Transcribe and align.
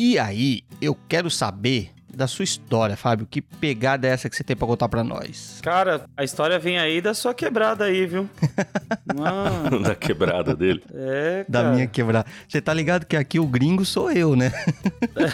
E 0.00 0.16
aí, 0.16 0.62
eu 0.80 0.96
quero 1.08 1.28
saber 1.28 1.90
da 2.14 2.28
sua 2.28 2.44
história, 2.44 2.96
Fábio. 2.96 3.26
Que 3.28 3.42
pegada 3.42 4.06
é 4.06 4.10
essa 4.10 4.30
que 4.30 4.36
você 4.36 4.44
tem 4.44 4.54
pra 4.56 4.64
contar 4.64 4.88
pra 4.88 5.02
nós? 5.02 5.58
Cara, 5.60 6.04
a 6.16 6.22
história 6.22 6.56
vem 6.56 6.78
aí 6.78 7.00
da 7.00 7.12
sua 7.14 7.34
quebrada 7.34 7.84
aí, 7.84 8.06
viu? 8.06 8.30
Mano. 9.12 9.82
da 9.82 9.96
quebrada 9.96 10.54
dele. 10.54 10.84
É, 10.94 11.44
cara. 11.50 11.64
Da 11.64 11.72
minha 11.72 11.88
quebrada. 11.88 12.28
Você 12.46 12.60
tá 12.60 12.72
ligado 12.72 13.06
que 13.06 13.16
aqui 13.16 13.40
o 13.40 13.46
gringo 13.46 13.84
sou 13.84 14.08
eu, 14.12 14.36
né? 14.36 14.52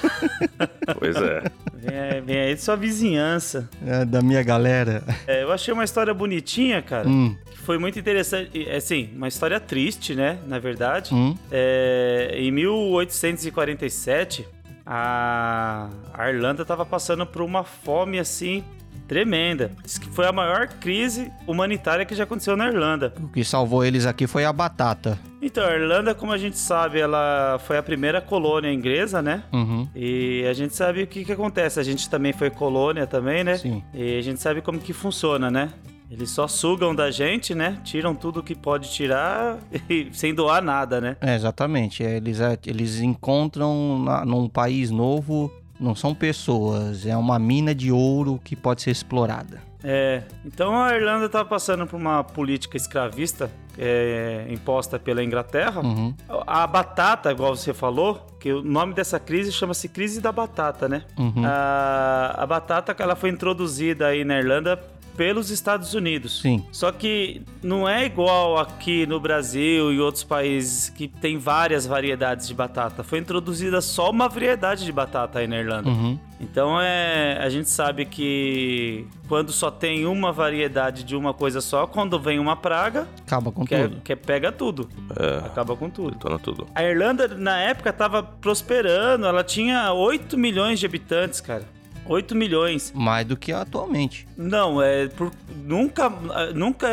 pois 0.99 1.17
é. 1.17 1.43
Vem, 1.75 2.23
vem 2.23 2.39
aí 2.39 2.55
de 2.55 2.63
sua 2.63 2.77
vizinhança. 2.77 3.69
É, 3.87 4.03
da 4.07 4.23
minha 4.23 4.43
galera. 4.43 5.05
É, 5.27 5.43
eu 5.43 5.53
achei 5.53 5.75
uma 5.75 5.85
história 5.85 6.15
bonitinha, 6.15 6.81
cara. 6.81 7.07
Hum. 7.07 7.37
Que 7.51 7.59
foi 7.59 7.77
muito 7.77 7.99
interessante. 7.99 8.67
Assim, 8.71 9.11
uma 9.15 9.29
história 9.29 9.61
triste, 9.61 10.15
né? 10.15 10.39
Na 10.47 10.59
verdade. 10.59 11.15
Hum. 11.15 11.37
É, 11.51 12.31
em 12.35 12.51
1847, 12.51 14.54
a, 14.87 15.89
a 16.13 16.31
Irlanda 16.31 16.63
estava 16.63 16.85
passando 16.85 17.27
por 17.27 17.43
uma 17.43 17.65
fome 17.65 18.19
assim 18.19 18.63
tremenda. 19.07 19.71
Diz 19.83 19.99
que 19.99 20.09
foi 20.09 20.27
a 20.27 20.33
maior 20.33 20.67
crise 20.67 21.31
humanitária 21.47 22.05
que 22.05 22.15
já 22.15 22.25
aconteceu 22.25 22.57
na 22.57 22.69
Irlanda. 22.69 23.13
O 23.21 23.29
que 23.29 23.45
salvou 23.45 23.85
eles 23.85 24.07
aqui 24.07 24.27
foi 24.27 24.45
a 24.45 24.53
batata. 24.53 25.19
Então, 25.43 25.65
a 25.65 25.75
Irlanda, 25.75 26.15
como 26.15 26.33
a 26.33 26.39
gente 26.39 26.57
sabe, 26.57 27.01
ela 27.01 27.59
foi 27.67 27.77
a 27.77 27.83
primeira 27.83 28.21
colônia 28.21 28.73
inglesa, 28.73 29.21
né? 29.21 29.43
Uhum. 29.53 29.87
E 29.95 30.45
a 30.49 30.55
gente 30.55 30.75
sabe 30.75 31.03
o 31.03 31.07
que, 31.07 31.25
que 31.25 31.33
acontece. 31.33 31.79
A 31.79 31.83
gente 31.83 32.09
também 32.09 32.33
foi 32.33 32.49
colônia 32.49 33.07
também, 33.07 33.45
né? 33.45 33.59
Sim. 33.59 33.83
E 33.93 34.19
a 34.19 34.23
gente 34.23 34.41
sabe 34.41 34.63
como 34.63 34.79
que 34.79 34.95
funciona, 34.95 35.51
né? 35.51 35.71
Eles 36.15 36.31
só 36.31 36.47
sugam 36.47 36.95
da 36.95 37.11
gente, 37.11 37.57
né? 37.57 37.81
Tiram 37.83 38.15
tudo 38.15 38.41
que 38.41 38.55
pode 38.55 38.89
tirar 38.89 39.59
e, 39.91 40.09
sem 40.13 40.33
doar 40.33 40.63
nada, 40.63 41.01
né? 41.01 41.17
É, 41.21 41.35
exatamente. 41.35 42.05
Eles, 42.05 42.39
é, 42.39 42.57
eles 42.67 43.01
encontram 43.01 43.99
na, 43.99 44.25
num 44.25 44.49
país 44.49 44.93
novo, 44.93 45.53
não 45.79 45.93
são 45.93 46.15
pessoas, 46.15 47.05
é 47.05 47.17
uma 47.17 47.37
mina 47.37 47.75
de 47.75 47.91
ouro 47.91 48.41
que 48.45 48.55
pode 48.55 48.83
ser 48.83 48.93
explorada. 48.93 49.61
É, 49.83 50.23
então 50.47 50.81
a 50.81 50.95
Irlanda 50.95 51.27
está 51.27 51.45
passando 51.45 51.85
por 51.85 51.97
uma 51.97 52.23
política 52.23 52.77
escravista 52.77 53.51
é, 53.77 54.47
imposta 54.49 54.99
pela 54.99 55.23
Inglaterra. 55.23 55.83
Uhum. 55.83 56.15
A 56.47 56.67
batata, 56.67 57.31
igual 57.31 57.55
você 57.55 57.75
falou, 57.75 58.25
que 58.41 58.53
o 58.53 58.63
nome 58.63 58.95
dessa 58.95 59.19
crise 59.19 59.53
chama-se 59.53 59.89
crise 59.89 60.21
da 60.21 60.33
batata, 60.33 60.89
né? 60.89 61.03
Uhum. 61.19 61.45
A, 61.45 62.35
a 62.39 62.47
batata 62.47 62.95
ela 62.99 63.17
foi 63.17 63.31
introduzida 63.31 64.07
aí 64.07 64.25
na 64.25 64.39
Irlanda 64.39 64.81
pelos 65.17 65.51
Estados 65.51 65.95
Unidos. 65.95 66.41
Sim. 66.41 66.65
Só 66.73 66.91
que 66.93 67.43
não 67.63 67.89
é 67.89 68.05
igual 68.05 68.59
aqui 68.59 69.07
no 69.07 69.19
Brasil 69.21 69.93
e 69.93 70.01
outros 70.01 70.25
países 70.25 70.89
que 70.89 71.09
tem 71.09 71.39
várias 71.39 71.87
variedades 71.87 72.47
de 72.47 72.55
batata. 72.55 73.03
Foi 73.03 73.19
introduzida 73.19 73.81
só 73.81 74.11
uma 74.11 74.29
variedade 74.29 74.85
de 74.85 74.93
batata 74.93 75.39
aí 75.39 75.47
na 75.47 75.59
Irlanda. 75.59 75.89
Uhum. 75.89 76.19
Então 76.41 76.81
é, 76.81 77.39
a 77.41 77.49
gente 77.49 77.71
sabe 77.71 78.05
que 78.05 79.07
quando 79.29 79.53
só 79.53 79.71
tem 79.71 80.05
uma 80.07 80.33
variedade 80.33 81.03
de 81.05 81.17
uma 81.17 81.33
coisa 81.33 81.61
só, 81.61 81.87
quando 81.87 82.19
vem 82.19 82.39
uma 82.39 82.57
praga, 82.57 83.09
acaba 83.27 83.51
com 83.51 83.65
que 83.65 83.77
tudo. 83.77 84.01
Que 84.03 84.17
pega 84.17 84.53
tudo. 84.53 84.89
É, 85.19 85.47
acaba 85.47 85.77
com 85.77 85.89
tudo. 85.89 86.13
Detona 86.13 86.39
tudo. 86.39 86.67
A 86.75 86.83
Irlanda 86.83 87.29
na 87.29 87.59
época 87.59 87.91
estava 87.91 88.23
prosperando, 88.23 89.27
ela 89.27 89.43
tinha 89.43 89.93
8 89.93 90.37
milhões 90.37 90.79
de 90.79 90.87
habitantes, 90.87 91.41
cara. 91.41 91.65
8 92.07 92.35
milhões. 92.35 92.93
Mais 92.95 93.27
do 93.27 93.37
que 93.37 93.53
atualmente. 93.53 94.27
Não, 94.37 94.81
é 94.83 95.09
por, 95.09 95.31
nunca, 95.65 96.11
nunca 96.55 96.89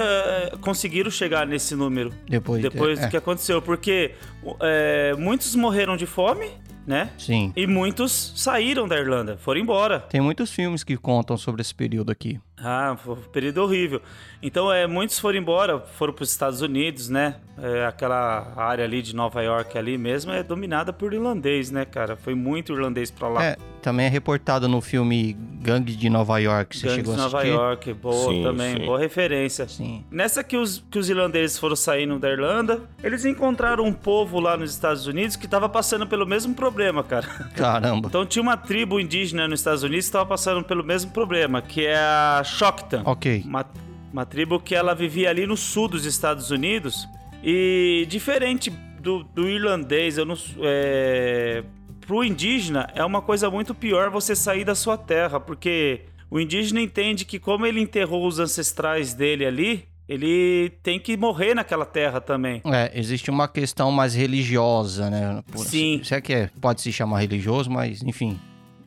conseguiram 0.62 1.12
chegar 1.12 1.45
nesse 1.45 1.76
número. 1.76 2.14
Depois, 2.28 2.62
depois 2.62 3.00
de, 3.00 3.06
do 3.06 3.08
é. 3.08 3.09
que 3.09 3.17
aconteceu. 3.17 3.62
Porque 3.62 4.12
é, 4.59 5.14
muitos 5.17 5.56
morreram 5.56 5.98
de 5.98 6.06
fome, 6.06 6.50
né? 6.86 7.12
Sim. 7.17 7.54
E 7.56 7.67
muitos 7.67 8.34
saíram 8.36 8.88
da 8.88 8.98
Irlanda, 8.98 9.38
foram 9.38 9.62
embora. 9.62 10.00
Tem 10.00 10.22
muitos 10.22 10.52
filmes 10.52 10.84
que 10.84 10.98
contam 10.98 11.38
sobre 11.38 11.62
esse 11.62 11.73
período 11.73 12.12
aqui. 12.12 12.39
Ah, 12.64 12.95
foi 12.95 13.16
um 13.16 13.17
período 13.17 13.59
horrível. 13.59 14.02
Então, 14.42 14.72
é, 14.72 14.88
muitos 14.88 15.20
foram 15.20 15.38
embora, 15.38 15.80
foram 15.80 16.14
para 16.14 16.23
os 16.23 16.32
Estados 16.32 16.61
Unidos, 16.61 17.10
né? 17.10 17.36
É, 17.61 17.86
aquela 17.86 18.54
área 18.55 18.83
ali 18.83 19.02
de 19.02 19.16
Nova 19.16 19.42
York 19.42 19.77
ali 19.77 19.98
mesmo 19.98 20.32
é 20.32 20.42
dominada 20.42 20.92
por 20.92 21.14
irlandês, 21.14 21.70
né, 21.70 21.86
cara? 21.86 22.16
Foi 22.16 22.33
muito 22.33 22.73
irlandês 22.73 23.11
para 23.11 23.27
lá. 23.27 23.44
É, 23.44 23.58
também 23.82 24.08
é 24.08 24.10
reportado 24.10 24.67
no 24.67 24.82
filme 24.82 25.33
Gangue 25.61 25.95
de 25.95 26.10
Nova 26.10 26.39
York, 26.39 26.76
você 26.76 26.88
Gangue 26.88 26.95
chegou 26.98 27.14
de 27.14 27.20
a 27.20 27.23
Nova 27.23 27.44
York, 27.44 27.94
boa 27.94 28.33
sim, 28.33 28.44
também, 28.44 28.78
sim. 28.78 28.86
boa 28.86 28.98
referência. 28.98 29.67
Sim. 29.67 30.04
Nessa 30.10 30.43
que 30.43 30.58
os, 30.58 30.83
que 30.89 30.98
os 30.98 31.08
irlandeses 31.08 31.60
foram 31.60 31.76
saindo 31.76 32.17
da 32.17 32.32
Irlanda, 32.32 32.82
eles 33.04 33.26
encontraram 33.26 33.83
um 33.83 33.93
povo 33.93 34.39
lá 34.39 34.58
nos 34.58 34.72
Estados 34.72 35.05
Unidos 35.05 35.36
que 35.36 35.45
estava 35.45 35.70
passando 35.70 36.08
pelo 36.08 36.26
mesmo 36.26 36.55
problema, 36.55 37.04
cara. 37.04 37.28
Caramba. 37.55 38.08
Então 38.08 38.26
tinha 38.26 38.42
uma 38.42 38.58
tribo 38.58 38.99
indígena 38.99 39.48
nos 39.48 39.60
Estados 39.60 39.83
Unidos 39.83 40.05
que 40.05 40.10
estava 40.10 40.26
passando 40.26 40.64
pelo 40.64 40.83
mesmo 40.83 41.11
problema, 41.11 41.61
que 41.61 41.86
é 41.86 41.98
a 41.98 42.42
Shockton. 42.58 43.04
Ok. 43.06 43.44
Uma, 43.45 43.66
uma 44.12 44.26
tribo 44.26 44.60
que 44.60 44.76
ela 44.76 44.94
vivia 44.94 45.30
ali 45.30 45.45
no 45.45 45.58
sul 45.58 45.88
dos 45.88 46.06
Estados 46.06 46.52
Unidos. 46.52 47.08
E 47.44 48.06
diferente 48.10 48.70
do, 48.70 49.23
do 49.23 49.50
irlandês, 49.50 50.17
eu 50.17 50.26
não. 50.26 50.36
É, 50.61 51.64
pro 52.06 52.23
indígena 52.23 52.88
é 52.95 53.04
uma 53.04 53.22
coisa 53.22 53.50
muito 53.50 53.73
pior 53.73 54.10
você 54.10 54.36
sair 54.36 54.64
da 54.64 54.76
sua 54.76 54.98
terra, 54.98 55.40
porque 55.40 56.02
o 56.30 56.40
indígena 56.40 56.82
entende 56.82 57.26
que 57.26 57.40
como 57.40 57.66
ele 57.66 57.82
enterrou 57.82 58.28
os 58.28 58.40
ancestrais 58.40 59.14
dele 59.14 59.45
ali, 59.45 59.86
ele 60.08 60.72
tem 60.84 61.00
que 61.00 61.16
morrer 61.16 61.56
naquela 61.56 61.86
terra 61.86 62.20
também. 62.20 62.61
É, 62.66 62.92
existe 62.94 63.30
uma 63.30 63.48
questão 63.48 63.92
mais 63.92 64.14
religiosa, 64.14 65.10
né? 65.10 65.42
Sim. 65.56 66.02
Se 66.04 66.14
é 66.14 66.22
que 66.22 66.34
é, 66.34 66.50
pode 66.60 66.82
se 66.82 66.92
chamar 66.92 67.20
religioso, 67.20 67.72
mas 67.72 68.04
enfim. 68.04 68.38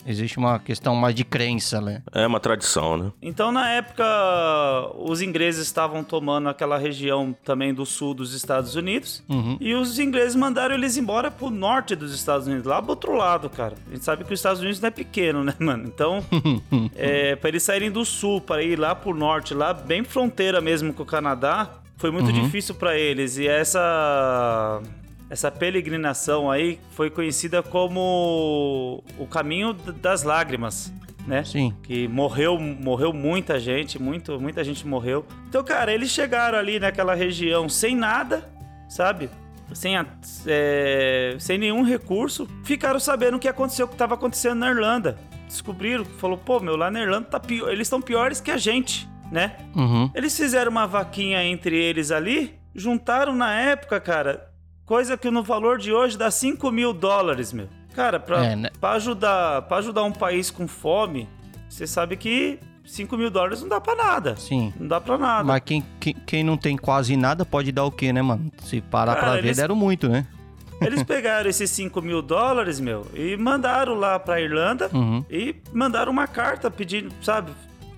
Existe 0.06 0.38
uma 0.38 0.58
questão 0.58 0.94
mais 0.94 1.14
de 1.14 1.24
crença, 1.24 1.80
né? 1.80 2.02
É 2.12 2.26
uma 2.26 2.40
tradição, 2.40 2.96
né? 2.96 3.12
Então, 3.22 3.50
na 3.50 3.70
época, 3.70 4.04
os 4.98 5.22
ingleses 5.22 5.66
estavam 5.66 6.04
tomando 6.04 6.48
aquela 6.48 6.76
região 6.76 7.34
também 7.44 7.72
do 7.72 7.86
sul 7.86 8.14
dos 8.14 8.34
Estados 8.34 8.74
Unidos. 8.76 9.22
Uhum. 9.28 9.56
E 9.60 9.74
os 9.74 9.98
ingleses 9.98 10.34
mandaram 10.34 10.74
eles 10.74 10.96
embora 10.96 11.30
pro 11.30 11.50
norte 11.50 11.94
dos 11.94 12.14
Estados 12.14 12.46
Unidos, 12.46 12.66
lá 12.66 12.80
pro 12.80 12.90
outro 12.90 13.14
lado, 13.14 13.48
cara. 13.48 13.74
A 13.88 13.94
gente 13.94 14.04
sabe 14.04 14.24
que 14.24 14.32
os 14.32 14.38
Estados 14.38 14.60
Unidos 14.60 14.80
não 14.80 14.88
é 14.88 14.90
pequeno, 14.90 15.42
né, 15.42 15.54
mano? 15.58 15.84
Então, 15.86 16.24
é, 16.94 17.36
para 17.36 17.48
eles 17.48 17.62
saírem 17.62 17.90
do 17.90 18.04
sul, 18.04 18.40
para 18.40 18.62
ir 18.62 18.78
lá 18.78 18.94
pro 18.94 19.14
norte, 19.14 19.54
lá 19.54 19.72
bem 19.72 20.04
fronteira 20.04 20.60
mesmo 20.60 20.92
com 20.92 21.02
o 21.02 21.06
Canadá, 21.06 21.70
foi 21.96 22.10
muito 22.10 22.26
uhum. 22.26 22.44
difícil 22.44 22.74
para 22.74 22.98
eles. 22.98 23.38
E 23.38 23.48
essa 23.48 24.80
essa 25.34 25.50
peregrinação 25.50 26.48
aí 26.48 26.78
foi 26.92 27.10
conhecida 27.10 27.60
como 27.60 29.02
o 29.18 29.26
caminho 29.26 29.72
das 29.72 30.22
lágrimas, 30.22 30.92
né? 31.26 31.42
Sim. 31.42 31.74
Que 31.82 32.06
morreu, 32.06 32.56
morreu 32.56 33.12
muita 33.12 33.58
gente, 33.58 34.00
muito, 34.00 34.40
muita 34.40 34.62
gente 34.62 34.86
morreu. 34.86 35.26
Então, 35.48 35.64
cara, 35.64 35.92
eles 35.92 36.10
chegaram 36.10 36.56
ali 36.56 36.78
naquela 36.78 37.16
região 37.16 37.68
sem 37.68 37.96
nada, 37.96 38.48
sabe? 38.88 39.28
Sem, 39.72 39.96
a, 39.96 40.06
é, 40.46 41.34
sem 41.40 41.58
nenhum 41.58 41.82
recurso, 41.82 42.46
ficaram 42.62 43.00
sabendo 43.00 43.36
o 43.36 43.40
que 43.40 43.48
aconteceu, 43.48 43.86
o 43.86 43.88
que 43.88 43.96
estava 43.96 44.14
acontecendo 44.14 44.60
na 44.60 44.70
Irlanda. 44.70 45.18
Descobriram, 45.48 46.04
falou, 46.04 46.38
pô, 46.38 46.60
meu, 46.60 46.76
lá 46.76 46.92
na 46.92 47.00
Irlanda 47.00 47.26
tá 47.26 47.40
pior, 47.40 47.72
eles 47.72 47.88
estão 47.88 48.00
piores 48.00 48.40
que 48.40 48.52
a 48.52 48.56
gente, 48.56 49.08
né? 49.32 49.56
Uhum. 49.74 50.08
Eles 50.14 50.36
fizeram 50.36 50.70
uma 50.70 50.86
vaquinha 50.86 51.42
entre 51.42 51.76
eles 51.76 52.12
ali, 52.12 52.54
juntaram 52.72 53.34
na 53.34 53.52
época, 53.52 53.98
cara, 53.98 54.53
Coisa 54.86 55.16
que 55.16 55.30
no 55.30 55.42
valor 55.42 55.78
de 55.78 55.92
hoje 55.92 56.18
dá 56.18 56.30
5 56.30 56.70
mil 56.70 56.92
dólares, 56.92 57.52
meu. 57.52 57.68
Cara, 57.94 58.20
pra, 58.20 58.44
é, 58.44 58.56
né? 58.56 58.70
pra, 58.78 58.92
ajudar, 58.92 59.62
pra 59.62 59.78
ajudar 59.78 60.02
um 60.02 60.12
país 60.12 60.50
com 60.50 60.68
fome, 60.68 61.28
você 61.68 61.86
sabe 61.86 62.16
que 62.16 62.58
5 62.84 63.16
mil 63.16 63.30
dólares 63.30 63.62
não 63.62 63.68
dá 63.68 63.80
pra 63.80 63.94
nada. 63.94 64.36
Sim. 64.36 64.74
Não 64.78 64.88
dá 64.88 65.00
pra 65.00 65.16
nada. 65.16 65.44
Mas 65.44 65.62
quem, 65.64 65.84
quem, 65.98 66.14
quem 66.26 66.44
não 66.44 66.56
tem 66.56 66.76
quase 66.76 67.16
nada 67.16 67.46
pode 67.46 67.72
dar 67.72 67.84
o 67.84 67.90
quê, 67.90 68.12
né, 68.12 68.20
mano? 68.20 68.50
Se 68.62 68.80
parar 68.80 69.14
Cara, 69.14 69.26
pra 69.26 69.38
eles, 69.38 69.56
ver, 69.56 69.62
deram 69.62 69.74
muito, 69.76 70.08
né? 70.08 70.26
Eles 70.82 71.02
pegaram 71.04 71.48
esses 71.48 71.70
5 71.70 72.02
mil 72.02 72.20
dólares, 72.20 72.78
meu, 72.78 73.06
e 73.14 73.36
mandaram 73.38 73.94
lá 73.94 74.18
pra 74.18 74.40
Irlanda 74.40 74.90
uhum. 74.92 75.24
e 75.30 75.56
mandaram 75.72 76.12
uma 76.12 76.26
carta 76.26 76.70
pedindo, 76.70 77.10
sabe, 77.22 77.52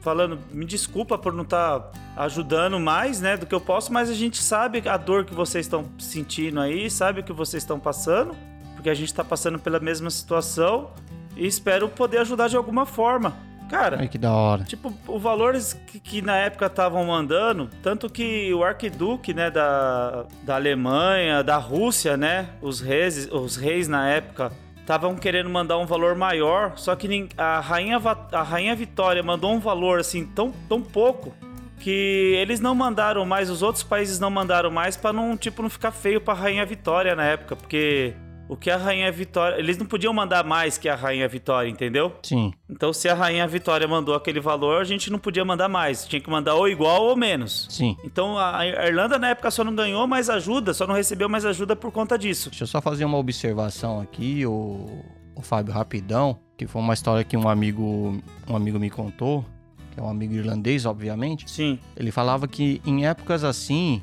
falando, 0.07 0.39
me 0.53 0.65
desculpa 0.65 1.19
por 1.19 1.33
não 1.33 1.43
estar 1.43 1.81
tá 1.81 1.91
ajudando 2.19 2.79
mais, 2.79 3.21
né, 3.21 3.37
do 3.37 3.45
que 3.45 3.53
eu 3.53 3.61
posso, 3.61 3.93
mas 3.93 4.09
a 4.09 4.15
gente 4.15 4.41
sabe 4.41 4.89
a 4.89 4.97
dor 4.97 5.25
que 5.25 5.35
vocês 5.35 5.67
estão 5.67 5.85
sentindo 5.99 6.61
aí, 6.61 6.89
sabe 6.89 7.23
o 7.23 7.25
que 7.25 7.33
vocês 7.33 7.65
estão 7.65 7.81
passando, 7.81 8.33
porque 8.77 8.89
a 8.89 8.95
gente 8.95 9.09
está 9.09 9.25
passando 9.25 9.59
pela 9.59 9.81
mesma 9.81 10.09
situação 10.09 10.91
e 11.37 11.45
espero 11.45 11.89
poder 11.89 12.19
ajudar 12.19 12.47
de 12.47 12.57
alguma 12.57 12.87
forma. 12.87 13.37
Cara, 13.69 13.97
Ai, 13.99 14.07
que 14.07 14.17
da 14.17 14.33
hora. 14.33 14.63
Tipo, 14.63 14.95
os 15.09 15.21
valores 15.21 15.73
que, 15.73 15.99
que 15.99 16.23
na 16.23 16.37
época 16.37 16.67
estavam 16.67 17.05
mandando, 17.05 17.69
tanto 17.83 18.09
que 18.09 18.55
o 18.55 18.63
arquiduque, 18.63 19.35
né, 19.35 19.51
da, 19.51 20.25
da 20.45 20.55
Alemanha, 20.55 21.43
da 21.43 21.57
Rússia, 21.57 22.17
né, 22.17 22.51
os 22.63 22.81
reis, 22.81 23.29
os 23.33 23.57
reis 23.57 23.89
na 23.89 24.09
época 24.09 24.53
estavam 24.87 25.17
querendo 25.17 25.51
mandar 25.51 25.79
um 25.79 25.85
valor 25.85 26.15
maior, 26.15 26.75
só 26.77 26.95
que 26.95 27.29
a 27.37 27.59
rainha, 27.59 28.01
a 28.31 28.43
rainha 28.43 28.73
Vitória 28.77 29.21
mandou 29.21 29.53
um 29.53 29.59
valor 29.59 29.99
assim 29.99 30.25
tão, 30.25 30.53
tão 30.69 30.81
pouco 30.81 31.35
que 31.81 32.37
eles 32.41 32.61
não 32.61 32.73
mandaram 32.73 33.27
mais, 33.27 33.51
os 33.51 33.63
outros 33.63 33.83
países 33.83 34.21
não 34.21 34.31
mandaram 34.31 34.71
mais 34.71 34.97
para 34.97 35.13
não 35.13 35.37
tipo 35.37 35.61
não 35.61 35.69
ficar 35.69 35.91
feio 35.91 36.21
para 36.21 36.35
rainha 36.35 36.65
Vitória 36.65 37.17
na 37.17 37.25
época, 37.25 37.57
porque 37.57 38.15
o 38.49 38.57
que 38.57 38.71
a 38.71 38.77
Rainha 38.77 39.11
Vitória. 39.11 39.59
Eles 39.59 39.77
não 39.77 39.87
podiam 39.87 40.13
mandar 40.13 40.45
mais 40.45 40.79
que 40.79 40.89
a 40.89 40.95
Rainha 40.95 41.29
Vitória, 41.29 41.69
entendeu? 41.69 42.13
Sim. 42.23 42.53
Então, 42.69 42.93
se 42.93 43.09
a 43.09 43.15
Rainha 43.15 43.47
Vitória 43.47 43.87
mandou 43.87 44.15
aquele 44.15 44.41
valor, 44.41 44.81
a 44.81 44.85
gente 44.85 45.11
não 45.11 45.19
podia 45.19 45.45
mandar 45.45 45.69
mais. 45.69 46.07
Tinha 46.07 46.21
que 46.21 46.31
mandar 46.31 46.55
ou 46.55 46.69
igual 46.69 47.05
ou 47.05 47.17
menos. 47.17 47.67
Sim. 47.71 47.97
Então, 48.05 48.39
a 48.39 48.67
Irlanda 48.67 49.19
na 49.19 49.31
época 49.31 49.51
só 49.51 49.65
não 49.65 49.75
ganhou 49.75 50.07
mais 50.07 50.31
ajuda, 50.31 50.73
só 50.73 50.87
não 50.87 50.95
recebeu 50.95 51.29
mais 51.29 51.45
ajuda 51.45 51.75
por 51.75 51.91
conta 51.91 52.19
disso. 52.19 52.51
Deixa 52.51 52.65
eu 52.65 52.69
só 52.69 52.81
fazer 52.81 53.05
uma 53.05 53.19
observação 53.19 54.01
aqui, 54.01 54.47
o, 54.47 55.05
o 55.35 55.43
Fábio, 55.43 55.73
rapidão, 55.73 56.39
que 56.57 56.67
foi 56.67 56.81
uma 56.81 56.95
história 56.95 57.25
que 57.25 57.37
um 57.37 57.49
amigo, 57.49 58.21
um 58.49 58.57
amigo 58.57 58.79
me 58.79 58.91
contou, 58.91 59.45
que 59.93 60.01
é 60.01 60.03
um 60.03 60.09
amigo 60.09 60.35
irlandês, 60.35 60.87
obviamente. 60.87 61.51
Sim. 61.51 61.79
Ele 61.97 62.11
falava 62.11 62.47
que 62.47 62.81
em 62.85 63.07
épocas 63.07 63.45
assim, 63.45 64.03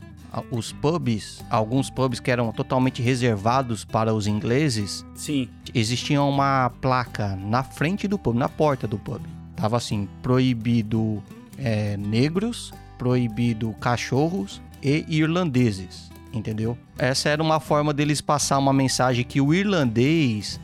os 0.51 0.71
pubs, 0.71 1.43
alguns 1.49 1.89
pubs 1.89 2.19
que 2.19 2.31
eram 2.31 2.51
totalmente 2.51 3.01
reservados 3.01 3.85
para 3.85 4.13
os 4.13 4.27
ingleses, 4.27 5.05
sim, 5.15 5.49
existia 5.73 6.21
uma 6.21 6.71
placa 6.81 7.35
na 7.35 7.63
frente 7.63 8.07
do 8.07 8.17
pub, 8.17 8.35
na 8.35 8.49
porta 8.49 8.87
do 8.87 8.97
pub. 8.97 9.21
Tava 9.55 9.77
assim, 9.77 10.07
proibido 10.21 11.23
é, 11.57 11.97
negros, 11.97 12.73
proibido 12.97 13.73
cachorros 13.79 14.61
e 14.81 15.05
irlandeses, 15.07 16.09
entendeu? 16.33 16.77
Essa 16.97 17.29
era 17.29 17.41
uma 17.41 17.59
forma 17.59 17.93
deles 17.93 18.21
passar 18.21 18.57
uma 18.57 18.73
mensagem 18.73 19.23
que 19.23 19.39
o 19.39 19.53
irlandês, 19.53 20.59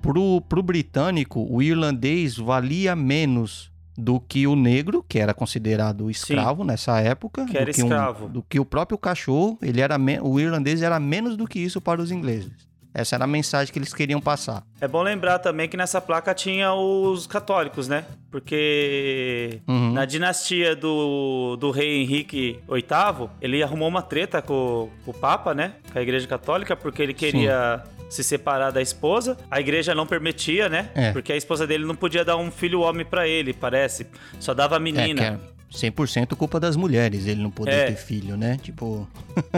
pro, 0.00 0.40
pro 0.40 0.62
britânico, 0.62 1.46
o 1.50 1.62
irlandês 1.62 2.36
valia 2.36 2.96
menos 2.96 3.73
do 3.96 4.20
que 4.20 4.46
o 4.46 4.56
negro, 4.56 5.04
que 5.08 5.18
era 5.18 5.32
considerado 5.32 6.10
escravo 6.10 6.62
Sim, 6.62 6.68
nessa 6.68 7.00
época. 7.00 7.44
Que 7.46 7.56
era 7.56 7.72
que 7.72 7.80
escravo. 7.80 8.26
Um, 8.26 8.28
do 8.28 8.42
que 8.42 8.58
o 8.58 8.64
próprio 8.64 8.98
cachorro, 8.98 9.58
ele 9.62 9.80
era 9.80 9.96
o 10.22 10.40
irlandês 10.40 10.82
era 10.82 10.98
menos 10.98 11.36
do 11.36 11.46
que 11.46 11.58
isso 11.58 11.80
para 11.80 12.00
os 12.00 12.10
ingleses. 12.10 12.52
Essa 12.92 13.16
era 13.16 13.24
a 13.24 13.26
mensagem 13.26 13.72
que 13.72 13.78
eles 13.78 13.92
queriam 13.92 14.20
passar. 14.20 14.62
É 14.80 14.86
bom 14.86 15.02
lembrar 15.02 15.40
também 15.40 15.68
que 15.68 15.76
nessa 15.76 16.00
placa 16.00 16.32
tinha 16.32 16.72
os 16.72 17.26
católicos, 17.26 17.88
né? 17.88 18.04
Porque 18.30 19.60
uhum. 19.66 19.92
na 19.92 20.04
dinastia 20.04 20.76
do, 20.76 21.56
do 21.56 21.72
rei 21.72 22.02
Henrique 22.02 22.60
VIII, 22.68 23.28
ele 23.40 23.64
arrumou 23.64 23.88
uma 23.88 24.00
treta 24.00 24.40
com, 24.40 24.88
com 25.04 25.10
o 25.10 25.14
Papa, 25.14 25.52
né? 25.52 25.72
Com 25.92 25.98
a 25.98 26.02
Igreja 26.02 26.28
Católica, 26.28 26.76
porque 26.76 27.02
ele 27.02 27.14
queria 27.14 27.82
Sim 27.84 27.93
se 28.08 28.22
separar 28.22 28.70
da 28.70 28.82
esposa. 28.82 29.36
A 29.50 29.60
igreja 29.60 29.94
não 29.94 30.06
permitia, 30.06 30.68
né? 30.68 30.90
É. 30.94 31.12
Porque 31.12 31.32
a 31.32 31.36
esposa 31.36 31.66
dele 31.66 31.84
não 31.84 31.94
podia 31.94 32.24
dar 32.24 32.36
um 32.36 32.50
filho 32.50 32.80
homem 32.80 33.04
para 33.04 33.26
ele, 33.26 33.52
parece. 33.52 34.06
Só 34.38 34.54
dava 34.54 34.78
menina. 34.78 35.22
É, 35.22 35.38
que 35.74 35.86
é 35.86 35.90
100% 35.90 36.36
culpa 36.36 36.60
das 36.60 36.76
mulheres, 36.76 37.26
ele 37.26 37.42
não 37.42 37.50
poder 37.50 37.72
é. 37.72 37.86
ter 37.86 37.96
filho, 37.96 38.36
né? 38.36 38.58
Tipo. 38.62 39.08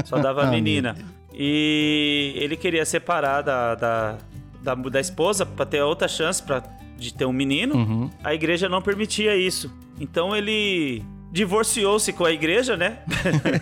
Só 0.05 0.19
dava 0.19 0.45
ah, 0.45 0.51
menina. 0.51 0.97
E 1.33 2.33
ele 2.37 2.57
queria 2.57 2.85
separar 2.87 3.43
da, 3.43 3.75
da, 3.75 4.19
da, 4.63 4.75
da 4.75 5.01
esposa 5.01 5.45
para 5.45 5.67
ter 5.67 5.83
outra 5.83 6.09
chance 6.09 6.43
pra, 6.43 6.63
de 6.97 7.13
ter 7.13 7.27
um 7.27 7.33
menino. 7.33 7.77
Uhum. 7.77 8.11
A 8.25 8.35
igreja 8.35 8.69
não 8.69 8.81
permitia 8.81 9.37
isso. 9.37 9.71
Então 10.01 10.35
ele 10.35 11.03
divorciou-se 11.31 12.11
com 12.15 12.25
a 12.25 12.33
igreja, 12.33 12.77
né? 12.77 13.01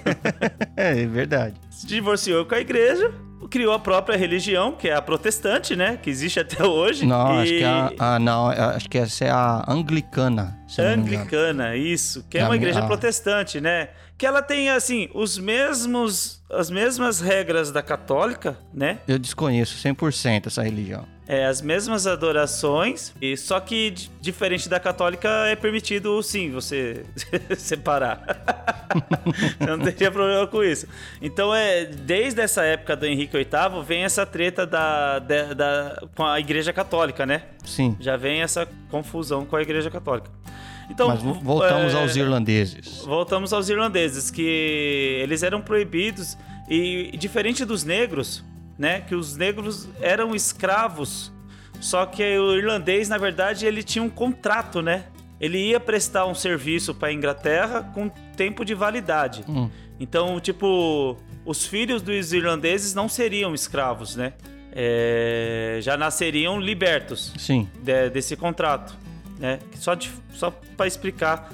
é, 0.76 1.02
é 1.02 1.06
verdade. 1.06 1.56
Se 1.70 1.86
divorciou 1.86 2.44
com 2.44 2.54
a 2.54 2.60
igreja 2.60 3.12
criou 3.48 3.72
a 3.72 3.78
própria 3.78 4.16
religião, 4.16 4.72
que 4.72 4.88
é 4.88 4.94
a 4.94 5.02
protestante, 5.02 5.76
né? 5.76 5.98
Que 6.00 6.10
existe 6.10 6.40
até 6.40 6.62
hoje. 6.66 7.06
Não, 7.06 7.36
e... 7.36 7.42
acho 7.42 7.52
que 7.52 7.62
é 7.62 7.66
a, 7.66 8.14
a, 8.14 8.18
não, 8.18 8.48
acho 8.48 8.88
que 8.88 8.98
essa 8.98 9.24
é 9.24 9.30
a 9.30 9.64
anglicana. 9.68 10.58
Anglicana, 10.78 11.76
isso. 11.76 12.24
Que 12.28 12.38
é, 12.38 12.42
é 12.42 12.44
uma 12.44 12.56
igreja 12.56 12.80
a... 12.80 12.86
protestante, 12.86 13.60
né? 13.60 13.88
Que 14.16 14.26
ela 14.26 14.42
tem, 14.42 14.70
assim, 14.70 15.08
os 15.12 15.38
mesmos, 15.38 16.42
as 16.50 16.70
mesmas 16.70 17.20
regras 17.20 17.72
da 17.72 17.82
católica, 17.82 18.56
né? 18.72 19.00
Eu 19.08 19.18
desconheço 19.18 19.76
100% 19.76 20.46
essa 20.46 20.62
religião. 20.62 21.06
É, 21.26 21.46
as 21.46 21.62
mesmas 21.62 22.06
adorações, 22.06 23.14
e 23.20 23.34
só 23.34 23.58
que 23.58 23.94
diferente 24.20 24.68
da 24.68 24.78
católica 24.78 25.28
é 25.46 25.56
permitido 25.56 26.22
sim 26.22 26.50
você 26.50 27.02
separar. 27.56 28.22
não 29.66 29.78
teria 29.78 30.10
problema 30.10 30.46
com 30.46 30.62
isso. 30.62 30.86
Então 31.22 31.54
é 31.54 31.86
desde 31.86 32.42
essa 32.42 32.62
época 32.62 32.94
do 32.94 33.06
Henrique 33.06 33.36
VIII 33.36 33.82
vem 33.82 34.04
essa 34.04 34.26
treta 34.26 34.66
da, 34.66 35.18
da, 35.18 35.54
da, 35.54 36.02
com 36.14 36.24
a 36.24 36.38
Igreja 36.38 36.74
Católica, 36.74 37.24
né? 37.24 37.44
Sim. 37.64 37.96
Já 37.98 38.18
vem 38.18 38.42
essa 38.42 38.68
confusão 38.90 39.46
com 39.46 39.56
a 39.56 39.62
Igreja 39.62 39.90
Católica. 39.90 40.30
Então, 40.90 41.08
Mas 41.08 41.22
voltamos 41.22 41.94
é, 41.94 42.00
aos 42.00 42.16
irlandeses. 42.16 43.02
Voltamos 43.04 43.52
aos 43.52 43.68
irlandeses, 43.68 44.30
que 44.30 45.20
eles 45.22 45.42
eram 45.42 45.60
proibidos 45.60 46.36
e 46.68 47.16
diferente 47.16 47.64
dos 47.64 47.84
negros, 47.84 48.44
né? 48.78 49.00
Que 49.00 49.14
os 49.14 49.36
negros 49.36 49.88
eram 50.00 50.34
escravos. 50.34 51.32
Só 51.80 52.06
que 52.06 52.22
o 52.38 52.56
irlandês, 52.56 53.08
na 53.08 53.18
verdade, 53.18 53.66
ele 53.66 53.82
tinha 53.82 54.02
um 54.02 54.10
contrato, 54.10 54.80
né? 54.80 55.04
Ele 55.40 55.58
ia 55.58 55.80
prestar 55.80 56.26
um 56.26 56.34
serviço 56.34 56.94
para 56.94 57.08
a 57.08 57.12
Inglaterra 57.12 57.90
com 57.94 58.08
tempo 58.36 58.64
de 58.64 58.74
validade. 58.74 59.44
Hum. 59.48 59.68
Então, 59.98 60.40
tipo, 60.40 61.16
os 61.44 61.66
filhos 61.66 62.02
dos 62.02 62.32
irlandeses 62.32 62.94
não 62.94 63.08
seriam 63.08 63.54
escravos, 63.54 64.16
né? 64.16 64.32
É, 64.76 65.78
já 65.82 65.96
nasceriam 65.96 66.58
libertos 66.58 67.32
Sim. 67.38 67.68
De, 67.80 68.10
desse 68.10 68.36
contrato, 68.36 68.96
né? 69.38 69.58
Só, 69.74 69.96
só 70.32 70.50
para 70.76 70.86
explicar 70.86 71.50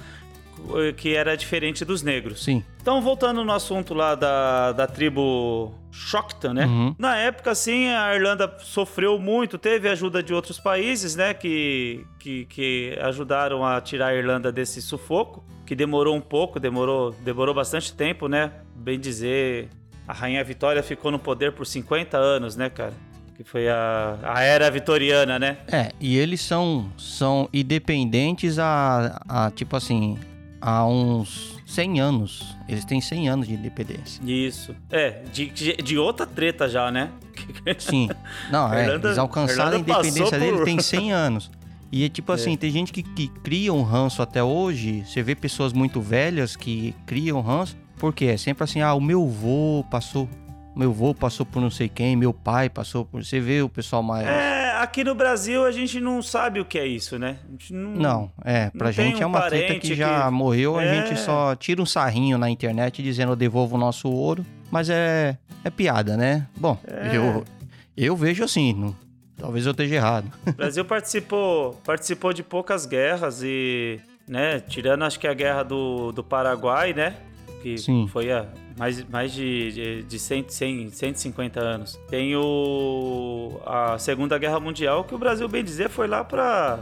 que 0.96 1.14
era 1.14 1.36
diferente 1.36 1.84
dos 1.84 2.02
negros. 2.02 2.44
Sim. 2.44 2.62
Então, 2.80 3.00
voltando 3.00 3.44
no 3.44 3.52
assunto 3.52 3.94
lá 3.94 4.14
da, 4.14 4.72
da 4.72 4.86
tribo 4.86 5.74
Shockton, 5.90 6.52
né? 6.52 6.66
Uhum. 6.66 6.94
Na 6.98 7.16
época, 7.16 7.54
sim, 7.54 7.88
a 7.88 8.14
Irlanda 8.14 8.56
sofreu 8.60 9.18
muito, 9.18 9.58
teve 9.58 9.88
ajuda 9.88 10.22
de 10.22 10.32
outros 10.32 10.58
países, 10.58 11.16
né? 11.16 11.34
Que, 11.34 12.06
que, 12.18 12.44
que 12.46 12.98
ajudaram 13.02 13.64
a 13.64 13.80
tirar 13.80 14.08
a 14.08 14.14
Irlanda 14.14 14.52
desse 14.52 14.80
sufoco, 14.80 15.44
que 15.66 15.74
demorou 15.74 16.16
um 16.16 16.20
pouco, 16.20 16.58
demorou, 16.58 17.12
demorou 17.22 17.54
bastante 17.54 17.92
tempo, 17.92 18.28
né? 18.28 18.52
Bem 18.74 18.98
dizer, 18.98 19.68
a 20.06 20.12
Rainha 20.12 20.42
Vitória 20.42 20.82
ficou 20.82 21.10
no 21.10 21.18
poder 21.18 21.52
por 21.52 21.66
50 21.66 22.16
anos, 22.16 22.56
né, 22.56 22.70
cara? 22.70 22.94
Que 23.42 23.44
foi 23.44 23.70
a, 23.70 24.18
a 24.22 24.42
era 24.42 24.70
vitoriana, 24.70 25.38
né? 25.38 25.56
É, 25.66 25.92
e 25.98 26.18
eles 26.18 26.42
são, 26.42 26.92
são 26.98 27.48
independentes 27.54 28.58
a, 28.58 29.18
a, 29.26 29.50
tipo 29.50 29.74
assim, 29.74 30.18
há 30.60 30.84
uns 30.84 31.56
100 31.66 32.00
anos. 32.00 32.54
Eles 32.68 32.84
têm 32.84 33.00
100 33.00 33.30
anos 33.30 33.48
de 33.48 33.54
independência. 33.54 34.22
Isso. 34.22 34.76
É, 34.90 35.22
de, 35.32 35.46
de 35.48 35.96
outra 35.96 36.26
treta 36.26 36.68
já, 36.68 36.90
né? 36.90 37.10
Sim. 37.80 38.10
Não, 38.50 38.70
é, 38.74 38.84
Irlanda, 38.84 39.08
eles 39.08 39.18
alcançaram 39.18 39.78
a 39.78 39.80
independência 39.80 40.38
dele 40.38 40.58
por... 40.58 40.64
tem 40.66 40.78
100 40.78 41.12
anos. 41.12 41.50
E 41.90 42.04
é 42.04 42.10
tipo 42.10 42.30
assim, 42.32 42.52
é. 42.52 42.56
tem 42.58 42.70
gente 42.70 42.92
que, 42.92 43.02
que 43.02 43.28
cria 43.42 43.72
um 43.72 43.82
ranço 43.82 44.20
até 44.20 44.44
hoje. 44.44 45.02
Você 45.06 45.22
vê 45.22 45.34
pessoas 45.34 45.72
muito 45.72 45.98
velhas 46.02 46.56
que 46.56 46.94
criam 47.06 47.40
ranço. 47.40 47.74
Porque 48.00 48.24
é 48.24 48.36
sempre 48.38 48.64
assim, 48.64 48.80
ah, 48.80 48.94
o 48.94 49.00
meu 49.00 49.26
vô 49.26 49.84
passou 49.90 50.26
meu 50.74 50.90
avô 50.90 51.14
passou 51.14 51.44
por 51.44 51.60
não 51.60 51.70
sei 51.70 51.88
quem, 51.88 52.16
meu 52.16 52.32
pai 52.32 52.68
passou 52.68 53.04
por. 53.04 53.24
Você 53.24 53.40
vê 53.40 53.62
o 53.62 53.68
pessoal 53.68 54.02
mais. 54.02 54.26
É, 54.26 54.72
aqui 54.76 55.02
no 55.04 55.14
Brasil 55.14 55.64
a 55.64 55.72
gente 55.72 56.00
não 56.00 56.22
sabe 56.22 56.60
o 56.60 56.64
que 56.64 56.78
é 56.78 56.86
isso, 56.86 57.18
né? 57.18 57.38
não, 57.70 57.90
não, 57.90 58.32
é. 58.44 58.70
Pra 58.70 58.86
não 58.86 58.92
gente 58.92 59.22
é 59.22 59.26
uma 59.26 59.42
treta 59.42 59.74
que, 59.74 59.80
que 59.80 59.94
já 59.94 60.30
morreu, 60.30 60.80
é... 60.80 60.88
a 60.88 60.94
gente 60.94 61.18
só 61.18 61.54
tira 61.56 61.82
um 61.82 61.86
sarrinho 61.86 62.38
na 62.38 62.48
internet 62.48 63.02
dizendo 63.02 63.32
eu 63.32 63.36
devolvo 63.36 63.76
o 63.76 63.78
nosso 63.78 64.08
ouro. 64.08 64.44
Mas 64.70 64.88
é, 64.88 65.36
é 65.64 65.70
piada, 65.70 66.16
né? 66.16 66.46
Bom, 66.56 66.78
é... 66.86 67.16
eu, 67.16 67.44
eu 67.96 68.16
vejo 68.16 68.44
assim, 68.44 68.72
não, 68.72 68.96
talvez 69.36 69.66
eu 69.66 69.72
esteja 69.72 69.96
errado. 69.96 70.30
O 70.46 70.52
Brasil 70.52 70.84
participou, 70.84 71.74
participou 71.84 72.32
de 72.32 72.42
poucas 72.42 72.86
guerras 72.86 73.42
e, 73.42 74.00
né, 74.28 74.60
tirando 74.60 75.04
acho 75.04 75.18
que 75.18 75.26
a 75.26 75.34
guerra 75.34 75.64
do, 75.64 76.12
do 76.12 76.22
Paraguai, 76.22 76.92
né? 76.92 77.16
Que 77.62 77.76
Sim. 77.76 78.08
foi 78.08 78.32
a 78.32 78.46
mais, 78.78 79.04
mais 79.08 79.32
de, 79.32 79.72
de, 79.72 80.02
de 80.04 80.18
100, 80.18 80.46
100, 80.48 80.90
150 80.90 81.60
anos. 81.60 82.00
Tem 82.08 82.34
o, 82.34 83.60
a 83.66 83.98
Segunda 83.98 84.38
Guerra 84.38 84.58
Mundial, 84.58 85.04
que 85.04 85.14
o 85.14 85.18
Brasil, 85.18 85.46
bem 85.48 85.62
dizer, 85.62 85.90
foi 85.90 86.08
lá 86.08 86.24
para 86.24 86.78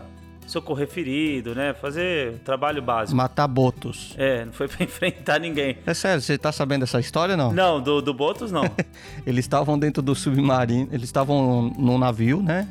socorrer 0.48 0.88
ferido, 0.88 1.54
né? 1.54 1.74
Fazer 1.74 2.38
trabalho 2.44 2.80
básico. 2.80 3.16
Matar 3.16 3.46
botos. 3.46 4.14
É, 4.16 4.44
não 4.44 4.52
foi 4.52 4.66
pra 4.66 4.82
enfrentar 4.86 5.38
ninguém. 5.38 5.76
É 5.86 5.94
sério, 5.94 6.22
você 6.22 6.38
tá 6.38 6.50
sabendo 6.50 6.80
dessa 6.80 6.98
história 6.98 7.36
não? 7.36 7.52
Não, 7.52 7.80
do, 7.80 8.00
do 8.00 8.14
botos 8.14 8.50
não. 8.50 8.62
eles 9.26 9.44
estavam 9.44 9.78
dentro 9.78 10.02
do 10.02 10.14
submarino, 10.14 10.88
eles 10.90 11.04
estavam 11.04 11.72
num 11.76 11.98
navio, 11.98 12.42
né? 12.42 12.66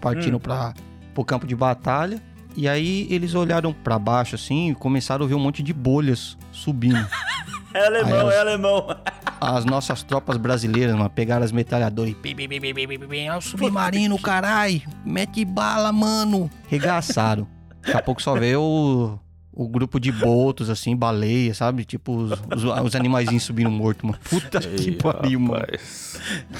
Partindo 0.00 0.36
hum. 0.36 0.40
para 0.40 0.74
pro 1.14 1.24
campo 1.24 1.46
de 1.46 1.54
batalha. 1.54 2.20
E 2.56 2.68
aí 2.68 3.08
eles 3.10 3.34
olharam 3.34 3.72
para 3.72 3.98
baixo 3.98 4.36
assim 4.36 4.70
e 4.70 4.74
começaram 4.74 5.24
a 5.24 5.28
ver 5.28 5.34
um 5.34 5.40
monte 5.40 5.62
de 5.62 5.72
bolhas 5.72 6.36
subindo. 6.52 7.04
É 7.74 7.86
alemão, 7.86 8.28
as, 8.28 8.34
é 8.34 8.38
alemão. 8.38 8.96
As 9.40 9.64
nossas 9.64 10.04
tropas 10.04 10.36
brasileiras, 10.36 10.94
mano, 10.94 11.10
pegaram 11.10 11.44
as 11.44 11.50
metralhadoras 11.50 12.14
e. 12.24 13.16
É 13.26 13.36
o 13.36 13.40
submarino, 13.40 14.16
carai! 14.18 14.82
Mete 15.04 15.44
bala, 15.44 15.92
mano! 15.92 16.48
Regaçaram. 16.68 17.48
Daqui 17.82 17.98
a 17.98 18.02
pouco 18.02 18.22
só 18.22 18.34
veio 18.34 18.62
o, 18.62 19.18
o 19.54 19.68
grupo 19.68 20.00
de 20.00 20.10
botos, 20.10 20.68
assim, 20.68 20.96
baleia, 20.96 21.54
sabe? 21.54 21.84
Tipo, 21.84 22.16
os, 22.16 22.32
os, 22.32 22.64
os 22.84 22.94
animaizinhos 22.94 23.42
subindo 23.42 23.70
morto, 23.70 24.06
mano. 24.06 24.18
Puta 24.28 24.58
Ei, 24.64 24.76
que 24.76 24.92
pariu, 24.92 25.38
mano. 25.38 25.66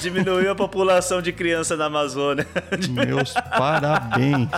Diminuiu 0.01 0.51
a 0.51 0.55
população 0.55 1.21
de 1.21 1.31
criança 1.31 1.75
na 1.75 1.85
Amazônia. 1.85 2.47
Meus 2.89 3.33
parabéns. 3.33 4.49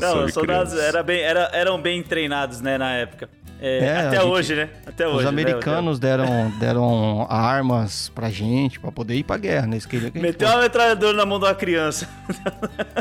Não, 0.00 0.24
os 0.24 0.34
soldados 0.34 0.74
era 0.74 1.02
bem, 1.02 1.20
era, 1.20 1.50
eram 1.52 1.80
bem 1.80 2.02
treinados, 2.02 2.60
né, 2.60 2.76
na 2.76 2.92
época. 2.92 3.28
É, 3.58 3.78
é, 3.78 3.98
até 3.98 4.20
gente, 4.20 4.26
hoje, 4.26 4.54
né? 4.54 4.68
Até 4.86 5.08
hoje. 5.08 5.16
Os 5.16 5.22
né, 5.24 5.28
americanos 5.28 5.98
né? 5.98 6.08
deram, 6.08 6.50
deram 6.58 7.26
armas 7.30 8.10
pra 8.14 8.28
gente 8.28 8.78
pra 8.78 8.92
poder 8.92 9.14
ir 9.14 9.24
pra 9.24 9.38
guerra, 9.38 9.66
né? 9.66 9.78
Meteu 10.14 10.48
uma 10.48 10.60
metralhadora 10.60 11.16
na 11.16 11.24
mão 11.24 11.38
de 11.38 11.46
uma 11.46 11.54
criança. 11.54 12.06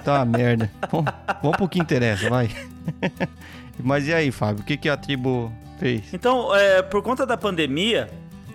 Tá 0.03 0.13
uma 0.13 0.25
merda. 0.25 0.71
Vamos, 0.89 1.11
vamos 1.41 1.57
pro 1.57 1.67
que 1.67 1.79
interessa, 1.79 2.29
vai. 2.29 2.44
Mas 3.79 4.07
e 4.07 4.13
aí, 4.13 4.31
Fábio? 4.31 4.63
O 4.63 4.65
que, 4.65 4.77
que 4.77 4.89
a 4.89 4.97
tribo 4.97 5.51
fez? 5.79 6.13
Então, 6.13 6.55
é, 6.55 6.81
por 6.81 7.01
conta 7.01 7.25
da 7.25 7.37
pandemia, 7.37 8.09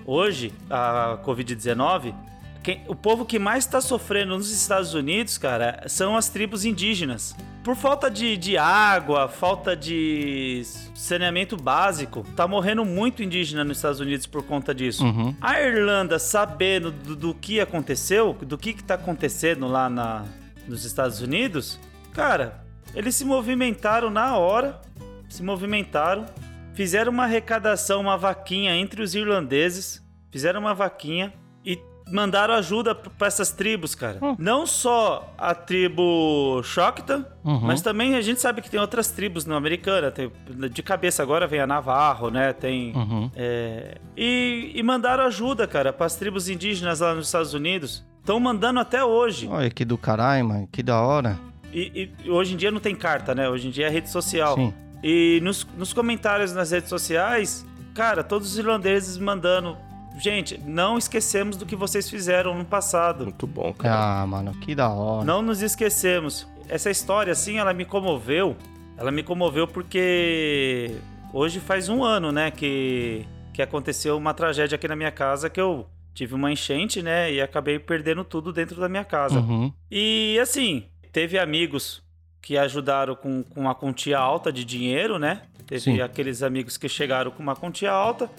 hoje, 0.06 0.52
a 0.68 1.18
Covid-19, 1.24 2.14
quem, 2.62 2.82
o 2.88 2.94
povo 2.94 3.24
que 3.24 3.38
mais 3.38 3.64
está 3.64 3.80
sofrendo 3.80 4.36
nos 4.36 4.50
Estados 4.50 4.92
Unidos, 4.92 5.38
cara, 5.38 5.82
são 5.86 6.16
as 6.16 6.28
tribos 6.28 6.64
indígenas. 6.64 7.34
Por 7.62 7.76
falta 7.76 8.10
de, 8.10 8.36
de 8.36 8.56
água, 8.56 9.28
falta 9.28 9.76
de 9.76 10.62
saneamento 10.94 11.56
básico, 11.56 12.24
tá 12.34 12.46
morrendo 12.48 12.84
muito 12.84 13.22
indígena 13.22 13.64
nos 13.64 13.78
Estados 13.78 14.00
Unidos 14.00 14.26
por 14.26 14.42
conta 14.42 14.74
disso. 14.74 15.04
Uhum. 15.04 15.34
A 15.40 15.60
Irlanda, 15.60 16.18
sabendo 16.18 16.90
do, 16.90 17.16
do, 17.16 17.34
que 17.34 17.60
aconteceu, 17.60 18.34
do 18.34 18.56
que, 18.56 18.72
que 18.72 18.82
tá 18.82 18.94
acontecendo 18.94 19.66
lá 19.66 19.88
na, 19.90 20.24
nos 20.66 20.84
Estados 20.84 21.20
Unidos, 21.20 21.78
cara, 22.12 22.59
eles 22.94 23.14
se 23.14 23.24
movimentaram 23.24 24.10
na 24.10 24.36
hora, 24.36 24.80
se 25.28 25.42
movimentaram, 25.42 26.26
fizeram 26.74 27.12
uma 27.12 27.24
arrecadação, 27.24 28.00
uma 28.00 28.16
vaquinha 28.16 28.74
entre 28.74 29.02
os 29.02 29.14
irlandeses, 29.14 30.04
fizeram 30.30 30.60
uma 30.60 30.74
vaquinha 30.74 31.32
e 31.64 31.78
mandaram 32.10 32.54
ajuda 32.54 32.94
para 32.94 33.26
essas 33.26 33.52
tribos, 33.52 33.94
cara. 33.94 34.18
Hum. 34.20 34.34
Não 34.38 34.66
só 34.66 35.32
a 35.38 35.54
tribo 35.54 36.60
Shokta, 36.64 37.26
uhum. 37.44 37.60
mas 37.60 37.80
também 37.80 38.16
a 38.16 38.20
gente 38.20 38.40
sabe 38.40 38.60
que 38.60 38.70
tem 38.70 38.80
outras 38.80 39.10
tribos 39.10 39.44
no 39.44 39.54
americana. 39.54 40.10
Tem, 40.10 40.30
de 40.72 40.82
cabeça 40.82 41.22
agora 41.22 41.46
vem 41.46 41.60
a 41.60 41.66
Navarro, 41.66 42.30
né? 42.30 42.52
Tem. 42.52 42.92
Uhum. 42.94 43.30
É, 43.36 43.98
e, 44.16 44.72
e 44.74 44.82
mandaram 44.82 45.24
ajuda, 45.24 45.66
cara, 45.66 45.92
para 45.92 46.06
as 46.06 46.16
tribos 46.16 46.48
indígenas 46.48 47.00
lá 47.00 47.14
nos 47.14 47.26
Estados 47.26 47.54
Unidos. 47.54 48.04
Estão 48.18 48.38
mandando 48.38 48.80
até 48.80 49.02
hoje. 49.02 49.48
Olha 49.48 49.70
que 49.70 49.84
do 49.84 49.96
caralho, 49.96 50.46
mano. 50.46 50.68
Que 50.70 50.82
da 50.82 51.00
hora. 51.00 51.38
E, 51.72 52.10
e, 52.24 52.30
hoje 52.30 52.54
em 52.54 52.56
dia 52.56 52.70
não 52.70 52.80
tem 52.80 52.94
carta, 52.94 53.34
né? 53.34 53.48
Hoje 53.48 53.68
em 53.68 53.70
dia 53.70 53.86
é 53.86 53.90
rede 53.90 54.10
social. 54.10 54.56
Sim. 54.56 54.74
E 55.02 55.40
nos, 55.42 55.66
nos 55.76 55.92
comentários 55.92 56.52
nas 56.52 56.70
redes 56.70 56.88
sociais, 56.88 57.64
cara, 57.94 58.22
todos 58.22 58.52
os 58.52 58.58
irlandeses 58.58 59.16
mandando 59.16 59.76
Gente, 60.18 60.60
não 60.66 60.98
esquecemos 60.98 61.56
do 61.56 61.64
que 61.64 61.76
vocês 61.76 62.10
fizeram 62.10 62.56
no 62.56 62.64
passado. 62.64 63.24
Muito 63.24 63.46
bom, 63.46 63.72
cara. 63.72 64.22
Ah, 64.22 64.26
mano, 64.26 64.52
que 64.60 64.74
da 64.74 64.90
hora. 64.90 65.24
Não 65.24 65.40
nos 65.40 65.62
esquecemos. 65.62 66.46
Essa 66.68 66.90
história, 66.90 67.32
assim, 67.32 67.58
ela 67.58 67.72
me 67.72 67.84
comoveu. 67.84 68.56
Ela 68.98 69.10
me 69.10 69.22
comoveu 69.22 69.66
porque 69.66 70.94
hoje 71.32 71.58
faz 71.58 71.88
um 71.88 72.04
ano, 72.04 72.32
né, 72.32 72.50
que, 72.50 73.24
que 73.54 73.62
aconteceu 73.62 74.16
uma 74.16 74.34
tragédia 74.34 74.76
aqui 74.76 74.86
na 74.86 74.96
minha 74.96 75.10
casa 75.10 75.48
que 75.48 75.60
eu 75.60 75.86
tive 76.12 76.34
uma 76.34 76.52
enchente, 76.52 77.00
né, 77.00 77.32
e 77.32 77.40
acabei 77.40 77.78
perdendo 77.78 78.22
tudo 78.24 78.52
dentro 78.52 78.78
da 78.78 78.88
minha 78.88 79.04
casa. 79.04 79.38
Uhum. 79.40 79.72
E, 79.90 80.38
assim, 80.38 80.84
teve 81.12 81.38
amigos 81.38 82.02
que 82.40 82.56
ajudaram 82.56 83.14
com, 83.14 83.42
com 83.42 83.60
uma 83.60 83.74
quantia 83.74 84.18
alta 84.18 84.52
de 84.52 84.64
dinheiro, 84.64 85.18
né? 85.18 85.42
Teve 85.66 85.80
Sim. 85.80 86.00
aqueles 86.00 86.42
amigos 86.42 86.76
que 86.76 86.88
chegaram 86.88 87.30
com 87.30 87.42
uma 87.42 87.54
quantia 87.54 87.92
alta. 87.92 88.30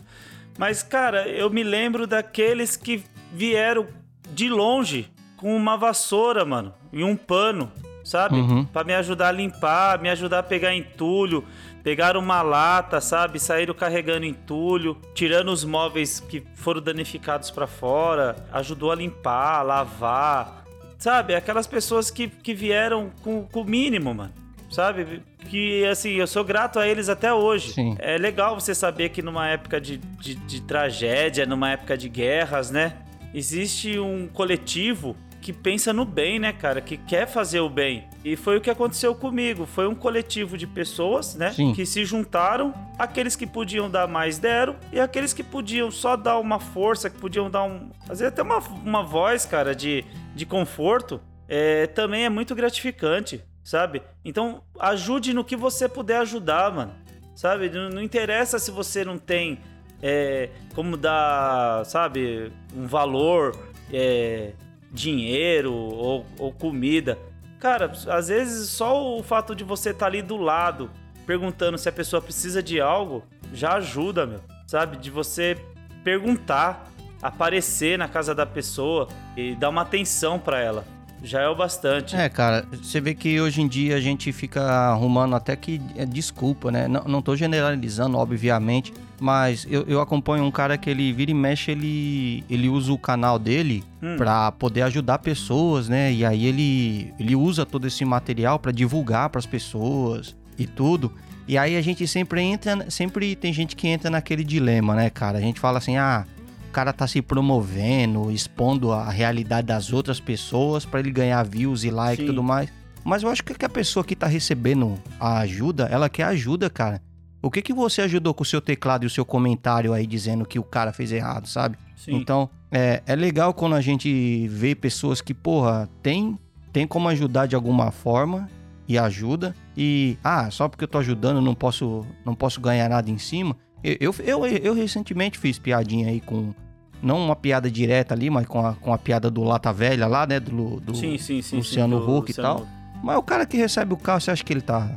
Mas, 0.58 0.84
cara, 0.84 1.28
eu 1.30 1.50
me 1.50 1.64
lembro 1.64 2.06
daqueles 2.06 2.76
que 2.76 3.04
vieram 3.32 3.88
de 4.34 4.50
longe 4.50 5.10
com 5.38 5.56
uma 5.56 5.78
vassoura, 5.78 6.44
mano, 6.44 6.74
e 6.92 7.04
um 7.04 7.16
pano, 7.16 7.72
sabe? 8.04 8.36
Uhum. 8.36 8.66
Para 8.66 8.84
me 8.84 8.94
ajudar 8.94 9.30
a 9.30 9.32
limpar, 9.32 10.02
me 10.02 10.10
ajudar 10.10 10.40
a 10.40 10.44
pegar 10.44 10.76
entulho. 10.76 11.46
Pegaram 11.84 12.20
uma 12.20 12.44
lata, 12.44 13.02
sabe? 13.02 13.40
Saíram 13.40 13.74
carregando 13.74 14.26
entulho, 14.26 14.98
tirando 15.16 15.50
os 15.50 15.64
móveis 15.64 16.20
que 16.20 16.44
foram 16.54 16.80
danificados 16.80 17.50
para 17.50 17.66
fora, 17.66 18.36
ajudou 18.52 18.92
a 18.92 18.96
limpar, 18.96 19.60
a 19.60 19.62
lavar. 19.64 20.61
Sabe? 21.02 21.34
Aquelas 21.34 21.66
pessoas 21.66 22.12
que, 22.12 22.28
que 22.28 22.54
vieram 22.54 23.12
com, 23.24 23.44
com 23.44 23.62
o 23.62 23.66
mínimo, 23.66 24.14
mano 24.14 24.32
sabe? 24.72 25.22
Que, 25.50 25.86
assim, 25.86 26.12
eu 26.12 26.26
sou 26.26 26.44
grato 26.44 26.80
a 26.80 26.88
eles 26.88 27.10
até 27.10 27.34
hoje. 27.34 27.74
Sim. 27.74 27.96
É 28.00 28.18
legal 28.18 28.58
você 28.58 28.74
saber 28.74 29.10
que 29.10 29.22
numa 29.22 29.50
época 29.50 29.82
de, 29.82 29.98
de, 29.98 30.36
de 30.36 30.62
tragédia, 30.62 31.46
numa 31.46 31.72
época 31.72 31.98
de 31.98 32.08
guerras, 32.08 32.72
né? 32.72 32.94
Existe 33.34 34.00
um 34.00 34.28
coletivo 34.28 35.16
que 35.42 35.52
pensa 35.52 35.92
no 35.92 36.06
bem, 36.06 36.40
né, 36.40 36.54
cara? 36.54 36.80
Que 36.80 36.96
quer 36.96 37.28
fazer 37.28 37.60
o 37.60 37.70
bem. 37.70 38.08
E 38.24 38.36
foi 38.36 38.58
o 38.58 38.62
que 38.62 38.70
aconteceu 38.70 39.16
comigo. 39.16 39.66
Foi 39.66 39.88
um 39.88 39.96
coletivo 39.96 40.58
de 40.58 40.68
pessoas, 40.68 41.36
né? 41.36 41.52
Sim. 41.52 41.74
Que 41.74 41.86
se 41.86 42.06
juntaram. 42.06 42.74
Aqueles 43.00 43.36
que 43.36 43.48
podiam 43.48 43.90
dar 43.90 44.08
mais 44.08 44.38
deram. 44.38 44.76
E 44.94 45.00
aqueles 45.00 45.34
que 45.34 45.44
podiam 45.44 45.90
só 45.90 46.16
dar 46.16 46.38
uma 46.38 46.60
força, 46.60 47.10
que 47.10 47.18
podiam 47.18 47.50
dar 47.50 47.64
um. 47.64 47.90
Fazer 48.06 48.28
até 48.28 48.42
uma, 48.42 48.60
uma 48.60 49.04
voz, 49.04 49.46
cara, 49.46 49.76
de, 49.76 50.06
de 50.36 50.46
conforto. 50.46 51.20
É, 51.48 51.88
também 51.88 52.24
é 52.24 52.30
muito 52.30 52.56
gratificante 52.56 53.44
sabe? 53.64 54.02
Então, 54.26 54.64
ajude 54.80 55.34
no 55.34 55.44
que 55.44 55.56
você 55.56 55.88
puder 55.88 56.18
ajudar, 56.18 56.74
mano. 56.74 56.94
Sabe? 57.36 57.70
Não, 57.70 57.90
não 57.90 58.02
interessa 58.02 58.60
se 58.60 58.72
você 58.72 59.06
não 59.06 59.18
tem 59.18 59.60
é, 60.02 60.50
como 60.76 60.98
dar, 60.98 61.86
sabe, 61.86 62.52
um 62.76 62.86
valor, 62.86 63.56
é, 63.92 64.54
dinheiro 64.92 65.74
ou, 65.74 66.26
ou, 66.38 66.52
comida. 66.52 67.18
Cara, 67.60 67.92
às 68.08 68.28
vezes 68.28 68.70
só 68.70 69.18
o 69.18 69.24
fato 69.24 69.56
de 69.56 69.64
você 69.64 69.92
estar 69.92 70.00
tá 70.00 70.06
ali 70.08 70.22
do 70.22 70.38
lado, 70.38 70.90
perguntando 71.26 71.78
se 71.78 71.88
a 71.88 71.92
pessoa 71.92 72.22
precisa 72.22 72.62
de 72.62 72.82
algo, 72.82 73.24
já 73.54 73.74
ajuda, 73.74 74.26
meu. 74.26 74.42
Sabe? 74.68 74.98
De 74.98 75.10
você 75.10 75.58
perguntar, 76.04 76.90
aparecer 77.22 77.98
na 77.98 78.08
casa 78.08 78.34
da 78.34 78.46
pessoa 78.46 79.08
e 79.38 79.56
dar 79.56 79.70
uma 79.70 79.84
atenção 79.84 80.40
para 80.40 80.60
ela 80.60 80.86
já 81.24 81.42
é 81.42 81.48
o 81.48 81.56
bastante. 81.56 82.16
É, 82.16 82.28
cara, 82.30 82.66
você 82.72 83.00
vê 83.00 83.14
que 83.14 83.40
hoje 83.40 83.62
em 83.62 83.68
dia 83.68 83.96
a 83.96 84.00
gente 84.00 84.32
fica 84.32 84.62
arrumando 84.62 85.36
até 85.36 85.56
que 85.56 85.82
é 85.96 86.06
desculpa, 86.06 86.72
né? 86.72 86.88
Não, 86.88 87.04
não 87.04 87.22
tô 87.22 87.36
generalizando, 87.36 88.18
obviamente, 88.18 88.94
mas 89.20 89.68
eu, 89.70 89.84
eu 89.88 90.02
acompanho 90.02 90.44
um 90.44 90.52
cara 90.52 90.78
que 90.78 90.90
ele 90.90 91.14
vira 91.14 91.32
e 91.32 91.34
mexe, 91.34 91.72
ele, 91.72 92.44
ele 92.50 92.68
usa 92.68 92.92
o 92.92 92.98
canal 92.98 93.38
dele 93.38 93.84
hum. 94.02 94.18
para 94.18 94.52
poder 94.54 94.82
ajudar 94.84 95.20
pessoas, 95.20 95.88
né? 95.88 96.12
E 96.12 96.26
aí 96.26 96.46
ele, 96.46 97.14
ele 97.20 97.36
usa 97.36 97.66
todo 97.66 97.86
esse 97.86 98.04
material 98.04 98.58
para 98.58 98.72
divulgar 98.72 99.30
para 99.30 99.40
as 99.40 99.46
pessoas 99.46 100.36
e 100.58 100.66
tudo. 100.66 101.12
E 101.48 101.58
aí 101.58 101.76
a 101.76 101.82
gente 101.82 102.08
sempre 102.08 102.42
entra, 102.42 102.90
sempre 102.90 103.36
tem 103.36 103.52
gente 103.52 103.76
que 103.76 103.88
entra 103.88 104.10
naquele 104.10 104.44
dilema, 104.44 104.96
né, 104.96 105.10
cara? 105.10 105.38
A 105.38 105.42
gente 105.42 105.60
fala 105.60 105.78
assim, 105.78 105.98
ah, 105.98 106.26
cara 106.72 106.94
tá 106.94 107.08
se 107.08 107.22
promovendo, 107.22 108.32
expondo 108.32 108.92
a 108.92 109.10
realidade 109.10 109.68
das 109.68 109.94
outras 109.94 110.20
pessoas 110.20 110.86
para 110.86 111.00
ele 111.00 111.12
ganhar 111.12 111.44
views 111.44 111.84
e 111.84 111.92
like 111.92 112.24
e 112.24 112.26
tudo 112.26 112.42
mais. 112.42 112.72
Mas 113.04 113.24
eu 113.24 113.30
acho 113.30 113.44
que 113.44 113.66
a 113.66 113.70
pessoa 113.70 114.04
que 114.04 114.16
tá 114.16 114.28
recebendo 114.28 114.98
a 115.20 115.40
ajuda, 115.40 115.88
ela 115.92 116.10
quer 116.10 116.24
ajuda, 116.24 116.70
cara. 116.70 117.02
O 117.42 117.50
que 117.50 117.62
que 117.62 117.74
você 117.74 118.02
ajudou 118.04 118.34
com 118.34 118.44
o 118.44 118.46
seu 118.46 118.62
teclado 118.62 119.04
e 119.04 119.08
o 119.08 119.10
seu 119.10 119.26
comentário 119.26 119.94
aí 119.94 120.06
dizendo 120.06 120.46
que 120.46 120.60
o 120.60 120.64
cara 120.64 120.94
fez 120.94 121.12
errado, 121.12 121.48
sabe? 121.48 121.78
Sim. 121.98 122.16
Então, 122.16 122.50
é, 122.72 123.02
é 123.06 123.16
legal 123.16 123.54
quando 123.54 123.76
a 123.76 123.82
gente 123.82 124.48
vê 124.48 124.76
pessoas 124.76 125.22
que, 125.22 125.34
porra, 125.34 125.90
tem, 126.04 126.38
tem 126.72 126.86
como 126.86 127.08
ajudar 127.10 127.48
de 127.48 127.56
alguma 127.56 127.92
forma 127.92 128.48
e 128.88 128.98
ajuda. 128.98 129.56
E, 129.76 130.18
ah, 130.24 130.52
só 130.52 130.68
porque 130.68 130.84
eu 130.84 130.88
tô 130.88 131.00
ajudando 131.00 131.42
não 131.42 131.56
posso, 131.56 132.06
não 132.24 132.36
posso 132.36 132.62
ganhar 132.62 132.90
nada 132.90 133.10
em 133.10 133.18
cima. 133.18 133.56
Eu, 133.84 134.14
eu, 134.24 134.46
eu, 134.46 134.74
recentemente 134.74 135.40
fiz 135.40 135.58
piadinha 135.58 136.10
aí 136.10 136.22
com. 136.22 136.54
Não 137.02 137.18
uma 137.18 137.36
piada 137.36 137.70
direta 137.70 138.14
ali, 138.14 138.30
mas 138.30 138.46
com 138.46 138.64
a, 138.64 138.76
com 138.76 138.94
a 138.94 138.98
piada 138.98 139.30
do 139.32 139.44
Lata 139.44 139.74
Velha 139.74 140.06
lá, 140.06 140.28
né? 140.28 140.40
Do, 140.40 140.80
do 140.80 140.96
sim, 140.96 141.18
sim, 141.18 141.42
sim, 141.42 141.58
Luciano 141.58 142.00
sim, 142.00 142.12
Huck 142.12 142.32
e 142.32 142.34
tal. 142.36 142.68
Mas 143.04 143.18
o 143.18 143.24
cara 143.24 143.46
que 143.46 143.58
recebe 143.58 143.94
o 143.94 143.98
carro, 143.98 144.22
você 144.22 144.30
acha 144.30 144.44
que 144.44 144.54
ele 144.54 144.62
tá, 144.62 144.88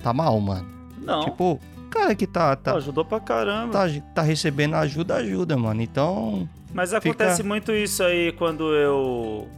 tá 0.00 0.12
mal, 0.12 0.38
mano? 0.40 0.68
Não. 0.98 1.24
Tipo, 1.24 1.58
o 1.76 1.88
cara 1.90 2.14
que 2.14 2.26
tá. 2.28 2.54
tá 2.54 2.76
ajudou 2.76 3.04
pra 3.04 3.18
caramba. 3.18 3.72
Tá, 3.72 3.86
tá 4.14 4.22
recebendo 4.22 4.74
ajuda, 4.74 5.16
ajuda, 5.16 5.56
mano. 5.56 5.82
Então. 5.82 6.48
Mas 6.72 6.92
acontece 6.92 7.38
fica... 7.38 7.48
muito 7.48 7.72
isso 7.72 8.04
aí 8.04 8.30
quando 8.32 8.72
eu. 8.74 9.48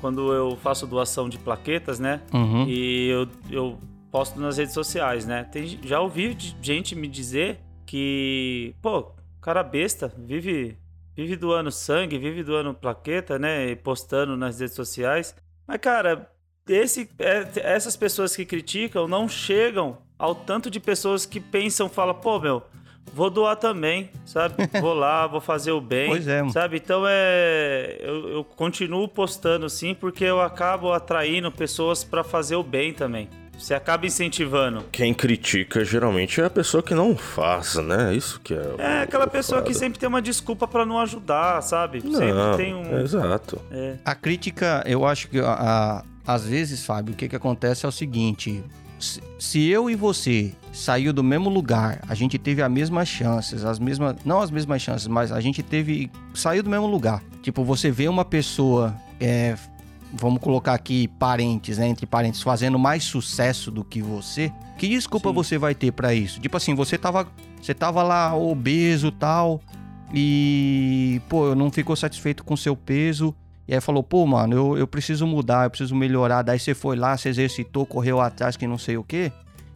Quando 0.00 0.32
eu 0.32 0.56
faço 0.56 0.86
doação 0.86 1.28
de 1.28 1.36
plaquetas, 1.36 1.98
né? 1.98 2.22
Uhum. 2.32 2.64
E 2.66 3.10
eu, 3.10 3.28
eu 3.50 3.78
posto 4.10 4.40
nas 4.40 4.56
redes 4.56 4.72
sociais, 4.72 5.26
né? 5.26 5.44
Tem, 5.44 5.78
já 5.82 6.00
ouvi 6.00 6.34
gente 6.62 6.96
me 6.96 7.06
dizer 7.06 7.60
que, 7.90 8.72
pô, 8.80 9.10
cara 9.40 9.64
besta, 9.64 10.14
vive 10.16 10.78
vive 11.16 11.34
doando 11.34 11.72
sangue, 11.72 12.18
vive 12.18 12.44
doando 12.44 12.72
plaqueta, 12.72 13.36
né, 13.36 13.70
e 13.70 13.74
postando 13.74 14.36
nas 14.36 14.60
redes 14.60 14.76
sociais. 14.76 15.34
Mas 15.66 15.78
cara, 15.78 16.30
esse, 16.68 17.10
é, 17.18 17.48
essas 17.56 17.96
pessoas 17.96 18.36
que 18.36 18.44
criticam 18.46 19.08
não 19.08 19.28
chegam 19.28 19.98
ao 20.16 20.36
tanto 20.36 20.70
de 20.70 20.78
pessoas 20.78 21.26
que 21.26 21.40
pensam, 21.40 21.88
falam, 21.88 22.14
pô, 22.14 22.38
meu, 22.38 22.62
vou 23.12 23.28
doar 23.28 23.56
também, 23.56 24.08
sabe? 24.24 24.54
Vou 24.80 24.94
lá, 24.94 25.26
vou 25.26 25.40
fazer 25.40 25.72
o 25.72 25.80
bem. 25.80 26.10
Pois 26.10 26.28
é. 26.28 26.48
Sabe? 26.50 26.76
Então 26.76 27.02
é. 27.08 27.96
Eu, 27.98 28.28
eu 28.28 28.44
continuo 28.44 29.08
postando 29.08 29.66
assim 29.66 29.96
porque 29.96 30.22
eu 30.22 30.40
acabo 30.40 30.92
atraindo 30.92 31.50
pessoas 31.50 32.04
para 32.04 32.22
fazer 32.22 32.54
o 32.54 32.62
bem 32.62 32.92
também. 32.92 33.28
Você 33.60 33.74
acaba 33.74 34.06
incentivando. 34.06 34.84
Quem 34.90 35.12
critica 35.12 35.84
geralmente 35.84 36.40
é 36.40 36.46
a 36.46 36.50
pessoa 36.50 36.82
que 36.82 36.94
não 36.94 37.14
faz, 37.14 37.74
né? 37.74 38.14
Isso 38.14 38.40
que 38.40 38.54
é. 38.54 38.74
É 38.78 39.02
aquela 39.02 39.26
pessoa 39.26 39.62
que 39.62 39.74
sempre 39.74 39.98
tem 39.98 40.08
uma 40.08 40.22
desculpa 40.22 40.66
para 40.66 40.86
não 40.86 40.98
ajudar, 40.98 41.60
sabe? 41.60 42.02
Não, 42.02 42.18
sempre 42.18 42.56
tem 42.56 42.74
um. 42.74 42.98
É 42.98 43.02
exato. 43.02 43.60
É. 43.70 43.96
A 44.02 44.14
crítica, 44.14 44.82
eu 44.86 45.04
acho 45.04 45.28
que 45.28 45.38
a, 45.40 45.52
a, 45.52 46.04
às 46.26 46.46
vezes, 46.46 46.86
Fábio, 46.86 47.12
o 47.12 47.16
que, 47.16 47.28
que 47.28 47.36
acontece 47.36 47.84
é 47.84 47.88
o 47.88 47.92
seguinte: 47.92 48.64
se, 48.98 49.22
se 49.38 49.68
eu 49.68 49.90
e 49.90 49.94
você 49.94 50.54
saiu 50.72 51.12
do 51.12 51.22
mesmo 51.22 51.50
lugar, 51.50 52.00
a 52.08 52.14
gente 52.14 52.38
teve 52.38 52.62
as 52.62 52.70
mesmas 52.70 53.08
chances, 53.08 53.62
as 53.62 53.78
mesmas, 53.78 54.16
não 54.24 54.40
as 54.40 54.50
mesmas 54.50 54.80
chances, 54.80 55.06
mas 55.06 55.30
a 55.30 55.40
gente 55.40 55.62
teve 55.62 56.10
saiu 56.32 56.62
do 56.62 56.70
mesmo 56.70 56.86
lugar. 56.86 57.22
Tipo, 57.42 57.62
você 57.62 57.90
vê 57.90 58.08
uma 58.08 58.24
pessoa 58.24 58.96
é, 59.20 59.54
vamos 60.12 60.40
colocar 60.40 60.74
aqui 60.74 61.08
parentes, 61.08 61.78
né, 61.78 61.88
entre 61.88 62.06
parentes, 62.06 62.42
fazendo 62.42 62.78
mais 62.78 63.04
sucesso 63.04 63.70
do 63.70 63.84
que 63.84 64.02
você, 64.02 64.52
que 64.78 64.88
desculpa 64.88 65.28
Sim. 65.28 65.34
você 65.34 65.58
vai 65.58 65.74
ter 65.74 65.92
pra 65.92 66.14
isso? 66.14 66.40
Tipo 66.40 66.56
assim, 66.56 66.74
você 66.74 66.96
tava, 66.96 67.28
você 67.60 67.74
tava 67.74 68.02
lá 68.02 68.34
obeso 68.34 69.12
tal 69.12 69.60
e, 70.12 71.20
pô, 71.28 71.54
não 71.54 71.70
ficou 71.70 71.94
satisfeito 71.94 72.44
com 72.44 72.56
seu 72.56 72.74
peso. 72.76 73.34
E 73.68 73.74
aí 73.74 73.80
falou, 73.80 74.02
pô, 74.02 74.26
mano, 74.26 74.56
eu, 74.56 74.78
eu 74.78 74.86
preciso 74.86 75.26
mudar, 75.26 75.64
eu 75.64 75.70
preciso 75.70 75.94
melhorar. 75.94 76.42
Daí 76.42 76.58
você 76.58 76.74
foi 76.74 76.96
lá, 76.96 77.16
se 77.16 77.28
exercitou, 77.28 77.86
correu 77.86 78.20
atrás, 78.20 78.56
que 78.56 78.66
não 78.66 78.76
sei 78.76 78.96
o 78.96 79.04
quê. 79.04 79.30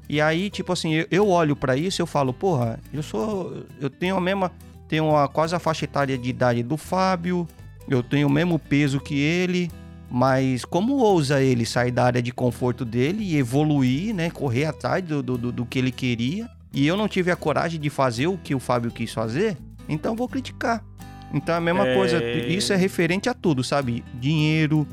E 0.08 0.20
aí, 0.20 0.50
tipo 0.50 0.72
assim, 0.72 0.94
eu, 0.94 1.06
eu 1.10 1.28
olho 1.28 1.54
pra 1.54 1.76
isso 1.76 2.00
e 2.00 2.02
eu 2.02 2.06
falo, 2.06 2.32
porra, 2.32 2.80
eu 2.92 3.02
sou. 3.02 3.64
Eu 3.80 3.88
tenho 3.88 4.16
a 4.16 4.20
mesma. 4.20 4.50
Tenho 4.88 5.16
a, 5.16 5.28
quase 5.28 5.54
a 5.54 5.58
faixa 5.58 5.84
etária 5.84 6.18
de 6.18 6.28
idade 6.28 6.62
do 6.62 6.76
Fábio. 6.76 7.46
Eu 7.88 8.02
tenho 8.02 8.26
o 8.26 8.30
mesmo 8.30 8.58
peso 8.58 8.98
que 8.98 9.18
ele. 9.18 9.70
Mas 10.16 10.64
como 10.64 10.94
ousa 10.98 11.42
ele 11.42 11.66
sair 11.66 11.90
da 11.90 12.04
área 12.04 12.22
de 12.22 12.30
conforto 12.30 12.84
dele 12.84 13.24
e 13.24 13.36
evoluir, 13.36 14.14
né? 14.14 14.30
Correr 14.30 14.66
atrás 14.66 15.02
do, 15.04 15.20
do, 15.20 15.36
do- 15.50 15.66
que 15.66 15.76
ele 15.76 15.90
queria. 15.90 16.48
E 16.72 16.86
eu 16.86 16.96
não 16.96 17.08
tive 17.08 17.32
a 17.32 17.36
coragem 17.36 17.80
de 17.80 17.90
fazer 17.90 18.28
o 18.28 18.38
que 18.38 18.54
o 18.54 18.60
Fábio 18.60 18.92
quis 18.92 19.12
fazer, 19.12 19.56
então 19.88 20.14
vou 20.14 20.28
criticar. 20.28 20.84
Então 21.32 21.52
é 21.52 21.58
a 21.58 21.60
mesma 21.60 21.84
É. 21.88 21.94
coisa. 21.96 22.22
Isso 22.22 22.72
é 22.72 22.76
referente 22.76 23.28
a 23.28 23.34
tudo, 23.34 23.64
sabe? 23.64 24.04
Dinheiro, 24.20 24.86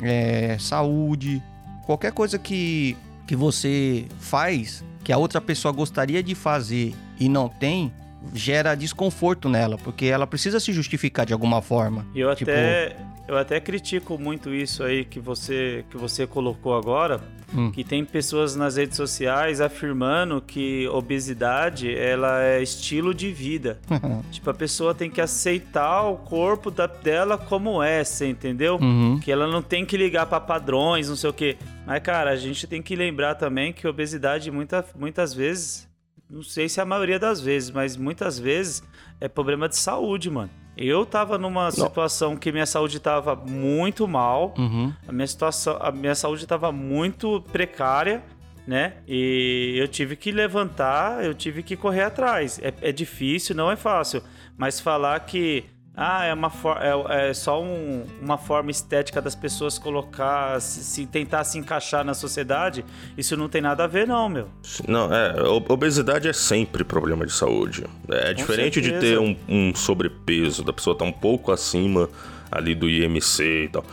é, 0.00 0.56
saúde, 0.60 1.42
qualquer 1.84 2.12
coisa 2.12 2.38
que, 2.38 2.96
que 3.26 3.34
você 3.34 4.06
faz 4.20 4.84
que 5.02 5.12
a 5.12 5.18
outra 5.18 5.40
pessoa 5.40 5.72
gostaria 5.72 6.22
de 6.22 6.36
fazer 6.36 6.94
e 7.18 7.28
não 7.28 7.48
tem, 7.48 7.92
gera 8.32 8.76
desconforto 8.76 9.48
nela, 9.48 9.76
porque 9.76 10.06
ela 10.06 10.24
precisa 10.26 10.60
se 10.60 10.72
justificar 10.72 11.26
de 11.26 11.32
alguma 11.32 11.60
forma. 11.62 12.06
E 12.14 12.20
eu 12.20 12.32
Tipo- 12.36 12.50
até 12.52 12.94
eu 13.28 13.36
até 13.36 13.60
critico 13.60 14.18
muito 14.18 14.52
isso 14.52 14.82
aí 14.82 15.04
que 15.04 15.20
você 15.20 15.84
que 15.90 15.96
você 15.96 16.26
colocou 16.26 16.74
agora, 16.76 17.20
Hum. 17.54 17.70
que 17.72 17.82
tem 17.82 18.04
pessoas 18.04 18.54
nas 18.54 18.76
redes 18.76 18.94
sociais 18.96 19.58
afirmando 19.60 20.38
que 20.42 20.86
obesidade 20.88 21.94
ela 21.94 22.42
é 22.42 22.62
estilo 22.62 23.14
de 23.14 23.32
vida. 23.32 23.78
tipo, 24.30 24.50
a 24.50 24.54
pessoa 24.54 24.94
tem 24.94 25.08
que 25.10 25.18
aceitar 25.20 26.02
o 26.02 26.16
corpo 26.16 26.70
da- 26.70 26.86
dela 26.86 27.38
como 27.38 27.82
é, 27.82 28.04
você 28.04 28.26
entendeu? 28.28 28.76
Uhum. 28.80 29.18
Que 29.18 29.32
ela 29.32 29.46
não 29.46 29.62
tem 29.62 29.86
que 29.86 29.96
ligar 29.96 30.26
pra 30.26 30.38
padrões, 30.40 31.08
não 31.08 31.16
sei 31.16 31.30
o 31.30 31.32
quê. 31.32 31.56
Mas, 31.86 32.02
cara, 32.02 32.30
a 32.30 32.36
gente 32.36 32.66
tem 32.66 32.82
que 32.82 32.94
lembrar 32.94 33.34
também 33.36 33.72
que 33.72 33.88
obesidade 33.88 34.50
muita, 34.50 34.84
muitas 34.94 35.32
vezes, 35.32 35.88
não 36.30 36.42
sei 36.42 36.68
se 36.68 36.80
é 36.80 36.82
a 36.82 36.86
maioria 36.86 37.18
das 37.18 37.40
vezes, 37.40 37.70
mas 37.70 37.96
muitas 37.96 38.38
vezes 38.38 38.82
é 39.20 39.26
problema 39.26 39.70
de 39.70 39.76
saúde, 39.78 40.28
mano. 40.30 40.50
Eu 40.78 41.04
tava 41.04 41.36
numa 41.36 41.70
situação 41.72 42.36
que 42.36 42.52
minha 42.52 42.64
saúde 42.66 43.00
tava 43.00 43.34
muito 43.34 44.06
mal, 44.06 44.54
Uhum. 44.56 44.92
a 45.08 45.12
minha 45.12 45.26
situação, 45.26 45.76
a 45.80 45.90
minha 45.90 46.14
saúde 46.14 46.46
tava 46.46 46.70
muito 46.70 47.40
precária, 47.52 48.22
né? 48.66 48.94
E 49.08 49.74
eu 49.76 49.88
tive 49.88 50.14
que 50.14 50.30
levantar, 50.30 51.24
eu 51.24 51.34
tive 51.34 51.62
que 51.62 51.76
correr 51.76 52.02
atrás. 52.02 52.60
É, 52.62 52.72
é 52.82 52.92
difícil, 52.92 53.56
não 53.56 53.70
é 53.70 53.76
fácil, 53.76 54.22
mas 54.56 54.78
falar 54.78 55.18
que 55.20 55.64
ah, 56.00 56.24
é, 56.24 56.32
uma 56.32 56.48
for- 56.48 56.78
é, 56.80 57.30
é 57.30 57.34
só 57.34 57.60
um- 57.60 58.06
uma 58.22 58.38
forma 58.38 58.70
estética 58.70 59.20
das 59.20 59.34
pessoas 59.34 59.78
colocar, 59.78 60.60
se, 60.60 60.84
se 60.84 61.06
tentar 61.06 61.42
se 61.42 61.58
encaixar 61.58 62.04
na 62.04 62.14
sociedade, 62.14 62.84
isso 63.16 63.36
não 63.36 63.48
tem 63.48 63.60
nada 63.60 63.82
a 63.82 63.86
ver, 63.88 64.06
não, 64.06 64.28
meu. 64.28 64.46
Não, 64.86 65.12
é, 65.12 65.34
obesidade 65.68 66.28
é 66.28 66.32
sempre 66.32 66.84
problema 66.84 67.26
de 67.26 67.32
saúde. 67.32 67.84
É 68.08 68.32
diferente 68.32 68.80
de 68.80 68.90
certeza. 68.90 69.16
ter 69.16 69.18
um, 69.18 69.36
um 69.48 69.74
sobrepeso, 69.74 70.62
da 70.62 70.72
pessoa 70.72 70.92
estar 70.92 71.04
um 71.04 71.12
pouco 71.12 71.50
acima 71.50 72.08
ali 72.50 72.74
do 72.74 72.88
IMC 72.88 73.64
e 73.64 73.68
tal. 73.68 73.84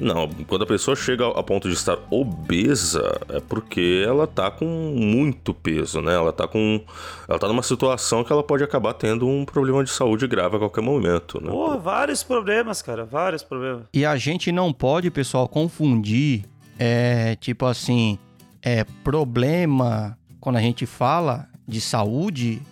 Não, 0.00 0.28
quando 0.46 0.62
a 0.62 0.66
pessoa 0.66 0.94
chega 0.94 1.24
ao 1.24 1.42
ponto 1.42 1.68
de 1.68 1.74
estar 1.74 1.98
obesa, 2.10 3.20
é 3.28 3.40
porque 3.40 4.04
ela 4.06 4.26
tá 4.26 4.50
com 4.50 4.64
muito 4.64 5.52
peso, 5.52 6.00
né? 6.00 6.14
Ela 6.14 6.32
tá 6.32 6.46
com. 6.46 6.80
Ela 7.28 7.38
tá 7.38 7.48
numa 7.48 7.62
situação 7.62 8.22
que 8.22 8.32
ela 8.32 8.42
pode 8.42 8.62
acabar 8.62 8.94
tendo 8.94 9.26
um 9.26 9.44
problema 9.44 9.82
de 9.82 9.90
saúde 9.90 10.26
grave 10.26 10.56
a 10.56 10.58
qualquer 10.58 10.82
momento, 10.82 11.42
né? 11.42 11.50
Pô, 11.50 11.76
vários 11.78 12.22
problemas, 12.22 12.80
cara, 12.80 13.04
vários 13.04 13.42
problemas. 13.42 13.86
E 13.92 14.04
a 14.04 14.16
gente 14.16 14.52
não 14.52 14.72
pode, 14.72 15.10
pessoal, 15.10 15.48
confundir, 15.48 16.44
é, 16.78 17.34
tipo 17.36 17.66
assim, 17.66 18.18
é 18.62 18.84
problema, 19.02 20.16
quando 20.40 20.56
a 20.56 20.60
gente 20.60 20.86
fala 20.86 21.48
de 21.66 21.80
saúde, 21.80 22.62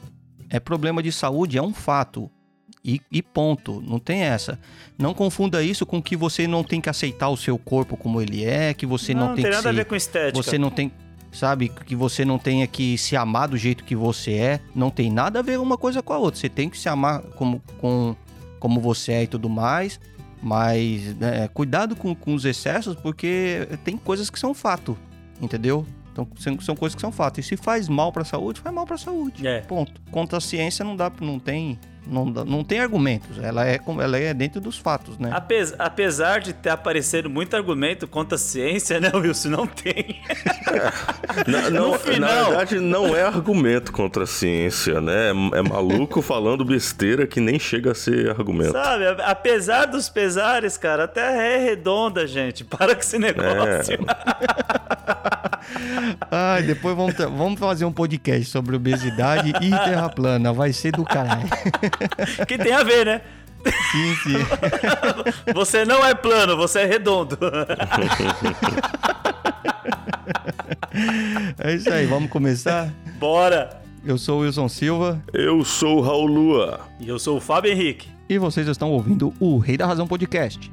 é 0.48 0.60
problema 0.60 1.02
de 1.02 1.10
saúde, 1.10 1.58
é 1.58 1.62
um 1.62 1.74
fato. 1.74 2.30
E, 2.86 3.00
e 3.10 3.20
ponto, 3.20 3.82
não 3.84 3.98
tem 3.98 4.20
essa. 4.22 4.56
Não 4.96 5.12
confunda 5.12 5.60
isso 5.60 5.84
com 5.84 6.00
que 6.00 6.16
você 6.16 6.46
não 6.46 6.62
tem 6.62 6.80
que 6.80 6.88
aceitar 6.88 7.28
o 7.28 7.36
seu 7.36 7.58
corpo 7.58 7.96
como 7.96 8.22
ele 8.22 8.44
é, 8.44 8.72
que 8.72 8.86
você 8.86 9.12
não, 9.12 9.28
não 9.30 9.34
tem 9.34 9.42
tem 9.42 9.52
nada 9.52 9.68
a 9.68 9.72
ser- 9.72 9.76
ver 9.76 9.84
com 9.86 9.96
estética. 9.96 10.40
Você 10.40 10.56
não 10.56 10.70
tem, 10.70 10.92
sabe, 11.32 11.68
que 11.68 11.96
você 11.96 12.24
não 12.24 12.38
tenha 12.38 12.64
que 12.68 12.96
se 12.96 13.16
amar 13.16 13.48
do 13.48 13.56
jeito 13.56 13.82
que 13.82 13.96
você 13.96 14.34
é. 14.34 14.60
Não 14.72 14.88
tem 14.88 15.10
nada 15.10 15.40
a 15.40 15.42
ver 15.42 15.58
uma 15.58 15.76
coisa 15.76 16.00
com 16.00 16.12
a 16.12 16.18
outra. 16.18 16.38
Você 16.38 16.48
tem 16.48 16.70
que 16.70 16.78
se 16.78 16.88
amar 16.88 17.22
como, 17.34 17.60
com, 17.78 18.14
como 18.60 18.80
você 18.80 19.12
é 19.12 19.22
e 19.24 19.26
tudo 19.26 19.48
mais. 19.48 19.98
Mas 20.40 21.16
né, 21.16 21.48
cuidado 21.52 21.96
com, 21.96 22.14
com 22.14 22.34
os 22.34 22.44
excessos, 22.44 22.94
porque 22.94 23.66
tem 23.84 23.96
coisas 23.96 24.30
que 24.30 24.38
são 24.38 24.54
fato, 24.54 24.96
entendeu? 25.42 25.84
Então 26.12 26.28
são, 26.60 26.76
coisas 26.76 26.94
que 26.94 27.00
são 27.00 27.10
fato. 27.10 27.40
E 27.40 27.42
se 27.42 27.56
faz 27.56 27.88
mal 27.88 28.12
pra 28.12 28.24
saúde, 28.24 28.60
faz 28.60 28.74
mal 28.74 28.86
pra 28.86 28.96
saúde. 28.96 29.46
É. 29.46 29.60
Ponto. 29.62 30.00
Contra 30.10 30.38
a 30.38 30.40
ciência 30.40 30.84
não 30.84 30.94
dá, 30.94 31.10
não 31.20 31.38
tem, 31.38 31.78
não, 32.06 32.24
não 32.26 32.64
tem 32.64 32.80
argumentos. 32.80 33.38
Ela 33.42 33.66
é, 33.66 33.78
como- 33.78 34.00
ela 34.00 34.16
é 34.18 34.32
dentro 34.32 34.60
dos 34.60 34.78
fatos, 34.78 35.18
né? 35.18 35.30
Apes- 35.32 35.74
apesar 35.78 36.40
de 36.40 36.52
ter 36.52 36.70
aparecido 36.70 37.28
muito 37.28 37.54
argumento 37.56 38.06
contra 38.06 38.36
a 38.36 38.38
ciência, 38.38 39.00
né, 39.00 39.10
Wilson? 39.14 39.48
Não 39.48 39.66
tem. 39.66 40.20
Na, 41.46 41.70
não- 41.70 41.92
No 41.92 41.98
final- 41.98 42.28
na 42.30 42.44
verdade, 42.48 42.80
não 42.80 43.14
é 43.16 43.22
argumento 43.22 43.92
contra 43.92 44.24
a 44.24 44.26
ciência, 44.26 45.00
né? 45.00 45.30
É, 45.54 45.58
é 45.58 45.62
maluco 45.62 46.20
falando 46.22 46.64
besteira 46.64 47.26
que 47.26 47.40
nem 47.40 47.58
chega 47.58 47.92
a 47.92 47.94
ser 47.94 48.30
argumento. 48.30 48.72
Sabe? 48.72 49.04
Apesar 49.24 49.86
dos 49.86 50.08
pesares, 50.08 50.76
cara, 50.76 51.04
a 51.04 51.08
Terra 51.08 51.42
é 51.42 51.58
redonda, 51.58 52.26
gente. 52.26 52.64
Para 52.64 52.94
com 52.94 53.00
esse 53.00 53.18
negócio. 53.18 53.98
Ai, 56.30 56.62
depois 56.62 56.96
vamos, 56.96 57.14
vamos 57.16 57.58
fazer 57.58 57.84
um 57.84 57.92
podcast 57.92 58.44
sobre 58.46 58.76
obesidade 58.76 59.50
e 59.60 59.70
terra 59.70 60.08
plana. 60.08 60.52
Vai 60.52 60.72
ser 60.72 60.92
do 60.92 61.04
caralho. 61.04 61.48
que 62.46 62.56
tem 62.58 62.72
a 62.72 62.82
ver, 62.82 63.06
né? 63.06 63.20
Sim, 63.90 64.14
sim. 64.22 64.36
Você 65.54 65.84
não 65.84 66.04
é 66.06 66.14
plano, 66.14 66.56
você 66.56 66.80
é 66.80 66.84
redondo. 66.86 67.36
É 71.58 71.74
isso 71.74 71.90
aí, 71.92 72.06
vamos 72.06 72.30
começar? 72.30 72.92
Bora! 73.18 73.80
Eu 74.04 74.16
sou 74.16 74.38
o 74.38 74.42
Wilson 74.42 74.68
Silva 74.68 75.20
Eu 75.32 75.64
sou 75.64 75.98
o 75.98 76.00
Raul 76.00 76.26
Lua. 76.26 76.80
E 77.00 77.08
eu 77.08 77.18
sou 77.18 77.38
o 77.38 77.40
Fábio 77.40 77.72
Henrique. 77.72 78.08
e 78.28 78.38
vocês 78.38 78.68
estão 78.68 78.90
ouvindo 78.92 79.32
o 79.40 79.58
Rei 79.58 79.76
da 79.76 79.86
Razão 79.86 80.06
Podcast. 80.06 80.70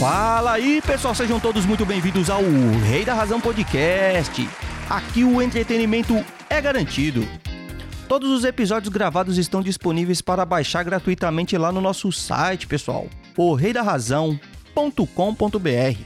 Fala 0.00 0.52
aí, 0.52 0.80
pessoal, 0.80 1.14
sejam 1.14 1.38
todos 1.38 1.66
muito 1.66 1.84
bem-vindos 1.84 2.30
ao 2.30 2.40
Rei 2.88 3.04
da 3.04 3.12
Razão 3.12 3.38
Podcast. 3.38 4.48
Aqui 4.88 5.22
o 5.22 5.42
entretenimento 5.42 6.24
é 6.48 6.58
garantido. 6.58 7.28
Todos 8.08 8.30
os 8.30 8.44
episódios 8.44 8.90
gravados 8.90 9.36
estão 9.36 9.60
disponíveis 9.60 10.22
para 10.22 10.46
baixar 10.46 10.84
gratuitamente 10.84 11.54
lá 11.58 11.70
no 11.70 11.82
nosso 11.82 12.10
site, 12.10 12.66
pessoal, 12.66 13.08
o. 15.60 15.98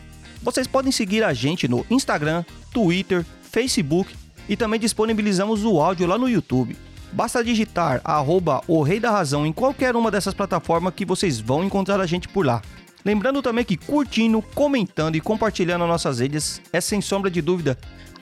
Vocês 0.43 0.67
podem 0.67 0.91
seguir 0.91 1.23
a 1.23 1.33
gente 1.33 1.69
no 1.69 1.87
Instagram, 1.89 2.45
Twitter, 2.73 3.25
Facebook 3.43 4.13
E 4.49 4.57
também 4.57 4.81
disponibilizamos 4.81 5.65
o 5.65 5.81
áudio 5.81 6.09
lá 6.09 6.19
no 6.19 6.29
YouTube. 6.29 6.77
Basta 7.13 7.45
digitar 7.45 8.01
arroba 8.03 8.61
o 8.67 8.83
Rei 8.83 8.99
da 8.99 9.13
Razão 9.13 9.47
em 9.47 9.53
qualquer 9.53 9.95
uma 9.95 10.11
dessas 10.11 10.35
plataformas 10.35 10.95
que 10.97 11.07
vocês 11.07 11.39
vão 11.39 11.63
encontrar 11.63 12.01
a 12.01 12.07
gente 12.07 12.27
por 12.27 12.45
lá. 12.45 12.61
Lembrando 13.05 13.43
também 13.43 13.65
que 13.65 13.77
curtindo, 13.77 14.41
comentando 14.55 15.17
e 15.17 15.21
compartilhando 15.21 15.87
nossas 15.87 16.21
redes 16.21 16.63
é 16.73 16.81
sem 16.81 17.01
sombra 17.01 17.31
de 17.31 17.43
dúvida 17.43 17.77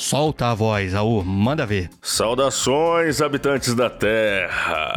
Solta 0.00 0.46
a 0.46 0.54
voz, 0.54 0.94
Aú, 0.94 1.22
manda 1.22 1.66
ver. 1.66 1.90
Saudações, 2.00 3.20
habitantes 3.20 3.74
da 3.74 3.90
Terra. 3.90 4.94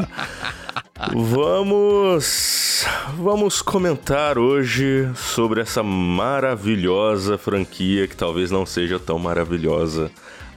Vamos. 1.14 2.86
Vamos 3.18 3.62
comentar 3.62 4.38
hoje 4.38 5.12
sobre 5.14 5.60
essa 5.60 5.84
maravilhosa 5.84 7.38
franquia 7.38 8.08
que 8.08 8.16
talvez 8.16 8.50
não 8.50 8.66
seja 8.66 8.98
tão 8.98 9.20
maravilhosa 9.20 10.10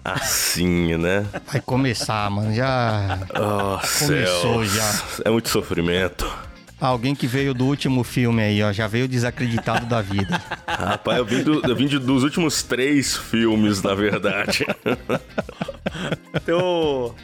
assim, 0.04 0.96
né? 0.96 1.26
Vai 1.50 1.61
começar, 1.61 2.30
mano. 2.30 2.54
Já. 2.54 3.18
Oh, 3.30 3.80
começou 3.98 4.64
céus. 4.64 4.72
já. 4.72 5.02
É 5.24 5.28
muito 5.30 5.48
sofrimento. 5.48 6.24
Alguém 6.81 7.15
que 7.15 7.27
veio 7.27 7.55
do 7.55 7.65
último 7.65 8.05
filme 8.05 8.43
aí, 8.43 8.62
ó, 8.62 8.71
já 8.73 8.87
veio 8.87 9.09
desacreditado 9.09 9.87
da 9.87 10.03
vida. 10.03 10.41
Rapaz, 10.67 11.19
eu 11.19 11.25
vim, 11.25 11.43
do, 11.43 11.67
eu 11.67 11.75
vim 11.75 11.87
de, 11.87 11.99
dos 11.99 12.23
últimos 12.23 12.62
três 12.62 13.17
filmes, 13.17 13.83
na 13.83 13.95
verdade. 13.95 14.67
Então, 16.35 17.15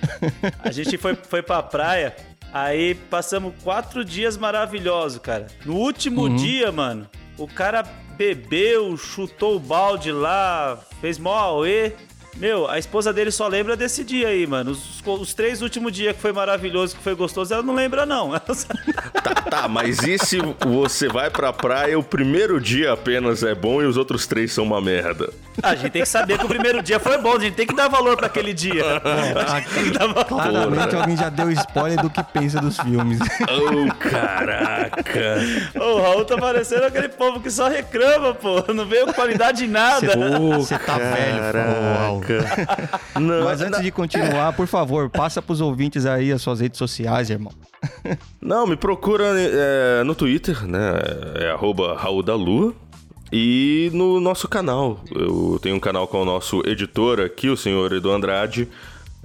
a 0.65 0.71
gente 0.71 0.97
foi, 0.97 1.15
foi 1.15 1.43
pra 1.43 1.63
praia 1.63 2.17
Aí 2.53 2.95
passamos 2.95 3.55
quatro 3.65 4.05
dias 4.05 4.37
maravilhosos, 4.37 5.19
cara. 5.19 5.47
No 5.65 5.75
último 5.75 6.25
uhum. 6.25 6.37
dia, 6.37 6.71
mano, 6.71 7.09
o 7.39 7.49
cara 7.49 7.83
bebeu, 8.15 8.95
chutou 8.99 9.57
o 9.57 9.61
balde 9.61 10.13
lá, 10.13 10.79
fez 11.01 11.19
mó 11.19 11.35
auê. 11.35 11.93
Meu, 12.37 12.69
a 12.69 12.79
esposa 12.79 13.13
dele 13.13 13.31
só 13.31 13.47
lembra 13.47 13.77
desse 13.77 14.03
dia 14.03 14.29
aí, 14.29 14.47
mano. 14.47 14.71
Os, 14.71 15.03
os 15.05 15.35
três 15.35 15.61
últimos 15.61 15.93
dias 15.93 16.17
que 16.17 16.23
foi 16.23 16.33
maravilhoso, 16.33 16.97
que 16.97 17.03
foi 17.03 17.15
gostoso, 17.15 17.53
ela 17.53 17.63
não 17.63 17.75
lembra, 17.75 18.07
não. 18.07 18.31
tá, 18.41 19.35
tá, 19.35 19.69
mas 19.69 19.99
e 20.03 20.19
se 20.19 20.39
você 20.67 21.09
vai 21.09 21.31
pra 21.31 21.53
praia, 21.53 21.99
o 21.99 22.03
primeiro 22.03 22.61
dia 22.61 22.93
apenas 22.93 23.43
é 23.43 23.55
bom 23.55 23.83
e 23.83 23.87
os 23.87 23.97
outros 23.97 24.27
três 24.27 24.53
são 24.53 24.65
uma 24.65 24.81
merda? 24.81 25.31
A 25.63 25.75
gente 25.75 25.91
tem 25.91 26.03
que 26.03 26.09
saber 26.09 26.39
que 26.39 26.47
o 26.47 26.49
primeiro 26.49 26.83
dia 26.83 26.99
foi 26.99 27.19
bom, 27.19 27.37
a 27.37 27.39
gente 27.39 27.55
tem 27.55 27.67
que 27.67 27.75
dar 27.75 27.89
valor 27.89 28.17
para 28.17 28.27
aquele 28.27 28.55
dia. 28.55 28.83
É, 28.83 30.25
claramente 30.25 30.97
alguém 30.97 31.17
já 31.17 31.29
deu 31.29 31.51
spoiler 31.53 32.01
do 32.01 32.09
que 32.09 32.23
pensa 32.25 32.61
dos 32.61 32.79
filmes. 32.79 33.19
Oh, 33.43 33.95
caraca. 34.09 35.39
o 35.75 36.01
Raul 36.01 36.25
tá 36.25 36.39
parecendo 36.39 36.87
aquele 36.87 37.09
povo 37.09 37.41
que 37.41 37.51
só 37.51 37.69
reclama, 37.69 38.35
pô. 38.35 38.73
Não 38.73 38.87
veio 38.87 39.13
qualidade 39.13 39.65
em 39.65 39.69
nada. 39.69 40.17
Você 40.57 40.79
tá 40.79 40.97
velho, 40.97 41.99
Raul. 41.99 42.22
Não, 43.21 43.45
Mas 43.45 43.61
antes 43.61 43.79
não. 43.79 43.83
de 43.83 43.91
continuar, 43.91 44.53
por 44.55 44.67
favor, 44.67 45.11
passa 45.11 45.41
pros 45.43 45.61
ouvintes 45.61 46.07
aí 46.07 46.33
as 46.33 46.43
suas 46.43 46.61
redes 46.61 46.79
sociais, 46.79 47.31
irmão. 47.31 47.53
Não, 48.41 48.67
me 48.67 48.77
procura 48.77 49.25
é, 49.37 50.03
no 50.05 50.15
Twitter, 50.15 50.67
né? 50.67 50.95
É 51.37 51.51
arroba 51.51 51.97
Raul 51.97 52.23
da 52.23 52.35
Lua. 52.35 52.75
E 53.33 53.91
no 53.95 54.21
nosso 54.21 54.47
canal. 54.47 55.01
Eu 55.11 55.59
tenho 55.63 55.77
um 55.77 55.81
canal 55.81 56.07
com 56.07 56.21
o 56.21 56.25
nosso 56.25 56.63
editor 56.67 57.19
aqui, 57.21 57.49
o 57.49 57.57
senhor 57.57 57.91
Edu 57.93 58.11
Andrade. 58.11 58.69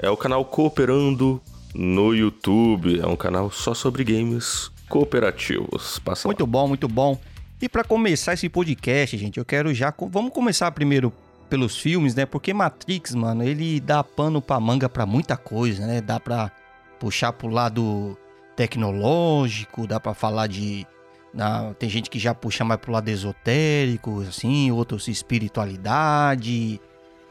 É 0.01 0.10
o 0.10 0.15
canal 0.15 0.45
Cooperando 0.45 1.41
no 1.75 2.15
YouTube. 2.15 3.01
É 3.01 3.05
um 3.05 3.17
canal 3.17 3.51
só 3.51 3.73
sobre 3.73 4.05
games 4.05 4.71
cooperativos. 4.88 5.99
Passa 5.99 6.25
muito 6.27 6.43
lá. 6.43 6.47
bom, 6.47 6.67
muito 6.69 6.88
bom. 6.88 7.19
E 7.62 7.67
para 7.67 7.83
começar 7.83 8.33
esse 8.33 8.47
podcast, 8.47 9.17
gente, 9.17 9.39
eu 9.39 9.45
quero 9.45 9.73
já. 9.73 9.93
Vamos 10.10 10.31
começar 10.31 10.71
primeiro 10.71 11.12
pelos 11.47 11.77
filmes, 11.77 12.15
né? 12.15 12.25
Porque 12.25 12.53
Matrix, 12.53 13.15
mano, 13.15 13.43
ele 13.43 13.79
dá 13.79 14.03
pano 14.03 14.41
pra 14.41 14.60
manga 14.60 14.88
pra 14.88 15.05
muita 15.05 15.36
coisa, 15.36 15.86
né? 15.86 16.01
Dá 16.01 16.19
pra 16.19 16.51
puxar 16.99 17.33
pro 17.33 17.47
lado 17.47 18.17
tecnológico, 18.55 19.88
dá 19.88 19.99
pra 19.99 20.13
falar 20.13 20.47
de 20.47 20.86
na, 21.33 21.73
tem 21.75 21.89
gente 21.89 22.10
que 22.10 22.17
já 22.17 22.33
puxa 22.33 22.63
mais 22.63 22.79
pro 22.79 22.91
lado 22.91 23.07
esotérico, 23.10 24.21
assim, 24.21 24.71
outros 24.71 25.07
espiritualidade, 25.07 26.81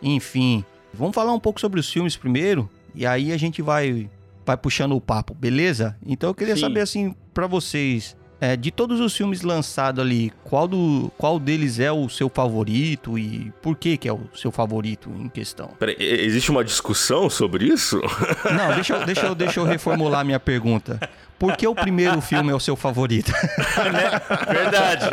enfim. 0.00 0.64
Vamos 0.94 1.14
falar 1.14 1.32
um 1.32 1.40
pouco 1.40 1.60
sobre 1.60 1.80
os 1.80 1.90
filmes 1.90 2.16
primeiro, 2.16 2.70
e 2.94 3.04
aí 3.04 3.32
a 3.32 3.36
gente 3.36 3.60
vai, 3.60 4.08
vai 4.44 4.56
puxando 4.56 4.94
o 4.94 5.00
papo, 5.00 5.34
beleza? 5.34 5.96
Então 6.06 6.30
eu 6.30 6.34
queria 6.34 6.54
Sim. 6.54 6.60
saber, 6.62 6.80
assim, 6.80 7.14
para 7.34 7.46
vocês, 7.46 8.16
é, 8.40 8.56
de 8.56 8.70
todos 8.70 9.00
os 9.00 9.16
filmes 9.16 9.42
lançados 9.42 10.04
ali, 10.04 10.32
qual, 10.44 10.68
do, 10.68 11.10
qual 11.16 11.38
deles 11.38 11.78
é 11.78 11.90
o 11.90 12.08
seu 12.08 12.28
favorito 12.28 13.18
e 13.18 13.52
por 13.62 13.76
que, 13.76 13.96
que 13.96 14.08
é 14.08 14.12
o 14.12 14.28
seu 14.34 14.52
favorito 14.52 15.10
em 15.18 15.28
questão? 15.28 15.70
Peraí, 15.78 15.96
existe 15.98 16.50
uma 16.50 16.64
discussão 16.64 17.30
sobre 17.30 17.66
isso? 17.66 18.00
Não, 18.44 18.74
deixa 18.74 18.94
eu, 18.94 19.06
deixa 19.06 19.26
eu, 19.26 19.34
deixa 19.34 19.60
eu 19.60 19.64
reformular 19.64 20.24
minha 20.24 20.40
pergunta. 20.40 21.00
Por 21.38 21.56
que 21.56 21.66
o 21.66 21.74
primeiro 21.74 22.20
filme 22.20 22.50
é 22.50 22.54
o 22.54 22.60
seu 22.60 22.76
favorito? 22.76 23.30
Né? 23.30 24.10
Verdade. 24.52 25.06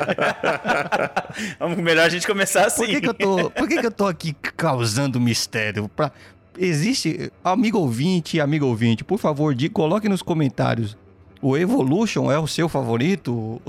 Melhor 1.82 2.06
a 2.06 2.10
gente 2.10 2.26
começar 2.26 2.66
assim. 2.66 2.86
Por 2.86 2.92
que, 2.92 3.02
que, 3.02 3.10
eu, 3.10 3.14
tô, 3.14 3.50
por 3.50 3.68
que, 3.68 3.78
que 3.78 3.86
eu 3.86 3.92
tô 3.92 4.08
aqui 4.08 4.34
causando 4.56 5.20
mistério? 5.20 5.90
Pra, 5.90 6.12
existe. 6.58 7.32
Amigo 7.44 7.78
ouvinte, 7.78 8.40
amigo 8.40 8.66
ouvinte, 8.66 9.04
por 9.04 9.20
favor, 9.20 9.54
de, 9.54 9.68
coloque 9.68 10.08
nos 10.08 10.22
comentários 10.22 10.98
o 11.44 11.58
Evolution 11.58 12.32
é 12.32 12.40
o 12.40 12.48
seu 12.48 12.70
favorito? 12.70 13.62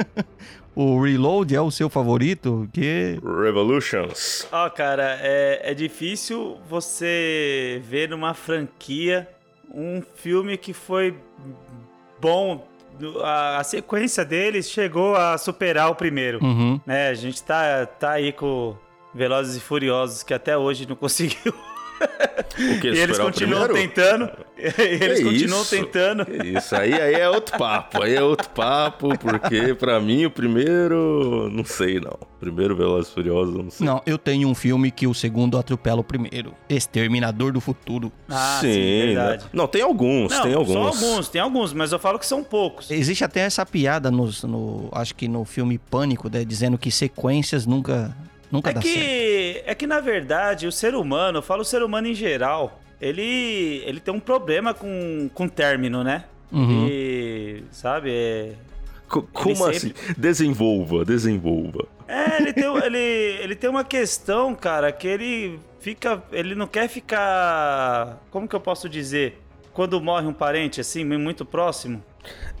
o 0.74 0.98
Reload 1.02 1.54
é 1.54 1.60
o 1.60 1.70
seu 1.70 1.90
favorito? 1.90 2.66
Que... 2.72 3.20
Revolutions. 3.22 4.48
Ó, 4.50 4.66
oh, 4.66 4.70
cara, 4.70 5.18
é, 5.20 5.60
é 5.62 5.74
difícil 5.74 6.56
você 6.68 7.82
ver 7.84 8.08
numa 8.08 8.32
franquia 8.32 9.28
um 9.72 10.02
filme 10.16 10.56
que 10.56 10.72
foi 10.72 11.14
bom 12.18 12.66
a, 13.22 13.58
a, 13.58 13.64
sequência 13.64 14.24
deles 14.24 14.70
chegou 14.70 15.14
a 15.14 15.36
superar 15.36 15.90
o 15.90 15.94
primeiro. 15.94 16.42
Uhum. 16.42 16.80
Né? 16.86 17.08
A 17.08 17.14
gente 17.14 17.42
tá, 17.42 17.84
tá 17.86 18.12
aí 18.12 18.32
com 18.32 18.74
Velozes 19.14 19.56
e 19.56 19.60
Furiosos, 19.60 20.22
que 20.22 20.32
até 20.32 20.56
hoje 20.56 20.88
não 20.88 20.96
conseguiu 20.96 21.54
e 22.58 22.98
eles 22.98 23.18
continuam 23.18 23.68
tentando. 23.68 24.30
eles 24.56 25.18
que 25.18 25.24
continuam 25.24 25.62
isso? 25.62 25.70
tentando. 25.70 26.26
Que 26.26 26.58
isso 26.58 26.76
aí, 26.76 26.92
aí 26.94 27.14
é 27.14 27.28
outro 27.28 27.58
papo. 27.58 28.02
Aí 28.02 28.14
é 28.14 28.22
outro 28.22 28.48
papo, 28.50 29.16
porque 29.18 29.74
para 29.74 30.00
mim 30.00 30.26
o 30.26 30.30
primeiro, 30.30 31.50
não 31.52 31.64
sei 31.64 32.00
não. 32.00 32.18
Primeiro 32.38 32.74
Velozes 32.76 33.12
Furiosos, 33.12 33.54
não 33.54 33.70
sei. 33.70 33.86
Não, 33.86 34.02
eu 34.04 34.18
tenho 34.18 34.48
um 34.48 34.54
filme 34.54 34.90
que 34.90 35.06
o 35.06 35.14
segundo 35.14 35.56
atropela 35.56 36.00
o 36.00 36.04
primeiro. 36.04 36.54
Exterminador 36.68 37.52
do 37.52 37.60
Futuro. 37.60 38.12
Ah, 38.28 38.58
sim, 38.60 38.72
sim 38.72 39.06
verdade. 39.06 39.44
Não, 39.52 39.66
tem 39.66 39.82
alguns, 39.82 40.32
não, 40.32 40.42
tem 40.42 40.54
alguns. 40.54 40.72
São 40.72 40.86
alguns, 40.86 41.28
tem 41.28 41.40
alguns, 41.40 41.72
mas 41.72 41.92
eu 41.92 41.98
falo 41.98 42.18
que 42.18 42.26
são 42.26 42.42
poucos. 42.42 42.90
Existe 42.90 43.24
até 43.24 43.40
essa 43.40 43.64
piada 43.64 44.10
nos, 44.10 44.42
no, 44.42 44.88
acho 44.92 45.14
que 45.14 45.28
no 45.28 45.44
filme 45.44 45.78
Pânico, 45.78 46.28
né, 46.28 46.44
dizendo 46.44 46.76
que 46.76 46.90
sequências 46.90 47.66
nunca 47.66 48.14
Nunca 48.52 48.70
é 48.70 48.74
dá 48.74 48.80
que, 48.80 48.92
certo. 48.92 49.70
É 49.70 49.74
que, 49.74 49.86
na 49.86 49.98
verdade, 49.98 50.66
o 50.66 50.72
ser 50.72 50.94
humano, 50.94 51.38
eu 51.38 51.42
falo 51.42 51.62
o 51.62 51.64
ser 51.64 51.82
humano 51.82 52.06
em 52.06 52.14
geral, 52.14 52.80
ele, 53.00 53.82
ele 53.86 53.98
tem 53.98 54.12
um 54.12 54.20
problema 54.20 54.74
com, 54.74 55.30
com 55.34 55.48
término, 55.48 56.04
né? 56.04 56.24
Uhum. 56.52 56.86
E, 56.86 57.64
sabe, 57.72 58.10
é... 58.12 58.52
Como 59.08 59.56
sempre... 59.56 59.76
assim? 59.76 59.92
Desenvolva, 60.16 61.04
desenvolva. 61.04 61.86
É, 62.08 62.40
ele 62.40 62.52
tem, 62.52 62.64
ele, 62.64 62.98
ele 62.98 63.54
tem 63.54 63.68
uma 63.68 63.84
questão, 63.84 64.54
cara, 64.54 64.90
que 64.92 65.06
ele 65.06 65.58
fica. 65.80 66.22
Ele 66.32 66.54
não 66.54 66.66
quer 66.66 66.88
ficar. 66.88 68.22
Como 68.30 68.48
que 68.48 68.56
eu 68.56 68.60
posso 68.60 68.88
dizer? 68.88 69.38
Quando 69.74 70.00
morre 70.00 70.26
um 70.26 70.32
parente, 70.32 70.80
assim, 70.80 71.04
muito 71.04 71.44
próximo. 71.44 72.02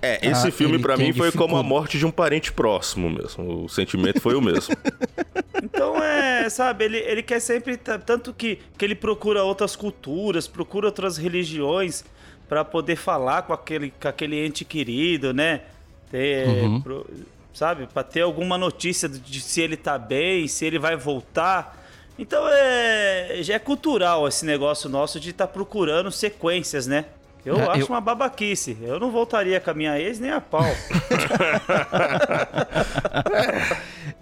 É, 0.00 0.28
esse 0.28 0.48
ah, 0.48 0.52
filme 0.52 0.78
para 0.78 0.96
mim 0.96 1.12
foi 1.12 1.30
como 1.30 1.56
a 1.56 1.62
morte 1.62 1.96
de 1.96 2.04
um 2.04 2.10
parente 2.10 2.52
próximo 2.52 3.08
mesmo. 3.08 3.64
O 3.64 3.68
sentimento 3.68 4.20
foi 4.20 4.34
o 4.34 4.40
mesmo. 4.40 4.74
então 5.62 6.02
é 6.02 6.48
sabe, 6.50 6.84
ele, 6.84 6.98
ele 6.98 7.22
quer 7.22 7.40
sempre. 7.40 7.76
Tanto 7.76 8.32
que, 8.32 8.58
que 8.76 8.84
ele 8.84 8.94
procura 8.94 9.42
outras 9.42 9.76
culturas, 9.76 10.46
procura 10.46 10.86
outras 10.86 11.16
religiões 11.16 12.04
para 12.48 12.64
poder 12.64 12.96
falar 12.96 13.42
com 13.42 13.52
aquele, 13.52 13.92
com 14.00 14.08
aquele 14.08 14.44
ente 14.44 14.64
querido, 14.64 15.32
né? 15.32 15.62
Ter, 16.10 16.46
uhum. 16.48 16.80
pro, 16.80 17.06
sabe? 17.54 17.86
Para 17.86 18.02
ter 18.02 18.20
alguma 18.20 18.58
notícia 18.58 19.08
de 19.08 19.40
se 19.40 19.60
ele 19.60 19.76
tá 19.76 19.98
bem, 19.98 20.46
se 20.46 20.64
ele 20.64 20.78
vai 20.78 20.96
voltar. 20.96 21.80
Então 22.18 22.44
é, 22.48 23.38
já 23.40 23.54
é 23.54 23.58
cultural 23.58 24.28
esse 24.28 24.44
negócio 24.44 24.88
nosso 24.88 25.18
de 25.18 25.30
estar 25.30 25.46
tá 25.46 25.52
procurando 25.52 26.10
sequências, 26.10 26.86
né? 26.86 27.06
Eu 27.44 27.58
é, 27.58 27.70
acho 27.70 27.80
eu... 27.80 27.88
uma 27.88 28.00
babaquice. 28.00 28.78
Eu 28.80 29.00
não 29.00 29.10
voltaria 29.10 29.60
com 29.60 29.70
a 29.70 29.74
minha 29.74 29.98
ex 29.98 30.20
nem 30.20 30.30
a 30.30 30.40
pau. 30.40 30.62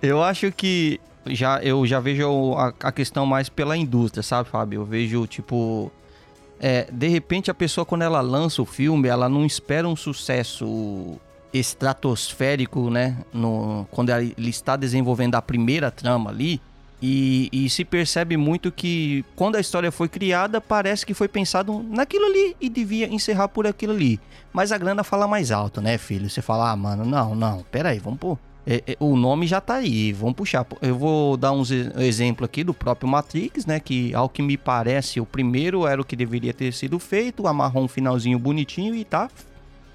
eu 0.02 0.22
acho 0.22 0.50
que 0.52 1.00
já 1.26 1.62
eu 1.62 1.86
já 1.86 2.00
vejo 2.00 2.54
a, 2.54 2.72
a, 2.80 2.92
questão 2.92 3.26
mais 3.26 3.48
pela 3.48 3.76
indústria, 3.76 4.22
sabe, 4.22 4.48
Fábio? 4.48 4.80
Eu 4.80 4.86
vejo 4.86 5.26
tipo 5.26 5.92
é, 6.58 6.88
de 6.90 7.08
repente 7.08 7.50
a 7.50 7.54
pessoa 7.54 7.84
quando 7.84 8.02
ela 8.02 8.20
lança 8.20 8.62
o 8.62 8.66
filme, 8.66 9.08
ela 9.08 9.28
não 9.28 9.44
espera 9.44 9.86
um 9.86 9.96
sucesso 9.96 11.18
estratosférico, 11.52 12.90
né? 12.90 13.18
No, 13.32 13.86
quando 13.90 14.10
ele 14.10 14.34
está 14.38 14.76
desenvolvendo 14.76 15.34
a 15.34 15.42
primeira 15.42 15.90
trama 15.90 16.30
ali. 16.30 16.60
E, 17.02 17.48
e, 17.50 17.70
se 17.70 17.82
percebe 17.82 18.36
muito 18.36 18.70
que 18.70 19.24
quando 19.34 19.56
a 19.56 19.60
história 19.60 19.90
foi 19.90 20.06
criada, 20.06 20.60
parece 20.60 21.06
que 21.06 21.14
foi 21.14 21.28
pensado 21.28 21.82
naquilo 21.88 22.26
ali 22.26 22.54
e 22.60 22.68
devia 22.68 23.08
encerrar 23.08 23.48
por 23.48 23.66
aquilo 23.66 23.94
ali. 23.94 24.20
Mas 24.52 24.70
a 24.70 24.76
grana 24.76 25.02
fala 25.02 25.26
mais 25.26 25.50
alto, 25.50 25.80
né, 25.80 25.96
filho? 25.96 26.28
Você 26.28 26.42
fala, 26.42 26.70
ah, 26.70 26.76
mano, 26.76 27.04
não, 27.06 27.34
não, 27.34 27.64
peraí, 27.70 27.98
vamos 27.98 28.18
pôr. 28.18 28.38
É, 28.66 28.82
é, 28.86 28.96
o 29.00 29.16
nome 29.16 29.46
já 29.46 29.60
tá 29.60 29.76
aí, 29.76 30.12
vamos 30.12 30.34
puxar. 30.34 30.66
Eu 30.82 30.96
vou 30.96 31.36
dar 31.36 31.52
um 31.52 31.62
exemplo 31.98 32.44
aqui 32.44 32.62
do 32.62 32.74
próprio 32.74 33.08
Matrix, 33.08 33.64
né? 33.64 33.80
Que 33.80 34.14
ao 34.14 34.28
que 34.28 34.42
me 34.42 34.56
parece, 34.56 35.20
o 35.20 35.26
primeiro 35.26 35.86
era 35.86 36.00
o 36.00 36.04
que 36.04 36.14
deveria 36.14 36.52
ter 36.52 36.72
sido 36.72 36.98
feito, 36.98 37.46
amarrou 37.46 37.84
um 37.84 37.88
finalzinho 37.88 38.38
bonitinho 38.38 38.94
e 38.94 39.04
tá. 39.04 39.30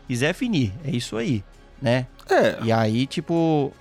Quiser 0.08 0.34
finir, 0.34 0.74
é 0.84 0.92
isso 0.92 1.18
aí, 1.18 1.44
né? 1.82 2.08
É. 2.30 2.58
E 2.64 2.72
aí, 2.72 3.06
tipo, 3.06 3.72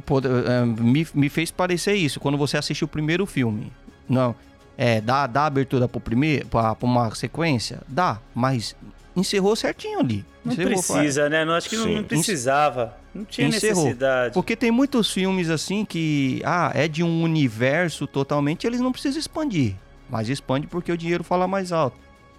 pô, 0.00 0.18
é, 0.18 0.64
me, 0.64 1.06
me 1.14 1.28
fez 1.28 1.50
parecer 1.50 1.94
isso 1.94 2.20
quando 2.20 2.38
você 2.38 2.56
assiste 2.56 2.84
o 2.84 2.88
primeiro 2.88 3.26
filme. 3.26 3.72
Não, 4.08 4.34
é, 4.76 5.00
dá, 5.00 5.26
dá 5.26 5.46
abertura 5.46 5.86
pro 5.86 6.00
primeiro, 6.00 6.46
pra, 6.46 6.74
pra 6.74 6.88
uma 6.88 7.14
sequência? 7.14 7.82
Dá, 7.86 8.18
mas 8.34 8.74
encerrou 9.14 9.54
certinho 9.54 10.00
ali. 10.00 10.24
Não 10.44 10.52
encerrou, 10.52 10.72
precisa, 10.72 11.28
né? 11.28 11.44
Não, 11.44 11.52
acho 11.52 11.68
que 11.68 11.76
não, 11.76 11.86
não, 11.86 12.04
precisava. 12.04 12.96
Não 13.14 13.24
tinha 13.24 13.48
encerrou. 13.48 13.84
necessidade. 13.84 14.34
Porque 14.34 14.56
tem 14.56 14.70
muitos 14.70 15.12
filmes 15.12 15.50
assim 15.50 15.84
que, 15.84 16.40
ah, 16.44 16.72
é 16.74 16.88
de 16.88 17.02
um 17.02 17.22
universo 17.22 18.06
totalmente, 18.06 18.66
eles 18.66 18.80
não 18.80 18.90
precisam 18.90 19.18
expandir. 19.18 19.74
Mas 20.08 20.28
expande 20.28 20.66
porque 20.66 20.90
o 20.90 20.96
dinheiro 20.96 21.22
fala 21.22 21.46
mais 21.46 21.72
alto. 21.72 21.96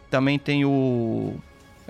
Também 0.09 0.37
tem 0.37 0.65
o 0.65 1.35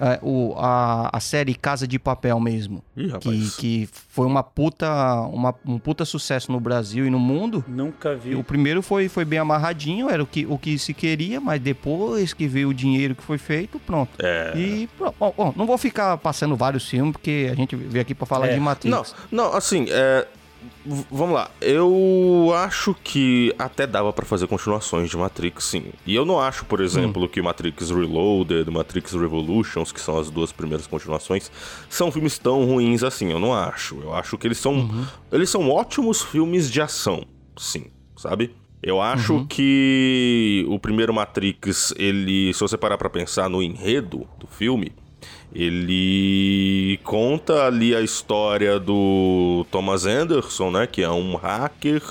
é, 0.02 0.20
o, 0.24 0.56
a, 0.58 1.16
a 1.16 1.20
série 1.20 1.54
Casa 1.54 1.88
de 1.88 2.00
Papel 2.00 2.40
mesmo. 2.40 2.84
Ih, 2.98 3.12
que, 3.20 3.52
que 3.58 3.90
foi 3.92 4.26
uma 4.26 4.42
puta, 4.42 4.90
uma, 5.32 5.54
um 5.64 5.78
puta 5.78 6.04
sucesso 6.06 6.52
no 6.52 6.60
Brasil 6.60 7.06
e 7.06 7.10
no 7.12 7.20
mundo. 7.20 7.64
Nunca 7.68 8.16
vi. 8.16 8.34
O 8.34 8.44
primeiro 8.44 8.82
foi, 8.82 9.08
foi 9.08 9.24
bem 9.24 9.38
amarradinho, 9.38 10.10
era 10.10 10.24
o 10.24 10.26
que, 10.26 10.44
o 10.48 10.58
que 10.58 10.80
se 10.80 10.92
queria, 10.92 11.40
mas 11.40 11.62
depois 11.62 12.34
que 12.34 12.48
veio 12.48 12.70
o 12.70 12.74
dinheiro 12.74 13.14
que 13.14 13.22
foi 13.22 13.38
feito, 13.38 13.80
pronto. 13.80 14.10
É. 14.20 14.54
E, 14.56 14.90
bom, 14.98 15.34
bom 15.38 15.54
não 15.56 15.68
vou 15.68 15.78
ficar 15.78 16.18
passando 16.18 16.56
vários 16.56 16.90
filmes, 16.90 17.12
porque 17.12 17.48
a 17.52 17.56
gente 17.56 17.76
veio 17.76 18.02
aqui 18.02 18.16
para 18.16 18.26
falar 18.26 18.48
é. 18.48 18.56
de 18.56 18.60
Matrix. 18.60 19.16
Não, 19.32 19.46
não 19.46 19.56
assim, 19.56 19.86
é, 19.88 20.28
Vamos 21.12 21.36
lá, 21.36 21.50
eu 21.60 22.52
acho 22.56 22.96
que 23.04 23.54
até 23.58 23.86
dava 23.86 24.12
para 24.12 24.26
fazer 24.26 24.48
continuações 24.48 25.10
de 25.10 25.18
Matrix, 25.18 25.66
sim. 25.66 25.86
E 26.06 26.16
eu 26.16 26.26
não 26.26 26.40
acho, 26.40 26.66
por 26.66 26.82
exemplo, 26.82 27.24
hum. 27.24 27.28
que 27.28 27.42
Matrix 27.42 27.90
Reloaded, 27.90 28.70
Matrix 28.70 29.14
Revolutions, 29.14 29.92
que 29.92 30.02
são 30.02 30.18
as 30.18 30.30
duas 30.30 30.52
primeiras 30.52 30.88
continuações, 30.88 31.52
são 31.90 32.12
filmes 32.12 32.38
tão 32.38 32.66
ruins 32.66 33.04
assim. 33.04 33.32
Eu 33.32 33.40
não 33.40 33.54
acho. 33.54 34.00
Eu 34.02 34.14
acho 34.14 34.38
que 34.38 34.48
eles 34.48 34.58
são, 34.58 34.74
uhum. 34.74 35.06
eles 35.32 35.50
são 35.50 35.70
ótimos 35.70 36.22
filmes 36.22 36.70
de 36.70 36.82
ação, 36.82 37.24
sim, 37.58 37.86
sabe? 38.16 38.56
Eu 38.82 39.00
acho 39.00 39.34
uhum. 39.34 39.46
que 39.46 40.66
o 40.68 40.80
primeiro 40.80 41.14
Matrix, 41.14 41.94
ele, 41.98 42.52
se 42.54 42.60
você 42.60 42.78
parar 42.78 42.98
para 42.98 43.10
pensar 43.10 43.48
no 43.48 43.62
enredo 43.62 44.28
do 44.40 44.48
filme, 44.48 44.92
ele 45.54 47.00
conta 47.04 47.66
ali 47.66 47.96
a 47.96 48.02
história 48.02 48.80
do 48.80 49.66
Thomas 49.70 50.06
Anderson, 50.06 50.72
né? 50.72 50.88
Que 50.88 51.02
é 51.02 51.10
um 51.10 51.36
hacker 51.36 52.02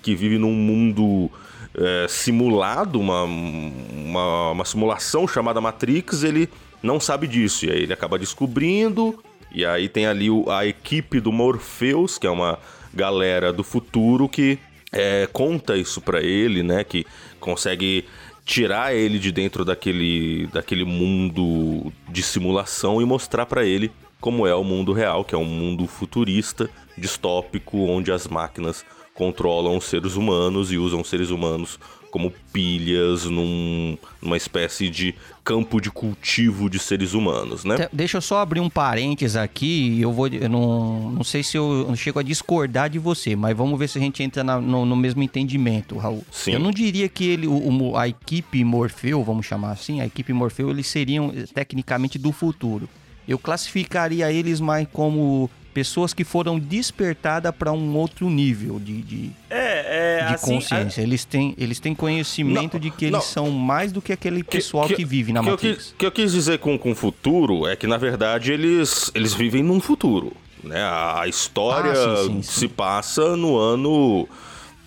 que 0.00 0.14
vive 0.14 0.38
num 0.38 0.52
mundo 0.52 1.30
é, 1.76 2.06
simulado, 2.08 3.00
uma, 3.00 3.24
uma, 3.24 4.50
uma 4.52 4.64
simulação 4.64 5.26
chamada 5.26 5.60
Matrix. 5.60 6.22
Ele 6.22 6.48
não 6.82 7.00
sabe 7.00 7.26
disso, 7.26 7.66
e 7.66 7.70
aí 7.70 7.82
ele 7.82 7.92
acaba 7.92 8.18
descobrindo. 8.18 9.18
E 9.52 9.64
aí 9.64 9.88
tem 9.88 10.06
ali 10.06 10.28
a 10.48 10.66
equipe 10.66 11.20
do 11.20 11.32
Morpheus, 11.32 12.18
que 12.18 12.26
é 12.26 12.30
uma 12.30 12.58
galera 12.92 13.52
do 13.52 13.64
futuro 13.64 14.28
que 14.28 14.58
é, 14.92 15.28
conta 15.32 15.76
isso 15.76 16.00
para 16.00 16.22
ele, 16.22 16.62
né? 16.62 16.84
Que 16.84 17.04
consegue 17.40 18.04
tirar 18.44 18.94
ele 18.94 19.18
de 19.18 19.32
dentro 19.32 19.64
daquele, 19.64 20.46
daquele 20.48 20.84
mundo 20.84 21.92
de 22.08 22.22
simulação 22.22 23.00
e 23.00 23.04
mostrar 23.04 23.46
para 23.46 23.64
ele 23.64 23.90
como 24.20 24.46
é 24.46 24.54
o 24.54 24.64
mundo 24.64 24.92
real, 24.92 25.24
que 25.24 25.34
é 25.34 25.38
um 25.38 25.44
mundo 25.44 25.86
futurista, 25.86 26.70
distópico, 26.96 27.78
onde 27.86 28.10
as 28.10 28.26
máquinas 28.26 28.84
controlam 29.14 29.76
os 29.76 29.84
seres 29.84 30.16
humanos 30.16 30.72
e 30.72 30.78
usam 30.78 31.00
os 31.00 31.08
seres 31.08 31.30
humanos 31.30 31.78
como 32.14 32.32
pilhas 32.52 33.24
num, 33.24 33.98
numa 34.22 34.36
espécie 34.36 34.88
de 34.88 35.16
campo 35.42 35.80
de 35.80 35.90
cultivo 35.90 36.70
de 36.70 36.78
seres 36.78 37.12
humanos, 37.12 37.64
né? 37.64 37.88
Deixa 37.92 38.18
eu 38.18 38.22
só 38.22 38.38
abrir 38.38 38.60
um 38.60 38.70
parênteses 38.70 39.34
aqui, 39.34 40.00
eu 40.00 40.12
vou, 40.12 40.28
eu 40.28 40.48
não, 40.48 41.10
não 41.10 41.24
sei 41.24 41.42
se 41.42 41.56
eu, 41.56 41.92
chego 41.96 42.20
a 42.20 42.22
discordar 42.22 42.88
de 42.88 43.00
você, 43.00 43.34
mas 43.34 43.56
vamos 43.56 43.76
ver 43.76 43.88
se 43.88 43.98
a 43.98 44.00
gente 44.00 44.22
entra 44.22 44.44
na, 44.44 44.60
no, 44.60 44.86
no, 44.86 44.94
mesmo 44.94 45.24
entendimento, 45.24 45.98
Raul. 45.98 46.24
Sim. 46.30 46.52
Eu 46.52 46.60
não 46.60 46.70
diria 46.70 47.08
que 47.08 47.24
ele, 47.24 47.48
o, 47.48 47.96
a 47.96 48.06
equipe 48.06 48.62
Morfeu, 48.62 49.24
vamos 49.24 49.44
chamar 49.44 49.72
assim, 49.72 50.00
a 50.00 50.06
equipe 50.06 50.32
Morfeu, 50.32 50.70
eles 50.70 50.86
seriam 50.86 51.32
tecnicamente 51.52 52.16
do 52.16 52.30
futuro. 52.30 52.88
Eu 53.26 53.40
classificaria 53.40 54.30
eles 54.30 54.60
mais 54.60 54.86
como 54.92 55.50
pessoas 55.74 56.14
que 56.14 56.22
foram 56.22 56.58
despertadas 56.58 57.52
para 57.54 57.72
um 57.72 57.96
outro 57.96 58.30
nível 58.30 58.78
de, 58.78 59.02
de, 59.02 59.30
é, 59.50 60.20
é, 60.20 60.26
de 60.28 60.34
assim, 60.34 60.54
consciência. 60.54 61.02
A... 61.02 61.04
Eles, 61.04 61.24
têm, 61.24 61.54
eles 61.58 61.80
têm 61.80 61.94
conhecimento 61.94 62.74
não, 62.74 62.80
de 62.80 62.90
que 62.92 63.06
eles 63.06 63.12
não. 63.12 63.20
são 63.20 63.50
mais 63.50 63.90
do 63.90 64.00
que 64.00 64.12
aquele 64.12 64.44
pessoal 64.44 64.86
que, 64.86 64.94
que, 64.94 65.02
que 65.02 65.08
vive 65.08 65.32
na 65.32 65.42
que 65.42 65.50
Matrix. 65.50 65.90
O 65.90 65.96
que, 65.96 66.06
eu 66.06 66.12
quis 66.12 66.32
dizer 66.32 66.58
com 66.60 66.78
o 66.82 66.94
futuro 66.94 67.66
é 67.66 67.74
que, 67.74 67.88
na 67.88 67.96
verdade, 67.96 68.52
eles, 68.52 69.10
eles 69.14 69.34
vivem 69.34 69.62
num 69.62 69.80
futuro. 69.80 70.32
Né? 70.62 70.80
A, 70.80 71.22
a 71.22 71.28
história 71.28 71.92
ah, 71.92 72.16
sim, 72.18 72.26
sim, 72.26 72.42
sim. 72.42 72.60
se 72.60 72.68
passa 72.68 73.36
no 73.36 73.58
ano 73.58 74.28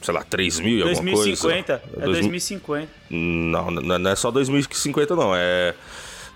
sei 0.02 0.14
lá, 0.14 0.24
3 0.24 0.60
mil 0.62 0.78
e 0.78 0.82
alguma 0.82 1.12
coisa. 1.12 1.42
2050. 1.42 1.84
É 1.98 2.06
2050. 2.06 2.92
Não, 3.10 3.72
não 3.72 4.10
é 4.10 4.16
só 4.16 4.32
2050, 4.32 5.16
não. 5.16 5.36
É 5.36 5.76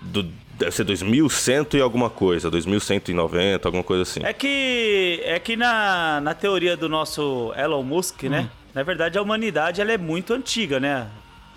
do, 0.02 0.28
deve 0.58 0.70
ser 0.72 0.84
2100 0.84 1.66
e 1.74 1.80
alguma 1.80 2.10
coisa, 2.10 2.50
2190, 2.50 3.66
alguma 3.66 3.84
coisa 3.84 4.02
assim. 4.02 4.20
É 4.22 4.32
que 4.32 5.20
é 5.24 5.38
que 5.38 5.56
na, 5.56 6.20
na 6.20 6.34
teoria 6.34 6.76
do 6.76 6.88
nosso 6.88 7.52
Elon 7.56 7.82
Musk, 7.82 8.24
né? 8.24 8.28
hum. 8.28 8.42
né? 8.42 8.50
Na 8.74 8.82
verdade, 8.82 9.18
a 9.18 9.22
humanidade 9.22 9.80
ela 9.80 9.92
é 9.92 9.98
muito 9.98 10.32
antiga, 10.32 10.80
né? 10.80 11.08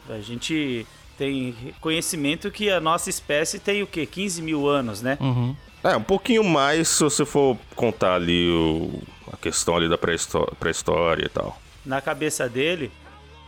A 0.09 0.19
gente 0.19 0.85
tem 1.17 1.55
conhecimento 1.79 2.51
que 2.51 2.69
a 2.69 2.79
nossa 2.79 3.09
espécie 3.09 3.57
tem 3.57 3.81
o 3.81 3.87
quê? 3.87 4.05
15 4.05 4.41
mil 4.41 4.67
anos, 4.67 5.01
né? 5.01 5.17
Uhum. 5.21 5.55
É, 5.83 5.95
um 5.95 6.03
pouquinho 6.03 6.43
mais 6.43 6.89
se 6.89 7.03
você 7.03 7.25
for 7.25 7.57
contar 7.75 8.15
ali 8.15 8.49
o, 8.49 9.01
a 9.31 9.37
questão 9.37 9.75
ali 9.75 9.87
da 9.87 9.97
pré-história 9.97 11.25
e 11.25 11.29
tal. 11.29 11.59
Na 11.85 12.01
cabeça 12.01 12.49
dele, 12.49 12.91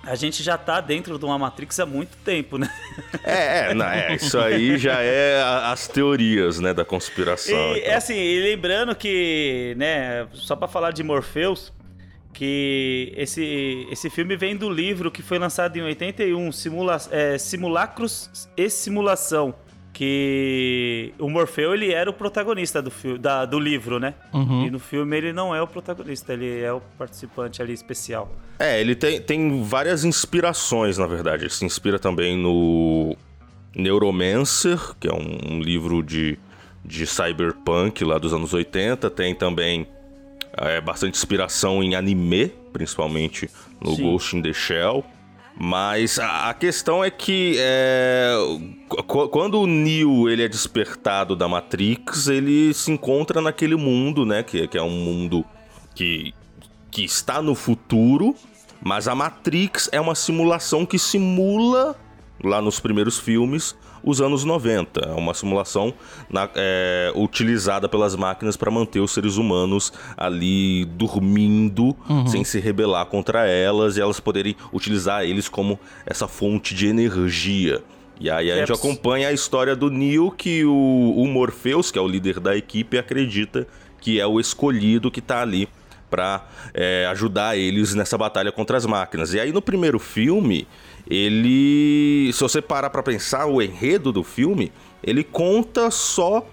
a 0.04 0.16
gente 0.16 0.42
já 0.42 0.58
tá 0.58 0.80
dentro 0.80 1.20
de 1.20 1.26
uma 1.26 1.38
Matrix 1.38 1.80
há 1.80 1.86
muito 1.86 2.16
tempo, 2.18 2.58
né? 2.58 2.70
É, 3.24 3.72
é, 3.72 3.74
não, 3.74 3.86
é 3.86 4.16
isso 4.16 4.40
aí 4.40 4.78
já 4.78 5.02
é 5.02 5.42
as 5.66 5.88
teorias, 5.88 6.60
né, 6.60 6.74
da 6.74 6.86
conspiração. 6.86 7.76
E, 7.76 7.82
é 7.82 7.96
assim, 7.96 8.16
e 8.16 8.40
lembrando 8.42 8.96
que, 8.96 9.76
né, 9.78 10.28
só 10.34 10.56
para 10.56 10.68
falar 10.68 10.92
de 10.92 11.04
Morpheus, 11.04 11.74
que 12.34 13.12
esse, 13.18 13.88
esse 13.92 14.10
filme 14.10 14.38
vem 14.38 14.56
do 14.56 14.70
livro 14.70 15.12
que 15.12 15.22
foi 15.22 15.40
lançado 15.40 15.76
em 15.78 15.82
81, 15.82 16.52
Simula, 16.52 16.98
é, 17.12 17.38
Simulacros 17.38 18.48
e 18.56 18.70
Simulação 18.70 19.56
que 19.98 21.12
o 21.18 21.28
Morfeu 21.28 21.74
ele 21.74 21.92
era 21.92 22.08
o 22.08 22.14
protagonista 22.14 22.84
do, 22.84 22.92
da, 23.18 23.46
do 23.46 23.60
livro, 23.60 24.00
né? 24.00 24.14
Uhum. 24.32 24.68
E 24.68 24.70
no 24.70 24.78
filme 24.78 25.18
ele 25.18 25.34
não 25.34 25.56
é 25.56 25.60
o 25.60 25.66
protagonista, 25.66 26.34
ele 26.34 26.62
é 26.62 26.72
o 26.72 26.80
participante 27.00 27.64
ali 27.64 27.74
especial. 27.74 28.32
É, 28.60 28.80
ele 28.80 28.94
tem, 28.94 29.20
tem 29.20 29.64
várias 29.64 30.06
inspirações, 30.06 31.00
na 31.00 31.08
verdade. 31.08 31.46
Ele 31.46 31.50
se 31.50 31.66
inspira 31.66 31.98
também 31.98 32.38
no 32.38 33.18
Neuromancer, 33.76 34.80
que 35.00 35.08
é 35.08 35.12
um, 35.12 35.56
um 35.56 35.62
livro 35.62 36.04
de, 36.04 36.38
de 36.86 37.08
cyberpunk 37.08 38.04
lá 38.04 38.20
dos 38.20 38.36
anos 38.36 38.54
80. 38.54 39.10
Tem 39.10 39.34
também 39.34 39.88
é, 40.58 40.80
bastante 40.80 41.18
inspiração 41.18 41.82
em 41.82 41.96
anime, 41.96 42.50
principalmente 42.72 43.50
no 43.82 43.96
Sim. 43.96 44.04
Ghost 44.04 44.38
in 44.38 44.44
the 44.44 44.54
Shell. 44.54 45.04
Mas 45.60 46.20
a, 46.20 46.54
questão 46.54 47.04
é 47.04 47.10
que 47.10 47.56
é, 47.58 48.36
quando 49.08 49.62
o 49.62 49.66
Neo 49.66 50.30
ele 50.30 50.44
é 50.44 50.48
despertado 50.48 51.36
da 51.36 51.48
Matrix, 51.48 52.28
ele 52.28 52.72
se 52.76 52.92
encontra 52.92 53.42
naquele 53.42 53.76
mundo, 53.76 54.24
né? 54.24 54.44
Que, 54.44 54.68
que 54.68 54.78
é 54.78 54.84
um 54.84 54.92
mundo 54.92 55.44
que, 55.96 56.32
que 56.92 57.04
está 57.04 57.42
no 57.42 57.56
futuro, 57.56 58.36
mas 58.80 59.08
a 59.08 59.16
Matrix 59.16 59.90
é 59.92 60.00
uma 60.00 60.14
simulação 60.14 60.86
que 60.86 61.00
simula, 61.00 61.96
lá 62.44 62.62
nos 62.62 62.80
primeiros 62.80 63.18
filmes, 63.18 63.76
os 64.04 64.22
anos 64.22 64.44
90. 64.44 65.02
É 65.02 65.14
uma 65.14 65.34
simulação 65.34 65.94
na, 66.30 66.50
é, 66.56 67.12
utilizada 67.16 67.88
pelas 67.88 68.16
máquinas 68.16 68.58
para 68.58 68.72
manter 68.72 69.00
os 69.00 69.12
seres 69.12 69.38
humanos 69.38 69.92
ali 70.16 70.86
dormindo, 70.86 71.96
uhum. 72.10 72.28
sem 72.28 72.44
se 72.44 72.60
rebelar 72.60 73.06
contra 73.06 73.48
elas 73.48 73.98
e 73.98 74.02
elas 74.02 74.20
poderem 74.20 74.56
utilizar 74.72 75.24
eles 75.24 75.48
como 75.50 75.80
essa 76.06 76.28
fonte 76.28 76.74
de 76.74 76.88
energia. 76.88 77.82
E 78.20 78.30
aí 78.30 78.52
a 78.52 78.58
gente 78.58 78.74
acompanha 78.74 79.28
a 79.28 79.32
história 79.32 79.76
do 79.76 79.92
Neo, 79.92 80.32
que 80.32 80.66
o, 80.66 81.14
o 81.16 81.28
Morpheus, 81.28 81.92
que 81.92 82.00
é 82.00 82.02
o 82.02 82.08
líder 82.08 82.40
da 82.40 82.58
equipe, 82.58 82.98
acredita 82.98 83.68
que 84.02 84.20
é 84.20 84.26
o 84.26 84.40
escolhido 84.40 85.12
que 85.12 85.20
está 85.20 85.42
ali 85.42 85.70
para 86.10 86.48
é, 86.74 87.06
ajudar 87.12 87.58
eles 87.58 87.94
nessa 87.94 88.18
batalha 88.18 88.52
contra 88.52 88.78
as 88.78 88.86
máquinas. 88.86 89.34
E 89.34 89.40
aí 89.40 89.52
no 89.52 89.62
primeiro 89.62 90.00
filme, 90.00 90.68
ele, 91.10 92.32
se 92.34 92.42
você 92.42 92.62
parar 92.62 92.90
para 92.90 93.02
pensar 93.02 93.46
o 93.46 93.62
enredo 93.62 94.12
do 94.12 94.24
filme, 94.24 94.72
ele 95.02 95.24
conta 95.24 95.90
só 95.90 96.46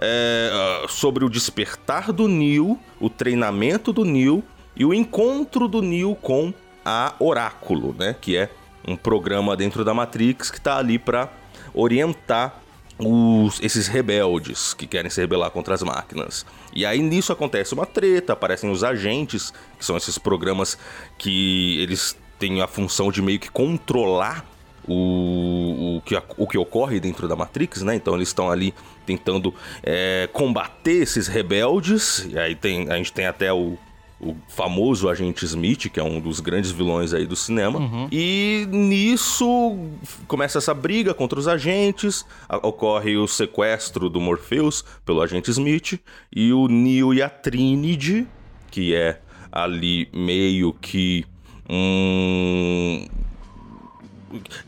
é, 0.00 0.84
sobre 0.88 1.24
o 1.24 1.30
despertar 1.30 2.12
do 2.12 2.28
Neo, 2.28 2.78
o 3.00 3.08
treinamento 3.08 3.92
do 3.92 4.04
Neo 4.04 4.42
e 4.76 4.84
o 4.84 4.92
encontro 4.92 5.66
do 5.66 5.80
Neo 5.80 6.14
com 6.14 6.52
a 6.84 7.14
Oráculo, 7.18 7.94
né? 7.98 8.14
Que 8.20 8.36
é 8.36 8.50
um 8.86 8.96
programa 8.96 9.56
dentro 9.56 9.84
da 9.84 9.94
Matrix 9.94 10.50
que 10.50 10.58
está 10.58 10.76
ali 10.76 10.98
para 10.98 11.30
orientar 11.72 12.60
os, 12.98 13.60
esses 13.62 13.86
rebeldes 13.86 14.74
que 14.74 14.86
querem 14.86 15.10
se 15.10 15.20
rebelar 15.20 15.50
contra 15.50 15.74
as 15.74 15.82
máquinas. 15.82 16.44
E 16.74 16.84
aí 16.84 17.00
nisso 17.00 17.32
acontece 17.32 17.74
uma 17.74 17.86
treta, 17.86 18.32
aparecem 18.32 18.70
os 18.70 18.84
agentes, 18.84 19.52
que 19.78 19.84
são 19.84 19.96
esses 19.96 20.18
programas 20.18 20.76
que 21.18 21.80
eles 21.80 22.16
têm 22.42 22.60
a 22.60 22.66
função 22.66 23.12
de 23.12 23.22
meio 23.22 23.38
que 23.38 23.48
controlar 23.48 24.44
o, 24.88 25.98
o, 25.98 26.02
que, 26.04 26.20
o 26.36 26.44
que 26.44 26.58
ocorre 26.58 26.98
dentro 26.98 27.28
da 27.28 27.36
Matrix, 27.36 27.82
né? 27.82 27.94
Então 27.94 28.16
eles 28.16 28.30
estão 28.30 28.50
ali 28.50 28.74
tentando 29.06 29.54
é, 29.80 30.28
combater 30.32 31.02
esses 31.02 31.28
rebeldes. 31.28 32.26
E 32.28 32.36
aí 32.36 32.56
tem, 32.56 32.90
a 32.90 32.96
gente 32.96 33.12
tem 33.12 33.26
até 33.26 33.52
o, 33.52 33.78
o 34.20 34.34
famoso 34.48 35.08
agente 35.08 35.44
Smith, 35.44 35.88
que 35.88 36.00
é 36.00 36.02
um 36.02 36.18
dos 36.18 36.40
grandes 36.40 36.72
vilões 36.72 37.14
aí 37.14 37.26
do 37.26 37.36
cinema. 37.36 37.78
Uhum. 37.78 38.08
E 38.10 38.66
nisso 38.68 39.78
começa 40.26 40.58
essa 40.58 40.74
briga 40.74 41.14
contra 41.14 41.38
os 41.38 41.46
agentes, 41.46 42.26
ocorre 42.60 43.16
o 43.16 43.28
sequestro 43.28 44.10
do 44.10 44.20
Morpheus 44.20 44.84
pelo 45.06 45.22
agente 45.22 45.48
Smith, 45.48 46.00
e 46.34 46.52
o 46.52 46.66
Neo 46.66 47.14
e 47.14 47.22
a 47.22 47.30
Trinity, 47.30 48.26
que 48.68 48.96
é 48.96 49.20
ali 49.52 50.08
meio 50.12 50.72
que 50.72 51.24
um 51.72 53.06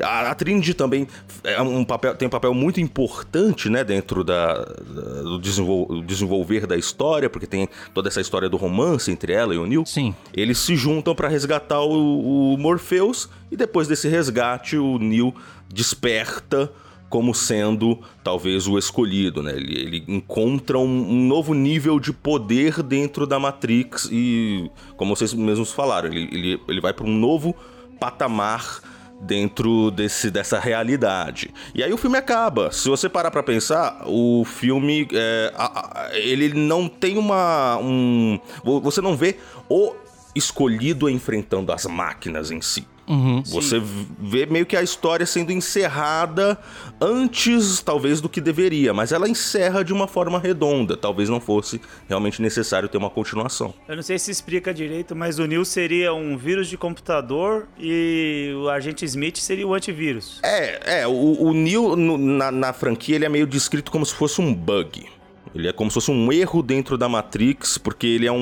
a, 0.03 0.31
a 0.31 0.35
Trinity 0.35 0.75
também 0.75 1.07
é 1.43 1.61
um 1.61 1.85
papel, 1.85 2.15
tem 2.15 2.27
um 2.27 2.31
papel 2.31 2.53
muito 2.53 2.81
importante 2.81 3.69
né, 3.69 3.83
dentro 3.83 4.23
da, 4.23 4.55
da 4.55 5.23
do 5.23 5.39
desenvol, 5.39 6.03
desenvolver 6.03 6.67
da 6.67 6.77
história, 6.77 7.31
porque 7.31 7.47
tem 7.47 7.69
toda 7.93 8.09
essa 8.09 8.21
história 8.21 8.49
do 8.49 8.57
romance 8.57 9.11
entre 9.11 9.33
ela 9.33 9.55
e 9.55 9.59
o 9.59 9.67
Neil. 9.67 9.85
Sim. 9.87 10.15
Eles 10.35 10.59
se 10.59 10.77
juntam 10.77 11.15
para 11.15 11.29
resgatar 11.29 11.81
o, 11.81 12.55
o 12.55 12.59
Morpheus 12.59 13.29
e 13.51 13.57
depois 13.57 13.89
desse 13.89 14.09
resgate 14.09 14.77
o 14.77 14.99
Neil 14.99 15.35
desperta 15.73 16.71
como 17.15 17.33
sendo 17.33 17.97
talvez 18.25 18.67
o 18.67 18.77
escolhido, 18.77 19.41
né? 19.41 19.53
Ele, 19.53 19.81
ele 19.81 20.05
encontra 20.09 20.77
um, 20.77 20.83
um, 20.83 21.29
novo 21.29 21.55
nível 21.55 22.01
de 22.01 22.13
poder 22.13 22.83
dentro 22.83 23.25
da 23.25 23.39
Matrix 23.39 24.09
e, 24.11 24.69
como 24.97 25.15
vocês 25.15 25.33
mesmos 25.33 25.71
falaram, 25.71 26.09
ele, 26.09 26.29
ele, 26.33 26.61
ele 26.67 26.81
vai 26.81 26.93
para 26.93 27.07
um 27.07 27.17
novo 27.17 27.55
patamar 28.01 28.81
dentro 29.21 29.93
desse, 29.93 30.29
dessa 30.29 30.59
realidade. 30.59 31.55
E 31.73 31.85
aí 31.85 31.93
o 31.93 31.97
filme 31.97 32.19
acaba. 32.19 32.73
Se 32.73 32.89
você 32.89 33.09
parar 33.09 33.31
para 33.31 33.45
pensar, 33.45 34.03
o 34.09 34.45
filme 34.45 35.07
é, 35.13 35.53
a, 35.55 36.07
a, 36.07 36.19
ele 36.19 36.53
não 36.53 36.89
tem 36.89 37.17
uma 37.17 37.79
um 37.81 38.41
você 38.83 39.01
não 39.01 39.17
vê 39.17 39.37
o 39.69 39.95
escolhido 40.35 41.09
enfrentando 41.09 41.73
as 41.73 41.85
máquinas 41.87 42.51
em 42.51 42.61
si. 42.61 42.87
Uhum, 43.07 43.43
Você 43.43 43.81
sim. 43.81 44.07
vê 44.19 44.47
meio 44.47 44.65
que 44.65 44.77
a 44.77 44.83
história 44.83 45.27
sendo 45.27 45.53
encerrada 45.53 46.59
antes, 47.01 47.81
talvez, 47.83 48.21
do 48.21 48.29
que 48.29 48.41
deveria, 48.41 48.95
mas 48.95 49.13
ela 49.13 49.29
encerra 49.29 49.85
de 49.85 49.93
uma 49.93 50.07
forma 50.07 50.39
redonda. 50.39 50.97
Talvez 50.97 51.29
não 51.29 51.41
fosse 51.41 51.81
realmente 52.09 52.41
necessário 52.41 52.89
ter 52.89 52.97
uma 52.97 53.11
continuação. 53.11 53.75
Eu 53.87 53.97
não 53.97 54.03
sei 54.03 54.19
se 54.19 54.31
explica 54.31 54.73
direito, 54.73 55.15
mas 55.15 55.39
o 55.39 55.47
Neil 55.47 55.65
seria 55.65 56.15
um 56.15 56.37
vírus 56.37 56.69
de 56.69 56.79
computador 56.79 57.69
e 57.79 58.55
o 58.57 58.69
agente 58.69 59.05
Smith 59.05 59.37
seria 59.37 59.67
o 59.67 59.75
antivírus. 59.75 60.41
É, 60.43 61.01
é. 61.01 61.07
O, 61.07 61.43
o 61.43 61.53
Neil, 61.53 61.97
no, 61.97 62.17
na, 62.17 62.51
na 62.51 62.73
franquia, 62.73 63.17
ele 63.17 63.27
é 63.27 63.29
meio 63.29 63.47
descrito 63.47 63.91
como 63.91 64.05
se 64.07 64.15
fosse 64.15 64.41
um 64.41 64.55
bug. 64.55 65.07
Ele 65.55 65.69
é 65.69 65.73
como 65.73 65.91
se 65.91 65.95
fosse 65.95 66.11
um 66.11 66.33
erro 66.33 66.63
dentro 66.63 66.99
da 66.99 67.09
Matrix, 67.09 67.79
porque 67.79 68.07
ele 68.07 68.27
é 68.27 68.33
um, 68.33 68.37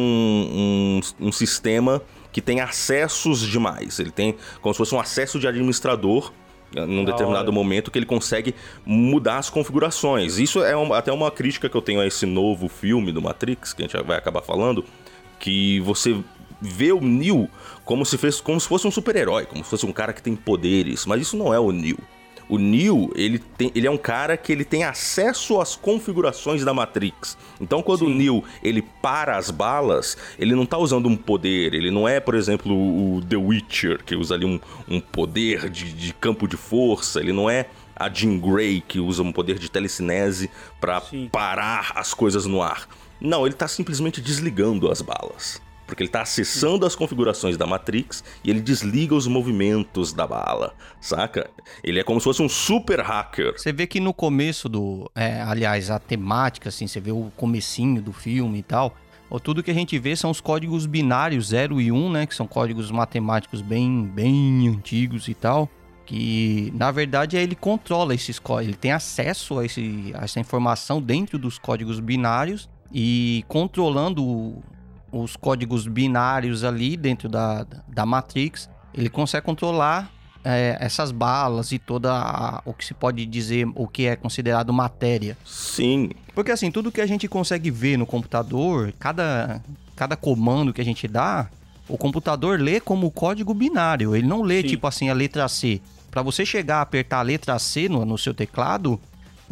um, 1.21 1.27
um 1.29 1.33
sistema 1.33 2.01
que 2.33 2.41
tem 2.41 2.61
acessos 2.61 3.41
demais. 3.41 3.99
Ele 3.99 4.11
tem 4.11 4.35
como 4.63 4.73
se 4.73 4.79
fosse 4.79 4.95
um 4.95 5.01
acesso 5.01 5.39
de 5.39 5.47
administrador 5.47 6.33
eh, 6.75 6.87
num 6.87 7.05
determinado 7.05 7.53
momento 7.53 7.91
que 7.91 7.99
ele 7.99 8.07
consegue 8.07 8.55
mudar 8.87 9.39
as 9.39 9.51
configurações. 9.51 10.39
Isso 10.39 10.63
é 10.63 10.75
uma, 10.75 10.97
até 10.97 11.13
uma 11.13 11.31
crítica 11.31 11.69
que 11.69 11.77
eu 11.77 11.83
tenho 11.83 12.01
a 12.01 12.07
esse 12.07 12.25
novo 12.25 12.69
filme 12.69 13.13
do 13.13 13.21
Matrix, 13.21 13.75
que 13.75 13.83
a 13.83 13.87
gente 13.87 14.03
vai 14.05 14.17
acabar 14.17 14.41
falando, 14.41 14.83
que 15.39 15.81
você 15.81 16.19
vê 16.61 16.93
o 16.93 17.01
Neo 17.01 17.49
como 17.85 18.07
se, 18.07 18.17
fez, 18.17 18.41
como 18.41 18.59
se 18.59 18.67
fosse 18.67 18.87
um 18.87 18.91
super-herói, 18.91 19.45
como 19.45 19.63
se 19.63 19.69
fosse 19.69 19.85
um 19.85 19.93
cara 19.93 20.13
que 20.13 20.23
tem 20.23 20.35
poderes, 20.35 21.05
mas 21.05 21.21
isso 21.21 21.37
não 21.37 21.53
é 21.53 21.61
o 21.61 21.71
Neo. 21.73 21.99
O 22.49 22.59
Neo, 22.59 23.11
ele, 23.15 23.39
tem, 23.39 23.71
ele 23.75 23.87
é 23.87 23.91
um 23.91 23.97
cara 23.97 24.37
que 24.37 24.53
ele 24.53 24.65
tem 24.65 24.85
acesso 24.85 25.61
às 25.61 25.77
configurações 25.77 26.65
da 26.65 26.75
Matrix. 26.75 27.37
Então, 27.61 27.83
quando 27.83 28.01
Sim. 28.01 28.07
o 28.07 28.11
Neo 28.11 28.45
ele 28.63 28.83
para 28.83 29.37
as 29.37 29.51
balas, 29.51 30.17
ele 30.39 30.55
não 30.55 30.67
tá 30.67 30.79
usando 30.79 31.09
um 31.09 31.17
poder. 31.17 31.75
Ele 31.75 31.91
não 31.91 32.09
é, 32.09 32.21
por 32.21 32.35
exemplo, 32.35 32.73
o 32.73 33.23
The 33.23 33.37
Witcher, 33.37 34.05
que 34.05 34.15
usa 34.15 34.35
ali 34.35 34.45
um, 34.45 34.61
um 34.89 35.01
poder 35.01 35.71
de, 35.71 35.93
de 35.93 36.13
campo 36.15 36.47
de 36.47 36.57
força. 36.57 37.21
Ele 37.21 37.33
não 37.33 37.49
é 37.49 37.67
a 37.95 38.09
Jean 38.09 38.39
Grey, 38.39 38.83
que 38.87 38.99
usa 39.01 39.23
um 39.23 39.33
poder 39.33 39.59
de 39.59 39.71
telecinese 39.71 40.51
para 40.81 41.03
parar 41.31 41.93
as 41.95 42.13
coisas 42.13 42.47
no 42.47 42.63
ar. 42.63 42.89
Não, 43.21 43.47
ele 43.47 43.55
tá 43.55 43.69
simplesmente 43.69 44.21
desligando 44.21 44.91
as 44.91 45.01
balas 45.01 45.61
porque 45.93 46.03
ele 46.03 46.09
está 46.09 46.23
acessando 46.23 46.87
as 46.87 46.97
configurações 46.97 47.59
da 47.59 47.67
Matrix 47.67 48.25
e 48.43 48.49
ele 48.49 48.63
desliga 48.63 49.15
os 49.15 49.27
movimentos 49.27 50.11
da 50.11 50.27
bala, 50.27 50.75
saca? 51.01 51.51
Ele 51.85 52.01
é 52.01 52.03
como 52.03 52.19
se 52.19 52.25
fosse 52.25 52.41
um 52.41 52.49
super 52.49 53.01
hacker. 53.01 53.53
Você 53.59 53.73
vê 53.75 53.87
que 53.87 54.01
no 54.01 54.15
começo 54.15 54.71
do, 54.71 55.11
é, 55.15 55.43
aliás, 55.43 55.91
a 55.91 55.99
temática, 55.99 56.71
assim, 56.71 56.87
você 56.87 56.99
vê 56.99 57.13
o 57.13 57.31
comecinho 57.37 58.01
do 58.01 58.11
filme 58.11 58.61
e 58.61 58.63
tal, 58.63 58.97
tudo 59.43 59.63
que 59.63 59.71
a 59.71 59.75
gente 59.75 59.99
vê 59.99 60.17
são 60.17 60.31
os 60.31 60.41
códigos 60.41 60.87
binários 60.87 61.49
0 61.49 61.79
e 61.79 61.93
1, 61.93 61.95
um, 61.95 62.11
né, 62.11 62.27
que 62.27 62.35
são 62.35 62.47
códigos 62.47 62.91
matemáticos 62.91 63.61
bem, 63.61 64.05
bem 64.05 64.69
antigos 64.69 65.29
e 65.29 65.35
tal, 65.35 65.69
que 66.07 66.73
na 66.75 66.91
verdade 66.91 67.37
ele 67.37 67.55
controla 67.55 68.15
esses 68.15 68.39
códigos, 68.39 68.69
ele 68.69 68.79
tem 68.79 68.93
acesso 68.93 69.59
a, 69.59 69.65
esse, 69.67 70.13
a 70.15 70.25
essa 70.25 70.41
informação 70.41 71.03
dentro 71.03 71.39
dos 71.39 71.59
códigos 71.59 72.01
binários 72.01 72.69
e 72.93 73.45
controlando 73.49 74.63
os 75.13 75.37
códigos 75.37 75.87
binários 75.87 76.65
ali 76.65 76.97
dentro 76.97 77.29
da, 77.29 77.67
da 77.87 78.07
Matrix, 78.07 78.69
ele 78.95 79.11
consegue 79.11 79.45
controlar 79.45 80.11
é, 80.45 80.77
essas 80.81 81.13
balas 81.13 81.71
e 81.71 81.79
toda 81.79 82.13
a, 82.13 82.63
o 82.65 82.73
que 82.73 82.85
se 82.85 82.95
pode 82.95 83.25
dizer, 83.27 83.69
o 83.75 83.87
que 83.87 84.07
é 84.07 84.17
considerado 84.17 84.73
matéria. 84.73 85.37
Sim. 85.45 86.11
Porque 86.35 86.51
assim, 86.51 86.71
tudo 86.71 86.91
que 86.91 87.01
a 87.01 87.07
gente 87.07 87.29
consegue 87.29 87.71
ver 87.71 87.97
no 87.97 88.07
computador, 88.07 88.93
cada, 88.99 89.63
cada 89.95 90.17
comando 90.17 90.73
que 90.73 90.81
a 90.81 90.85
gente 90.85 91.07
dá, 91.07 91.49
o 91.89 91.97
computador 91.97 92.59
lê 92.59 92.81
como 92.81 93.11
código 93.11 93.53
binário. 93.53 94.17
Ele 94.17 94.27
não 94.27 94.43
lê, 94.43 94.63
Sim. 94.63 94.69
tipo 94.69 94.87
assim, 94.87 95.11
a 95.11 95.15
letra 95.15 95.47
C. 95.49 95.81
Para 96.11 96.23
você 96.23 96.45
chegar 96.45 96.79
a 96.79 96.83
apertar 96.83 97.19
a 97.19 97.23
letra 97.23 97.59
C 97.59 97.89
no, 97.89 98.05
no 98.05 98.19
seu 98.19 98.35
teclado, 98.35 99.01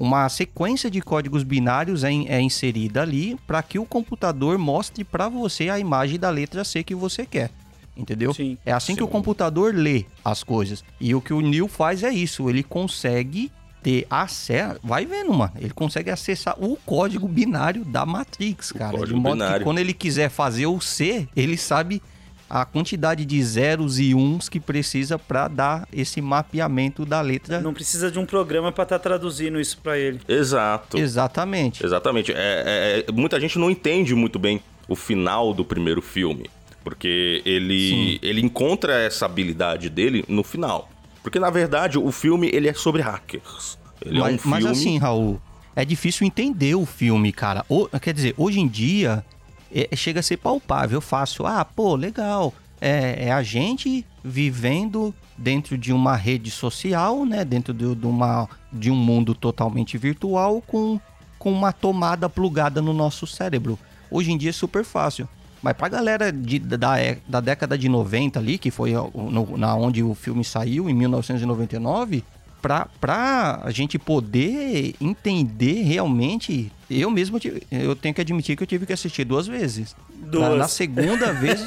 uma 0.01 0.27
sequência 0.31 0.91
de 0.91 1.03
códigos 1.03 1.43
binários 1.43 2.05
é, 2.05 2.11
é 2.11 2.41
inserida 2.41 3.03
ali 3.03 3.37
para 3.47 3.63
que 3.63 3.79
o 3.79 3.85
computador 3.85 4.57
mostre 4.57 5.05
para 5.05 5.29
você 5.29 5.69
a 5.69 5.79
imagem 5.79 6.19
da 6.19 6.31
letra 6.31 6.65
C 6.65 6.83
que 6.83 6.95
você 6.95 7.27
quer. 7.27 7.51
Entendeu? 7.95 8.33
Sim, 8.33 8.57
é 8.65 8.73
assim 8.73 8.93
sim. 8.93 8.97
que 8.97 9.03
o 9.03 9.09
computador 9.09 9.75
lê 9.75 10.07
as 10.25 10.43
coisas. 10.43 10.83
E 10.99 11.15
o 11.15 11.21
que 11.21 11.35
o 11.35 11.43
Neil 11.43 11.69
faz 11.69 12.03
é 12.03 12.09
isso, 12.09 12.49
ele 12.49 12.63
consegue 12.63 13.53
ter 13.83 14.07
acesso, 14.09 14.81
vai 14.83 15.05
vendo, 15.05 15.35
mano, 15.35 15.53
ele 15.59 15.73
consegue 15.73 16.11
acessar 16.11 16.55
o 16.59 16.77
código 16.77 17.29
binário 17.29 17.85
da 17.85 18.07
Matrix, 18.07 18.73
cara, 18.73 19.05
de 19.05 19.15
modo 19.15 19.35
binário. 19.35 19.59
que 19.59 19.65
quando 19.65 19.79
ele 19.79 19.93
quiser 19.93 20.31
fazer 20.31 20.67
o 20.67 20.81
C, 20.81 21.29
ele 21.37 21.59
sabe 21.59 22.03
a 22.51 22.65
quantidade 22.65 23.25
de 23.25 23.41
zeros 23.43 24.01
e 24.01 24.13
uns 24.13 24.49
que 24.49 24.59
precisa 24.59 25.17
para 25.17 25.47
dar 25.47 25.89
esse 25.93 26.21
mapeamento 26.21 27.07
da 27.07 27.21
letra. 27.21 27.61
Não 27.61 27.73
precisa 27.73 28.11
de 28.11 28.19
um 28.19 28.27
programa 28.27 28.73
para 28.73 28.83
estar 28.83 28.99
tá 28.99 29.03
traduzindo 29.03 29.61
isso 29.61 29.79
para 29.79 29.97
ele. 29.97 30.21
Exato. 30.29 30.99
Exatamente. 30.99 31.87
Exatamente. 31.87 32.33
É, 32.33 32.35
é, 32.37 33.05
é, 33.09 33.13
muita 33.13 33.39
gente 33.41 33.57
não 33.57 33.71
entende 33.71 34.17
muito 34.17 34.37
bem 34.37 34.61
o 34.89 34.97
final 34.97 35.55
do 35.55 35.65
primeiro 35.65 36.03
filme. 36.03 36.51
Porque 36.83 37.41
ele, 37.45 38.19
ele 38.21 38.41
encontra 38.41 38.95
essa 38.95 39.27
habilidade 39.27 39.89
dele 39.89 40.25
no 40.27 40.43
final. 40.43 40.91
Porque, 41.23 41.39
na 41.39 41.51
verdade, 41.51 41.99
o 41.99 42.11
filme 42.11 42.51
ele 42.53 42.69
é 42.69 42.75
sobre 42.75 43.03
hackers. 43.03 43.79
Ele 44.05 44.19
mas, 44.19 44.33
é 44.33 44.35
um 44.35 44.39
filme... 44.39 44.51
mas 44.51 44.67
assim, 44.67 44.99
Raul, 44.99 45.41
é 45.77 45.85
difícil 45.85 46.27
entender 46.27 46.75
o 46.75 46.87
filme, 46.87 47.33
cara. 47.33 47.65
O, 47.69 47.87
quer 48.01 48.15
dizer, 48.15 48.35
hoje 48.37 48.59
em 48.59 48.67
dia, 48.67 49.25
é, 49.73 49.95
chega 49.97 50.21
a 50.21 50.23
ser 50.23 50.37
palpável, 50.37 51.01
fácil. 51.01 51.47
Ah, 51.47 51.65
pô, 51.65 51.95
legal. 51.95 52.53
É, 52.81 53.27
é, 53.27 53.33
a 53.33 53.43
gente 53.43 54.07
vivendo 54.25 55.15
dentro 55.37 55.77
de 55.77 55.93
uma 55.93 56.17
rede 56.17 56.51
social, 56.51 57.25
né? 57.25 57.45
Dentro 57.45 57.75
de, 57.75 57.95
de, 57.95 58.07
uma, 58.07 58.49
de 58.73 58.91
um 58.91 58.97
mundo 58.97 59.35
totalmente 59.35 59.99
virtual 59.99 60.63
com, 60.67 60.99
com 61.39 61.53
uma 61.53 61.73
tomada 61.73 62.29
plugada 62.29 62.81
no 62.81 62.93
nosso 62.93 63.27
cérebro. 63.27 63.79
Hoje 64.11 64.33
em 64.33 64.39
dia 64.39 64.51
é 64.51 64.53
super 64.53 64.85
fácil. 64.85 65.29
Mas 65.63 65.75
pra 65.75 65.89
galera 65.89 66.33
de, 66.33 66.59
da, 66.59 66.97
da 67.29 67.41
década 67.41 67.77
de 67.77 67.89
90 67.89 68.39
ali, 68.39 68.57
que 68.57 68.71
foi 68.71 68.93
no, 68.93 69.59
na 69.59 69.75
onde 69.77 70.03
o 70.03 70.15
filme 70.15 70.43
saiu, 70.43 70.89
em 70.89 70.95
1999, 70.95 72.25
pra, 72.61 72.87
pra 73.01 73.61
a 73.63 73.71
gente 73.71 73.99
poder 73.99 74.95
entender 75.01 75.83
realmente, 75.83 76.71
eu 76.91 77.11
mesmo 77.11 77.39
eu 77.71 77.97
tenho 77.97 78.15
que 78.15 78.21
admitir 78.21 78.57
que 78.57 78.63
eu 78.63 78.67
tive 78.67 78.87
que 78.87 78.93
assistir 78.93 79.25
duas 79.25 79.47
vezes. 79.47 79.95
Duas. 80.11 80.51
Na, 80.51 80.57
na 80.57 80.69
segunda 80.69 81.33
vez. 81.35 81.67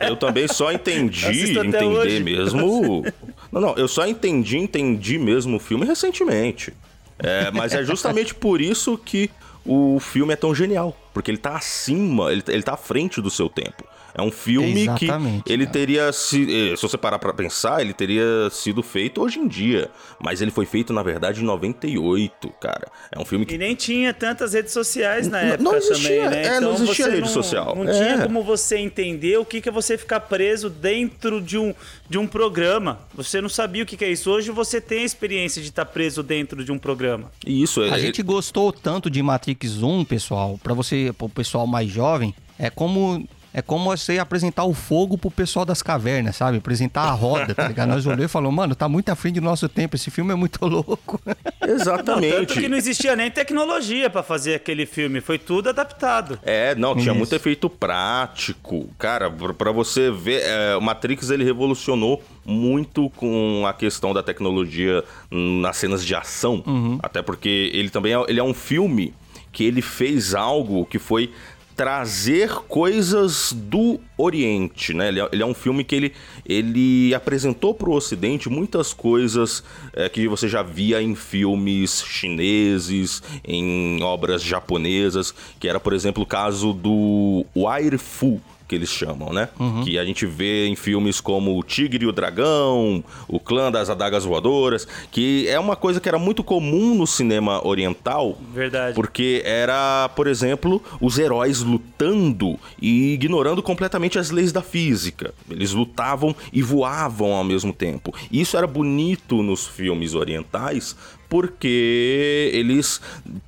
Eu 0.00 0.16
também 0.16 0.48
só 0.48 0.72
entendi 0.72 1.56
entender 1.58 1.84
hoje. 1.84 2.22
mesmo. 2.22 3.04
Não, 3.52 3.60
não, 3.60 3.74
eu 3.76 3.86
só 3.86 4.06
entendi, 4.06 4.56
entendi 4.56 5.18
mesmo 5.18 5.56
o 5.56 5.60
filme 5.60 5.84
recentemente. 5.84 6.72
É, 7.18 7.50
mas 7.50 7.74
é 7.74 7.84
justamente 7.84 8.34
por 8.34 8.62
isso 8.62 8.96
que 8.96 9.28
o 9.64 10.00
filme 10.00 10.32
é 10.32 10.36
tão 10.36 10.54
genial. 10.54 10.96
Porque 11.12 11.30
ele 11.30 11.38
tá 11.38 11.56
acima, 11.56 12.32
ele, 12.32 12.42
ele 12.48 12.62
tá 12.62 12.74
à 12.74 12.76
frente 12.76 13.20
do 13.20 13.30
seu 13.30 13.48
tempo. 13.48 13.84
É 14.14 14.20
um 14.20 14.30
filme 14.30 14.82
Exatamente, 14.82 15.44
que 15.44 15.52
ele 15.52 15.64
cara. 15.64 15.72
teria 15.72 16.12
se, 16.12 16.72
eh, 16.72 16.76
se 16.76 16.82
você 16.82 16.98
parar 16.98 17.18
para 17.18 17.32
pensar, 17.32 17.80
ele 17.80 17.94
teria 17.94 18.50
sido 18.50 18.82
feito 18.82 19.22
hoje 19.22 19.38
em 19.38 19.48
dia, 19.48 19.90
mas 20.20 20.42
ele 20.42 20.50
foi 20.50 20.66
feito 20.66 20.92
na 20.92 21.02
verdade 21.02 21.40
em 21.40 21.44
98, 21.44 22.48
cara. 22.60 22.88
É 23.10 23.18
um 23.18 23.24
filme 23.24 23.46
que 23.46 23.54
E 23.54 23.58
nem 23.58 23.74
tinha 23.74 24.12
tantas 24.12 24.52
redes 24.52 24.72
sociais 24.72 25.28
na 25.28 25.40
época 25.40 25.62
não 25.62 25.74
existia, 25.74 26.24
também, 26.24 26.30
né? 26.30 26.42
É, 26.42 26.56
então 26.56 26.60
não 26.60 26.74
existia 26.74 27.06
rede 27.06 27.20
não, 27.22 27.28
social. 27.28 27.74
Não 27.74 27.88
é. 27.88 27.92
tinha 27.92 28.22
como 28.22 28.42
você 28.42 28.76
entender 28.76 29.38
o 29.38 29.46
que 29.46 29.66
é 29.66 29.72
você 29.72 29.96
ficar 29.96 30.20
preso 30.20 30.68
dentro 30.68 31.40
de 31.40 31.56
um, 31.56 31.74
de 32.08 32.18
um 32.18 32.26
programa. 32.26 33.00
Você 33.14 33.40
não 33.40 33.48
sabia 33.48 33.82
o 33.82 33.86
que 33.86 34.04
é 34.04 34.10
isso. 34.10 34.30
Hoje 34.30 34.50
você 34.50 34.78
tem 34.80 35.00
a 35.00 35.04
experiência 35.04 35.62
de 35.62 35.68
estar 35.68 35.86
preso 35.86 36.22
dentro 36.22 36.62
de 36.62 36.70
um 36.70 36.78
programa. 36.78 37.32
Isso, 37.46 37.82
é. 37.82 37.90
A 37.90 37.98
gente 37.98 38.22
gostou 38.22 38.72
tanto 38.72 39.08
de 39.08 39.22
Matrix 39.22 39.82
1, 39.82 40.04
pessoal, 40.04 40.60
para 40.62 40.74
você, 40.74 41.01
pro 41.10 41.28
pessoal 41.28 41.66
mais 41.66 41.88
jovem, 41.88 42.34
é 42.58 42.68
como 42.68 43.26
é 43.54 43.60
como 43.60 43.84
você 43.84 44.18
apresentar 44.18 44.64
o 44.64 44.72
fogo 44.72 45.18
pro 45.18 45.30
pessoal 45.30 45.64
das 45.64 45.82
cavernas, 45.82 46.36
sabe? 46.36 46.56
Apresentar 46.56 47.02
a 47.02 47.10
roda, 47.10 47.54
tá 47.54 47.68
ligado? 47.68 47.90
Nós 47.90 48.06
olhamos 48.06 48.24
e 48.24 48.28
falamos, 48.28 48.56
mano, 48.56 48.74
tá 48.74 48.88
muito 48.88 49.10
à 49.10 49.14
frente 49.14 49.34
do 49.34 49.44
nosso 49.44 49.68
tempo, 49.68 49.94
esse 49.94 50.10
filme 50.10 50.32
é 50.32 50.34
muito 50.34 50.58
louco. 50.64 51.20
Exatamente. 51.60 52.32
Não, 52.32 52.40
tanto 52.40 52.54
que 52.54 52.68
não 52.68 52.78
existia 52.78 53.14
nem 53.14 53.30
tecnologia 53.30 54.08
para 54.08 54.22
fazer 54.22 54.54
aquele 54.54 54.86
filme, 54.86 55.20
foi 55.20 55.38
tudo 55.38 55.68
adaptado. 55.68 56.38
É, 56.42 56.74
não, 56.74 56.94
tinha 56.94 57.10
Isso. 57.10 57.14
muito 57.14 57.34
efeito 57.34 57.68
prático. 57.68 58.88
Cara, 58.98 59.30
para 59.30 59.70
você 59.70 60.10
ver, 60.10 60.42
é, 60.44 60.76
o 60.76 60.80
Matrix 60.80 61.28
ele 61.28 61.44
revolucionou 61.44 62.22
muito 62.44 63.10
com 63.10 63.64
a 63.66 63.74
questão 63.74 64.14
da 64.14 64.22
tecnologia 64.22 65.04
nas 65.30 65.76
cenas 65.76 66.04
de 66.04 66.14
ação, 66.14 66.62
uhum. 66.66 66.98
até 67.02 67.20
porque 67.20 67.70
ele 67.74 67.90
também 67.90 68.14
é, 68.14 68.24
ele 68.28 68.40
é 68.40 68.44
um 68.44 68.54
filme 68.54 69.14
que 69.52 69.64
ele 69.64 69.82
fez 69.82 70.34
algo 70.34 70.86
que 70.86 70.98
foi 70.98 71.30
trazer 71.76 72.50
coisas 72.68 73.52
do 73.52 73.98
Oriente, 74.16 74.92
né? 74.92 75.08
Ele 75.08 75.20
é, 75.20 75.28
ele 75.32 75.42
é 75.42 75.46
um 75.46 75.54
filme 75.54 75.82
que 75.82 75.94
ele, 75.94 76.12
ele 76.46 77.14
apresentou 77.14 77.74
para 77.74 77.88
o 77.88 77.94
Ocidente 77.94 78.48
muitas 78.48 78.92
coisas 78.92 79.64
é, 79.92 80.08
que 80.08 80.28
você 80.28 80.48
já 80.48 80.62
via 80.62 81.02
em 81.02 81.14
filmes 81.14 82.04
chineses, 82.06 83.22
em 83.44 84.02
obras 84.02 84.42
japonesas, 84.42 85.34
que 85.58 85.68
era, 85.68 85.80
por 85.80 85.92
exemplo, 85.92 86.22
o 86.22 86.26
caso 86.26 86.72
do 86.72 87.44
Wire 87.56 87.98
Fu, 87.98 88.40
que 88.66 88.74
eles 88.74 88.88
chamam, 88.88 89.32
né? 89.32 89.48
Uhum. 89.58 89.84
Que 89.84 89.98
a 89.98 90.04
gente 90.04 90.26
vê 90.26 90.66
em 90.66 90.76
filmes 90.76 91.20
como 91.20 91.58
O 91.58 91.62
Tigre 91.62 92.04
e 92.04 92.08
o 92.08 92.12
Dragão, 92.12 93.02
O 93.28 93.38
Clã 93.38 93.70
das 93.70 93.90
Adagas 93.90 94.24
Voadoras, 94.24 94.86
que 95.10 95.48
é 95.48 95.58
uma 95.58 95.76
coisa 95.76 96.00
que 96.00 96.08
era 96.08 96.18
muito 96.18 96.42
comum 96.42 96.94
no 96.94 97.06
cinema 97.06 97.66
oriental. 97.66 98.38
Verdade. 98.52 98.94
Porque 98.94 99.42
era, 99.44 100.08
por 100.16 100.26
exemplo, 100.26 100.82
os 101.00 101.18
heróis 101.18 101.60
lutando 101.60 102.58
e 102.80 103.14
ignorando 103.14 103.62
completamente 103.62 104.18
as 104.18 104.30
leis 104.30 104.52
da 104.52 104.62
física. 104.62 105.34
Eles 105.50 105.72
lutavam 105.72 106.34
e 106.52 106.62
voavam 106.62 107.32
ao 107.32 107.44
mesmo 107.44 107.72
tempo. 107.72 108.14
Isso 108.30 108.56
era 108.56 108.66
bonito 108.66 109.42
nos 109.42 109.66
filmes 109.66 110.14
orientais, 110.14 110.96
porque 111.32 112.50
eles 112.52 113.00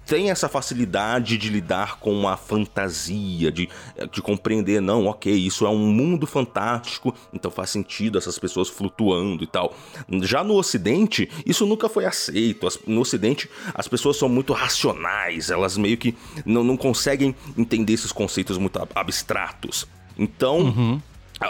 têm 0.07 0.31
essa 0.31 0.49
facilidade 0.49 1.37
de 1.37 1.51
lidar 1.51 1.99
com 1.99 2.27
a 2.27 2.35
fantasia, 2.35 3.53
de, 3.53 3.69
de 4.11 4.23
compreender, 4.23 4.81
não, 4.81 5.05
ok, 5.05 5.31
isso 5.31 5.67
é 5.67 5.69
um 5.69 5.93
mundo 5.93 6.27
fantástico, 6.27 7.15
então 7.31 7.51
faz 7.51 7.69
sentido 7.69 8.17
essas 8.17 8.39
pessoas 8.39 8.71
flutuando 8.71 9.45
e 9.45 9.47
tal. 9.47 9.77
Já 10.23 10.43
no 10.43 10.55
Ocidente, 10.55 11.29
isso 11.45 11.67
nunca 11.67 11.87
foi 11.87 12.07
aceito. 12.07 12.67
No 12.87 13.03
Ocidente, 13.03 13.51
as 13.75 13.87
pessoas 13.87 14.17
são 14.17 14.31
muito 14.31 14.55
racionais, 14.55 15.51
elas 15.51 15.77
meio 15.77 15.99
que 15.99 16.17
não, 16.47 16.65
não 16.65 16.79
conseguem 16.79 17.37
entender 17.55 17.93
esses 17.93 18.13
conceitos 18.13 18.57
muito 18.57 18.81
abstratos. 18.95 19.87
Então, 20.17 20.61
uhum 20.61 21.03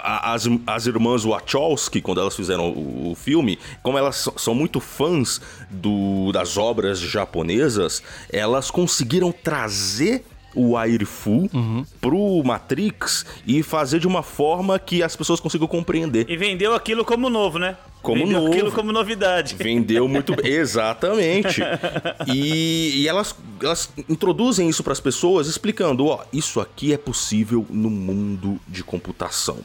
as, 0.03 0.49
as 0.67 0.87
irmãs 0.87 1.25
Wachowski, 1.25 2.01
quando 2.01 2.21
elas 2.21 2.37
fizeram 2.37 2.71
o, 2.71 3.13
o, 3.13 3.15
filme, 3.15 3.59
como 3.83 3.99
elas 3.99 4.29
são 4.37 4.55
muito 4.55 4.81
fãs 4.81 5.41
do, 5.71 6.33
das 6.33 6.57
obras 6.57 6.99
japonesas, 6.99 8.03
elas 8.31 8.71
conseguiram 8.71 9.33
trazer 9.33 10.25
o 10.55 10.77
Airfu 10.77 11.49
uhum. 11.53 11.85
pro 12.01 12.43
Matrix 12.45 13.27
e 13.47 13.63
fazer 13.63 13.99
de 13.99 14.07
uma 14.07 14.23
forma 14.23 14.79
que 14.79 15.03
as 15.03 15.17
pessoas 15.17 15.41
consigam 15.41 15.67
compreender. 15.67 16.27
E 16.29 16.37
vendeu 16.37 16.75
aquilo 16.75 17.05
como 17.05 17.29
novo, 17.29 17.59
né? 17.59 17.77
Como 18.05 18.21
Vendeu 18.21 18.41
novo. 18.41 18.53
aquilo 18.53 18.71
como 18.71 18.93
novidade. 18.93 19.55
Vendeu 19.55 20.07
muito 20.07 20.37
bem. 20.37 20.53
Exatamente. 20.53 21.63
E, 22.27 23.01
e, 23.01 23.09
elas, 23.09 23.35
elas 23.63 23.91
introduzem 24.09 24.69
isso 24.69 24.85
para 24.85 24.93
as 24.93 25.01
pessoas 25.01 25.47
explicando: 25.47 26.07
ó, 26.07 26.23
isso 26.31 26.61
aqui 26.61 26.93
é 26.93 26.99
possível 26.99 27.67
no 27.71 27.89
mundo 27.89 28.61
de 28.69 28.85
computação. 28.85 29.59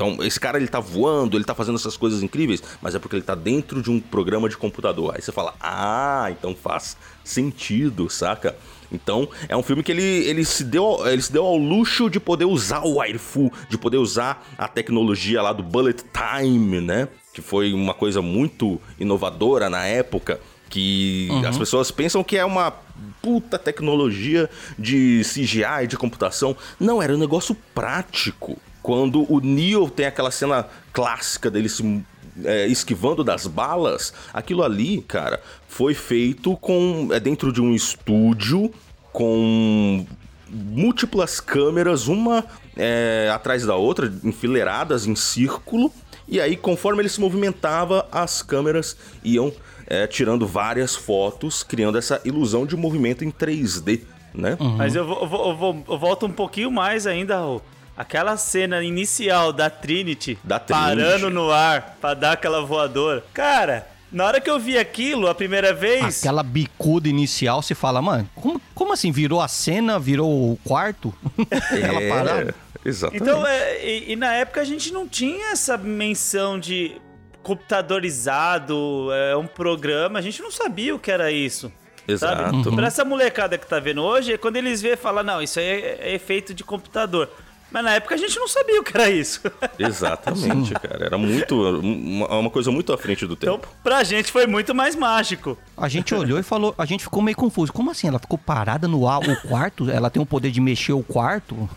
Então, 0.00 0.24
esse 0.24 0.40
cara 0.40 0.56
ele 0.56 0.66
tá 0.66 0.80
voando, 0.80 1.36
ele 1.36 1.44
tá 1.44 1.54
fazendo 1.54 1.76
essas 1.76 1.94
coisas 1.94 2.22
incríveis, 2.22 2.62
mas 2.80 2.94
é 2.94 2.98
porque 2.98 3.16
ele 3.16 3.22
tá 3.22 3.34
dentro 3.34 3.82
de 3.82 3.90
um 3.90 4.00
programa 4.00 4.48
de 4.48 4.56
computador. 4.56 5.12
Aí 5.14 5.20
você 5.20 5.30
fala: 5.30 5.54
"Ah, 5.60 6.28
então 6.30 6.56
faz 6.56 6.96
sentido", 7.22 8.08
saca? 8.08 8.56
Então, 8.90 9.28
é 9.46 9.54
um 9.54 9.62
filme 9.62 9.82
que 9.82 9.92
ele, 9.92 10.02
ele, 10.02 10.42
se 10.42 10.64
deu, 10.64 11.06
ele 11.06 11.20
se 11.20 11.30
deu 11.30 11.44
ao 11.44 11.56
luxo 11.56 12.08
de 12.08 12.18
poder 12.18 12.46
usar 12.46 12.80
o 12.80 12.96
Wirefu, 12.96 13.52
de 13.68 13.76
poder 13.76 13.98
usar 13.98 14.42
a 14.56 14.66
tecnologia 14.66 15.42
lá 15.42 15.52
do 15.52 15.62
Bullet 15.62 16.02
Time, 16.14 16.80
né? 16.80 17.06
Que 17.34 17.42
foi 17.42 17.74
uma 17.74 17.92
coisa 17.92 18.22
muito 18.22 18.80
inovadora 18.98 19.68
na 19.68 19.84
época, 19.84 20.40
que 20.70 21.28
uhum. 21.30 21.46
as 21.46 21.58
pessoas 21.58 21.90
pensam 21.90 22.24
que 22.24 22.38
é 22.38 22.44
uma 22.44 22.72
puta 23.20 23.58
tecnologia 23.58 24.48
de 24.78 25.20
CGI, 25.24 25.86
de 25.86 25.98
computação. 25.98 26.56
Não, 26.80 27.02
era 27.02 27.14
um 27.14 27.18
negócio 27.18 27.54
prático. 27.74 28.58
Quando 28.82 29.30
o 29.32 29.40
Neo 29.40 29.90
tem 29.90 30.06
aquela 30.06 30.30
cena 30.30 30.66
clássica 30.92 31.50
dele 31.50 31.68
se 31.68 32.04
é, 32.44 32.66
esquivando 32.66 33.22
das 33.22 33.46
balas, 33.46 34.12
aquilo 34.32 34.62
ali, 34.62 35.02
cara, 35.02 35.40
foi 35.68 35.94
feito 35.94 36.56
com 36.56 37.08
é 37.12 37.20
dentro 37.20 37.52
de 37.52 37.60
um 37.60 37.74
estúdio 37.74 38.72
com 39.12 40.06
múltiplas 40.48 41.40
câmeras, 41.40 42.08
uma 42.08 42.44
é, 42.76 43.30
atrás 43.32 43.64
da 43.64 43.76
outra, 43.76 44.12
enfileiradas 44.24 45.06
em 45.06 45.14
círculo. 45.14 45.92
E 46.26 46.40
aí, 46.40 46.56
conforme 46.56 47.02
ele 47.02 47.08
se 47.08 47.20
movimentava, 47.20 48.06
as 48.10 48.42
câmeras 48.42 48.96
iam 49.24 49.52
é, 49.86 50.06
tirando 50.06 50.46
várias 50.46 50.94
fotos, 50.94 51.62
criando 51.62 51.98
essa 51.98 52.20
ilusão 52.24 52.64
de 52.64 52.76
movimento 52.76 53.24
em 53.24 53.30
3D, 53.30 54.02
né? 54.32 54.56
Uhum. 54.60 54.76
Mas 54.76 54.94
eu, 54.94 55.04
vou, 55.04 55.20
eu, 55.22 55.28
vou, 55.28 55.48
eu, 55.48 55.56
vou, 55.56 55.84
eu 55.88 55.98
volto 55.98 56.26
um 56.26 56.32
pouquinho 56.32 56.70
mais 56.70 57.06
ainda, 57.06 57.36
Raul. 57.36 57.62
Aquela 57.96 58.36
cena 58.36 58.82
inicial 58.82 59.52
da 59.52 59.68
Trinity, 59.68 60.38
da 60.42 60.58
Trinity 60.58 60.84
parando 60.84 61.30
no 61.30 61.50
ar 61.50 61.96
pra 62.00 62.14
dar 62.14 62.32
aquela 62.32 62.62
voadora. 62.62 63.22
Cara, 63.34 63.86
na 64.10 64.24
hora 64.24 64.40
que 64.40 64.50
eu 64.50 64.58
vi 64.58 64.76
aquilo 64.78 65.28
a 65.28 65.34
primeira 65.34 65.72
vez. 65.72 66.20
Aquela 66.20 66.42
bicuda 66.42 67.08
inicial, 67.08 67.62
você 67.62 67.74
fala, 67.74 68.02
mano, 68.02 68.28
como, 68.34 68.60
como 68.74 68.92
assim? 68.92 69.12
Virou 69.12 69.40
a 69.40 69.48
cena? 69.48 69.98
Virou 69.98 70.52
o 70.52 70.58
quarto? 70.64 71.14
É, 71.70 72.08
parada? 72.08 72.54
Exatamente. 72.84 73.22
Então, 73.22 73.46
é, 73.46 73.86
e, 73.86 74.12
e, 74.12 74.16
na 74.16 74.32
época 74.34 74.60
a 74.60 74.64
gente 74.64 74.92
não 74.92 75.06
tinha 75.06 75.52
essa 75.52 75.76
menção 75.76 76.58
de 76.58 76.96
computadorizado, 77.42 79.08
é 79.12 79.36
um 79.36 79.46
programa, 79.46 80.18
a 80.18 80.22
gente 80.22 80.42
não 80.42 80.50
sabia 80.50 80.94
o 80.94 80.98
que 80.98 81.10
era 81.10 81.30
isso. 81.30 81.72
Exato. 82.06 82.42
Sabe? 82.42 82.68
Uhum. 82.68 82.76
Pra 82.76 82.86
essa 82.86 83.04
molecada 83.04 83.56
que 83.56 83.66
tá 83.66 83.78
vendo 83.78 84.02
hoje, 84.02 84.36
quando 84.38 84.56
eles 84.56 84.82
vê, 84.82 84.96
fala, 84.96 85.22
não, 85.22 85.40
isso 85.40 85.58
aí 85.58 85.66
é, 85.66 85.98
é 86.00 86.14
efeito 86.14 86.52
de 86.52 86.64
computador. 86.64 87.30
Mas 87.70 87.84
na 87.84 87.94
época 87.94 88.14
a 88.14 88.18
gente 88.18 88.38
não 88.38 88.48
sabia 88.48 88.80
o 88.80 88.84
que 88.84 88.96
era 88.96 89.08
isso. 89.08 89.40
Exatamente, 89.78 90.74
cara. 90.74 91.06
Era 91.06 91.18
muito. 91.18 91.80
Uma, 91.80 92.26
uma, 92.38 92.50
coisa 92.50 92.70
muito 92.70 92.92
à 92.92 92.98
frente 92.98 93.26
do 93.26 93.36
tempo. 93.36 93.58
Então, 93.58 93.70
pra 93.82 94.02
gente 94.02 94.32
foi 94.32 94.46
muito 94.46 94.74
mais 94.74 94.96
mágico. 94.96 95.56
A 95.76 95.88
gente 95.88 96.14
olhou 96.14 96.38
e 96.38 96.42
falou, 96.42 96.74
a 96.76 96.84
gente 96.84 97.04
ficou 97.04 97.22
meio 97.22 97.36
confuso. 97.36 97.72
Como 97.72 97.90
assim? 97.90 98.08
Ela 98.08 98.18
ficou 98.18 98.38
parada 98.38 98.88
no 98.88 99.08
ar, 99.08 99.20
o 99.20 99.40
quarto? 99.42 99.90
Ela 99.90 100.10
tem 100.10 100.22
o 100.22 100.26
poder 100.26 100.50
de 100.50 100.60
mexer 100.60 100.92
o 100.92 101.02
quarto? 101.02 101.68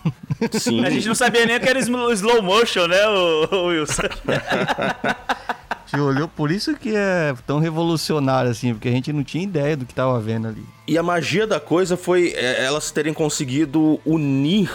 Sim. 0.51 0.83
A 0.83 0.89
gente 0.89 1.07
não 1.07 1.15
sabia 1.15 1.45
nem 1.45 1.59
que 1.59 1.69
era 1.69 1.79
slow 1.79 2.41
motion, 2.41 2.87
né, 2.87 3.07
o, 3.07 3.67
Wilson? 3.67 4.03
gente 5.93 6.01
olhou, 6.01 6.27
por 6.27 6.51
isso 6.51 6.73
que 6.75 6.93
é 6.95 7.33
tão 7.45 7.59
revolucionário 7.59 8.49
assim, 8.49 8.73
porque 8.73 8.89
a 8.89 8.91
gente 8.91 9.13
não 9.13 9.23
tinha 9.23 9.43
ideia 9.43 9.77
do 9.77 9.85
que 9.85 9.93
tava 9.93 10.19
vendo 10.19 10.47
ali. 10.47 10.65
E 10.87 10.97
a 10.97 11.03
magia 11.03 11.45
da 11.45 11.59
coisa 11.59 11.95
foi 11.95 12.33
é, 12.35 12.65
elas 12.65 12.91
terem 12.91 13.13
conseguido 13.13 13.99
unir 14.05 14.69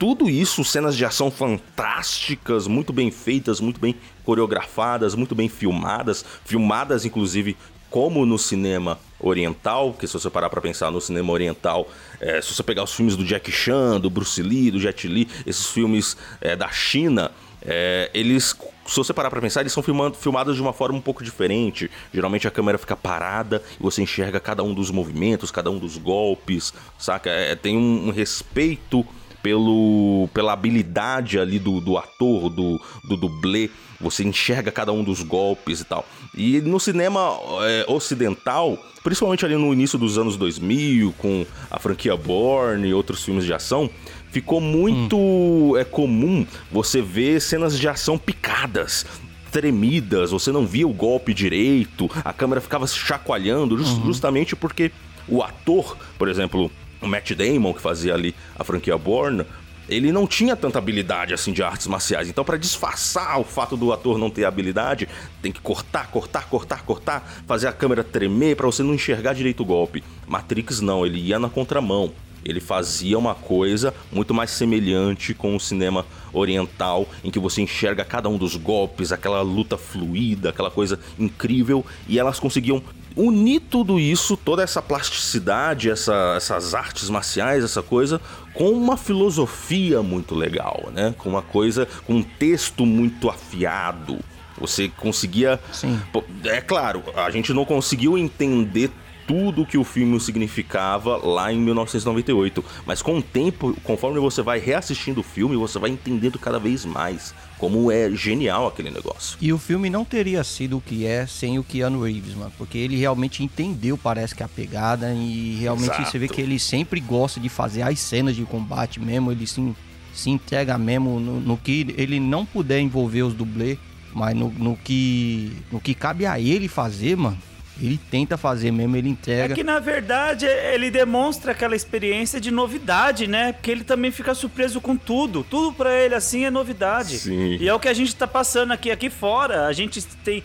tudo 0.00 0.30
isso, 0.30 0.64
cenas 0.64 0.96
de 0.96 1.04
ação 1.04 1.30
fantásticas, 1.30 2.66
muito 2.66 2.90
bem 2.90 3.10
feitas, 3.10 3.60
muito 3.60 3.78
bem 3.78 3.94
coreografadas, 4.24 5.14
muito 5.14 5.34
bem 5.34 5.46
filmadas, 5.46 6.24
filmadas 6.42 7.04
inclusive 7.04 7.54
como 7.90 8.24
no 8.24 8.38
cinema 8.38 8.98
oriental, 9.18 9.92
que 9.92 10.06
se 10.06 10.14
você 10.14 10.30
parar 10.30 10.48
para 10.48 10.62
pensar 10.62 10.90
no 10.90 11.02
cinema 11.02 11.30
oriental, 11.30 11.86
é, 12.18 12.40
se 12.40 12.54
você 12.54 12.62
pegar 12.62 12.82
os 12.82 12.94
filmes 12.94 13.14
do 13.14 13.22
Jack 13.22 13.52
Chan, 13.52 14.00
do 14.00 14.08
Bruce 14.08 14.42
Lee, 14.42 14.70
do 14.70 14.80
Jet 14.80 15.06
Li, 15.06 15.28
esses 15.44 15.66
filmes 15.66 16.16
é, 16.40 16.56
da 16.56 16.70
China, 16.70 17.30
é, 17.60 18.10
eles, 18.14 18.56
se 18.86 18.96
você 18.96 19.12
parar 19.12 19.28
pra 19.28 19.42
pensar, 19.42 19.60
eles 19.60 19.72
são 19.72 19.82
filmando, 19.82 20.16
filmados 20.16 20.56
de 20.56 20.62
uma 20.62 20.72
forma 20.72 20.96
um 20.96 21.02
pouco 21.02 21.22
diferente. 21.22 21.90
Geralmente 22.14 22.48
a 22.48 22.50
câmera 22.50 22.78
fica 22.78 22.96
parada 22.96 23.62
e 23.78 23.82
você 23.82 24.00
enxerga 24.00 24.40
cada 24.40 24.62
um 24.62 24.72
dos 24.72 24.90
movimentos, 24.90 25.50
cada 25.50 25.70
um 25.70 25.78
dos 25.78 25.98
golpes, 25.98 26.72
saca? 26.98 27.28
É, 27.28 27.54
tem 27.54 27.76
um, 27.76 28.08
um 28.08 28.10
respeito 28.10 29.06
pelo, 29.42 30.28
pela 30.32 30.52
habilidade 30.52 31.38
ali 31.38 31.58
do, 31.58 31.80
do 31.80 31.96
ator, 31.96 32.48
do, 32.48 32.80
do 33.04 33.16
dublê. 33.16 33.70
Você 34.00 34.24
enxerga 34.24 34.72
cada 34.72 34.92
um 34.92 35.04
dos 35.04 35.22
golpes 35.22 35.80
e 35.80 35.84
tal. 35.84 36.06
E 36.34 36.60
no 36.60 36.80
cinema 36.80 37.38
é, 37.62 37.84
ocidental, 37.86 38.78
principalmente 39.02 39.44
ali 39.44 39.56
no 39.56 39.72
início 39.72 39.98
dos 39.98 40.16
anos 40.16 40.36
2000, 40.36 41.14
com 41.18 41.44
a 41.70 41.78
franquia 41.78 42.16
Bourne 42.16 42.88
e 42.88 42.94
outros 42.94 43.22
filmes 43.22 43.44
de 43.44 43.52
ação, 43.52 43.90
ficou 44.30 44.60
muito 44.60 45.16
hum. 45.16 45.76
é 45.76 45.84
comum 45.84 46.46
você 46.70 47.02
ver 47.02 47.40
cenas 47.40 47.78
de 47.78 47.88
ação 47.88 48.16
picadas, 48.16 49.04
tremidas, 49.50 50.30
você 50.30 50.52
não 50.52 50.64
via 50.66 50.86
o 50.86 50.92
golpe 50.92 51.34
direito, 51.34 52.10
a 52.24 52.32
câmera 52.32 52.60
ficava 52.60 52.86
se 52.86 52.96
chacoalhando, 52.96 53.74
uhum. 53.74 54.04
justamente 54.04 54.54
porque 54.54 54.92
o 55.28 55.42
ator, 55.42 55.96
por 56.18 56.28
exemplo, 56.28 56.70
o 57.00 57.06
Matt 57.06 57.32
Damon, 57.32 57.72
que 57.72 57.80
fazia 57.80 58.14
ali 58.14 58.34
a 58.58 58.64
franquia 58.64 58.96
Bourne, 58.96 59.44
ele 59.88 60.12
não 60.12 60.26
tinha 60.26 60.54
tanta 60.54 60.78
habilidade 60.78 61.34
assim 61.34 61.52
de 61.52 61.62
artes 61.62 61.88
marciais. 61.88 62.28
Então, 62.28 62.44
para 62.44 62.56
disfarçar 62.56 63.40
o 63.40 63.44
fato 63.44 63.76
do 63.76 63.92
ator 63.92 64.18
não 64.18 64.30
ter 64.30 64.44
habilidade, 64.44 65.08
tem 65.42 65.50
que 65.50 65.60
cortar, 65.60 66.08
cortar, 66.10 66.48
cortar, 66.48 66.84
cortar, 66.84 67.42
fazer 67.46 67.66
a 67.66 67.72
câmera 67.72 68.04
tremer 68.04 68.54
para 68.56 68.66
você 68.66 68.82
não 68.82 68.94
enxergar 68.94 69.32
direito 69.32 69.62
o 69.62 69.66
golpe. 69.66 70.04
Matrix 70.28 70.80
não, 70.80 71.04
ele 71.04 71.18
ia 71.18 71.38
na 71.38 71.48
contramão. 71.48 72.12
Ele 72.44 72.60
fazia 72.60 73.18
uma 73.18 73.34
coisa 73.34 73.92
muito 74.10 74.32
mais 74.32 74.50
semelhante 74.50 75.34
com 75.34 75.54
o 75.54 75.60
cinema 75.60 76.06
oriental, 76.32 77.06
em 77.22 77.30
que 77.30 77.38
você 77.38 77.60
enxerga 77.60 78.04
cada 78.04 78.28
um 78.28 78.38
dos 78.38 78.56
golpes, 78.56 79.12
aquela 79.12 79.42
luta 79.42 79.76
fluida, 79.76 80.50
aquela 80.50 80.70
coisa 80.70 80.98
incrível, 81.18 81.84
e 82.08 82.18
elas 82.18 82.40
conseguiam 82.40 82.82
unir 83.16 83.60
tudo 83.60 83.98
isso, 83.98 84.36
toda 84.36 84.62
essa 84.62 84.80
plasticidade, 84.80 85.90
essa, 85.90 86.34
essas 86.36 86.74
artes 86.74 87.08
marciais, 87.10 87.64
essa 87.64 87.82
coisa, 87.82 88.20
com 88.54 88.70
uma 88.70 88.96
filosofia 88.96 90.02
muito 90.02 90.34
legal, 90.34 90.88
né? 90.92 91.14
Com 91.16 91.28
uma 91.28 91.42
coisa, 91.42 91.86
com 92.06 92.14
um 92.14 92.22
texto 92.22 92.86
muito 92.86 93.28
afiado. 93.28 94.18
Você 94.58 94.88
conseguia. 94.88 95.58
Sim. 95.72 95.98
É 96.44 96.60
claro, 96.60 97.02
a 97.16 97.30
gente 97.30 97.52
não 97.52 97.64
conseguiu 97.64 98.18
entender 98.18 98.90
tudo 99.26 99.64
que 99.64 99.78
o 99.78 99.84
filme 99.84 100.18
significava 100.20 101.16
lá 101.16 101.52
em 101.52 101.58
1998. 101.58 102.64
Mas 102.84 103.00
com 103.00 103.18
o 103.18 103.22
tempo, 103.22 103.76
conforme 103.84 104.18
você 104.18 104.42
vai 104.42 104.58
reassistindo 104.58 105.20
o 105.20 105.24
filme, 105.24 105.56
você 105.56 105.78
vai 105.78 105.90
entendendo 105.90 106.38
cada 106.38 106.58
vez 106.58 106.84
mais 106.84 107.32
como 107.60 107.92
é 107.92 108.10
genial 108.10 108.66
aquele 108.66 108.90
negócio. 108.90 109.36
E 109.38 109.52
o 109.52 109.58
filme 109.58 109.90
não 109.90 110.02
teria 110.02 110.42
sido 110.42 110.78
o 110.78 110.80
que 110.80 111.04
é 111.04 111.26
sem 111.26 111.58
o 111.58 111.62
Keanu 111.62 112.02
Reeves, 112.02 112.34
mano. 112.34 112.50
Porque 112.56 112.78
ele 112.78 112.96
realmente 112.96 113.44
entendeu, 113.44 113.98
parece 113.98 114.34
que 114.34 114.42
a 114.42 114.48
pegada. 114.48 115.12
E 115.12 115.58
realmente 115.60 115.90
Exato. 115.90 116.10
você 116.10 116.18
vê 116.18 116.26
que 116.26 116.40
ele 116.40 116.58
sempre 116.58 117.00
gosta 117.00 117.38
de 117.38 117.50
fazer 117.50 117.82
as 117.82 117.98
cenas 117.98 118.34
de 118.34 118.42
combate 118.44 118.98
mesmo. 118.98 119.30
Ele 119.30 119.46
se, 119.46 119.76
se 120.14 120.30
entrega 120.30 120.78
mesmo 120.78 121.20
no, 121.20 121.38
no 121.38 121.56
que 121.58 121.94
ele 121.98 122.18
não 122.18 122.46
puder 122.46 122.80
envolver 122.80 123.22
os 123.22 123.34
dublês. 123.34 123.78
Mas 124.14 124.34
no, 124.34 124.50
no, 124.50 124.74
que, 124.74 125.52
no 125.70 125.80
que 125.80 125.94
cabe 125.94 126.24
a 126.24 126.40
ele 126.40 126.66
fazer, 126.66 127.16
mano, 127.16 127.38
ele 127.80 127.98
tenta 128.10 128.36
fazer 128.36 128.70
mesmo, 128.70 128.96
ele 128.96 129.08
entrega. 129.08 129.54
É 129.54 129.56
que 129.56 129.64
na 129.64 129.78
verdade 129.78 130.46
ele 130.46 130.90
demonstra 130.90 131.52
aquela 131.52 131.74
experiência 131.74 132.40
de 132.40 132.50
novidade, 132.50 133.26
né? 133.26 133.52
Porque 133.52 133.70
ele 133.70 133.84
também 133.84 134.10
fica 134.10 134.34
surpreso 134.34 134.80
com 134.80 134.96
tudo. 134.96 135.44
Tudo 135.48 135.72
para 135.72 135.94
ele 135.94 136.14
assim 136.14 136.44
é 136.44 136.50
novidade. 136.50 137.18
Sim. 137.18 137.56
E 137.60 137.68
é 137.68 137.74
o 137.74 137.80
que 137.80 137.88
a 137.88 137.94
gente 137.94 138.14
tá 138.14 138.26
passando 138.26 138.72
aqui 138.72 138.90
aqui 138.90 139.08
fora. 139.08 139.66
A 139.66 139.72
gente 139.72 140.02
tem 140.24 140.42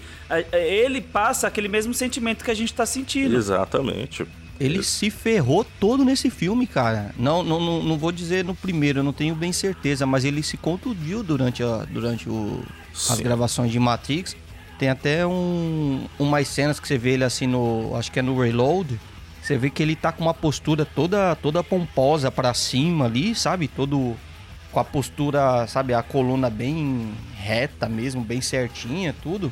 ele 0.53 1.01
passa 1.01 1.47
aquele 1.47 1.67
mesmo 1.67 1.93
sentimento 1.93 2.43
que 2.43 2.51
a 2.51 2.55
gente 2.55 2.73
tá 2.73 2.86
sentindo. 2.86 3.36
Exatamente. 3.36 4.25
Ele 4.59 4.81
se 4.83 5.09
ferrou 5.09 5.65
todo 5.79 6.05
nesse 6.05 6.29
filme, 6.29 6.65
cara. 6.65 7.13
Não, 7.17 7.43
não, 7.43 7.59
não, 7.59 7.83
não 7.83 7.97
vou 7.97 8.11
dizer 8.11 8.43
no 8.45 8.55
primeiro, 8.55 8.99
eu 8.99 9.03
não 9.03 9.11
tenho 9.11 9.36
bem 9.36 9.51
certeza, 9.51 10.05
mas 10.05 10.23
ele 10.23 10.41
se 10.41 10.55
contundiu 10.55 11.21
durante, 11.21 11.61
a, 11.61 11.86
durante 11.89 12.29
o, 12.29 12.63
as 13.09 13.19
gravações 13.19 13.69
de 13.71 13.79
Matrix. 13.79 14.36
Tem 14.78 14.89
até 14.89 15.26
um, 15.26 16.05
umas 16.19 16.47
cenas 16.47 16.80
que 16.80 16.88
você 16.88 16.97
vê 16.97 17.11
ele 17.11 17.23
assim 17.23 17.47
no. 17.47 17.95
Acho 17.95 18.11
que 18.11 18.19
é 18.19 18.21
no 18.21 18.39
Reload. 18.39 18.99
Você 19.41 19.57
vê 19.57 19.69
que 19.69 19.82
ele 19.82 19.95
tá 19.95 20.11
com 20.11 20.23
uma 20.23 20.34
postura 20.34 20.86
toda 20.86 21.36
toda 21.36 21.63
pomposa 21.63 22.32
para 22.32 22.53
cima 22.53 23.05
ali, 23.05 23.36
sabe? 23.36 23.67
Todo 23.67 24.15
com 24.76 24.80
a 24.82 24.84
postura, 24.84 25.65
sabe, 25.67 25.93
a 25.93 26.03
coluna 26.03 26.49
bem 26.49 27.13
reta 27.38 27.88
mesmo, 27.88 28.21
bem 28.21 28.41
certinha, 28.41 29.15
tudo. 29.23 29.49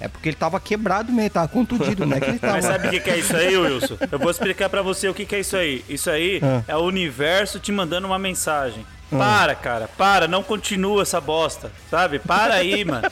É 0.00 0.08
porque 0.08 0.30
ele 0.30 0.36
tava 0.36 0.58
quebrado 0.58 1.12
mesmo, 1.12 1.30
tava 1.30 1.48
contundido, 1.48 2.06
né? 2.06 2.18
Que 2.18 2.30
ele 2.30 2.38
tava... 2.40 2.54
Mas 2.54 2.64
sabe 2.64 2.88
o 2.88 3.02
que, 3.02 3.10
é 3.10 3.18
isso 3.18 3.36
aí, 3.36 3.56
Wilson? 3.56 3.98
Eu 4.10 4.18
vou 4.18 4.30
explicar 4.30 4.70
para 4.70 4.80
você 4.80 5.06
o 5.06 5.12
que, 5.12 5.26
que 5.26 5.34
é 5.34 5.40
isso 5.40 5.54
aí. 5.54 5.84
Isso 5.86 6.08
aí 6.08 6.40
ah. 6.42 6.62
é 6.66 6.74
o 6.76 6.80
universo 6.80 7.60
te 7.60 7.70
mandando 7.70 8.06
uma 8.06 8.18
mensagem. 8.18 8.86
Hum. 9.12 9.18
Para, 9.18 9.54
cara, 9.54 9.88
para, 9.96 10.26
não 10.26 10.42
continua 10.42 11.02
essa 11.02 11.20
bosta, 11.20 11.70
sabe? 11.90 12.18
Para 12.18 12.54
aí, 12.54 12.84
mano. 12.84 13.08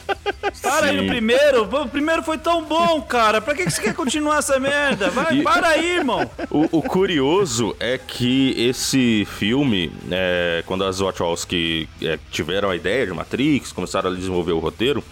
Para 0.60 0.88
Sim. 0.88 0.88
aí 0.88 0.96
no 1.00 1.06
primeiro. 1.06 1.62
O 1.64 1.88
primeiro 1.88 2.22
foi 2.22 2.38
tão 2.38 2.64
bom, 2.64 3.00
cara. 3.02 3.40
Pra 3.40 3.54
que, 3.54 3.68
você 3.68 3.80
quer 3.80 3.94
continuar 3.94 4.38
essa 4.38 4.58
merda? 4.58 5.10
Vai, 5.10 5.38
e... 5.38 5.42
para 5.42 5.68
aí, 5.68 5.96
irmão. 5.96 6.28
O, 6.50 6.78
o, 6.78 6.82
curioso 6.82 7.76
é 7.78 7.98
que 7.98 8.54
esse 8.56 9.26
filme, 9.38 9.92
é, 10.10 10.62
quando 10.66 10.84
as 10.84 10.98
Wachowski 10.98 11.88
é, 12.00 12.18
tiveram 12.30 12.70
a 12.70 12.76
ideia 12.76 13.06
de 13.06 13.12
Matrix, 13.12 13.72
começaram 13.72 14.10
a 14.10 14.14
desenvolver 14.14 14.52
o 14.52 14.58
roteiro, 14.58 15.02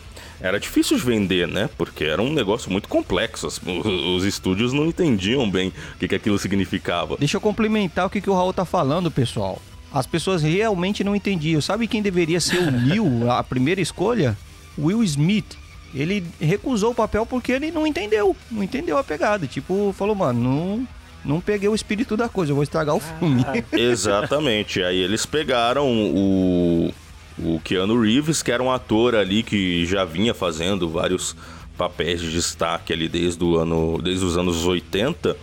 era 0.40 0.58
difícil 0.58 0.96
de 0.96 1.04
vender, 1.04 1.46
né? 1.46 1.68
Porque 1.76 2.04
era 2.04 2.22
um 2.22 2.32
negócio 2.32 2.70
muito 2.70 2.88
complexo. 2.88 3.46
Os, 3.46 3.60
os 3.62 4.24
estúdios 4.24 4.72
não 4.72 4.86
entendiam 4.86 5.48
bem 5.50 5.68
o 5.68 5.98
que, 5.98 6.08
que 6.08 6.14
aquilo 6.14 6.38
significava. 6.38 7.16
Deixa 7.18 7.36
eu 7.36 7.40
complementar 7.40 8.06
o 8.06 8.10
que, 8.10 8.20
que 8.20 8.30
o 8.30 8.34
Raul 8.34 8.52
tá 8.52 8.64
falando, 8.64 9.10
pessoal. 9.10 9.60
As 9.92 10.06
pessoas 10.06 10.42
realmente 10.42 11.02
não 11.02 11.16
entendiam. 11.16 11.60
Sabe 11.60 11.86
quem 11.86 12.00
deveria 12.00 12.40
ser 12.40 12.58
o 12.58 12.70
Neil, 12.70 13.30
a 13.30 13.42
primeira 13.42 13.80
escolha? 13.80 14.36
Will 14.78 15.02
Smith. 15.02 15.58
Ele 15.92 16.24
recusou 16.40 16.92
o 16.92 16.94
papel 16.94 17.26
porque 17.26 17.50
ele 17.50 17.72
não 17.72 17.86
entendeu. 17.86 18.36
Não 18.50 18.62
entendeu 18.62 18.96
a 18.96 19.02
pegada. 19.02 19.46
Tipo, 19.46 19.92
falou, 19.96 20.14
mano, 20.14 20.40
não, 20.40 20.88
não 21.24 21.40
peguei 21.40 21.68
o 21.68 21.74
espírito 21.74 22.16
da 22.16 22.28
coisa, 22.28 22.52
eu 22.52 22.56
vou 22.56 22.62
estragar 22.62 22.94
o 22.94 23.00
filme. 23.00 23.44
Ah. 23.46 23.54
Exatamente. 23.76 24.82
Aí 24.82 24.98
eles 24.98 25.26
pegaram 25.26 25.88
o, 25.88 26.94
o 27.38 27.60
Keanu 27.60 28.00
Reeves, 28.00 28.42
que 28.42 28.52
era 28.52 28.62
um 28.62 28.70
ator 28.70 29.16
ali 29.16 29.42
que 29.42 29.84
já 29.86 30.04
vinha 30.04 30.32
fazendo 30.32 30.88
vários 30.88 31.34
papéis 31.76 32.20
de 32.20 32.30
destaque 32.30 32.92
ali 32.92 33.08
desde, 33.08 33.42
o 33.42 33.56
ano, 33.56 34.00
desde 34.00 34.24
os 34.24 34.36
anos 34.36 34.64
80 34.64 35.36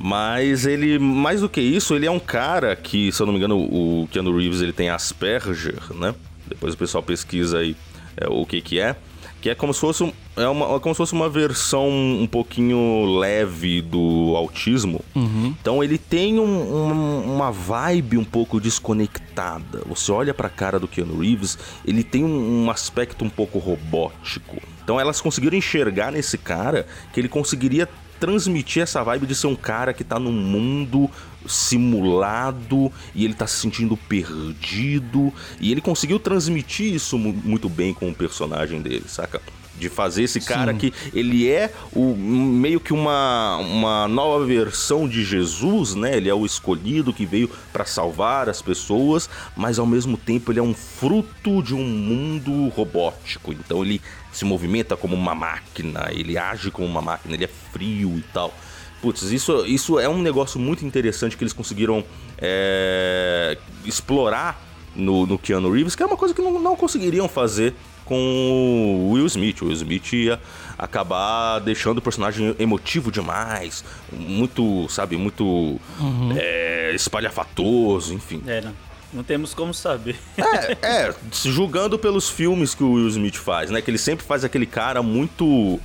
mas 0.00 0.64
ele, 0.64 0.98
mais 0.98 1.40
do 1.40 1.48
que 1.48 1.60
isso, 1.60 1.94
ele 1.94 2.06
é 2.06 2.10
um 2.10 2.20
cara 2.20 2.76
que, 2.76 3.10
se 3.10 3.20
eu 3.20 3.26
não 3.26 3.32
me 3.32 3.38
engano, 3.38 3.58
o 3.58 4.08
Keanu 4.12 4.36
Reeves 4.36 4.60
ele 4.60 4.72
tem 4.72 4.88
Asperger, 4.88 5.92
né? 5.94 6.14
Depois 6.46 6.74
o 6.74 6.78
pessoal 6.78 7.02
pesquisa 7.02 7.58
aí 7.58 7.76
é, 8.16 8.28
o 8.28 8.46
que 8.46 8.60
que 8.60 8.78
é. 8.78 8.94
que 9.40 9.50
é 9.50 9.54
como 9.54 9.74
se 9.74 9.80
fosse, 9.80 10.12
é 10.36 10.46
uma, 10.46 10.76
é 10.76 10.78
como 10.78 10.94
se 10.94 10.98
fosse 10.98 11.12
uma 11.12 11.28
versão 11.28 11.88
um 11.88 12.26
pouquinho 12.26 13.18
leve 13.18 13.82
do 13.82 14.34
autismo. 14.36 15.04
Uhum. 15.16 15.54
Então 15.60 15.82
ele 15.82 15.98
tem 15.98 16.38
um, 16.38 16.44
um, 16.44 17.34
uma 17.34 17.50
vibe 17.50 18.18
um 18.18 18.24
pouco 18.24 18.60
desconectada. 18.60 19.82
Você 19.86 20.12
olha 20.12 20.32
pra 20.32 20.48
cara 20.48 20.78
do 20.78 20.86
Keanu 20.86 21.20
Reeves, 21.20 21.58
ele 21.84 22.04
tem 22.04 22.24
um, 22.24 22.64
um 22.64 22.70
aspecto 22.70 23.24
um 23.24 23.30
pouco 23.30 23.58
robótico. 23.58 24.62
Então 24.82 24.98
elas 24.98 25.20
conseguiram 25.20 25.58
enxergar 25.58 26.12
nesse 26.12 26.38
cara 26.38 26.86
que 27.12 27.20
ele 27.20 27.28
conseguiria 27.28 27.88
transmitir 28.18 28.82
essa 28.82 29.02
vibe 29.02 29.26
de 29.26 29.34
ser 29.34 29.46
um 29.46 29.56
cara 29.56 29.92
que 29.92 30.04
tá 30.04 30.18
num 30.18 30.32
mundo 30.32 31.10
simulado 31.46 32.92
e 33.14 33.24
ele 33.24 33.34
tá 33.34 33.46
se 33.46 33.56
sentindo 33.56 33.96
perdido. 33.96 35.32
E 35.60 35.72
ele 35.72 35.80
conseguiu 35.80 36.18
transmitir 36.18 36.94
isso 36.94 37.18
muito 37.18 37.68
bem 37.68 37.94
com 37.94 38.08
o 38.10 38.14
personagem 38.14 38.80
dele, 38.80 39.04
saca? 39.06 39.40
De 39.78 39.88
fazer 39.88 40.24
esse 40.24 40.40
cara 40.40 40.72
Sim. 40.72 40.78
que 40.78 40.94
ele 41.14 41.48
é 41.48 41.72
o, 41.92 42.16
meio 42.16 42.80
que 42.80 42.92
uma, 42.92 43.58
uma 43.58 44.08
nova 44.08 44.44
versão 44.44 45.08
de 45.08 45.24
Jesus, 45.24 45.94
né? 45.94 46.16
Ele 46.16 46.28
é 46.28 46.34
o 46.34 46.44
escolhido 46.44 47.12
que 47.12 47.24
veio 47.24 47.48
para 47.72 47.84
salvar 47.84 48.48
as 48.48 48.60
pessoas, 48.60 49.30
mas 49.56 49.78
ao 49.78 49.86
mesmo 49.86 50.16
tempo 50.16 50.50
ele 50.50 50.58
é 50.58 50.62
um 50.62 50.74
fruto 50.74 51.62
de 51.62 51.74
um 51.74 51.84
mundo 51.84 52.68
robótico. 52.70 53.52
Então 53.52 53.84
ele 53.84 54.00
se 54.32 54.44
movimenta 54.44 54.96
como 54.96 55.14
uma 55.14 55.34
máquina, 55.34 56.08
ele 56.10 56.36
age 56.36 56.70
como 56.70 56.86
uma 56.86 57.02
máquina, 57.02 57.34
ele 57.34 57.44
é 57.44 57.48
frio 57.48 58.18
e 58.18 58.24
tal. 58.32 58.52
Putz, 59.00 59.22
isso, 59.22 59.64
isso 59.64 59.98
é 59.98 60.08
um 60.08 60.20
negócio 60.20 60.58
muito 60.58 60.84
interessante 60.84 61.36
que 61.36 61.44
eles 61.44 61.52
conseguiram 61.52 62.04
é, 62.36 63.56
explorar 63.84 64.60
no, 64.94 65.24
no 65.24 65.38
Keanu 65.38 65.70
Reeves, 65.70 65.94
que 65.94 66.02
é 66.02 66.06
uma 66.06 66.16
coisa 66.16 66.34
que 66.34 66.42
não, 66.42 66.58
não 66.58 66.76
conseguiriam 66.76 67.28
fazer 67.28 67.74
com 68.04 68.16
o 68.16 69.12
Will 69.12 69.26
Smith. 69.26 69.62
O 69.62 69.66
Will 69.66 69.74
Smith 69.74 70.12
ia 70.14 70.40
acabar 70.76 71.60
deixando 71.60 71.98
o 71.98 72.02
personagem 72.02 72.56
emotivo 72.58 73.12
demais, 73.12 73.84
muito, 74.12 74.88
sabe, 74.88 75.16
muito 75.16 75.44
uhum. 75.44 76.34
é, 76.36 76.92
espalhafatoso, 76.94 78.14
enfim. 78.14 78.42
É, 78.46 78.62
não. 78.62 78.87
Não 79.12 79.22
temos 79.22 79.54
como 79.54 79.72
saber. 79.72 80.16
É, 80.36 80.86
é, 80.86 81.14
julgando 81.32 81.98
pelos 81.98 82.28
filmes 82.28 82.74
que 82.74 82.82
o 82.82 82.92
Will 82.92 83.08
Smith 83.08 83.36
faz, 83.36 83.70
né? 83.70 83.80
Que 83.80 83.90
ele 83.90 83.98
sempre 83.98 84.24
faz 84.24 84.44
aquele 84.44 84.66
cara 84.66 85.02
muito 85.02 85.80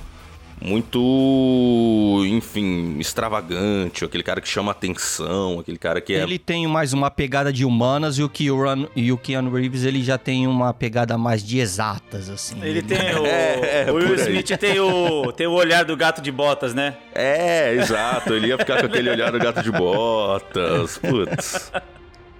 muito, 0.60 2.22
enfim, 2.26 2.96
extravagante, 2.98 4.04
aquele 4.04 4.22
cara 4.22 4.40
que 4.40 4.48
chama 4.48 4.72
atenção, 4.72 5.58
aquele 5.58 5.76
cara 5.76 6.00
que 6.00 6.14
é... 6.14 6.22
Ele 6.22 6.38
tem 6.38 6.66
mais 6.66 6.94
uma 6.94 7.10
pegada 7.10 7.52
de 7.52 7.64
humanas 7.66 8.16
e 8.18 8.22
o 8.22 8.30
Keanu, 8.30 8.88
e 8.96 9.12
o 9.12 9.18
Keanu 9.18 9.50
Reeves 9.50 9.84
ele 9.84 10.02
já 10.02 10.16
tem 10.16 10.46
uma 10.46 10.72
pegada 10.72 11.18
mais 11.18 11.44
de 11.44 11.58
exatas, 11.58 12.30
assim. 12.30 12.56
Ele 12.62 12.82
tem 12.82 12.98
o... 13.14 13.24
É, 13.34 13.84
é, 13.86 13.90
o 13.90 13.96
Will 13.96 14.14
Smith 14.14 14.56
tem 14.58 14.78
o, 14.80 15.32
tem 15.32 15.46
o 15.46 15.52
olhar 15.52 15.84
do 15.84 15.96
gato 15.96 16.20
de 16.22 16.30
botas, 16.30 16.72
né? 16.72 16.96
É, 17.14 17.74
exato, 17.74 18.32
ele 18.32 18.48
ia 18.48 18.58
ficar 18.58 18.80
com 18.80 18.86
aquele 18.86 19.10
olhar 19.10 19.32
do 19.32 19.38
gato 19.38 19.62
de 19.62 19.70
botas, 19.70 20.98
putz... 20.98 21.72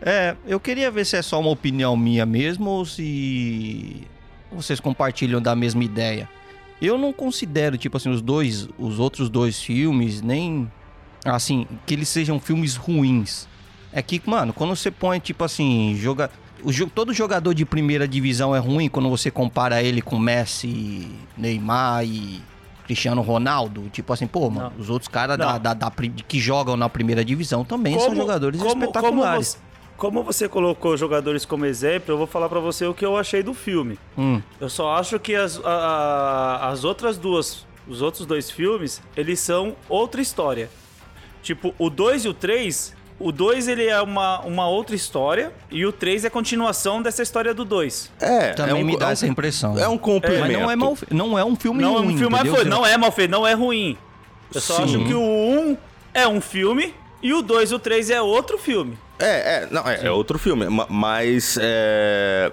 É, 0.07 0.37
eu 0.47 0.61
queria 0.61 0.91
ver 0.91 1.07
se 1.07 1.17
é 1.17 1.23
só 1.23 1.41
uma 1.41 1.49
opinião 1.49 1.97
minha 1.97 2.27
mesmo 2.27 2.69
ou 2.69 2.85
se 2.85 4.07
vocês 4.53 4.79
compartilham 4.79 5.41
da 5.41 5.57
mesma 5.57 5.83
ideia. 5.83 6.29
Eu 6.81 6.99
não 6.99 7.11
considero, 7.11 7.79
tipo 7.79 7.97
assim, 7.97 8.11
os 8.11 8.21
dois, 8.21 8.69
os 8.79 8.99
outros 8.99 9.31
dois 9.31 9.63
filmes, 9.63 10.21
nem 10.21 10.71
assim, 11.25 11.67
que 11.87 11.95
eles 11.95 12.09
sejam 12.09 12.39
filmes 12.39 12.77
ruins. 12.77 13.49
É 13.91 14.03
que, 14.03 14.21
mano, 14.27 14.53
quando 14.53 14.77
você 14.77 14.91
põe, 14.91 15.19
tipo 15.19 15.43
assim, 15.43 15.97
joga. 15.99 16.31
O, 16.63 16.73
todo 16.91 17.13
jogador 17.13 17.55
de 17.55 17.65
primeira 17.65 18.07
divisão 18.07 18.55
é 18.55 18.59
ruim 18.59 18.89
quando 18.89 19.09
você 19.09 19.31
compara 19.31 19.83
ele 19.83 20.03
com 20.03 20.19
Messi, 20.19 21.11
Neymar 21.37 22.05
e 22.05 22.43
Cristiano 22.85 23.23
Ronaldo. 23.23 23.89
Tipo 23.91 24.13
assim, 24.13 24.27
pô, 24.27 24.51
mano, 24.51 24.73
não. 24.75 24.83
os 24.83 24.91
outros 24.91 25.09
caras 25.09 25.39
da, 25.39 25.57
da, 25.57 25.73
da, 25.75 25.93
que 26.29 26.39
jogam 26.39 26.77
na 26.77 26.89
primeira 26.89 27.25
divisão 27.25 27.65
também 27.65 27.95
como, 27.95 28.07
são 28.07 28.17
jogadores 28.17 28.61
como, 28.61 28.85
espetaculares. 28.85 29.55
Como 29.55 29.65
você, 29.65 29.74
como 29.97 30.23
você 30.23 30.49
colocou 30.49 30.97
jogadores 30.97 31.45
como 31.45 31.65
exemplo, 31.65 32.13
eu 32.13 32.19
vou 32.19 32.27
falar 32.27 32.49
para 32.49 32.61
você 32.61 32.87
o 32.87 32.95
que 32.95 33.05
eu 33.05 33.17
achei 33.17 33.43
do 33.43 33.55
filme. 33.55 33.99
Hum. 34.19 34.41
Eu 34.61 34.69
só 34.69 34.95
acho 34.97 35.19
que 35.19 35.35
as, 35.35 35.61
a, 35.65 36.69
as 36.71 36.85
outras 36.85 37.17
duas, 37.17 37.67
os 37.87 38.03
outros 38.03 38.27
dois 38.27 38.51
filmes, 38.51 39.03
eles 39.17 39.41
são 39.41 39.77
outra 39.89 40.21
história. 40.21 40.69
Tipo, 41.43 41.75
o 41.79 41.91
2 41.91 42.25
e 42.25 42.29
o 42.29 42.35
3, 42.35 42.95
o 43.19 43.31
2 43.31 43.69
ele 43.69 43.87
é 43.87 44.01
uma, 44.01 44.41
uma 44.41 44.67
outra 44.67 44.97
história 44.97 45.53
e 45.71 45.87
o 45.87 45.93
3 45.93 46.25
é 46.25 46.31
continuação 46.31 47.01
dessa 47.01 47.23
história 47.23 47.55
do 47.55 47.65
2. 47.65 48.11
É, 48.21 48.53
também 48.55 48.81
é 48.81 48.85
um, 48.85 48.85
me 48.85 48.99
dá 48.99 49.07
é 49.07 49.09
um, 49.09 49.13
essa 49.13 49.27
impressão. 49.27 49.79
É 49.79 49.87
um 49.87 49.99
complemento. 49.99 50.41
Mas 50.41 50.53
não 50.53 50.71
é, 50.71 50.77
mal, 50.77 50.99
não 51.11 51.39
é 51.39 51.45
um 51.45 51.55
filme 51.55 51.83
não 51.83 51.93
ruim. 51.95 52.05
É 52.05 52.15
um 52.15 52.19
filme 52.19 52.39
entendeu? 52.39 52.65
não 52.65 52.87
é 52.87 52.97
mal 52.97 53.13
feito, 53.13 53.31
não 53.31 53.47
é 53.47 53.53
ruim. 53.53 53.97
Eu 54.53 54.61
só 54.61 54.77
Sim. 54.77 54.85
acho 54.85 55.05
que 55.05 55.15
o 55.15 55.21
1 55.21 55.23
um 55.23 55.77
é 56.13 56.27
um 56.27 56.41
filme 56.41 56.95
e 57.23 57.33
o 57.33 57.43
2 57.43 57.71
e 57.71 57.75
o 57.75 57.79
3 57.79 58.11
é 58.11 58.21
outro 58.21 58.59
filme. 58.59 58.99
É, 59.19 59.27
é, 59.27 59.69
não, 59.71 59.87
é, 59.89 60.07
é 60.07 60.11
outro 60.11 60.39
filme, 60.39 60.67
mas 60.89 61.59
é. 61.61 62.53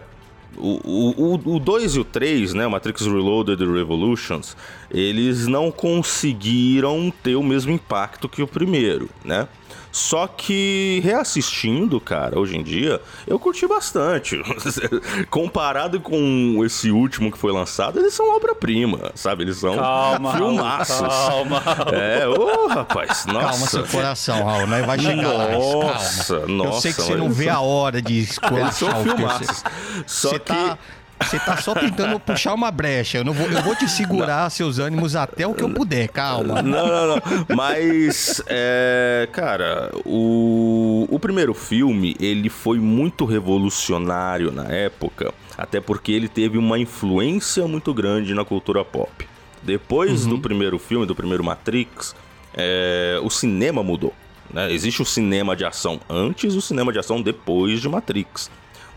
O 0.58 1.60
2 1.60 1.96
e 1.96 2.00
o 2.02 2.04
3, 2.04 2.54
né, 2.54 2.68
Matrix 2.68 3.06
Reloaded 3.06 3.64
e 3.64 3.66
Revolutions, 3.66 4.58
eles 4.92 5.48
não 5.48 5.72
conseguiram 5.72 7.12
ter 7.24 7.36
o 7.36 7.42
mesmo 7.42 7.72
impacto 7.72 8.28
que 8.28 8.44
o 8.44 8.48
primeiro, 8.48 9.10
né? 9.24 9.48
Só 9.92 10.26
que 10.26 11.02
reassistindo, 11.04 12.00
cara, 12.00 12.40
hoje 12.40 12.58
em 12.58 12.64
dia, 12.64 13.02
eu 13.28 13.38
curti 13.38 13.68
bastante. 13.68 14.42
Comparado 15.30 16.00
com 16.00 16.62
esse 16.66 16.92
último 16.92 17.32
que 17.32 17.38
foi 17.38 17.52
lançado, 17.52 18.00
eles 18.00 18.14
são 18.14 18.34
obra-prima, 18.36 19.12
sabe? 19.16 19.44
Eles 19.44 19.58
são 19.58 19.76
calma, 19.76 20.34
filmaços. 20.36 21.08
Calma. 21.08 21.64
É, 21.92 22.28
ô, 22.28 22.66
oh, 22.66 22.68
rapaz, 22.68 23.26
nossa. 23.26 23.40
Calma 23.40 23.68
seu 23.68 23.84
coração, 23.88 24.44
Raul, 24.44 24.68
né? 24.68 24.82
Vai 24.84 25.00
chegar 25.00 25.24
nossa, 25.24 26.40
lá. 26.40 26.48
Nossa, 26.48 26.76
Eu 26.76 26.82
sei 26.82 26.94
que 26.94 27.02
você 27.02 27.16
não 27.16 27.30
vê 27.30 27.50
a 27.50 27.60
hora 27.60 28.02
de 28.02 28.20
escolher. 28.20 28.62
Eles 28.72 28.76
são 28.76 29.04
filmaços. 29.04 29.64
Só 30.06 30.30
você 30.30 30.40
que... 30.40 30.54
Tá 30.54 30.78
você 31.24 31.40
tá 31.40 31.58
só 31.58 31.74
tentando 31.74 32.20
puxar 32.20 32.54
uma 32.54 32.72
brecha. 32.72 33.20
Eu, 33.20 33.24
não 33.24 33.34
vou, 33.34 33.50
eu 33.50 33.62
vou 33.62 33.76
te 33.76 33.88
segurar 33.88 34.44
não. 34.44 34.50
seus 34.50 34.80
ânimos 34.80 35.16
até 35.16 35.46
o 35.46 35.54
que 35.54 35.64
eu 35.64 35.70
puder, 35.70 36.08
calma. 36.10 36.62
Não, 36.62 36.88
não, 36.88 37.08
não. 37.08 37.22
Mas, 37.56 38.42
é, 38.48 39.28
cara, 39.32 39.92
o, 40.06 41.08
o 41.10 41.20
primeiro 41.20 41.54
filme, 41.54 42.16
ele 42.20 42.50
foi 42.50 42.80
muito 42.80 43.26
revolucionário 43.26 44.52
na 44.52 44.66
época, 44.66 45.34
até 45.58 45.80
porque 45.80 46.12
ele 46.12 46.28
teve 46.28 46.58
uma 46.58 46.80
influência 46.80 47.68
muito 47.68 47.94
grande 47.94 48.34
na 48.34 48.44
cultura 48.44 48.84
pop. 48.84 49.28
Depois 49.62 50.24
uhum. 50.24 50.32
do 50.32 50.40
primeiro 50.40 50.80
filme, 50.80 51.06
do 51.06 51.16
primeiro 51.16 51.44
Matrix, 51.44 52.16
é, 52.54 53.20
o 53.24 53.30
cinema 53.30 53.84
mudou. 53.84 54.14
Né? 54.54 54.72
Existe 54.72 55.02
o 55.02 55.06
cinema 55.06 55.56
de 55.56 55.64
ação 55.64 56.00
antes 56.10 56.54
e 56.54 56.58
o 56.58 56.62
cinema 56.62 56.92
de 56.92 57.00
ação 57.00 57.22
depois 57.22 57.80
de 57.80 57.88
Matrix. 57.88 58.50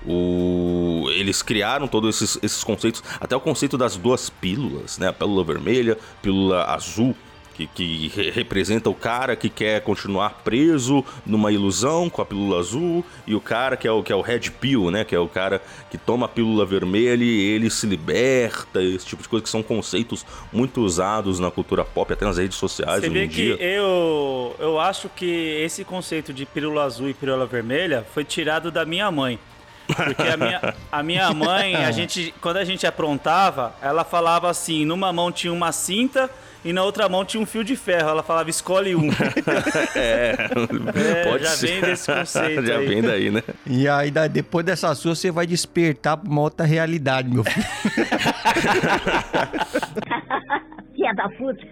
O... 0.06 1.08
Eles 1.10 1.42
criaram 1.42 1.88
todos 1.88 2.16
esses, 2.16 2.38
esses 2.42 2.64
conceitos, 2.64 3.02
até 3.20 3.34
o 3.36 3.40
conceito 3.40 3.78
das 3.78 3.96
duas 3.96 4.28
pílulas, 4.28 4.98
né? 4.98 5.08
A 5.08 5.12
pílula 5.12 5.44
vermelha, 5.44 5.96
pílula 6.20 6.64
azul, 6.64 7.14
que, 7.54 7.66
que 7.68 8.08
re 8.08 8.30
representa 8.30 8.90
o 8.90 8.94
cara 8.94 9.36
que 9.36 9.48
quer 9.48 9.80
continuar 9.80 10.42
preso 10.44 11.04
numa 11.24 11.52
ilusão 11.52 12.10
com 12.10 12.20
a 12.20 12.26
pílula 12.26 12.58
azul, 12.58 13.04
e 13.26 13.34
o 13.34 13.40
cara 13.40 13.76
que 13.76 13.86
é 13.86 13.92
o, 13.92 14.02
que 14.02 14.12
é 14.12 14.16
o 14.16 14.20
Red 14.20 14.50
Pill, 14.60 14.90
né? 14.90 15.04
Que 15.04 15.14
é 15.14 15.18
o 15.18 15.28
cara 15.28 15.62
que 15.90 15.96
toma 15.96 16.26
a 16.26 16.28
pílula 16.28 16.66
vermelha 16.66 17.24
e 17.24 17.40
ele 17.40 17.70
se 17.70 17.86
liberta, 17.86 18.82
esse 18.82 19.06
tipo 19.06 19.22
de 19.22 19.28
coisa 19.28 19.42
que 19.42 19.48
são 19.48 19.62
conceitos 19.62 20.26
muito 20.52 20.80
usados 20.80 21.38
na 21.38 21.50
cultura 21.50 21.84
pop, 21.84 22.12
até 22.12 22.24
nas 22.24 22.38
redes 22.38 22.58
sociais 22.58 23.00
Você 23.00 23.06
hoje 23.06 23.18
vê 23.18 23.24
em 23.24 23.28
que 23.28 23.34
dia. 23.34 23.56
Eu, 23.56 24.56
eu 24.58 24.78
acho 24.78 25.08
que 25.08 25.24
esse 25.62 25.84
conceito 25.84 26.32
de 26.32 26.44
pílula 26.44 26.84
azul 26.84 27.08
e 27.08 27.14
pílula 27.14 27.46
vermelha 27.46 28.04
foi 28.12 28.24
tirado 28.24 28.70
da 28.70 28.84
minha 28.84 29.10
mãe. 29.10 29.38
Porque 29.86 30.22
a 30.22 30.36
minha, 30.36 30.74
a 30.90 31.02
minha 31.02 31.32
mãe, 31.32 31.76
a 31.76 31.90
gente, 31.92 32.34
quando 32.40 32.56
a 32.56 32.64
gente 32.64 32.86
aprontava, 32.86 33.74
ela 33.82 34.04
falava 34.04 34.48
assim: 34.50 34.84
numa 34.84 35.12
mão 35.12 35.30
tinha 35.30 35.52
uma 35.52 35.72
cinta 35.72 36.30
e 36.64 36.72
na 36.72 36.82
outra 36.82 37.08
mão 37.08 37.24
tinha 37.24 37.42
um 37.42 37.46
fio 37.46 37.62
de 37.62 37.76
ferro. 37.76 38.08
Ela 38.08 38.22
falava, 38.22 38.48
escolhe 38.48 38.96
um. 38.96 39.10
é, 39.94 40.34
é 40.94 41.24
pode 41.24 41.44
já 41.44 41.50
ser. 41.50 41.66
vem 41.66 41.80
desse 41.82 42.10
conceito. 42.10 42.66
já 42.66 42.78
aí. 42.78 42.86
vem 42.86 43.02
daí, 43.02 43.30
né? 43.30 43.42
E 43.66 43.86
aí, 43.86 44.10
depois 44.30 44.64
dessa 44.64 44.94
sua, 44.94 45.14
você 45.14 45.30
vai 45.30 45.46
despertar 45.46 46.16
pra 46.16 46.30
uma 46.30 46.40
outra 46.40 46.64
realidade, 46.64 47.28
meu 47.28 47.44
filho. 47.44 47.66
Filha 51.04 51.14
da 51.14 51.28
puta 51.28 51.62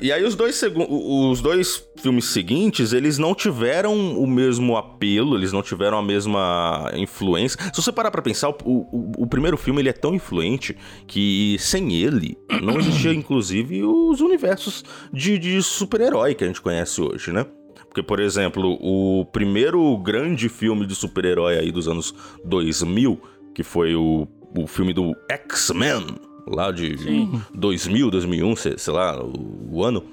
e 0.00 0.10
aí 0.10 0.24
os 0.24 0.34
dois, 0.34 0.60
os 0.88 1.40
dois 1.40 1.88
filmes 1.96 2.24
seguintes, 2.26 2.92
eles 2.92 3.18
não 3.18 3.34
tiveram 3.34 4.18
o 4.18 4.26
mesmo 4.26 4.76
apelo, 4.76 5.36
eles 5.36 5.52
não 5.52 5.62
tiveram 5.62 5.98
a 5.98 6.02
mesma 6.02 6.90
influência. 6.94 7.58
Se 7.72 7.80
você 7.80 7.92
parar 7.92 8.10
pra 8.10 8.22
pensar, 8.22 8.48
o, 8.48 8.54
o, 8.64 9.12
o 9.18 9.26
primeiro 9.26 9.56
filme 9.56 9.80
ele 9.80 9.88
é 9.88 9.92
tão 9.92 10.14
influente 10.14 10.76
que 11.06 11.56
sem 11.60 11.92
ele 11.92 12.36
não 12.60 12.78
existia, 12.78 13.14
inclusive, 13.14 13.84
os 13.84 14.20
universos 14.20 14.84
de, 15.12 15.38
de 15.38 15.62
super-herói 15.62 16.34
que 16.34 16.44
a 16.44 16.46
gente 16.46 16.60
conhece 16.60 17.00
hoje, 17.00 17.32
né? 17.32 17.46
Porque, 17.84 18.02
por 18.02 18.20
exemplo, 18.20 18.78
o 18.80 19.24
primeiro 19.26 19.96
grande 19.98 20.48
filme 20.48 20.86
de 20.86 20.94
super-herói 20.94 21.58
aí 21.58 21.70
dos 21.70 21.86
anos 21.86 22.14
2000, 22.44 23.20
que 23.54 23.62
foi 23.62 23.94
o 23.94 24.26
o 24.56 24.66
filme 24.66 24.92
do 24.92 25.16
X-Men, 25.28 26.04
lá 26.46 26.70
de 26.70 26.98
Sim. 26.98 27.42
2000, 27.54 28.10
2001, 28.10 28.56
sei, 28.56 28.78
sei 28.78 28.92
lá, 28.92 29.22
o, 29.22 29.68
o 29.70 29.84
ano 29.84 30.04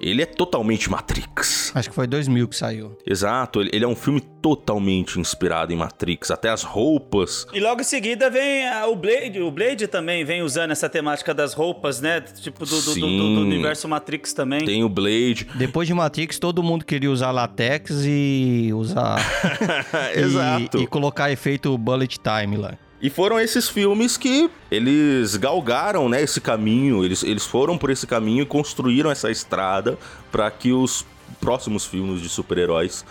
ele 0.00 0.22
é 0.22 0.26
totalmente 0.26 0.90
Matrix. 0.90 1.72
Acho 1.74 1.88
que 1.88 1.94
foi 1.94 2.06
2000 2.06 2.48
que 2.48 2.56
saiu. 2.56 2.96
Exato, 3.06 3.60
ele 3.60 3.84
é 3.84 3.88
um 3.88 3.94
filme 3.94 4.20
totalmente 4.20 5.18
inspirado 5.18 5.72
em 5.72 5.76
Matrix, 5.76 6.30
até 6.30 6.50
as 6.50 6.62
roupas. 6.62 7.46
E 7.52 7.60
logo 7.60 7.80
em 7.80 7.84
seguida 7.84 8.28
vem 8.28 8.64
o 8.86 8.96
Blade, 8.96 9.40
o 9.40 9.50
Blade 9.50 9.86
também 9.86 10.24
vem 10.24 10.42
usando 10.42 10.72
essa 10.72 10.88
temática 10.88 11.32
das 11.32 11.54
roupas, 11.54 12.00
né? 12.00 12.20
Tipo 12.20 12.66
do, 12.66 12.82
do, 12.82 12.94
do, 12.94 13.00
do 13.00 13.40
universo 13.40 13.88
Matrix 13.88 14.32
também. 14.32 14.64
Tem 14.64 14.84
o 14.84 14.88
Blade. 14.88 15.46
Depois 15.54 15.88
de 15.88 15.94
Matrix, 15.94 16.38
todo 16.38 16.62
mundo 16.62 16.84
queria 16.84 17.10
usar 17.10 17.30
latex 17.30 18.04
e 18.04 18.70
usar. 18.74 19.18
Exato. 20.14 20.78
E, 20.78 20.82
e 20.82 20.86
colocar 20.86 21.30
efeito 21.30 21.76
bullet 21.78 22.18
time 22.18 22.56
lá. 22.56 22.76
E 23.04 23.10
foram 23.10 23.38
esses 23.38 23.68
filmes 23.68 24.16
que 24.16 24.48
eles 24.70 25.36
galgaram, 25.36 26.08
né, 26.08 26.22
esse 26.22 26.40
caminho, 26.40 27.04
eles, 27.04 27.22
eles 27.22 27.44
foram 27.44 27.76
por 27.76 27.90
esse 27.90 28.06
caminho 28.06 28.44
e 28.44 28.46
construíram 28.46 29.10
essa 29.10 29.30
estrada 29.30 29.98
para 30.32 30.50
que 30.50 30.72
os 30.72 31.04
próximos 31.38 31.84
filmes 31.84 32.22
de 32.22 32.30
super-heróis 32.30 33.04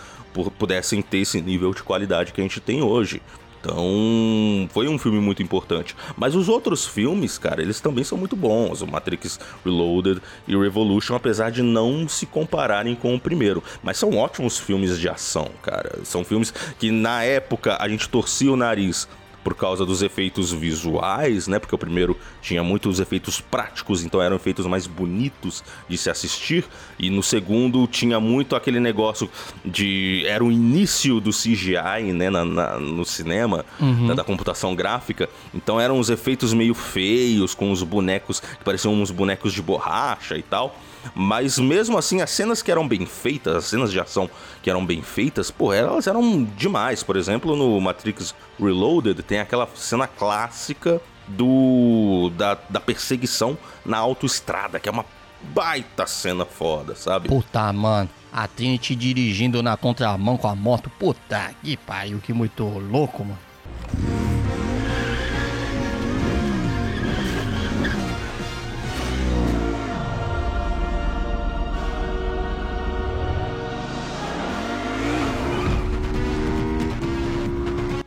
pudessem 0.58 1.00
ter 1.00 1.18
esse 1.18 1.40
nível 1.40 1.72
de 1.72 1.84
qualidade 1.84 2.32
que 2.32 2.40
a 2.40 2.42
gente 2.42 2.60
tem 2.60 2.82
hoje. 2.82 3.22
Então, 3.60 4.68
foi 4.72 4.88
um 4.88 4.98
filme 4.98 5.20
muito 5.20 5.44
importante. 5.44 5.94
Mas 6.16 6.34
os 6.34 6.48
outros 6.48 6.84
filmes, 6.84 7.38
cara, 7.38 7.62
eles 7.62 7.80
também 7.80 8.02
são 8.02 8.18
muito 8.18 8.34
bons. 8.34 8.82
O 8.82 8.88
Matrix 8.88 9.38
Reloaded 9.64 10.20
e 10.48 10.56
Revolution, 10.56 11.14
apesar 11.14 11.50
de 11.50 11.62
não 11.62 12.08
se 12.08 12.26
compararem 12.26 12.96
com 12.96 13.14
o 13.14 13.20
primeiro. 13.20 13.62
Mas 13.80 13.96
são 13.96 14.16
ótimos 14.16 14.58
filmes 14.58 14.98
de 14.98 15.08
ação, 15.08 15.52
cara. 15.62 16.00
São 16.02 16.24
filmes 16.24 16.52
que 16.80 16.90
na 16.90 17.22
época 17.22 17.78
a 17.80 17.88
gente 17.88 18.08
torcia 18.08 18.52
o 18.52 18.56
nariz 18.56 19.08
por 19.44 19.54
causa 19.54 19.84
dos 19.84 20.02
efeitos 20.02 20.50
visuais, 20.50 21.46
né? 21.46 21.58
Porque 21.58 21.74
o 21.74 21.78
primeiro 21.78 22.16
tinha 22.40 22.64
muitos 22.64 22.98
efeitos 22.98 23.40
práticos, 23.40 24.02
então 24.02 24.20
eram 24.20 24.36
efeitos 24.36 24.64
mais 24.66 24.86
bonitos 24.86 25.62
de 25.86 25.98
se 25.98 26.08
assistir. 26.08 26.64
E 26.98 27.10
no 27.10 27.22
segundo 27.22 27.86
tinha 27.86 28.18
muito 28.18 28.56
aquele 28.56 28.80
negócio 28.80 29.30
de. 29.62 30.24
Era 30.26 30.42
o 30.42 30.50
início 30.50 31.20
do 31.20 31.30
CGI, 31.30 32.12
né? 32.14 32.30
Na, 32.30 32.44
na 32.44 32.78
no 32.80 33.04
cinema, 33.04 33.66
uhum. 33.78 34.06
da, 34.06 34.14
da, 34.14 34.24
computação 34.24 34.74
gráfica. 34.74 35.28
Então 35.52 35.78
eram 35.78 35.98
os 35.98 36.08
efeitos 36.08 36.54
meio 36.54 36.74
feios, 36.74 37.54
com 37.54 37.70
os 37.70 37.82
bonecos 37.82 38.40
que 38.40 38.64
pareciam 38.64 38.94
uns 38.94 39.10
bonecos 39.10 39.52
de 39.52 39.60
borracha 39.60 40.38
e 40.38 40.42
tal. 40.42 40.78
Mas 41.14 41.58
mesmo 41.58 41.98
assim, 41.98 42.20
as 42.20 42.30
cenas 42.30 42.62
que 42.62 42.70
eram 42.70 42.86
bem 42.86 43.06
feitas, 43.06 43.56
as 43.56 43.64
cenas 43.64 43.90
de 43.90 44.00
ação 44.00 44.28
que 44.62 44.70
eram 44.70 44.84
bem 44.84 45.02
feitas, 45.02 45.50
pô, 45.50 45.72
elas 45.72 46.06
eram 46.06 46.44
demais. 46.56 47.02
Por 47.02 47.16
exemplo, 47.16 47.56
no 47.56 47.80
Matrix 47.80 48.34
Reloaded 48.58 49.22
tem 49.22 49.40
aquela 49.40 49.68
cena 49.74 50.06
clássica 50.06 51.00
do 51.26 52.30
da, 52.36 52.58
da 52.68 52.80
perseguição 52.80 53.56
na 53.84 53.98
autoestrada, 53.98 54.78
que 54.78 54.88
é 54.88 54.92
uma 54.92 55.04
baita 55.42 56.06
cena 56.06 56.44
foda, 56.44 56.94
sabe? 56.94 57.28
Puta, 57.28 57.72
mano. 57.72 58.08
A 58.32 58.48
Trinity 58.48 58.96
dirigindo 58.96 59.62
na 59.62 59.76
contramão 59.76 60.36
com 60.36 60.48
a 60.48 60.56
moto. 60.56 60.90
Puta 60.98 61.54
que 61.62 61.76
pariu, 61.76 62.18
que 62.18 62.32
muito 62.32 62.64
louco, 62.64 63.24
mano. 63.24 64.33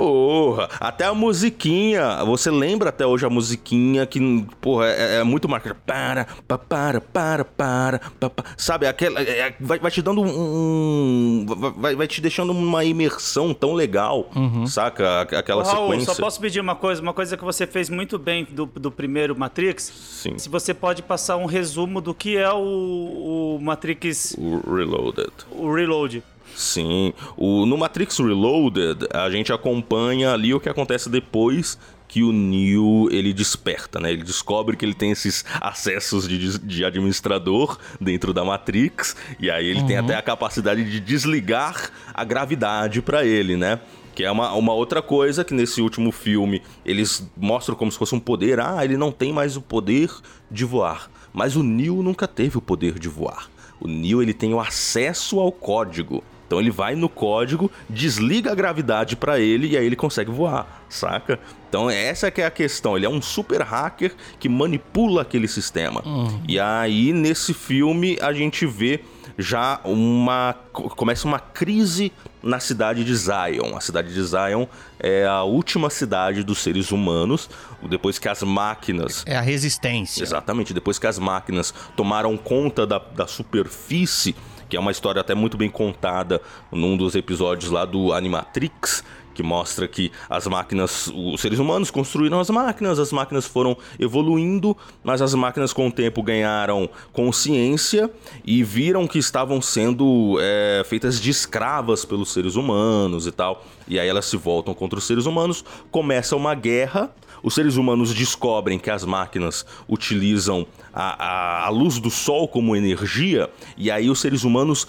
Porra, 0.07 0.69
até 0.79 1.03
a 1.03 1.13
musiquinha. 1.13 2.23
Você 2.23 2.49
lembra 2.49 2.89
até 2.89 3.05
hoje 3.05 3.25
a 3.25 3.29
musiquinha 3.29 4.05
que, 4.05 4.45
porra, 4.61 4.87
é, 4.87 5.17
é 5.17 5.23
muito 5.23 5.49
marcada. 5.49 5.75
Para, 5.85 6.25
para, 6.57 7.01
para, 7.01 7.43
para, 7.43 7.99
para, 8.09 8.45
sabe? 8.55 8.87
Aquela. 8.87 9.19
É, 9.19 9.39
é, 9.39 9.55
vai, 9.59 9.79
vai, 9.79 9.91
te 9.91 10.01
dando 10.01 10.21
um. 10.21 11.45
Vai, 11.75 11.93
vai 11.93 12.07
te 12.07 12.21
deixando 12.21 12.51
uma 12.51 12.85
imersão 12.85 13.53
tão 13.53 13.73
legal, 13.73 14.29
uhum. 14.33 14.65
saca? 14.65 15.23
Aquela 15.23 15.61
Raul, 15.61 15.89
sequência. 15.89 16.13
Só 16.13 16.21
posso 16.21 16.39
pedir 16.39 16.61
uma 16.61 16.75
coisa, 16.75 17.01
uma 17.01 17.13
coisa 17.13 17.35
que 17.35 17.43
você 17.43 17.67
fez 17.67 17.89
muito 17.89 18.17
bem 18.17 18.47
do, 18.49 18.65
do 18.65 18.89
primeiro 18.89 19.37
Matrix. 19.37 19.91
Sim. 20.23 20.37
Se 20.37 20.47
você 20.47 20.73
pode 20.73 21.03
passar 21.03 21.35
um 21.35 21.45
resumo 21.45 21.99
do 21.99 22.13
que 22.13 22.37
é 22.37 22.51
o, 22.53 23.57
o 23.57 23.59
Matrix. 23.61 24.37
O 24.37 24.73
Reloaded. 24.73 25.33
O 25.51 25.73
Reload. 25.73 26.23
Sim. 26.57 27.13
O, 27.37 27.67
no 27.67 27.77
Matrix 27.77 28.17
Reloaded, 28.17 29.07
a 29.13 29.29
gente 29.29 29.53
acompanha 29.53 30.33
ali 30.33 30.55
o 30.55 30.59
que 30.59 30.67
acontece 30.67 31.07
depois 31.07 31.77
que 32.07 32.23
o 32.23 32.31
Neo 32.31 33.09
ele 33.11 33.31
desperta, 33.31 33.99
né? 33.99 34.11
Ele 34.11 34.23
descobre 34.23 34.75
que 34.75 34.83
ele 34.83 34.95
tem 34.95 35.11
esses 35.11 35.45
acessos 35.61 36.27
de, 36.27 36.57
de 36.57 36.83
administrador 36.83 37.77
dentro 38.01 38.33
da 38.33 38.43
Matrix 38.43 39.15
e 39.39 39.51
aí 39.51 39.67
ele 39.67 39.81
uhum. 39.81 39.85
tem 39.85 39.97
até 39.97 40.15
a 40.15 40.21
capacidade 40.23 40.83
de 40.83 40.99
desligar 40.99 41.91
a 42.11 42.23
gravidade 42.23 43.03
para 43.03 43.23
ele, 43.23 43.55
né? 43.55 43.79
Que 44.15 44.23
é 44.23 44.31
uma, 44.31 44.51
uma 44.53 44.73
outra 44.73 44.99
coisa 44.99 45.43
que 45.43 45.53
nesse 45.53 45.79
último 45.79 46.11
filme 46.11 46.63
eles 46.83 47.29
mostram 47.37 47.75
como 47.75 47.91
se 47.91 47.99
fosse 47.99 48.15
um 48.15 48.19
poder. 48.19 48.59
Ah, 48.59 48.83
ele 48.83 48.97
não 48.97 49.11
tem 49.11 49.31
mais 49.31 49.55
o 49.55 49.61
poder 49.61 50.09
de 50.49 50.65
voar. 50.65 51.07
Mas 51.31 51.55
o 51.55 51.61
Neo 51.61 52.01
nunca 52.01 52.27
teve 52.27 52.57
o 52.57 52.61
poder 52.61 52.97
de 52.97 53.07
voar. 53.07 53.47
O 53.79 53.87
Neo 53.87 54.23
ele 54.23 54.33
tem 54.33 54.55
o 54.55 54.59
acesso 54.59 55.39
ao 55.39 55.51
código. 55.51 56.23
Então 56.47 56.59
ele 56.59 56.71
vai 56.71 56.95
no 56.95 57.09
código, 57.09 57.69
desliga 57.89 58.53
a 58.53 58.55
gravidade 58.55 59.17
para 59.17 59.37
ele 59.39 59.67
e 59.67 59.77
aí 59.77 59.85
ele 59.85 59.97
consegue 59.97 60.31
voar, 60.31 60.85
saca? 60.89 61.37
Então 61.67 61.89
essa 61.89 62.31
que 62.31 62.41
é 62.41 62.45
a 62.45 62.51
questão, 62.51 62.95
ele 62.95 63.05
é 63.05 63.09
um 63.09 63.21
super 63.21 63.61
hacker 63.61 64.15
que 64.39 64.47
manipula 64.47 65.21
aquele 65.23 65.47
sistema. 65.47 66.01
Uhum. 66.05 66.41
E 66.47 66.57
aí 66.57 67.11
nesse 67.11 67.53
filme 67.53 68.17
a 68.21 68.31
gente 68.31 68.65
vê 68.65 69.01
já 69.37 69.79
uma 69.83 70.55
começa 70.95 71.27
uma 71.27 71.39
crise 71.39 72.11
na 72.41 72.59
cidade 72.59 73.03
de 73.03 73.15
Zion. 73.15 73.75
A 73.75 73.81
cidade 73.81 74.13
de 74.13 74.23
Zion 74.23 74.65
é 74.99 75.25
a 75.25 75.43
última 75.43 75.89
cidade 75.89 76.43
dos 76.43 76.59
seres 76.59 76.91
humanos, 76.91 77.49
depois 77.89 78.17
que 78.17 78.29
as 78.29 78.41
máquinas. 78.41 79.23
É 79.27 79.35
a 79.35 79.41
resistência. 79.41 80.23
Exatamente, 80.23 80.73
depois 80.73 80.97
que 80.97 81.07
as 81.07 81.19
máquinas 81.19 81.73
tomaram 81.95 82.35
conta 82.37 82.87
da, 82.87 82.99
da 82.99 83.27
superfície 83.27 84.35
que 84.69 84.77
é 84.77 84.79
uma 84.79 84.91
história 84.91 85.21
até 85.21 85.33
muito 85.33 85.57
bem 85.57 85.69
contada 85.69 86.41
num 86.71 86.97
dos 86.97 87.15
episódios 87.15 87.71
lá 87.71 87.85
do 87.85 88.13
Animatrix, 88.13 89.03
que 89.37 89.43
mostra 89.43 89.87
que 89.87 90.11
as 90.27 90.47
máquinas, 90.47 91.11
os 91.13 91.39
seres 91.39 91.59
humanos 91.59 91.91
construíram 91.91 92.39
as 92.39 92.49
máquinas, 92.49 92.97
as 92.97 93.11
máquinas 93.11 93.45
foram 93.45 93.77
evoluindo, 93.99 94.75
mas 95.03 95.21
as 95.21 95.35
máquinas 95.35 95.71
com 95.71 95.87
o 95.87 95.91
tempo 95.91 96.23
ganharam 96.23 96.89
consciência 97.13 98.09
e 98.43 98.63
viram 98.63 99.05
que 99.05 99.19
estavam 99.19 99.61
sendo 99.61 100.39
é, 100.41 100.81
feitas 100.87 101.21
de 101.21 101.29
escravas 101.29 102.03
pelos 102.03 102.33
seres 102.33 102.55
humanos 102.55 103.27
e 103.27 103.31
tal. 103.31 103.63
E 103.87 103.99
aí 103.99 104.07
elas 104.07 104.25
se 104.25 104.35
voltam 104.35 104.73
contra 104.73 104.97
os 104.97 105.05
seres 105.05 105.27
humanos, 105.27 105.63
começa 105.91 106.35
uma 106.35 106.55
guerra 106.55 107.13
os 107.43 107.53
seres 107.53 107.75
humanos 107.75 108.13
descobrem 108.13 108.79
que 108.79 108.89
as 108.89 109.05
máquinas 109.05 109.65
utilizam 109.87 110.65
a, 110.97 111.25
a, 111.25 111.65
a 111.67 111.69
luz 111.69 111.99
do 111.99 112.09
sol 112.09 112.47
como 112.47 112.75
energia, 112.75 113.47
e 113.77 113.91
aí 113.91 114.09
os 114.09 114.19
seres 114.19 114.43
humanos 114.43 114.87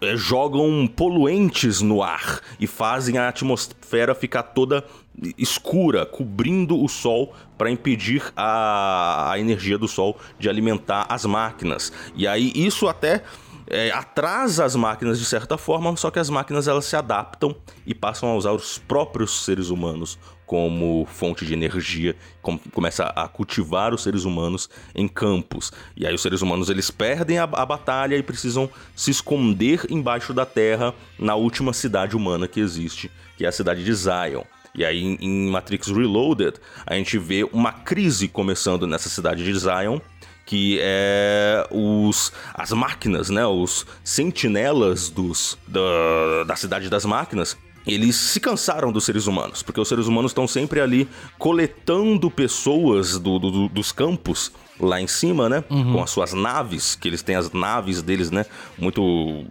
é, 0.00 0.16
jogam 0.16 0.86
poluentes 0.86 1.80
no 1.80 2.00
ar 2.00 2.40
e 2.60 2.66
fazem 2.68 3.18
a 3.18 3.28
atmosfera 3.28 4.14
ficar 4.14 4.44
toda 4.44 4.84
escura, 5.36 6.06
cobrindo 6.06 6.80
o 6.80 6.88
sol 6.88 7.34
para 7.58 7.68
impedir 7.72 8.22
a, 8.36 9.32
a 9.32 9.40
energia 9.40 9.76
do 9.76 9.88
sol 9.88 10.16
de 10.38 10.48
alimentar 10.48 11.06
as 11.08 11.24
máquinas. 11.24 11.92
E 12.14 12.24
aí 12.28 12.52
isso 12.54 12.86
até 12.86 13.24
é, 13.66 13.90
atrasa 13.90 14.64
as 14.64 14.76
máquinas 14.76 15.18
de 15.18 15.24
certa 15.24 15.58
forma, 15.58 15.96
só 15.96 16.08
que 16.08 16.20
as 16.20 16.30
máquinas 16.30 16.68
elas 16.68 16.84
se 16.84 16.94
adaptam 16.94 17.52
e 17.84 17.92
passam 17.96 18.28
a 18.28 18.36
usar 18.36 18.52
os 18.52 18.78
próprios 18.78 19.44
seres 19.44 19.70
humanos 19.70 20.20
como 20.48 21.06
fonte 21.12 21.44
de 21.44 21.52
energia, 21.52 22.16
com, 22.40 22.58
começa 22.58 23.04
a 23.04 23.28
cultivar 23.28 23.92
os 23.92 24.02
seres 24.02 24.24
humanos 24.24 24.68
em 24.94 25.06
campos. 25.06 25.70
E 25.94 26.06
aí 26.06 26.14
os 26.14 26.22
seres 26.22 26.40
humanos 26.40 26.70
eles 26.70 26.90
perdem 26.90 27.38
a, 27.38 27.44
a 27.44 27.66
batalha 27.66 28.16
e 28.16 28.22
precisam 28.22 28.68
se 28.96 29.10
esconder 29.10 29.84
embaixo 29.90 30.32
da 30.32 30.46
terra 30.46 30.94
na 31.18 31.34
última 31.34 31.74
cidade 31.74 32.16
humana 32.16 32.48
que 32.48 32.60
existe, 32.60 33.10
que 33.36 33.44
é 33.44 33.48
a 33.48 33.52
cidade 33.52 33.84
de 33.84 33.92
Zion. 33.92 34.42
E 34.74 34.86
aí 34.86 35.18
em 35.20 35.50
Matrix 35.50 35.88
Reloaded 35.88 36.54
a 36.86 36.94
gente 36.94 37.18
vê 37.18 37.44
uma 37.52 37.70
crise 37.70 38.26
começando 38.26 38.86
nessa 38.86 39.10
cidade 39.10 39.44
de 39.44 39.58
Zion, 39.58 40.00
que 40.46 40.78
é 40.80 41.68
os 41.70 42.32
as 42.54 42.72
máquinas, 42.72 43.28
né, 43.28 43.44
os 43.44 43.84
sentinelas 44.02 45.10
dos 45.10 45.58
da, 45.68 46.44
da 46.46 46.56
cidade 46.56 46.88
das 46.88 47.04
máquinas 47.04 47.54
eles 47.86 48.16
se 48.16 48.40
cansaram 48.40 48.92
dos 48.92 49.04
seres 49.04 49.26
humanos, 49.26 49.62
porque 49.62 49.80
os 49.80 49.88
seres 49.88 50.06
humanos 50.06 50.30
estão 50.30 50.46
sempre 50.46 50.80
ali 50.80 51.08
coletando 51.38 52.30
pessoas 52.30 53.18
do, 53.18 53.38
do, 53.38 53.68
dos 53.68 53.92
campos 53.92 54.52
lá 54.78 55.00
em 55.00 55.06
cima, 55.06 55.48
né? 55.48 55.64
Uhum. 55.70 55.92
Com 55.94 56.02
as 56.02 56.10
suas 56.10 56.32
naves, 56.32 56.94
que 56.94 57.08
eles 57.08 57.22
têm 57.22 57.36
as 57.36 57.50
naves 57.52 58.02
deles, 58.02 58.30
né? 58.30 58.44
Muito 58.78 59.44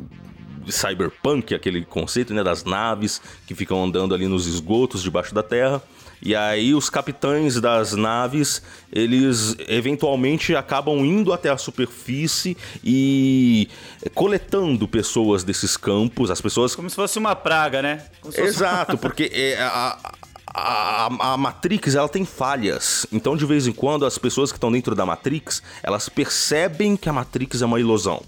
cyberpunk, 0.69 1.53
aquele 1.53 1.84
conceito, 1.84 2.34
né? 2.34 2.43
Das 2.43 2.63
naves 2.63 3.21
que 3.45 3.55
ficam 3.55 3.84
andando 3.84 4.13
ali 4.13 4.28
nos 4.28 4.45
esgotos 4.45 5.01
debaixo 5.01 5.34
da 5.34 5.43
terra. 5.43 5.82
E 6.22 6.36
aí 6.36 6.74
os 6.74 6.89
capitães 6.89 7.59
das 7.61 7.93
naves, 7.93 8.61
eles 8.91 9.55
eventualmente 9.68 10.55
acabam 10.55 11.05
indo 11.05 11.32
até 11.32 11.49
a 11.49 11.57
superfície 11.57 12.57
e 12.84 13.68
coletando 14.15 14.88
pessoas 14.88 15.43
desses 15.43 15.78
campos, 15.78 16.32
as 16.32 16.41
pessoas... 16.41 16.76
Como 16.76 16.89
se 16.89 16.95
fosse 16.95 17.20
uma 17.20 17.36
praga, 17.36 17.82
né? 17.82 18.05
Exato, 18.36 18.93
uma... 18.93 18.97
porque 18.99 19.32
é, 19.34 19.61
a, 19.61 19.97
a, 20.47 21.34
a, 21.34 21.38
Matrix 21.38 21.95
ela 21.95 22.09
tem 22.09 22.26
falhas. 22.26 23.05
Então, 23.11 23.38
de 23.38 23.45
vez 23.45 23.68
em 23.68 23.72
quando, 23.72 24.05
as 24.05 24.18
pessoas 24.18 24.51
que 24.51 24.57
estão 24.57 24.72
dentro 24.72 24.95
da 24.95 25.05
Matrix, 25.05 25.61
elas 25.84 26.09
percebem 26.09 26.97
que 26.97 27.07
a 27.07 27.13
Matrix 27.13 27.61
é 27.61 27.65
uma 27.65 27.80
ilusão. 27.80 28.24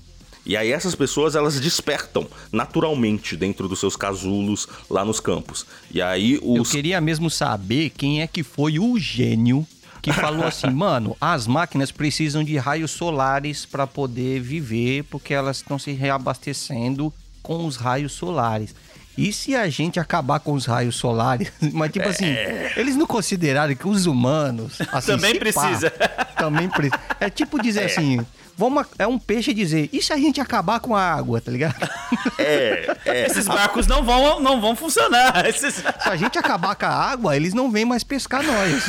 E 0.49 0.57
aí 0.57 0.71
essas 0.71 0.95
pessoas 0.95 1.35
elas 1.35 1.59
despertam 1.59 2.27
naturalmente 2.51 3.37
dentro 3.37 3.67
dos 3.67 3.79
seus 3.79 3.95
casulos 3.95 4.67
lá 4.89 5.05
nos 5.05 5.19
campos. 5.19 5.63
E 5.91 6.01
aí 6.01 6.39
os... 6.41 6.57
Eu 6.57 6.63
queria 6.63 6.99
mesmo 6.99 7.29
saber 7.29 7.91
quem 7.91 8.23
é 8.23 8.25
que 8.25 8.41
foi 8.41 8.79
o 8.79 8.97
gênio 8.97 9.63
que 10.01 10.11
falou 10.11 10.43
assim, 10.43 10.71
mano, 10.73 11.15
as 11.21 11.45
máquinas 11.45 11.91
precisam 11.91 12.43
de 12.43 12.57
raios 12.57 12.89
solares 12.89 13.63
para 13.63 13.85
poder 13.85 14.41
viver, 14.41 15.03
porque 15.03 15.35
elas 15.35 15.57
estão 15.57 15.77
se 15.77 15.91
reabastecendo 15.91 17.13
com 17.43 17.67
os 17.67 17.75
raios 17.75 18.13
solares. 18.13 18.73
E 19.15 19.31
se 19.31 19.53
a 19.55 19.69
gente 19.69 19.99
acabar 19.99 20.39
com 20.39 20.53
os 20.53 20.65
raios 20.65 20.95
solares? 20.95 21.51
Mas, 21.73 21.91
tipo 21.91 22.09
assim, 22.09 22.25
é... 22.25 22.73
eles 22.75 22.95
não 22.95 23.05
consideraram 23.05 23.75
que 23.75 23.87
os 23.87 24.07
humanos. 24.07 24.79
Assim, 24.91 25.11
também 25.11 25.35
precisa. 25.37 25.91
Pá, 25.91 26.25
também 26.25 26.67
precisa. 26.67 26.99
É 27.19 27.29
tipo 27.29 27.61
dizer 27.61 27.81
é. 27.81 27.85
assim. 27.85 28.25
Vamos, 28.59 28.87
é 28.97 29.07
um 29.07 29.17
peixe 29.17 29.53
dizer, 29.53 29.89
e 29.93 30.01
se 30.01 30.11
a 30.11 30.17
gente 30.17 30.41
acabar 30.41 30.81
com 30.81 30.93
a 30.93 31.01
água, 31.01 31.39
tá 31.39 31.49
ligado? 31.49 31.75
É, 32.37 32.97
é. 33.05 33.25
Esses 33.25 33.47
barcos 33.47 33.85
não 33.85 34.03
vão, 34.03 34.39
não 34.39 34.59
vão 34.59 34.75
funcionar. 34.75 35.43
Esses... 35.47 35.75
Se 35.75 35.83
a 36.03 36.15
gente 36.15 36.37
acabar 36.37 36.75
com 36.75 36.85
a 36.85 36.89
água, 36.89 37.35
eles 37.35 37.53
não 37.53 37.71
vêm 37.71 37.85
mais 37.85 38.03
pescar 38.03 38.43
nós. 38.43 38.83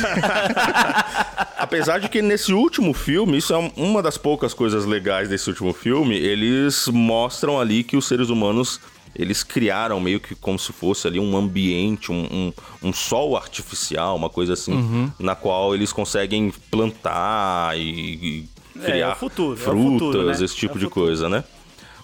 Apesar 1.57 1.99
de 1.99 2.09
que 2.09 2.21
nesse 2.21 2.53
último 2.53 2.93
filme, 2.93 3.37
isso 3.37 3.53
é 3.53 3.71
uma 3.77 4.01
das 4.01 4.17
poucas 4.17 4.53
coisas 4.53 4.85
legais 4.85 5.29
desse 5.29 5.49
último 5.49 5.73
filme, 5.73 6.17
eles 6.17 6.87
mostram 6.87 7.59
ali 7.59 7.83
que 7.83 7.95
os 7.95 8.07
seres 8.07 8.29
humanos 8.29 8.79
eles 9.15 9.43
criaram 9.43 9.99
meio 9.99 10.19
que 10.19 10.33
como 10.35 10.57
se 10.57 10.73
fosse 10.73 11.07
ali 11.07 11.19
um 11.19 11.37
ambiente, 11.37 12.11
um, 12.11 12.23
um, 12.31 12.53
um 12.89 12.93
sol 12.93 13.37
artificial, 13.37 14.15
uma 14.15 14.29
coisa 14.29 14.53
assim, 14.53 14.73
uhum. 14.73 15.11
na 15.19 15.35
qual 15.35 15.75
eles 15.75 15.93
conseguem 15.93 16.51
plantar 16.69 17.77
e, 17.77 18.45
e 18.45 18.60
criar 18.73 19.11
é, 19.11 19.15
futuro, 19.15 19.57
frutas, 19.57 19.79
é 19.79 19.89
futuro, 19.89 20.25
né? 20.25 20.31
esse 20.31 20.55
tipo 20.55 20.77
é 20.77 20.79
de 20.79 20.87
coisa, 20.87 21.29
né? 21.29 21.43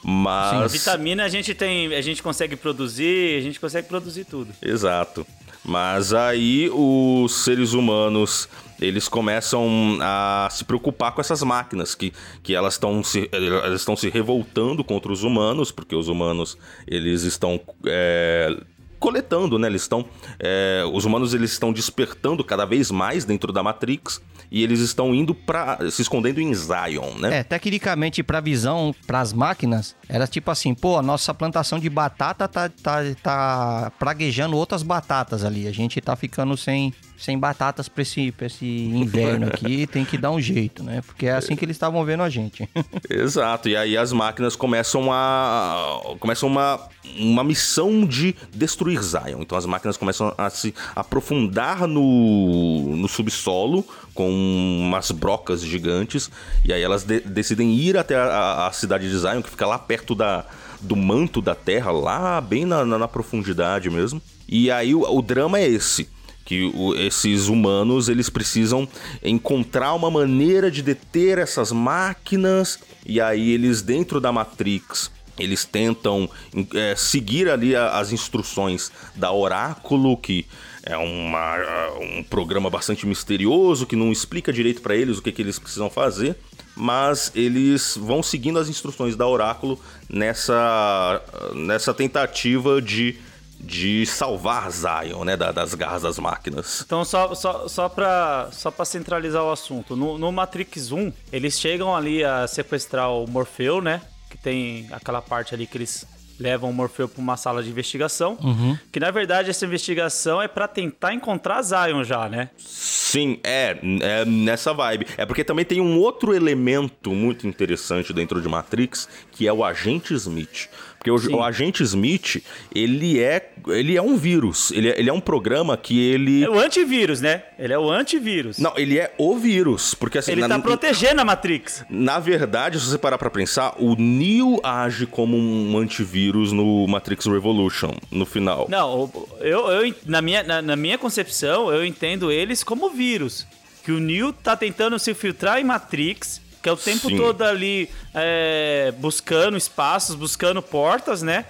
Mas. 0.03 0.71
Sim, 0.71 0.77
vitamina 0.77 1.25
a 1.25 1.29
gente 1.29 1.53
tem. 1.53 1.93
A 1.93 2.01
gente 2.01 2.23
consegue 2.23 2.55
produzir, 2.55 3.37
a 3.37 3.41
gente 3.41 3.59
consegue 3.59 3.87
produzir 3.87 4.25
tudo. 4.25 4.53
Exato. 4.61 5.25
Mas 5.65 6.13
aí 6.13 6.69
os 6.73 7.43
seres 7.43 7.73
humanos 7.73 8.47
eles 8.79 9.07
começam 9.09 9.97
a 10.01 10.47
se 10.51 10.63
preocupar 10.63 11.11
com 11.11 11.19
essas 11.19 11.41
máquinas 11.43 11.95
que, 11.95 12.13
que 12.43 12.53
elas 12.53 12.75
estão 12.75 13.03
se, 13.03 13.27
elas 13.31 13.81
estão 13.81 13.95
se 13.95 14.07
revoltando 14.09 14.83
contra 14.83 15.11
os 15.11 15.23
humanos 15.23 15.71
porque 15.71 15.95
os 15.95 16.07
humanos 16.07 16.57
eles 16.87 17.23
estão 17.23 17.59
é, 17.85 18.55
coletando, 18.99 19.57
né? 19.59 19.67
Eles 19.67 19.81
estão, 19.81 20.05
é, 20.39 20.83
os 20.93 21.05
humanos 21.05 21.33
eles 21.33 21.51
estão 21.51 21.73
despertando 21.73 22.43
cada 22.43 22.65
vez 22.65 22.91
mais 22.91 23.25
dentro 23.25 23.51
da 23.51 23.61
Matrix 23.61 24.21
e 24.51 24.63
eles 24.63 24.79
estão 24.79 25.13
indo 25.13 25.33
para 25.33 25.89
se 25.91 26.01
escondendo 26.01 26.39
em 26.39 26.53
Zion, 26.53 27.17
né? 27.19 27.39
É, 27.39 27.43
tecnicamente 27.43 28.23
para 28.23 28.39
visão, 28.39 28.93
para 29.05 29.19
as 29.19 29.33
máquinas, 29.33 29.95
era 30.07 30.27
tipo 30.27 30.49
assim, 30.51 30.73
pô, 30.73 30.97
a 30.97 31.01
nossa 31.01 31.33
plantação 31.33 31.79
de 31.79 31.89
batata 31.89 32.47
tá, 32.47 32.69
tá, 32.69 32.99
tá 33.21 33.91
praguejando 33.99 34.55
outras 34.55 34.83
batatas 34.83 35.43
ali. 35.43 35.67
A 35.67 35.71
gente 35.71 35.99
tá 35.99 36.15
ficando 36.15 36.55
sem 36.55 36.93
sem 37.17 37.37
batatas 37.37 37.89
pra 37.89 38.03
esse, 38.03 38.31
pra 38.31 38.45
esse 38.45 38.65
inverno 38.65 39.47
aqui, 39.51 39.87
tem 39.87 40.05
que 40.05 40.17
dar 40.17 40.31
um 40.31 40.39
jeito, 40.39 40.83
né? 40.83 41.01
Porque 41.05 41.25
é 41.25 41.33
assim 41.33 41.55
que 41.55 41.65
eles 41.65 41.75
estavam 41.75 42.03
vendo 42.05 42.23
a 42.23 42.29
gente. 42.29 42.69
Exato, 43.09 43.67
e 43.67 43.75
aí 43.75 43.97
as 43.97 44.13
máquinas 44.13 44.55
começam 44.55 45.11
a. 45.11 46.15
começam 46.19 46.47
uma, 46.47 46.79
uma 47.17 47.43
missão 47.43 48.05
de 48.05 48.35
destruir 48.53 49.01
Zion. 49.01 49.41
Então 49.41 49.57
as 49.57 49.65
máquinas 49.65 49.97
começam 49.97 50.33
a 50.37 50.49
se 50.49 50.73
aprofundar 50.95 51.87
no, 51.87 52.95
no 52.95 53.07
subsolo 53.07 53.83
com 54.13 54.29
umas 54.29 55.11
brocas 55.11 55.61
gigantes, 55.61 56.29
e 56.63 56.71
aí 56.71 56.81
elas 56.81 57.03
de, 57.03 57.19
decidem 57.19 57.73
ir 57.75 57.97
até 57.97 58.15
a, 58.15 58.67
a 58.67 58.71
cidade 58.71 59.09
de 59.09 59.17
Zion, 59.17 59.41
que 59.41 59.49
fica 59.49 59.65
lá 59.65 59.79
perto 59.79 60.13
da, 60.13 60.45
do 60.81 60.95
manto 60.95 61.41
da 61.41 61.55
terra, 61.55 61.91
lá 61.91 62.39
bem 62.41 62.65
na, 62.65 62.85
na, 62.85 62.97
na 62.97 63.07
profundidade 63.07 63.89
mesmo. 63.89 64.21
E 64.47 64.71
aí 64.71 64.95
o, 64.95 65.01
o 65.01 65.21
drama 65.21 65.59
é 65.59 65.67
esse 65.67 66.07
que 66.47 66.71
o, 66.73 66.95
esses 66.95 67.49
humanos 67.49 68.07
eles 68.07 68.29
precisam 68.29 68.87
encontrar 69.21 69.93
uma 69.93 70.09
maneira 70.09 70.71
de 70.71 70.81
deter 70.81 71.37
essas 71.37 71.73
máquinas 71.73 72.79
e 73.05 73.19
aí 73.19 73.51
eles 73.51 73.81
dentro 73.81 74.21
da 74.21 74.31
Matrix 74.31 75.11
eles 75.37 75.65
tentam 75.65 76.29
é, 76.73 76.95
seguir 76.95 77.49
ali 77.49 77.75
a, 77.75 77.97
as 77.99 78.13
instruções 78.13 78.89
da 79.13 79.29
Oráculo 79.29 80.15
que 80.15 80.47
é 80.83 80.95
uma, 80.95 81.57
um 81.99 82.23
programa 82.23 82.69
bastante 82.69 83.05
misterioso 83.05 83.85
que 83.85 83.97
não 83.97 84.09
explica 84.09 84.53
direito 84.53 84.81
para 84.81 84.95
eles 84.95 85.17
o 85.17 85.21
que, 85.21 85.33
que 85.33 85.41
eles 85.41 85.59
precisam 85.59 85.89
fazer 85.89 86.37
mas 86.77 87.29
eles 87.35 87.97
vão 87.97 88.23
seguindo 88.23 88.57
as 88.57 88.69
instruções 88.69 89.17
da 89.17 89.27
Oráculo 89.27 89.77
nessa, 90.09 91.21
nessa 91.53 91.93
tentativa 91.93 92.81
de 92.81 93.17
de 93.59 94.05
salvar 94.05 94.69
Zion, 94.71 95.23
né, 95.23 95.35
das 95.35 95.73
garras 95.73 96.03
das 96.03 96.19
máquinas. 96.19 96.83
Então, 96.85 97.03
só, 97.03 97.33
só, 97.33 97.67
só 97.67 97.89
para 97.89 98.49
só 98.51 98.69
pra 98.69 98.85
centralizar 98.85 99.43
o 99.43 99.51
assunto, 99.51 99.95
no, 99.95 100.17
no 100.17 100.31
Matrix 100.31 100.91
1, 100.91 101.11
eles 101.31 101.59
chegam 101.59 101.95
ali 101.95 102.23
a 102.23 102.47
sequestrar 102.47 103.11
o 103.11 103.27
Morfeu, 103.27 103.81
né, 103.81 104.01
que 104.29 104.37
tem 104.37 104.87
aquela 104.91 105.21
parte 105.21 105.53
ali 105.53 105.65
que 105.65 105.77
eles 105.77 106.05
levam 106.39 106.69
o 106.69 106.73
Morfeu 106.73 107.07
para 107.07 107.21
uma 107.21 107.35
sala 107.35 107.63
de 107.63 107.69
investigação, 107.69 108.37
uhum. 108.41 108.77
que 108.91 108.99
na 108.99 109.11
verdade 109.11 109.49
essa 109.49 109.65
investigação 109.65 110.41
é 110.41 110.47
para 110.47 110.67
tentar 110.67 111.13
encontrar 111.13 111.61
Zion 111.61 112.03
já, 112.03 112.29
né? 112.29 112.49
Sim, 112.57 113.39
é, 113.43 113.77
é 114.01 114.25
nessa 114.25 114.73
vibe. 114.73 115.07
É 115.17 115.25
porque 115.25 115.43
também 115.43 115.65
tem 115.65 115.81
um 115.81 115.97
outro 115.97 116.33
elemento 116.35 117.11
muito 117.11 117.47
interessante 117.47 118.13
dentro 118.13 118.41
de 118.41 118.47
Matrix, 118.47 119.09
que 119.31 119.47
é 119.47 119.53
o 119.53 119.63
agente 119.63 120.13
Smith. 120.13 120.69
Porque 120.97 121.11
o, 121.11 121.37
o, 121.37 121.43
agente 121.43 121.83
Smith, 121.83 122.43
ele 122.73 123.19
é, 123.19 123.49
ele 123.67 123.95
é 123.95 124.01
um 124.01 124.17
vírus. 124.17 124.71
Ele 124.71 124.89
é, 124.89 124.99
ele 124.99 125.09
é 125.09 125.13
um 125.13 125.19
programa 125.19 125.77
que 125.77 125.99
ele. 125.99 126.43
É 126.43 126.49
o 126.49 126.59
antivírus, 126.59 127.21
né? 127.21 127.43
Ele 127.57 127.71
é 127.71 127.79
o 127.79 127.89
antivírus. 127.89 128.57
Não, 128.57 128.73
ele 128.75 128.97
é 128.97 129.13
o 129.17 129.37
vírus. 129.37 129.93
Porque 129.93 130.17
assim. 130.17 130.31
Ele 130.31 130.41
na, 130.41 130.49
tá 130.49 130.59
protegendo 130.59 131.21
a 131.21 131.25
Matrix. 131.25 131.85
Na 131.89 132.19
verdade, 132.19 132.79
se 132.79 132.87
você 132.87 132.97
parar 132.97 133.17
pra 133.17 133.29
pensar, 133.29 133.75
o 133.77 133.95
Neo 133.95 134.59
age 134.63 135.05
como 135.05 135.37
um 135.37 135.77
antivírus 135.77 136.51
no 136.51 136.87
Matrix 136.87 137.25
Revolution, 137.25 137.93
no 138.11 138.25
final. 138.25 138.67
Não, 138.69 139.11
eu, 139.39 139.67
eu 139.67 139.95
na, 140.05 140.21
minha, 140.21 140.43
na, 140.43 140.61
na 140.61 140.75
minha 140.75 140.97
concepção, 140.97 141.71
eu 141.71 141.85
entendo 141.85 142.31
eles 142.31 142.63
como 142.63 142.89
vírus. 142.89 143.45
Que 143.83 143.91
o 143.91 143.99
Neo 143.99 144.33
tá 144.33 144.57
tentando 144.57 144.99
se 144.99 145.13
filtrar 145.13 145.59
em 145.59 145.63
Matrix 145.63 146.41
que 146.61 146.69
é 146.69 146.71
o 146.71 146.77
tempo 146.77 147.09
Sim. 147.09 147.17
todo 147.17 147.41
ali 147.41 147.89
é, 148.13 148.93
buscando 148.97 149.57
espaços, 149.57 150.15
buscando 150.15 150.61
portas, 150.61 151.21
né? 151.21 151.45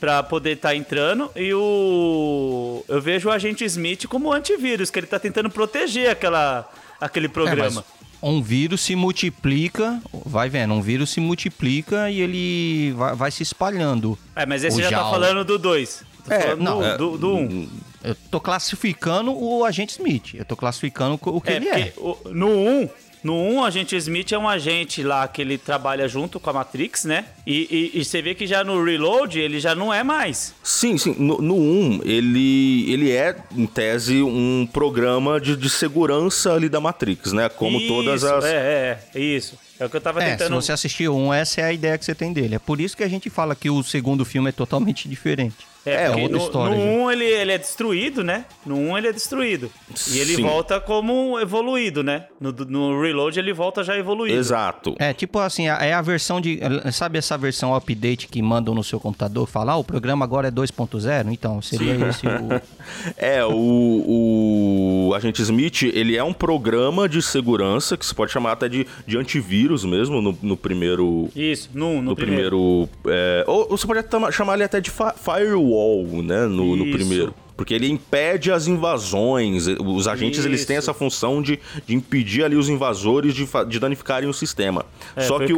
Pra 0.00 0.22
poder 0.22 0.56
estar 0.56 0.70
tá 0.70 0.76
entrando. 0.76 1.30
E 1.34 1.52
o. 1.54 2.84
Eu 2.88 3.00
vejo 3.00 3.28
o 3.28 3.32
agente 3.32 3.64
Smith 3.64 4.06
como 4.06 4.32
antivírus, 4.32 4.90
que 4.90 4.98
ele 4.98 5.06
tá 5.06 5.18
tentando 5.18 5.48
proteger 5.48 6.10
aquela, 6.10 6.70
aquele 7.00 7.28
programa. 7.28 7.84
É, 8.02 8.06
um 8.26 8.42
vírus 8.42 8.80
se 8.80 8.96
multiplica, 8.96 10.00
vai 10.24 10.48
vendo, 10.48 10.74
um 10.74 10.82
vírus 10.82 11.10
se 11.10 11.20
multiplica 11.20 12.10
e 12.10 12.20
ele 12.20 12.92
vai, 12.92 13.14
vai 13.14 13.30
se 13.30 13.42
espalhando. 13.42 14.18
É, 14.34 14.44
mas 14.44 14.64
esse 14.64 14.82
já 14.82 14.90
tá 14.90 15.10
falando 15.10 15.44
do 15.44 15.58
2. 15.58 16.04
É, 16.28 16.56
não, 16.56 16.96
do 16.96 17.14
1. 17.14 17.16
Do, 17.16 17.36
um. 17.36 17.68
Eu 18.02 18.14
tô 18.30 18.40
classificando 18.40 19.32
o 19.32 19.64
agente 19.64 19.92
Smith. 19.92 20.34
Eu 20.34 20.44
tô 20.44 20.56
classificando 20.56 21.18
o 21.22 21.40
que 21.40 21.50
é, 21.50 21.56
ele 21.56 21.68
é. 21.68 21.92
O, 21.96 22.16
no 22.30 22.48
1, 22.48 22.68
um, 22.68 22.88
no 23.22 23.34
1, 23.34 23.58
o 23.58 23.64
agente 23.64 23.96
Smith 23.96 24.32
é 24.32 24.38
um 24.38 24.48
agente 24.48 25.02
lá 25.02 25.26
que 25.26 25.42
ele 25.42 25.58
trabalha 25.58 26.08
junto 26.08 26.38
com 26.38 26.50
a 26.50 26.52
Matrix, 26.52 27.04
né? 27.04 27.24
E, 27.46 27.90
e, 27.94 28.00
e 28.00 28.04
você 28.04 28.22
vê 28.22 28.34
que 28.34 28.46
já 28.46 28.62
no 28.62 28.82
Reload 28.82 29.38
ele 29.38 29.58
já 29.58 29.74
não 29.74 29.92
é 29.92 30.02
mais. 30.02 30.54
Sim, 30.62 30.96
sim. 30.96 31.14
No, 31.18 31.38
no 31.38 31.56
1, 31.56 32.00
ele, 32.04 32.92
ele 32.92 33.10
é, 33.10 33.36
em 33.56 33.66
tese, 33.66 34.22
um 34.22 34.68
programa 34.72 35.40
de, 35.40 35.56
de 35.56 35.68
segurança 35.68 36.52
ali 36.52 36.68
da 36.68 36.80
Matrix, 36.80 37.32
né? 37.32 37.48
Como 37.48 37.78
isso, 37.78 37.88
todas 37.88 38.24
as. 38.24 38.44
É, 38.44 38.98
é, 39.14 39.20
isso. 39.20 39.58
É 39.78 39.84
o 39.84 39.90
que 39.90 39.96
eu 39.96 40.00
tava 40.00 40.22
é, 40.22 40.30
tentando. 40.30 40.60
Se 40.60 40.66
você 40.66 40.72
assistiu 40.72 41.16
um, 41.16 41.32
essa 41.32 41.60
é 41.60 41.64
a 41.64 41.72
ideia 41.72 41.98
que 41.98 42.04
você 42.04 42.14
tem 42.14 42.32
dele. 42.32 42.54
É 42.54 42.58
por 42.58 42.80
isso 42.80 42.96
que 42.96 43.02
a 43.02 43.08
gente 43.08 43.28
fala 43.28 43.54
que 43.54 43.68
o 43.68 43.82
segundo 43.82 44.24
filme 44.24 44.48
é 44.48 44.52
totalmente 44.52 45.08
diferente. 45.08 45.66
É, 45.86 46.06
é 46.06 46.10
outra 46.10 46.28
no, 46.28 46.38
história. 46.38 46.76
No 46.76 46.82
1 46.82 47.02
um 47.02 47.10
ele, 47.10 47.24
ele 47.24 47.52
é 47.52 47.58
destruído, 47.58 48.24
né? 48.24 48.44
No 48.64 48.76
1 48.76 48.90
um 48.90 48.98
ele 48.98 49.08
é 49.08 49.12
destruído. 49.12 49.70
E 50.10 50.18
ele 50.18 50.34
Sim. 50.34 50.42
volta 50.42 50.80
como 50.80 51.38
evoluído, 51.38 52.02
né? 52.02 52.26
No, 52.40 52.52
no 52.52 53.00
Reload 53.00 53.38
ele 53.38 53.52
volta 53.52 53.84
já 53.84 53.96
evoluído. 53.96 54.36
Exato. 54.36 54.94
É, 54.98 55.12
tipo 55.12 55.38
assim, 55.38 55.68
é 55.68 55.94
a 55.94 56.02
versão 56.02 56.40
de. 56.40 56.60
Sabe 56.92 57.18
essa 57.18 57.38
versão 57.38 57.74
update 57.74 58.28
que 58.28 58.42
mandam 58.42 58.74
no 58.74 58.82
seu 58.82 58.98
computador? 58.98 59.46
Falar, 59.46 59.74
ah, 59.74 59.76
o 59.76 59.84
programa 59.84 60.24
agora 60.24 60.48
é 60.48 60.50
2.0? 60.50 61.32
Então, 61.32 61.62
seria 61.62 61.94
Sim. 61.94 62.08
esse 62.08 62.26
o. 62.26 62.60
é, 63.16 63.44
o, 63.44 65.08
o 65.08 65.14
Agente 65.14 65.40
Smith, 65.42 65.82
ele 65.82 66.16
é 66.16 66.24
um 66.24 66.32
programa 66.32 67.08
de 67.08 67.22
segurança 67.22 67.96
que 67.96 68.04
se 68.04 68.14
pode 68.14 68.32
chamar 68.32 68.52
até 68.52 68.68
de, 68.68 68.86
de 69.06 69.16
antivírus 69.16 69.84
mesmo 69.84 70.20
no, 70.20 70.36
no 70.42 70.56
primeiro. 70.56 71.28
Isso, 71.34 71.70
no, 71.72 71.94
no, 71.94 72.02
no 72.02 72.16
primeiro. 72.16 72.46
primeiro 72.56 72.88
é, 73.06 73.44
ou, 73.46 73.68
ou, 73.70 73.76
você 73.76 73.86
pode 73.86 74.34
chamar 74.34 74.54
ele 74.54 74.64
até 74.64 74.80
de 74.80 74.90
firewall, 74.90 75.75
né? 76.22 76.46
No, 76.46 76.76
no 76.76 76.90
primeiro 76.90 77.34
porque 77.56 77.72
ele 77.72 77.88
impede 77.88 78.52
as 78.52 78.66
invasões. 78.66 79.66
Os 79.66 80.06
agentes 80.06 80.40
Isso. 80.40 80.48
eles 80.48 80.64
têm 80.64 80.76
essa 80.76 80.92
função 80.92 81.40
de, 81.40 81.58
de 81.86 81.94
impedir 81.94 82.44
ali 82.44 82.54
os 82.54 82.68
invasores 82.68 83.34
de, 83.34 83.48
de 83.68 83.80
danificarem 83.80 84.28
o 84.28 84.32
sistema. 84.32 84.84
É, 85.16 85.22
Só 85.22 85.38
que, 85.38 85.46
que, 85.46 85.52
o, 85.54 85.56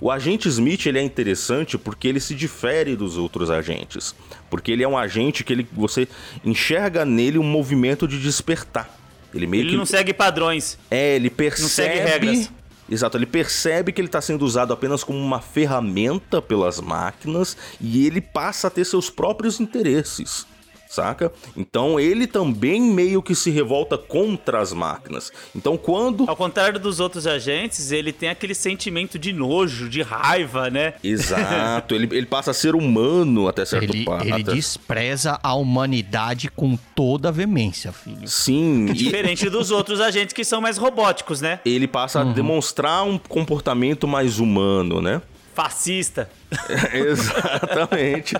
o, 0.00 0.06
o, 0.06 0.10
agente 0.10 0.48
Smith 0.48 0.86
ele 0.86 0.98
é 0.98 1.02
interessante 1.02 1.76
porque 1.76 2.06
ele 2.06 2.20
se 2.20 2.34
difere 2.34 2.94
dos 2.94 3.16
outros 3.16 3.50
agentes, 3.50 4.14
porque 4.48 4.70
ele 4.70 4.84
é 4.84 4.88
um 4.88 4.96
agente 4.96 5.42
que 5.42 5.52
ele, 5.52 5.66
você 5.72 6.06
enxerga 6.44 7.04
nele 7.04 7.38
um 7.38 7.44
movimento 7.44 8.06
de 8.06 8.20
despertar. 8.20 8.96
Ele 9.34 9.46
meio 9.46 9.62
ele 9.62 9.70
que 9.70 9.76
não 9.76 9.84
segue 9.84 10.14
padrões. 10.14 10.78
É, 10.90 11.16
ele 11.16 11.28
percebe. 11.28 11.62
Não 11.62 11.68
segue 11.68 11.98
regras. 11.98 12.50
Exato, 12.90 13.18
ele 13.18 13.26
percebe 13.26 13.92
que 13.92 14.00
ele 14.00 14.08
está 14.08 14.20
sendo 14.20 14.44
usado 14.44 14.72
apenas 14.72 15.04
como 15.04 15.18
uma 15.18 15.40
ferramenta 15.40 16.40
pelas 16.40 16.80
máquinas 16.80 17.56
e 17.80 18.06
ele 18.06 18.20
passa 18.20 18.68
a 18.68 18.70
ter 18.70 18.84
seus 18.84 19.10
próprios 19.10 19.60
interesses 19.60 20.46
saca? 20.88 21.32
Então 21.56 21.98
ele 21.98 22.26
também 22.26 22.80
meio 22.80 23.22
que 23.22 23.34
se 23.34 23.50
revolta 23.50 23.98
contra 23.98 24.60
as 24.60 24.72
máquinas. 24.72 25.32
Então 25.54 25.76
quando. 25.76 26.28
Ao 26.28 26.36
contrário 26.36 26.78
dos 26.78 27.00
outros 27.00 27.26
agentes, 27.26 27.92
ele 27.92 28.12
tem 28.12 28.28
aquele 28.28 28.54
sentimento 28.54 29.18
de 29.18 29.32
nojo, 29.32 29.88
de 29.88 30.02
raiva, 30.02 30.70
né? 30.70 30.94
Exato, 31.02 31.94
ele, 31.96 32.08
ele 32.16 32.26
passa 32.26 32.50
a 32.50 32.54
ser 32.54 32.74
humano 32.74 33.48
até 33.48 33.64
certo 33.64 33.94
ele, 33.94 34.04
ponto. 34.04 34.24
Ele 34.24 34.42
despreza 34.42 35.38
a 35.42 35.54
humanidade 35.54 36.48
com 36.48 36.76
toda 36.94 37.28
a 37.28 37.32
veemência, 37.32 37.92
filho. 37.92 38.26
Sim. 38.26 38.86
Diferente 38.86 39.48
dos 39.50 39.70
outros 39.70 40.00
agentes 40.00 40.32
que 40.32 40.44
são 40.44 40.60
mais 40.60 40.78
robóticos, 40.78 41.40
né? 41.40 41.60
Ele 41.64 41.86
passa 41.86 42.22
uhum. 42.22 42.30
a 42.30 42.32
demonstrar 42.32 43.04
um 43.04 43.18
comportamento 43.18 44.06
mais 44.06 44.38
humano, 44.38 45.00
né? 45.00 45.20
Fascista. 45.58 46.30
Exatamente. 46.94 48.36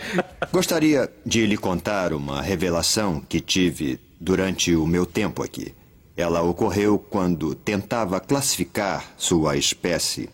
Gostaria 0.53 1.11
de 1.27 1.45
lhe 1.47 1.57
contar 1.57 2.13
uma 2.13 2.41
revelação 2.41 3.21
que 3.29 3.41
tive 3.41 3.99
durante 4.21 4.73
o 4.77 4.87
meu 4.87 5.05
tempo 5.05 5.43
aqui. 5.43 5.75
Ela 6.17 6.43
ocorreu 6.43 6.97
quando 6.97 7.57
tentava 7.57 8.21
classificar 8.21 9.05
sua 9.17 9.57
espécie. 9.57 10.31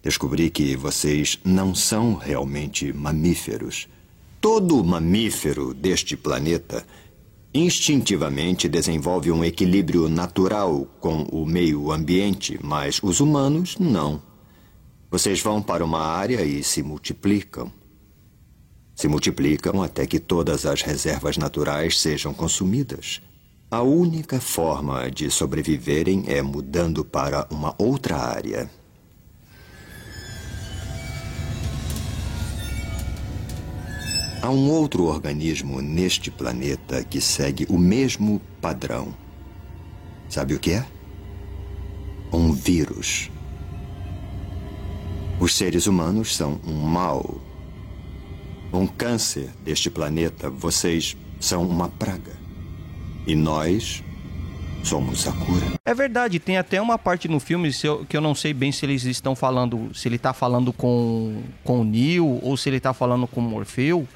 Descobri 0.00 0.48
que 0.48 0.76
vocês 0.76 1.40
não 1.44 1.74
são 1.74 2.14
realmente 2.14 2.92
mamíferos. 2.92 3.88
Todo 4.40 4.84
mamífero 4.84 5.74
deste 5.74 6.16
planeta 6.16 6.86
instintivamente 7.52 8.68
desenvolve 8.68 9.32
um 9.32 9.44
equilíbrio 9.44 10.08
natural 10.08 10.86
com 11.00 11.24
o 11.32 11.44
meio 11.44 11.90
ambiente, 11.90 12.60
mas 12.62 13.00
os 13.02 13.18
humanos 13.18 13.76
não. 13.76 14.22
Vocês 15.12 15.42
vão 15.42 15.60
para 15.60 15.84
uma 15.84 16.00
área 16.00 16.40
e 16.40 16.64
se 16.64 16.82
multiplicam. 16.82 17.70
Se 18.94 19.06
multiplicam 19.06 19.82
até 19.82 20.06
que 20.06 20.18
todas 20.18 20.64
as 20.64 20.80
reservas 20.80 21.36
naturais 21.36 22.00
sejam 22.00 22.32
consumidas. 22.32 23.20
A 23.70 23.82
única 23.82 24.40
forma 24.40 25.10
de 25.10 25.30
sobreviverem 25.30 26.24
é 26.28 26.40
mudando 26.40 27.04
para 27.04 27.46
uma 27.50 27.74
outra 27.76 28.16
área. 28.16 28.70
Há 34.40 34.48
um 34.48 34.70
outro 34.70 35.04
organismo 35.04 35.82
neste 35.82 36.30
planeta 36.30 37.04
que 37.04 37.20
segue 37.20 37.66
o 37.68 37.76
mesmo 37.76 38.40
padrão. 38.62 39.14
Sabe 40.30 40.54
o 40.54 40.58
que 40.58 40.70
é? 40.70 40.86
Um 42.32 42.50
vírus. 42.54 43.31
Os 45.40 45.54
seres 45.54 45.86
humanos 45.86 46.34
são 46.34 46.60
um 46.66 46.74
mal. 46.74 47.40
Um 48.72 48.86
câncer 48.86 49.50
deste 49.64 49.90
planeta. 49.90 50.48
Vocês 50.48 51.16
são 51.40 51.66
uma 51.66 51.88
praga. 51.88 52.32
E 53.26 53.34
nós 53.34 54.02
somos 54.82 55.26
a 55.26 55.32
cura. 55.32 55.66
É 55.84 55.94
verdade, 55.94 56.38
tem 56.38 56.56
até 56.56 56.80
uma 56.80 56.98
parte 56.98 57.28
no 57.28 57.38
filme 57.38 57.70
que 58.08 58.16
eu 58.16 58.20
não 58.20 58.34
sei 58.34 58.52
bem 58.52 58.72
se 58.72 58.84
eles 58.84 59.04
estão 59.04 59.34
falando, 59.34 59.90
se 59.94 60.08
ele 60.08 60.16
está 60.16 60.32
falando 60.32 60.72
com, 60.72 61.42
com 61.64 61.80
o 61.80 61.84
Neo 61.84 62.40
ou 62.42 62.56
se 62.56 62.68
ele 62.68 62.78
está 62.78 62.92
falando 62.92 63.26
com 63.26 63.40
o 63.40 63.44
Morfeu, 63.44 64.06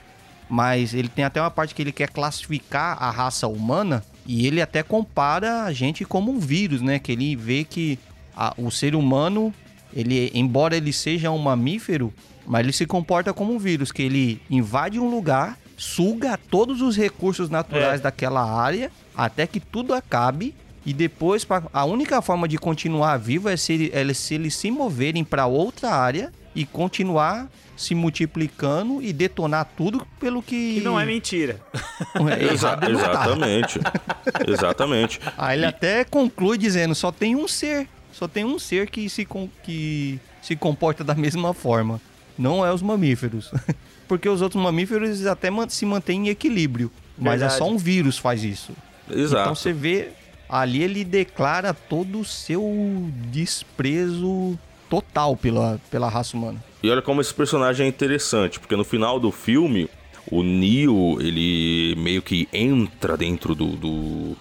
mas 0.48 0.94
ele 0.94 1.08
tem 1.08 1.24
até 1.24 1.40
uma 1.40 1.50
parte 1.50 1.74
que 1.74 1.82
ele 1.82 1.92
quer 1.92 2.10
classificar 2.10 3.00
a 3.00 3.10
raça 3.10 3.46
humana 3.46 4.04
e 4.26 4.46
ele 4.46 4.60
até 4.60 4.82
compara 4.82 5.62
a 5.62 5.72
gente 5.72 6.04
como 6.04 6.32
um 6.32 6.38
vírus, 6.38 6.80
né? 6.80 6.98
Que 6.98 7.12
ele 7.12 7.36
vê 7.36 7.64
que 7.64 7.98
a, 8.36 8.54
o 8.58 8.70
ser 8.70 8.94
humano 8.94 9.54
ele, 9.96 10.30
embora 10.34 10.76
ele 10.76 10.92
seja 10.92 11.30
um 11.30 11.38
mamífero, 11.38 12.12
mas 12.46 12.60
ele 12.60 12.72
se 12.72 12.84
comporta 12.84 13.32
como 13.32 13.54
um 13.54 13.58
vírus, 13.58 13.90
que 13.90 14.02
ele 14.02 14.42
invade 14.50 15.00
um 15.00 15.08
lugar, 15.08 15.58
suga 15.74 16.38
todos 16.50 16.82
os 16.82 16.94
recursos 16.94 17.48
naturais 17.48 18.00
é. 18.00 18.02
daquela 18.02 18.44
área, 18.44 18.92
até 19.16 19.46
que 19.46 19.58
tudo 19.58 19.94
acabe. 19.94 20.54
E 20.84 20.92
depois, 20.92 21.46
a 21.72 21.84
única 21.86 22.20
forma 22.20 22.46
de 22.46 22.58
continuar 22.58 23.16
vivo 23.16 23.48
é 23.48 23.56
se, 23.56 23.72
ele, 23.72 23.90
é 23.92 24.14
se 24.14 24.34
eles 24.34 24.54
se 24.54 24.70
moverem 24.70 25.24
para 25.24 25.46
outra 25.46 25.90
área 25.90 26.30
e 26.54 26.66
continuar 26.66 27.48
se 27.74 27.94
multiplicando 27.94 29.02
e 29.02 29.12
detonar 29.12 29.66
tudo 29.76 30.06
pelo 30.20 30.42
que. 30.42 30.74
Que 30.74 30.80
não 30.80 31.00
é 31.00 31.06
mentira. 31.06 31.58
É, 32.30 32.52
Exa 32.52 32.78
exatamente. 32.88 33.80
exatamente. 34.46 35.20
Aí 35.36 35.58
ele 35.58 35.66
e... 35.66 35.68
até 35.68 36.04
conclui 36.04 36.56
dizendo: 36.56 36.94
só 36.94 37.10
tem 37.10 37.34
um 37.34 37.48
ser 37.48 37.88
só 38.16 38.26
tem 38.26 38.46
um 38.46 38.58
ser 38.58 38.88
que 38.88 39.10
se, 39.10 39.28
que 39.62 40.18
se 40.40 40.56
comporta 40.56 41.04
da 41.04 41.14
mesma 41.14 41.52
forma. 41.52 42.00
Não 42.38 42.64
é 42.64 42.72
os 42.72 42.80
mamíferos. 42.80 43.52
Porque 44.08 44.26
os 44.26 44.40
outros 44.40 44.62
mamíferos 44.62 45.26
até 45.26 45.50
se 45.68 45.84
mantêm 45.84 46.26
em 46.26 46.30
equilíbrio. 46.30 46.90
Mas 47.18 47.42
é 47.42 47.48
só 47.50 47.68
um 47.68 47.76
vírus 47.76 48.16
faz 48.16 48.42
isso. 48.42 48.72
Exato. 49.10 49.42
Então 49.42 49.54
você 49.54 49.72
vê, 49.72 50.08
ali 50.48 50.82
ele 50.82 51.04
declara 51.04 51.74
todo 51.74 52.20
o 52.20 52.24
seu 52.24 53.10
desprezo 53.30 54.58
total 54.88 55.36
pela, 55.36 55.78
pela 55.90 56.08
raça 56.08 56.36
humana. 56.36 56.62
E 56.82 56.90
olha 56.90 57.02
como 57.02 57.20
esse 57.20 57.34
personagem 57.34 57.84
é 57.84 57.88
interessante, 57.88 58.58
porque 58.60 58.76
no 58.76 58.84
final 58.84 59.18
do 59.18 59.32
filme, 59.32 59.90
o 60.30 60.42
Neo, 60.42 61.20
ele 61.20 61.94
meio 61.96 62.22
que 62.22 62.48
entra 62.52 63.16
dentro 63.16 63.54
do, 63.54 63.76
do, 63.76 64.36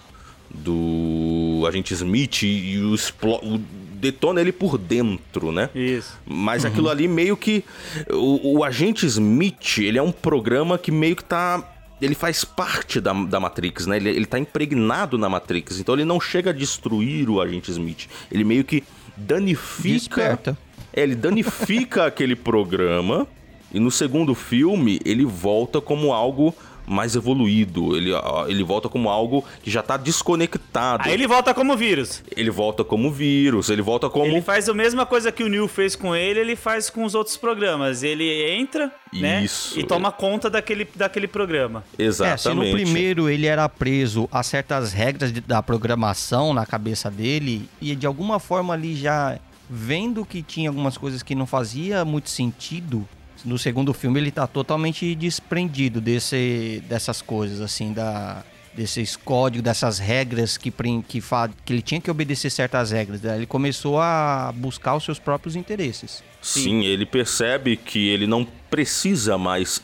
do 0.62 1.64
agente 1.66 1.92
Smith 1.94 2.42
e 2.42 2.78
o, 2.78 2.94
o 2.94 3.58
detona 3.96 4.40
ele 4.40 4.52
por 4.52 4.78
dentro, 4.78 5.50
né? 5.50 5.70
Isso. 5.74 6.18
Mas 6.24 6.64
uhum. 6.64 6.70
aquilo 6.70 6.88
ali 6.88 7.08
meio 7.08 7.36
que 7.36 7.64
o, 8.10 8.58
o, 8.58 8.64
agente 8.64 9.06
Smith, 9.06 9.78
ele 9.78 9.98
é 9.98 10.02
um 10.02 10.12
programa 10.12 10.78
que 10.78 10.92
meio 10.92 11.16
que 11.16 11.24
tá 11.24 11.72
ele 12.00 12.14
faz 12.14 12.44
parte 12.44 13.00
da, 13.00 13.12
da 13.12 13.40
Matrix, 13.40 13.86
né? 13.86 13.96
Ele, 13.96 14.10
ele 14.10 14.26
tá 14.26 14.38
impregnado 14.38 15.16
na 15.16 15.28
Matrix, 15.28 15.80
então 15.80 15.94
ele 15.94 16.04
não 16.04 16.20
chega 16.20 16.50
a 16.50 16.52
destruir 16.52 17.30
o 17.30 17.40
agente 17.40 17.70
Smith. 17.70 18.06
Ele 18.30 18.44
meio 18.44 18.64
que 18.64 18.84
danifica. 19.16 19.94
Desperta. 19.94 20.58
É, 20.92 21.02
ele 21.02 21.14
danifica 21.14 22.04
aquele 22.06 22.36
programa 22.36 23.26
e 23.72 23.80
no 23.80 23.90
segundo 23.90 24.34
filme 24.34 25.00
ele 25.04 25.24
volta 25.24 25.80
como 25.80 26.12
algo 26.12 26.54
mais 26.86 27.16
evoluído. 27.16 27.96
Ele, 27.96 28.10
ele 28.48 28.62
volta 28.62 28.88
como 28.88 29.08
algo 29.08 29.44
que 29.62 29.70
já 29.70 29.82
tá 29.82 29.96
desconectado. 29.96 31.02
Aí 31.04 31.12
ele 31.12 31.26
volta 31.26 31.52
como 31.52 31.76
vírus. 31.76 32.22
Ele 32.34 32.50
volta 32.50 32.84
como 32.84 33.10
vírus, 33.10 33.68
ele 33.68 33.82
volta 33.82 34.08
como. 34.08 34.26
Ele 34.26 34.40
faz 34.40 34.68
a 34.68 34.74
mesma 34.74 35.04
coisa 35.04 35.32
que 35.32 35.42
o 35.42 35.48
Neil 35.48 35.68
fez 35.68 35.96
com 35.96 36.14
ele, 36.14 36.40
ele 36.40 36.56
faz 36.56 36.88
com 36.88 37.04
os 37.04 37.14
outros 37.14 37.36
programas. 37.36 38.02
Ele 38.02 38.50
entra, 38.52 38.92
né, 39.12 39.44
Isso. 39.44 39.76
né? 39.76 39.82
E 39.82 39.86
toma 39.86 40.12
conta 40.12 40.48
daquele, 40.48 40.86
daquele 40.94 41.26
programa. 41.26 41.84
Exatamente. 41.98 42.34
É, 42.34 42.36
se 42.36 42.54
no 42.54 42.84
primeiro 42.84 43.28
ele 43.28 43.46
era 43.46 43.68
preso 43.68 44.28
a 44.30 44.42
certas 44.42 44.92
regras 44.92 45.32
de, 45.32 45.40
da 45.40 45.62
programação 45.62 46.54
na 46.54 46.64
cabeça 46.64 47.10
dele, 47.10 47.68
e 47.80 47.94
de 47.94 48.06
alguma 48.06 48.38
forma 48.38 48.74
ali 48.74 48.94
já 48.94 49.38
vendo 49.68 50.24
que 50.24 50.42
tinha 50.42 50.70
algumas 50.70 50.96
coisas 50.96 51.22
que 51.22 51.34
não 51.34 51.46
fazia 51.46 52.04
muito 52.04 52.30
sentido 52.30 53.06
no 53.46 53.56
segundo 53.58 53.94
filme 53.94 54.20
ele 54.20 54.30
tá 54.30 54.46
totalmente 54.46 55.14
desprendido 55.14 56.00
desse, 56.00 56.82
dessas 56.88 57.22
coisas, 57.22 57.60
assim, 57.60 57.92
da, 57.92 58.44
desses 58.74 59.16
códigos, 59.16 59.64
dessas 59.64 59.98
regras 59.98 60.58
que, 60.58 60.70
que, 60.70 61.22
que 61.64 61.72
ele 61.72 61.82
tinha 61.82 62.00
que 62.00 62.10
obedecer 62.10 62.50
certas 62.50 62.90
regras. 62.90 63.20
Daí 63.20 63.38
ele 63.38 63.46
começou 63.46 63.98
a 63.98 64.52
buscar 64.54 64.94
os 64.94 65.04
seus 65.04 65.18
próprios 65.18 65.56
interesses. 65.56 66.22
Sim, 66.42 66.62
Sim 66.62 66.84
ele 66.84 67.06
percebe 67.06 67.76
que 67.76 68.08
ele 68.08 68.26
não 68.26 68.46
precisa 68.68 69.38
mais 69.38 69.80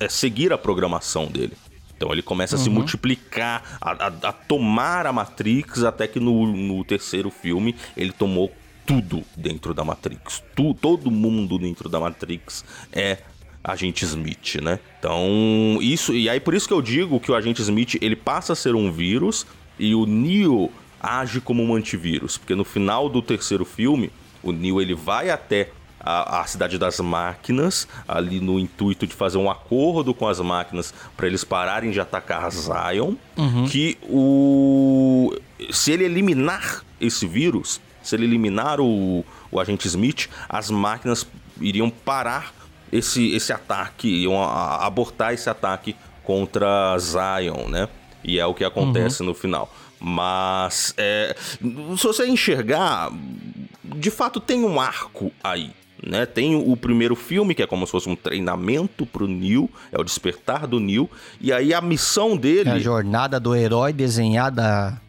é, 0.00 0.08
seguir 0.08 0.52
a 0.52 0.58
programação 0.58 1.26
dele. 1.26 1.52
Então 1.96 2.12
ele 2.12 2.22
começa 2.22 2.56
uhum. 2.56 2.60
a 2.60 2.64
se 2.64 2.68
uhum. 2.68 2.74
multiplicar, 2.74 3.78
a, 3.80 3.92
a, 3.92 4.28
a, 4.28 4.32
tomar 4.32 5.06
a 5.06 5.12
Matrix, 5.12 5.84
até 5.84 6.08
que 6.08 6.18
no, 6.18 6.46
no 6.46 6.84
terceiro 6.84 7.30
filme 7.30 7.76
ele 7.96 8.10
tomou 8.12 8.52
tudo 8.86 9.22
dentro 9.36 9.72
da 9.74 9.84
Matrix. 9.84 10.42
Tu, 10.54 10.74
todo 10.74 11.10
mundo 11.10 11.58
dentro 11.58 11.88
da 11.88 12.00
Matrix 12.00 12.64
é 12.92 13.18
agente 13.62 14.04
Smith, 14.04 14.56
né? 14.62 14.78
Então, 14.98 15.78
isso 15.80 16.12
e 16.12 16.28
aí 16.28 16.38
por 16.38 16.54
isso 16.54 16.68
que 16.68 16.74
eu 16.74 16.82
digo 16.82 17.18
que 17.18 17.30
o 17.30 17.34
agente 17.34 17.62
Smith, 17.62 17.96
ele 18.00 18.16
passa 18.16 18.52
a 18.52 18.56
ser 18.56 18.74
um 18.74 18.92
vírus 18.92 19.46
e 19.78 19.94
o 19.94 20.04
Neo 20.04 20.70
age 21.00 21.40
como 21.40 21.62
um 21.62 21.74
antivírus, 21.74 22.38
porque 22.38 22.54
no 22.54 22.64
final 22.64 23.08
do 23.08 23.20
terceiro 23.20 23.64
filme, 23.64 24.10
o 24.42 24.52
Neo 24.52 24.80
ele 24.80 24.94
vai 24.94 25.30
até 25.30 25.70
a, 26.04 26.40
a, 26.40 26.46
cidade 26.46 26.78
das 26.78 27.00
máquinas, 27.00 27.88
ali 28.06 28.38
no 28.38 28.58
intuito 28.58 29.06
de 29.06 29.14
fazer 29.14 29.38
um 29.38 29.50
acordo 29.50 30.12
com 30.12 30.28
as 30.28 30.38
máquinas 30.40 30.92
para 31.16 31.26
eles 31.26 31.42
pararem 31.44 31.90
de 31.90 32.00
atacar 32.00 32.50
Zion, 32.50 33.14
uhum. 33.36 33.66
que 33.66 33.96
o 34.02 35.34
se 35.70 35.92
ele 35.92 36.04
eliminar 36.04 36.84
esse 37.00 37.26
vírus, 37.26 37.80
se 38.04 38.14
ele 38.14 38.24
eliminar 38.24 38.80
o, 38.80 39.24
o 39.50 39.58
agente 39.58 39.88
Smith, 39.88 40.28
as 40.48 40.70
máquinas 40.70 41.26
iriam 41.60 41.90
parar 41.90 42.52
esse, 42.92 43.34
esse 43.34 43.52
ataque, 43.52 44.08
iam 44.08 44.40
abortar 44.40 45.32
esse 45.32 45.50
ataque 45.50 45.96
contra 46.22 46.96
Zion, 46.98 47.68
né? 47.68 47.88
E 48.22 48.38
é 48.38 48.46
o 48.46 48.54
que 48.54 48.64
acontece 48.64 49.22
uhum. 49.22 49.28
no 49.28 49.34
final. 49.34 49.72
Mas 49.98 50.94
é, 50.96 51.34
se 51.38 52.06
você 52.06 52.26
enxergar, 52.26 53.10
de 53.82 54.10
fato 54.10 54.38
tem 54.38 54.64
um 54.64 54.80
arco 54.80 55.32
aí. 55.42 55.72
Né? 56.06 56.26
Tem 56.26 56.54
o 56.54 56.76
primeiro 56.76 57.16
filme, 57.16 57.54
que 57.54 57.62
é 57.62 57.66
como 57.66 57.86
se 57.86 57.92
fosse 57.92 58.08
um 58.08 58.16
treinamento 58.16 59.06
pro 59.06 59.26
Neil, 59.26 59.70
é 59.90 59.98
o 59.98 60.04
despertar 60.04 60.66
do 60.66 60.78
Neil, 60.78 61.10
e 61.40 61.50
aí 61.52 61.72
a 61.72 61.80
missão 61.80 62.36
dele. 62.36 62.68
É 62.68 62.72
a 62.72 62.78
jornada 62.78 63.40
do 63.40 63.54
herói 63.54 63.92
desenhada. 63.92 65.00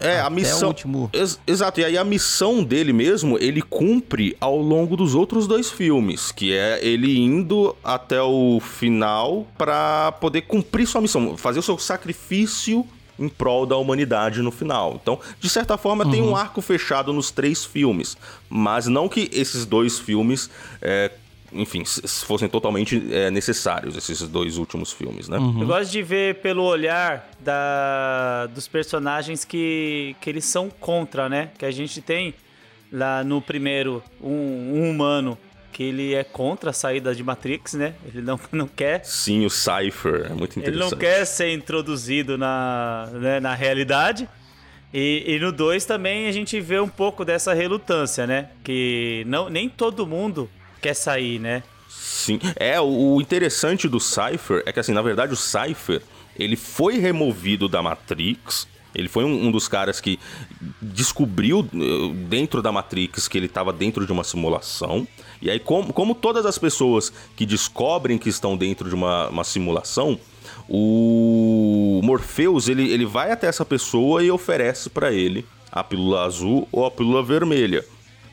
É, 0.00 0.20
a 0.20 0.30
missão. 0.30 0.68
Último... 0.68 1.10
Ex 1.12 1.38
exato, 1.46 1.80
e 1.80 1.84
aí 1.84 1.98
a 1.98 2.04
missão 2.04 2.62
dele 2.62 2.92
mesmo, 2.92 3.38
ele 3.38 3.62
cumpre 3.62 4.36
ao 4.40 4.56
longo 4.56 4.96
dos 4.96 5.14
outros 5.14 5.46
dois 5.46 5.70
filmes, 5.70 6.32
que 6.32 6.52
é 6.52 6.78
ele 6.84 7.18
indo 7.18 7.74
até 7.82 8.20
o 8.22 8.60
final 8.60 9.46
para 9.56 10.12
poder 10.12 10.42
cumprir 10.42 10.86
sua 10.86 11.00
missão, 11.00 11.36
fazer 11.36 11.58
o 11.58 11.62
seu 11.62 11.78
sacrifício 11.78 12.86
em 13.18 13.28
prol 13.28 13.66
da 13.66 13.76
humanidade 13.76 14.40
no 14.40 14.50
final. 14.50 14.98
Então, 15.02 15.18
de 15.40 15.48
certa 15.48 15.76
forma, 15.76 16.04
uhum. 16.04 16.10
tem 16.10 16.22
um 16.22 16.28
uhum. 16.28 16.36
arco 16.36 16.60
fechado 16.60 17.12
nos 17.12 17.30
três 17.30 17.64
filmes, 17.64 18.16
mas 18.48 18.86
não 18.86 19.08
que 19.08 19.28
esses 19.32 19.66
dois 19.66 19.98
filmes. 19.98 20.48
É, 20.80 21.10
enfim, 21.52 21.82
fossem 22.24 22.48
totalmente 22.48 23.02
é, 23.10 23.30
necessários, 23.30 23.96
esses 23.96 24.20
dois 24.28 24.58
últimos 24.58 24.92
filmes, 24.92 25.28
né? 25.28 25.38
Uhum. 25.38 25.62
Eu 25.62 25.66
gosto 25.66 25.90
de 25.90 26.02
ver 26.02 26.36
pelo 26.36 26.62
olhar 26.62 27.30
da, 27.40 28.46
dos 28.46 28.68
personagens 28.68 29.44
que, 29.44 30.14
que 30.20 30.28
eles 30.28 30.44
são 30.44 30.68
contra, 30.68 31.28
né? 31.28 31.50
Que 31.58 31.64
a 31.64 31.70
gente 31.70 32.02
tem 32.02 32.34
lá 32.92 33.22
no 33.24 33.40
primeiro 33.40 34.02
um, 34.20 34.30
um 34.30 34.90
humano 34.90 35.38
que 35.72 35.84
ele 35.84 36.14
é 36.14 36.24
contra 36.24 36.70
a 36.70 36.72
saída 36.72 37.14
de 37.14 37.22
Matrix, 37.22 37.74
né? 37.74 37.94
Ele 38.06 38.20
não, 38.20 38.38
não 38.50 38.66
quer. 38.66 39.04
Sim, 39.04 39.46
o 39.46 39.50
Cypher, 39.50 40.26
é 40.30 40.34
muito 40.34 40.58
interessante. 40.58 40.66
Ele 40.66 40.76
não 40.76 40.90
quer 40.90 41.24
ser 41.24 41.52
introduzido 41.52 42.36
na, 42.36 43.08
né, 43.12 43.40
na 43.40 43.54
realidade. 43.54 44.28
E, 44.92 45.22
e 45.26 45.38
no 45.38 45.52
2 45.52 45.84
também 45.84 46.28
a 46.28 46.32
gente 46.32 46.58
vê 46.60 46.80
um 46.80 46.88
pouco 46.88 47.24
dessa 47.24 47.52
relutância, 47.52 48.26
né? 48.26 48.48
Que 48.64 49.22
não, 49.26 49.48
nem 49.48 49.68
todo 49.68 50.06
mundo 50.06 50.50
quer 50.80 50.94
sair, 50.94 51.38
né? 51.38 51.62
Sim. 51.88 52.38
É, 52.56 52.80
o 52.80 53.20
interessante 53.20 53.88
do 53.88 53.98
Cypher 53.98 54.62
é 54.66 54.72
que, 54.72 54.80
assim, 54.80 54.92
na 54.92 55.02
verdade, 55.02 55.32
o 55.32 55.36
Cypher 55.36 56.02
ele 56.38 56.56
foi 56.56 56.98
removido 56.98 57.68
da 57.68 57.82
Matrix 57.82 58.66
ele 58.94 59.08
foi 59.08 59.24
um, 59.24 59.46
um, 59.46 59.50
dos 59.50 59.68
caras 59.68 60.00
que 60.00 60.18
descobriu 60.80 61.60
eh, 61.72 62.14
dentro 62.28 62.62
da 62.62 62.72
Matrix 62.72 63.28
que 63.28 63.36
ele 63.36 63.46
estava 63.46 63.72
dentro 63.72 64.06
de 64.06 64.12
uma 64.12 64.24
simulação. 64.24 65.06
E 65.40 65.50
aí, 65.50 65.60
como, 65.60 65.92
como 65.92 66.14
todas 66.14 66.46
as 66.46 66.58
pessoas 66.58 67.12
que 67.36 67.44
descobrem 67.44 68.18
que 68.18 68.28
estão 68.28 68.56
dentro 68.56 68.88
de 68.88 68.94
uma, 68.94 69.28
uma 69.28 69.44
simulação, 69.44 70.18
o 70.68 72.00
Morpheus 72.02 72.68
ele, 72.68 72.90
ele 72.90 73.04
vai 73.04 73.30
até 73.30 73.46
essa 73.46 73.64
pessoa 73.64 74.22
e 74.22 74.30
oferece 74.30 74.90
para 74.90 75.12
ele 75.12 75.44
a 75.70 75.84
pílula 75.84 76.24
azul 76.24 76.66
ou 76.72 76.84
a 76.84 76.90
pílula 76.90 77.22
vermelha. 77.22 77.84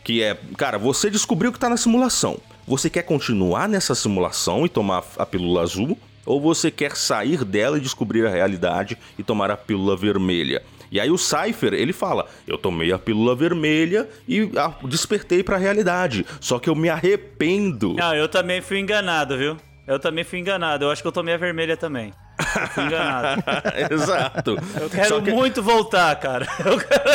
Que 0.06 0.22
é, 0.22 0.38
cara, 0.56 0.78
você 0.78 1.10
descobriu 1.10 1.52
que 1.52 1.60
tá 1.60 1.68
na 1.68 1.76
simulação. 1.76 2.38
Você 2.68 2.90
quer 2.90 3.02
continuar 3.02 3.68
nessa 3.68 3.94
simulação 3.94 4.66
e 4.66 4.70
tomar 4.70 5.04
a 5.18 5.26
pílula 5.26 5.62
azul? 5.62 5.98
ou 6.26 6.42
você 6.42 6.72
quer 6.72 6.96
sair 6.96 7.46
dela 7.46 7.78
e 7.78 7.82
descobrir 7.82 8.26
a 8.26 8.30
realidade 8.30 8.98
e 9.18 9.22
tomar 9.22 9.52
a 9.52 9.56
pílula 9.56 9.96
vermelha. 9.96 10.64
E 10.92 11.00
aí 11.00 11.12
o 11.12 11.18
Cypher, 11.18 11.74
ele 11.74 11.94
fala: 11.94 12.28
"Eu 12.48 12.58
tomei 12.58 12.92
a 12.92 12.98
pílula 12.98 13.36
vermelha 13.36 14.10
e 14.28 14.50
despertei 14.86 15.44
para 15.44 15.56
a 15.56 15.60
realidade, 15.60 16.26
só 16.40 16.58
que 16.58 16.70
eu 16.70 16.76
me 16.76 16.90
arrependo". 16.90 17.94
Não, 17.94 18.16
eu 18.16 18.28
também 18.28 18.62
fui 18.62 18.80
enganado, 18.80 19.38
viu? 19.38 19.58
Eu 19.88 20.00
também 20.00 20.24
fui 20.24 20.40
enganado. 20.40 20.86
Eu 20.86 20.92
acho 20.92 21.02
que 21.02 21.08
eu 21.08 21.12
tomei 21.12 21.36
a 21.36 21.38
vermelha 21.38 21.78
também. 21.78 22.12
Fui 22.74 22.84
enganado. 22.84 23.44
Exato. 23.92 24.58
Eu 24.80 24.90
quero 24.90 25.22
que... 25.22 25.32
muito 25.32 25.64
voltar, 25.64 26.16
cara. 26.18 26.48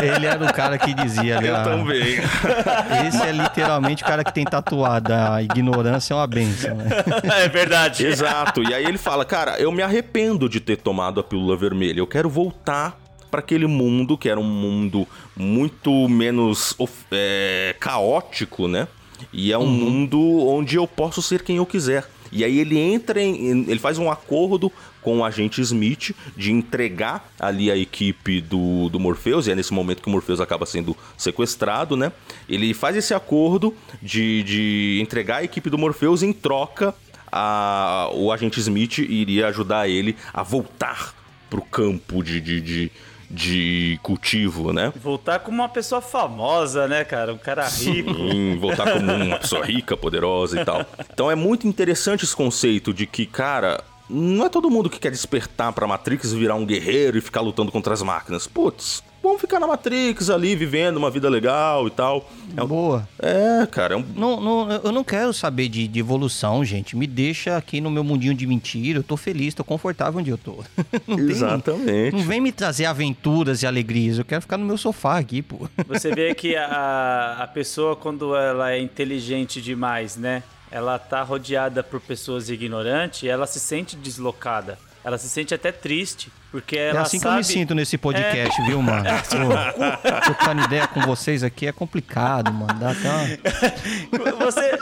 Ele 0.02 0.26
era 0.26 0.44
o 0.44 0.52
cara 0.52 0.78
que 0.78 0.94
dizia 0.94 1.38
ali. 1.38 1.48
Eu 1.48 1.62
também. 1.62 2.18
Esse 3.06 3.22
é 3.22 3.32
literalmente 3.32 4.02
o 4.02 4.06
cara 4.06 4.24
que 4.24 4.32
tem 4.32 4.44
tatuado. 4.44 5.12
A 5.12 5.42
ignorância 5.42 6.14
é 6.14 6.16
uma 6.16 6.26
benção, 6.26 6.76
né? 6.76 6.88
É 7.44 7.48
verdade. 7.48 8.06
Exato. 8.06 8.62
E 8.62 8.74
aí 8.74 8.84
ele 8.84 8.98
fala, 8.98 9.24
cara, 9.24 9.58
eu 9.60 9.70
me 9.70 9.82
arrependo 9.82 10.48
de 10.48 10.60
ter 10.60 10.76
tomado 10.76 11.20
a 11.20 11.22
pílula 11.22 11.56
vermelha. 11.56 11.98
Eu 11.98 12.06
quero 12.06 12.28
voltar 12.28 12.98
para 13.30 13.40
aquele 13.40 13.66
mundo 13.66 14.18
que 14.18 14.28
era 14.28 14.40
um 14.40 14.44
mundo 14.44 15.06
muito 15.36 16.08
menos 16.08 16.76
é, 17.12 17.74
caótico, 17.78 18.66
né? 18.66 18.88
E 19.32 19.52
é 19.52 19.58
um 19.58 19.62
uhum. 19.62 19.68
mundo 19.68 20.48
onde 20.48 20.76
eu 20.76 20.86
posso 20.86 21.22
ser 21.22 21.42
quem 21.42 21.58
eu 21.58 21.66
quiser. 21.66 22.04
E 22.32 22.44
aí 22.44 22.58
ele 22.58 22.78
entra 22.78 23.20
em. 23.20 23.68
Ele 23.68 23.78
faz 23.78 23.98
um 23.98 24.10
acordo 24.10 24.70
com 25.02 25.18
o 25.18 25.24
agente 25.24 25.60
Smith 25.60 26.14
de 26.36 26.52
entregar 26.52 27.32
ali 27.38 27.70
a 27.70 27.76
equipe 27.76 28.40
do, 28.40 28.88
do 28.88 29.00
Morpheus, 29.00 29.46
e 29.46 29.52
é 29.52 29.54
nesse 29.54 29.72
momento 29.72 30.02
que 30.02 30.08
o 30.08 30.12
Morpheus 30.12 30.40
acaba 30.40 30.66
sendo 30.66 30.96
sequestrado, 31.16 31.96
né? 31.96 32.12
Ele 32.48 32.74
faz 32.74 32.96
esse 32.96 33.14
acordo 33.14 33.74
de, 34.02 34.42
de 34.42 34.98
entregar 35.02 35.38
a 35.38 35.44
equipe 35.44 35.70
do 35.70 35.78
Morpheus 35.78 36.22
em 36.22 36.32
troca. 36.32 36.94
A, 37.32 38.10
o 38.12 38.32
agente 38.32 38.58
Smith 38.58 38.98
iria 38.98 39.46
ajudar 39.48 39.88
ele 39.88 40.16
a 40.34 40.42
voltar 40.42 41.14
pro 41.48 41.62
campo 41.62 42.22
de, 42.22 42.40
de, 42.40 42.60
de 42.60 42.92
de 43.30 43.98
cultivo, 44.02 44.72
né? 44.72 44.92
Voltar 44.96 45.38
como 45.38 45.62
uma 45.62 45.68
pessoa 45.68 46.00
famosa, 46.00 46.88
né, 46.88 47.04
cara? 47.04 47.32
Um 47.32 47.38
cara 47.38 47.66
rico. 47.68 48.12
Sim, 48.12 48.58
voltar 48.58 48.92
como 48.92 49.12
uma 49.12 49.38
pessoa 49.40 49.64
rica, 49.64 49.96
poderosa 49.96 50.60
e 50.60 50.64
tal. 50.64 50.84
Então 51.12 51.30
é 51.30 51.36
muito 51.36 51.66
interessante 51.68 52.24
esse 52.24 52.34
conceito 52.34 52.92
de 52.92 53.06
que, 53.06 53.24
cara, 53.24 53.82
não 54.08 54.44
é 54.44 54.48
todo 54.48 54.68
mundo 54.68 54.90
que 54.90 54.98
quer 54.98 55.12
despertar 55.12 55.72
pra 55.72 55.86
Matrix 55.86 56.32
virar 56.32 56.56
um 56.56 56.66
guerreiro 56.66 57.16
e 57.16 57.20
ficar 57.20 57.40
lutando 57.40 57.70
contra 57.70 57.94
as 57.94 58.02
máquinas. 58.02 58.48
Putz, 58.48 59.02
vamos 59.22 59.40
ficar 59.40 59.58
na 59.60 59.66
Matrix 59.66 60.30
ali, 60.30 60.54
vivendo 60.56 60.96
uma 60.96 61.10
vida 61.10 61.28
legal 61.28 61.86
e 61.86 61.90
tal. 61.90 62.30
É 62.56 62.64
Boa. 62.64 63.08
É, 63.18 63.66
cara. 63.66 63.94
É 63.94 63.96
um... 63.96 64.04
não, 64.14 64.40
não, 64.40 64.72
eu 64.72 64.92
não 64.92 65.04
quero 65.04 65.32
saber 65.32 65.68
de, 65.68 65.86
de, 65.86 65.98
evolução, 65.98 66.64
gente. 66.64 66.96
Me 66.96 67.06
deixa 67.06 67.56
aqui 67.56 67.80
no 67.80 67.90
meu 67.90 68.02
mundinho 68.02 68.34
de 68.34 68.46
mentira. 68.46 68.98
Eu 68.98 69.02
tô 69.02 69.16
feliz, 69.16 69.54
tô 69.54 69.64
confortável 69.64 70.20
onde 70.20 70.30
eu 70.30 70.38
tô. 70.38 70.64
não 71.06 71.18
Exatamente. 71.18 72.10
Tem, 72.10 72.12
não 72.12 72.20
vem 72.20 72.40
me 72.40 72.52
trazer 72.52 72.86
aventuras 72.86 73.62
e 73.62 73.66
alegrias. 73.66 74.18
Eu 74.18 74.24
quero 74.24 74.42
ficar 74.42 74.56
no 74.56 74.64
meu 74.64 74.78
sofá 74.78 75.18
aqui, 75.18 75.42
pô. 75.42 75.68
Você 75.86 76.14
vê 76.14 76.34
que 76.36 76.56
a, 76.56 77.38
a 77.40 77.46
pessoa, 77.46 77.94
quando 77.96 78.34
ela 78.34 78.72
é 78.72 78.80
inteligente 78.80 79.60
demais, 79.60 80.16
né? 80.16 80.42
ela 80.70 80.98
tá 80.98 81.22
rodeada 81.22 81.82
por 81.82 82.00
pessoas 82.00 82.48
ignorantes 82.48 83.24
e 83.24 83.28
ela 83.28 83.46
se 83.46 83.58
sente 83.58 83.96
deslocada. 83.96 84.78
Ela 85.02 85.18
se 85.18 85.28
sente 85.28 85.54
até 85.54 85.72
triste, 85.72 86.30
porque 86.50 86.76
é 86.76 86.88
ela 86.88 87.00
É 87.00 87.02
assim 87.02 87.18
sabe... 87.18 87.30
que 87.30 87.34
eu 87.34 87.38
me 87.38 87.44
sinto 87.44 87.74
nesse 87.74 87.96
podcast, 87.96 88.60
é... 88.60 88.64
viu, 88.64 88.82
mano? 88.82 89.04
Pô, 89.30 90.20
trocando 90.24 90.62
ideia 90.62 90.86
com 90.88 91.00
vocês 91.02 91.42
aqui 91.42 91.66
é 91.66 91.72
complicado, 91.72 92.52
mano. 92.52 92.78
Dá 92.78 92.90
até 92.90 93.08
uma... 93.08 94.32
você, 94.44 94.78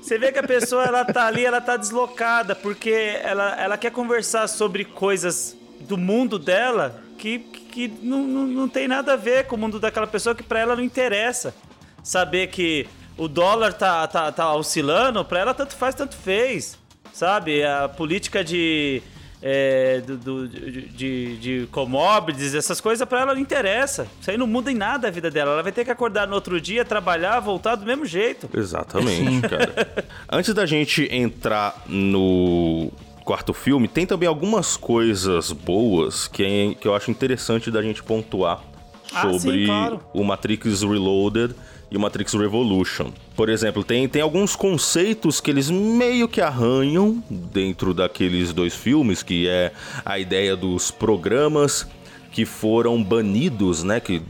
você 0.00 0.18
vê 0.18 0.32
que 0.32 0.38
a 0.38 0.42
pessoa, 0.42 0.84
ela 0.84 1.04
tá 1.04 1.26
ali, 1.26 1.44
ela 1.44 1.60
tá 1.60 1.76
deslocada, 1.76 2.54
porque 2.54 3.18
ela, 3.22 3.60
ela 3.60 3.78
quer 3.78 3.90
conversar 3.90 4.46
sobre 4.48 4.84
coisas 4.84 5.56
do 5.80 5.96
mundo 5.96 6.38
dela 6.38 7.02
que, 7.16 7.38
que 7.38 7.88
não, 8.02 8.22
não, 8.22 8.46
não 8.46 8.68
tem 8.68 8.86
nada 8.86 9.14
a 9.14 9.16
ver 9.16 9.46
com 9.46 9.56
o 9.56 9.58
mundo 9.58 9.80
daquela 9.80 10.06
pessoa 10.06 10.34
que 10.34 10.42
para 10.42 10.60
ela 10.60 10.76
não 10.76 10.82
interessa. 10.82 11.54
Saber 12.02 12.46
que 12.48 12.86
o 13.16 13.28
dólar 13.28 13.72
tá, 13.72 14.06
tá, 14.06 14.30
tá 14.30 14.54
oscilando, 14.54 15.24
pra 15.24 15.40
ela 15.40 15.52
tanto 15.52 15.74
faz, 15.74 15.94
tanto 15.94 16.16
fez. 16.16 16.78
Sabe? 17.12 17.64
A 17.64 17.88
política 17.88 18.44
de, 18.44 19.02
é, 19.42 20.00
do, 20.00 20.16
do, 20.16 20.48
de, 20.48 21.36
de 21.36 21.68
commodities, 21.70 22.54
essas 22.54 22.80
coisas, 22.80 23.06
para 23.08 23.20
ela 23.20 23.34
não 23.34 23.40
interessa. 23.40 24.06
Isso 24.20 24.30
aí 24.30 24.36
não 24.36 24.46
muda 24.46 24.70
em 24.70 24.74
nada 24.74 25.08
a 25.08 25.10
vida 25.10 25.30
dela. 25.30 25.52
Ela 25.52 25.62
vai 25.62 25.72
ter 25.72 25.84
que 25.84 25.90
acordar 25.90 26.26
no 26.26 26.34
outro 26.34 26.60
dia, 26.60 26.84
trabalhar, 26.84 27.40
voltar 27.40 27.76
do 27.76 27.86
mesmo 27.86 28.04
jeito. 28.04 28.48
Exatamente, 28.52 29.48
cara. 29.48 30.06
Antes 30.30 30.52
da 30.52 30.66
gente 30.66 31.08
entrar 31.12 31.82
no 31.86 32.90
quarto 33.24 33.52
filme, 33.52 33.86
tem 33.86 34.06
também 34.06 34.28
algumas 34.28 34.76
coisas 34.76 35.52
boas 35.52 36.26
que, 36.26 36.42
é, 36.42 36.74
que 36.74 36.88
eu 36.88 36.94
acho 36.94 37.10
interessante 37.10 37.70
da 37.70 37.82
gente 37.82 38.02
pontuar 38.02 38.62
sobre 39.08 39.34
ah, 39.34 39.38
sim, 39.38 39.66
claro. 39.66 40.00
o 40.12 40.24
Matrix 40.24 40.82
Reloaded 40.82 41.54
e 41.90 41.96
o 41.96 42.00
Matrix 42.00 42.34
Revolution. 42.34 43.10
Por 43.34 43.48
exemplo, 43.48 43.82
tem, 43.82 44.08
tem 44.08 44.22
alguns 44.22 44.54
conceitos 44.54 45.40
que 45.40 45.50
eles 45.50 45.70
meio 45.70 46.28
que 46.28 46.40
arranham 46.40 47.22
dentro 47.30 47.94
daqueles 47.94 48.52
dois 48.52 48.74
filmes, 48.74 49.22
que 49.22 49.48
é 49.48 49.72
a 50.04 50.18
ideia 50.18 50.54
dos 50.56 50.90
programas 50.90 51.86
que 52.30 52.44
foram 52.44 53.02
banidos, 53.02 53.82
né, 53.82 54.00
que 54.00 54.22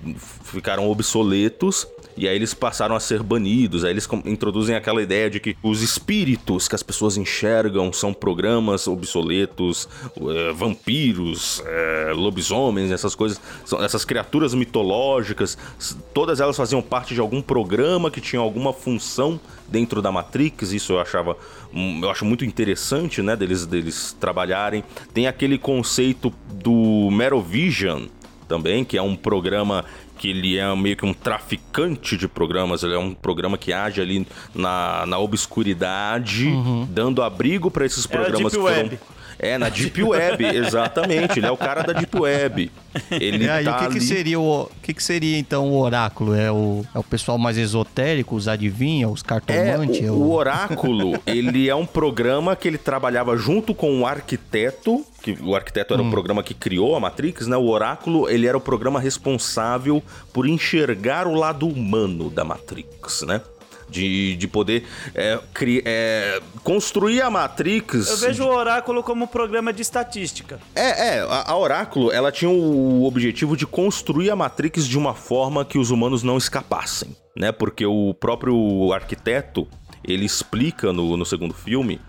ficaram 0.45 0.89
obsoletos 0.89 1.87
e 2.19 2.29
aí 2.29 2.35
eles 2.35 2.53
passaram 2.53 2.97
a 2.97 3.01
ser 3.01 3.23
banidos. 3.23 3.85
Aí 3.85 3.93
eles 3.93 4.09
introduzem 4.25 4.75
aquela 4.75 5.01
ideia 5.01 5.31
de 5.31 5.39
que 5.39 5.57
os 5.63 5.83
espíritos 5.83 6.67
que 6.67 6.75
as 6.75 6.83
pessoas 6.83 7.17
enxergam 7.17 7.93
são 7.93 8.13
programas 8.13 8.89
obsoletos, 8.89 9.89
é, 10.17 10.53
vampiros, 10.53 11.63
é, 11.65 12.13
lobisomens, 12.13 12.91
essas 12.91 13.15
coisas, 13.15 13.41
são 13.65 13.83
essas 13.83 14.05
criaturas 14.05 14.53
mitológicas. 14.53 15.57
Todas 16.13 16.41
elas 16.41 16.57
faziam 16.57 16.83
parte 16.83 17.15
de 17.15 17.21
algum 17.21 17.41
programa 17.41 18.11
que 18.11 18.21
tinha 18.21 18.41
alguma 18.41 18.73
função 18.73 19.41
dentro 19.69 20.03
da 20.03 20.11
Matrix. 20.11 20.73
Isso 20.73 20.95
eu 20.95 21.01
achava, 21.01 21.37
hum, 21.73 22.01
eu 22.03 22.11
acho 22.11 22.25
muito 22.25 22.45
interessante, 22.45 23.23
né, 23.23 23.37
deles 23.37 23.65
deles 23.65 24.17
trabalharem. 24.19 24.83
Tem 25.15 25.29
aquele 25.29 25.57
conceito 25.57 26.35
do 26.53 27.09
Merovision 27.13 28.07
também, 28.49 28.85
que 28.85 28.97
é 28.97 29.03
um 29.03 29.15
programa 29.15 29.85
que 30.19 30.29
ele 30.29 30.59
é 30.59 30.75
meio 30.75 30.97
que 30.97 31.07
um 31.07 31.15
traficante 31.15 32.17
de 32.17 32.27
programas, 32.27 32.83
ele 32.83 32.95
é 32.95 32.99
um 32.99 33.15
programa 33.15 33.57
que 33.57 33.73
age 33.73 34.01
ali 34.01 34.27
na, 34.55 35.07
na 35.07 35.19
obscuridade, 35.19 36.47
uhum. 36.47 36.87
dando 36.91 37.23
abrigo 37.23 37.71
para 37.71 37.87
esses 37.87 38.07
programas 38.07 38.53
é 38.53 38.57
que 38.57 38.63
foram... 38.63 39.18
É, 39.39 39.57
na 39.57 39.69
Deep 39.69 40.03
Web, 40.03 40.45
exatamente. 40.57 41.39
Ele 41.39 41.47
é 41.47 41.51
o 41.51 41.57
cara 41.57 41.83
da 41.83 41.93
Deep 41.93 42.19
Web. 42.19 42.73
Ele 43.11 43.45
é, 43.45 43.49
tá 43.49 43.63
e 43.63 43.69
o 43.69 43.79
que, 43.79 43.85
ali... 43.85 43.95
que 43.95 44.01
seria 44.01 44.41
o 44.41 44.71
que, 44.83 44.93
que 44.93 45.03
seria 45.03 45.39
então 45.39 45.69
o 45.69 45.81
oráculo? 45.81 46.35
É 46.35 46.51
o, 46.51 46.85
é 46.95 46.99
o 46.99 47.05
pessoal 47.05 47.39
mais 47.39 47.57
esotérico, 47.57 48.35
os 48.35 48.49
adivinhos, 48.49 49.13
os 49.13 49.23
cartomantes? 49.23 50.03
É, 50.03 50.11
o, 50.11 50.15
o 50.15 50.33
oráculo, 50.33 51.21
ele 51.27 51.69
é 51.69 51.75
um 51.75 51.87
programa 51.87 52.57
que 52.57 52.67
ele 52.67 52.79
trabalhava 52.79 53.37
junto 53.37 53.75
com 53.75 54.01
o 54.01 54.07
arquiteto 54.07 55.05
que 55.23 55.37
o 55.43 55.55
arquiteto 55.57 55.95
era 55.95 56.03
hum. 56.03 56.09
o 56.09 56.11
programa 56.11 56.43
que 56.43 56.55
criou 56.55 56.95
a 56.95 57.01
Matrix, 57.01 57.47
né? 57.49 57.57
O 57.57 57.67
Oráculo, 57.67 58.29
ele 58.29 58.47
era 58.47 58.57
o 58.57 58.61
programa 58.61 59.01
responsável 59.01 60.03
por 60.33 60.47
enxergar 60.47 61.27
o 61.27 61.35
lado 61.35 61.67
humano 61.67 62.31
da 62.31 62.45
Matrix, 62.45 63.23
né? 63.23 63.41
De, 63.89 64.37
de 64.37 64.49
poder 64.49 64.85
é, 65.15 65.39
cri, 65.53 65.83
é, 65.85 66.41
construir 66.63 67.23
a 67.23 67.31
Matrix. 67.31 68.09
Eu 68.09 68.17
vejo 68.19 68.45
o 68.45 68.49
Oráculo 68.49 69.03
como 69.03 69.25
um 69.25 69.29
programa 69.29 69.73
de 69.73 69.83
estatística. 69.83 70.61
É, 70.75 71.17
é. 71.17 71.21
A, 71.21 71.51
a 71.51 71.57
Oráculo, 71.57 72.13
ela 72.13 72.31
tinha 72.31 72.51
o 72.51 73.05
objetivo 73.05 73.57
de 73.57 73.67
construir 73.67 74.31
a 74.31 74.37
Matrix 74.37 74.87
de 74.87 74.99
uma 74.99 75.15
forma 75.15 75.65
que 75.65 75.79
os 75.79 75.91
humanos 75.91 76.23
não 76.23 76.37
escapassem, 76.37 77.17
né? 77.37 77.53
Porque 77.53 77.85
o 77.87 78.15
próprio 78.15 78.93
arquiteto, 78.93 79.67
ele 80.05 80.25
explica 80.25 80.93
no, 80.93 81.17
no 81.17 81.25
segundo 81.25 81.55
filme 81.55 82.01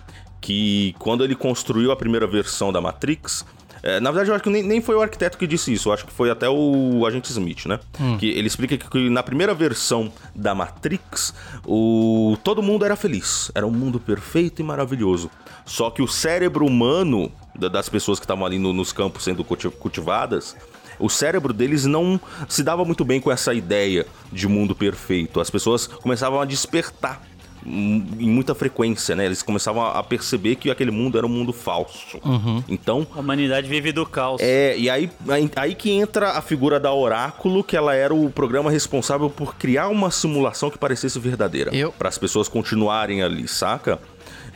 que 0.41 0.95
quando 0.99 1.23
ele 1.23 1.35
construiu 1.35 1.91
a 1.91 1.95
primeira 1.95 2.25
versão 2.25 2.71
da 2.71 2.79
Matrix, 2.79 3.45
é, 3.81 3.99
na 3.99 4.11
verdade, 4.11 4.29
eu 4.29 4.35
acho 4.35 4.43
que 4.43 4.49
nem, 4.49 4.63
nem 4.63 4.81
foi 4.81 4.95
o 4.95 5.01
arquiteto 5.01 5.37
que 5.37 5.47
disse 5.47 5.73
isso, 5.73 5.89
eu 5.89 5.93
acho 5.93 6.05
que 6.05 6.13
foi 6.13 6.29
até 6.29 6.49
o 6.49 7.05
agente 7.05 7.29
Smith, 7.29 7.65
né? 7.65 7.79
Hum. 7.99 8.17
Que 8.17 8.29
ele 8.29 8.47
explica 8.47 8.77
que, 8.77 8.89
que, 8.89 9.09
na 9.09 9.23
primeira 9.23 9.53
versão 9.53 10.11
da 10.35 10.53
Matrix, 10.53 11.33
o, 11.65 12.37
todo 12.43 12.61
mundo 12.61 12.85
era 12.85 12.95
feliz. 12.95 13.51
Era 13.55 13.65
um 13.65 13.71
mundo 13.71 13.99
perfeito 13.99 14.61
e 14.61 14.63
maravilhoso. 14.63 15.29
Só 15.65 15.89
que 15.89 16.01
o 16.01 16.07
cérebro 16.07 16.65
humano 16.65 17.31
das 17.55 17.89
pessoas 17.89 18.19
que 18.19 18.25
estavam 18.25 18.45
ali 18.45 18.57
no, 18.57 18.73
nos 18.73 18.91
campos 18.91 19.23
sendo 19.23 19.43
cultivadas, 19.43 20.55
o 20.99 21.09
cérebro 21.09 21.53
deles 21.53 21.85
não 21.85 22.19
se 22.47 22.61
dava 22.61 22.83
muito 22.83 23.05
bem 23.05 23.21
com 23.21 23.31
essa 23.31 23.53
ideia 23.53 24.05
de 24.31 24.47
mundo 24.47 24.75
perfeito. 24.75 25.39
As 25.39 25.49
pessoas 25.49 25.87
começavam 25.87 26.41
a 26.41 26.45
despertar 26.45 27.21
em 27.65 28.29
muita 28.29 28.55
frequência, 28.55 29.15
né? 29.15 29.25
Eles 29.25 29.41
começavam 29.41 29.85
a 29.85 30.03
perceber 30.03 30.55
que 30.55 30.69
aquele 30.69 30.91
mundo 30.91 31.17
era 31.17 31.25
um 31.25 31.29
mundo 31.29 31.51
falso. 31.51 32.19
Uhum. 32.23 32.63
Então. 32.67 33.05
A 33.15 33.19
humanidade 33.19 33.67
vive 33.67 33.91
do 33.91 34.05
caos. 34.05 34.41
É, 34.41 34.77
e 34.77 34.89
aí, 34.89 35.09
aí 35.55 35.75
que 35.75 35.91
entra 35.91 36.31
a 36.31 36.41
figura 36.41 36.79
da 36.79 36.93
Oráculo, 36.93 37.63
que 37.63 37.75
ela 37.75 37.93
era 37.93 38.13
o 38.13 38.29
programa 38.29 38.71
responsável 38.71 39.29
por 39.29 39.55
criar 39.55 39.89
uma 39.89 40.11
simulação 40.11 40.69
que 40.69 40.77
parecesse 40.77 41.19
verdadeira. 41.19 41.75
Eu... 41.75 41.91
Para 41.91 42.09
as 42.09 42.17
pessoas 42.17 42.47
continuarem 42.47 43.21
ali, 43.21 43.47
saca? 43.47 43.99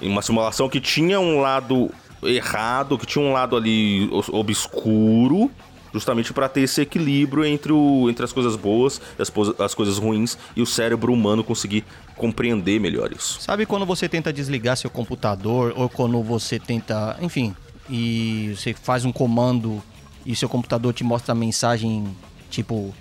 Uma 0.01 0.21
simulação 0.21 0.69
que 0.69 0.79
tinha 0.79 1.19
um 1.19 1.39
lado 1.39 1.89
errado, 2.23 2.97
que 2.97 3.05
tinha 3.05 3.23
um 3.23 3.33
lado 3.33 3.55
ali 3.55 4.09
obscuro, 4.31 5.51
justamente 5.93 6.33
para 6.33 6.49
ter 6.49 6.61
esse 6.61 6.81
equilíbrio 6.81 7.45
entre, 7.45 7.71
o, 7.71 8.09
entre 8.09 8.25
as 8.25 8.33
coisas 8.33 8.55
boas 8.55 8.99
as, 9.19 9.31
as 9.59 9.73
coisas 9.75 9.97
ruins 9.97 10.37
e 10.55 10.61
o 10.61 10.65
cérebro 10.65 11.13
humano 11.13 11.43
conseguir 11.43 11.85
compreender 12.15 12.79
melhor 12.79 13.11
isso. 13.11 13.39
Sabe 13.41 13.65
quando 13.65 13.85
você 13.85 14.09
tenta 14.09 14.33
desligar 14.33 14.75
seu 14.75 14.89
computador 14.89 15.73
ou 15.75 15.87
quando 15.87 16.21
você 16.21 16.59
tenta, 16.59 17.17
enfim, 17.21 17.55
e 17.89 18.53
você 18.55 18.73
faz 18.73 19.05
um 19.05 19.11
comando 19.11 19.81
e 20.25 20.35
seu 20.35 20.49
computador 20.49 20.93
te 20.93 21.03
mostra 21.03 21.33
a 21.33 21.35
mensagem 21.35 22.15
tipo 22.49 22.93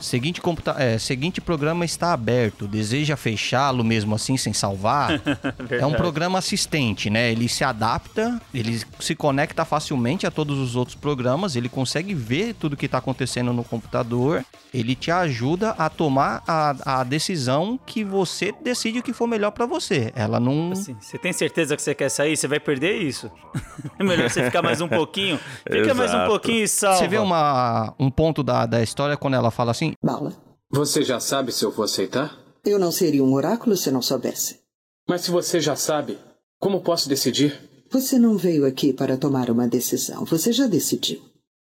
Seguinte, 0.00 0.40
computa 0.40 0.74
é, 0.78 0.98
seguinte 0.98 1.40
programa 1.40 1.84
está 1.84 2.14
aberto. 2.14 2.66
Deseja 2.66 3.16
fechá-lo 3.16 3.84
mesmo 3.84 4.14
assim 4.14 4.36
sem 4.36 4.52
salvar? 4.52 5.20
é 5.70 5.84
um 5.84 5.92
programa 5.92 6.38
assistente, 6.38 7.10
né? 7.10 7.30
Ele 7.30 7.48
se 7.48 7.62
adapta, 7.62 8.40
ele 8.54 8.80
se 8.98 9.14
conecta 9.14 9.64
facilmente 9.64 10.26
a 10.26 10.30
todos 10.30 10.58
os 10.58 10.74
outros 10.74 10.96
programas, 10.96 11.54
ele 11.54 11.68
consegue 11.68 12.14
ver 12.14 12.54
tudo 12.54 12.76
que 12.76 12.86
está 12.86 12.98
acontecendo 12.98 13.52
no 13.52 13.62
computador, 13.62 14.44
ele 14.72 14.94
te 14.94 15.10
ajuda 15.10 15.70
a 15.70 15.90
tomar 15.90 16.42
a, 16.46 17.00
a 17.00 17.04
decisão 17.04 17.78
que 17.84 18.02
você 18.02 18.52
decide 18.62 19.00
o 19.00 19.02
que 19.02 19.12
for 19.12 19.26
melhor 19.26 19.50
para 19.50 19.66
você. 19.66 20.12
Ela 20.16 20.40
não. 20.40 20.72
Assim, 20.72 20.96
você 20.98 21.18
tem 21.18 21.32
certeza 21.32 21.76
que 21.76 21.82
você 21.82 21.94
quer 21.94 22.08
sair? 22.08 22.36
Você 22.36 22.48
vai 22.48 22.58
perder 22.58 22.96
isso. 22.96 23.30
é 23.98 24.02
melhor 24.02 24.30
você 24.30 24.44
ficar 24.44 24.62
mais 24.62 24.80
um 24.80 24.88
pouquinho. 24.88 25.38
Fica 25.70 25.92
mais 25.92 26.14
um 26.14 26.24
pouquinho 26.26 26.64
e 26.64 26.68
salva. 26.68 26.98
Você 26.98 27.08
vê 27.08 27.18
uma, 27.18 27.92
um 27.98 28.10
ponto 28.10 28.42
da, 28.42 28.64
da 28.64 28.82
história 28.82 29.16
quando 29.16 29.34
ela 29.34 29.50
fala 29.50 29.72
assim 29.72 29.89
Bala. 30.02 30.34
Você 30.70 31.02
já 31.02 31.18
sabe 31.18 31.52
se 31.52 31.64
eu 31.64 31.70
vou 31.70 31.84
aceitar? 31.84 32.38
Eu 32.64 32.78
não 32.78 32.92
seria 32.92 33.24
um 33.24 33.32
oráculo 33.32 33.76
se 33.76 33.90
não 33.90 34.02
soubesse. 34.02 34.60
Mas 35.08 35.22
se 35.22 35.30
você 35.30 35.60
já 35.60 35.74
sabe, 35.74 36.18
como 36.58 36.82
posso 36.82 37.08
decidir? 37.08 37.58
Você 37.90 38.18
não 38.18 38.36
veio 38.36 38.64
aqui 38.64 38.92
para 38.92 39.16
tomar 39.16 39.50
uma 39.50 39.66
decisão. 39.66 40.24
Você 40.26 40.52
já 40.52 40.66
decidiu. 40.66 41.20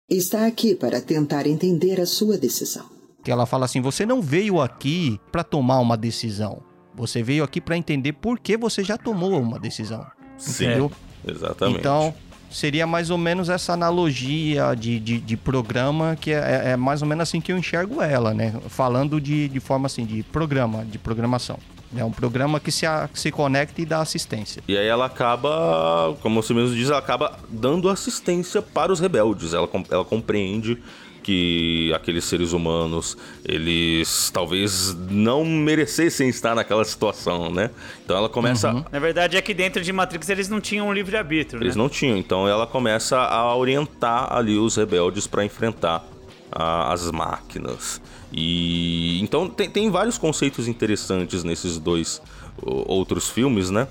Está 0.09 0.47
aqui 0.47 0.74
para 0.74 1.01
tentar 1.01 1.47
entender 1.47 2.01
a 2.01 2.07
sua 2.07 2.36
decisão. 2.36 2.86
Que 3.23 3.31
ela 3.31 3.47
fala 3.47 3.65
assim: 3.65 3.81
você 3.81 4.07
não 4.07 4.20
veio 4.23 4.61
aqui 4.61 5.20
para 5.31 5.44
tomar 5.44 5.78
uma 5.81 5.97
decisão. 5.97 6.62
Você 6.94 7.23
veio 7.23 7.44
aqui 7.44 7.61
para 7.61 7.77
entender 7.77 8.12
por 8.15 8.39
que 8.40 8.57
você 8.57 8.82
já 8.82 8.97
tomou 8.97 9.39
uma 9.40 9.59
decisão. 9.59 10.05
Sim, 10.39 10.65
entendeu? 10.65 10.93
Exatamente. 11.27 11.81
Então, 11.81 12.15
seria 12.51 12.86
mais 12.86 13.10
ou 13.10 13.18
menos 13.18 13.48
essa 13.48 13.73
analogia 13.73 14.74
de, 14.74 14.98
de, 14.98 15.18
de 15.20 15.36
programa, 15.36 16.16
que 16.20 16.31
é, 16.32 16.36
é, 16.36 16.70
é, 16.70 16.77
mais 16.77 17.02
ou 17.02 17.09
menos 17.09 17.23
assim 17.23 17.40
que 17.40 17.52
eu 17.52 17.59
enxergo 17.59 18.02
ela, 18.02 18.32
né? 18.32 18.55
Falando 18.68 19.20
de, 19.20 19.48
de 19.48 19.60
forma 19.60 19.86
assim, 19.86 20.05
de 20.05 20.23
programa, 20.23 20.85
de 20.85 20.98
programação. 20.98 21.59
É 21.97 22.05
um 22.05 22.10
programa 22.10 22.59
que 22.59 22.70
se, 22.70 22.85
que 23.12 23.18
se 23.18 23.31
conecta 23.31 23.81
e 23.81 23.86
dá 23.86 24.01
assistência. 24.01 24.62
E 24.66 24.77
aí 24.77 24.86
ela 24.86 25.06
acaba, 25.06 26.16
como 26.20 26.43
você 26.43 26.52
mesmo 26.52 26.74
diz, 26.74 26.89
ela 26.90 26.98
acaba 26.98 27.39
dando 27.48 27.89
assistência 27.89 28.60
para 28.60 28.93
os 28.93 29.01
rebeldes. 29.01 29.55
Ela, 29.55 29.68
ela 29.90 30.05
compreende 30.05 30.78
que 31.27 31.93
aqueles 31.93 32.24
seres 32.24 32.53
humanos 32.53 33.19
eles 33.44 34.31
talvez 34.32 34.94
não 35.11 35.44
merecessem 35.44 36.28
estar 36.28 36.55
naquela 36.55 36.85
situação, 36.85 37.51
né? 37.51 37.69
Então 38.05 38.16
ela 38.16 38.28
começa. 38.28 38.73
Uhum. 38.73 38.85
Na 38.93 39.01
verdade 39.01 39.36
é 39.36 39.43
que 39.43 39.53
dentro 39.53 39.82
de 39.82 39.93
Matrix 39.93 40.28
eles 40.28 40.48
não 40.48 40.61
tinham 40.61 40.86
um 40.86 40.93
livre 40.93 41.16
arbítrio. 41.16 41.61
Eles 41.61 41.74
né? 41.74 41.82
não 41.82 41.89
tinham. 41.89 42.16
Então 42.16 42.47
ela 42.47 42.65
começa 42.65 43.19
a 43.19 43.57
orientar 43.57 44.32
ali 44.32 44.57
os 44.57 44.77
rebeldes 44.77 45.27
para 45.27 45.44
enfrentar 45.44 46.07
a, 46.53 46.93
as 46.93 47.11
máquinas. 47.11 48.01
E 48.32 49.20
então 49.20 49.48
tem, 49.48 49.69
tem 49.69 49.90
vários 49.90 50.16
conceitos 50.16 50.69
interessantes 50.69 51.43
nesses 51.43 51.77
dois 51.77 52.23
outros 52.62 53.28
filmes, 53.28 53.69
né? 53.69 53.89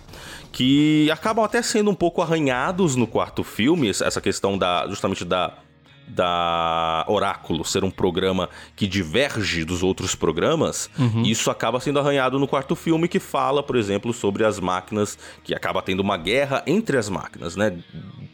Que 0.53 1.11
acabam 1.11 1.43
até 1.43 1.61
sendo 1.61 1.91
um 1.91 1.95
pouco 1.95 2.21
arranhados 2.21 2.95
no 2.95 3.05
quarto 3.05 3.43
filme, 3.43 3.89
essa 3.89 4.21
questão 4.21 4.57
da 4.57 4.87
justamente 4.87 5.25
da 5.25 5.64
da 6.07 7.05
Oráculo 7.07 7.65
ser 7.65 7.83
um 7.83 7.91
programa 7.91 8.49
que 8.75 8.87
diverge 8.87 9.65
dos 9.65 9.83
outros 9.83 10.15
programas, 10.15 10.89
uhum. 10.97 11.23
isso 11.23 11.49
acaba 11.49 11.79
sendo 11.79 11.99
arranhado 11.99 12.39
no 12.39 12.47
quarto 12.47 12.75
filme 12.75 13.07
que 13.07 13.19
fala, 13.19 13.63
por 13.63 13.75
exemplo, 13.75 14.13
sobre 14.13 14.45
as 14.45 14.59
máquinas, 14.59 15.17
que 15.43 15.53
acaba 15.53 15.81
tendo 15.81 16.01
uma 16.01 16.17
guerra 16.17 16.63
entre 16.67 16.97
as 16.97 17.09
máquinas, 17.09 17.55
né? 17.55 17.77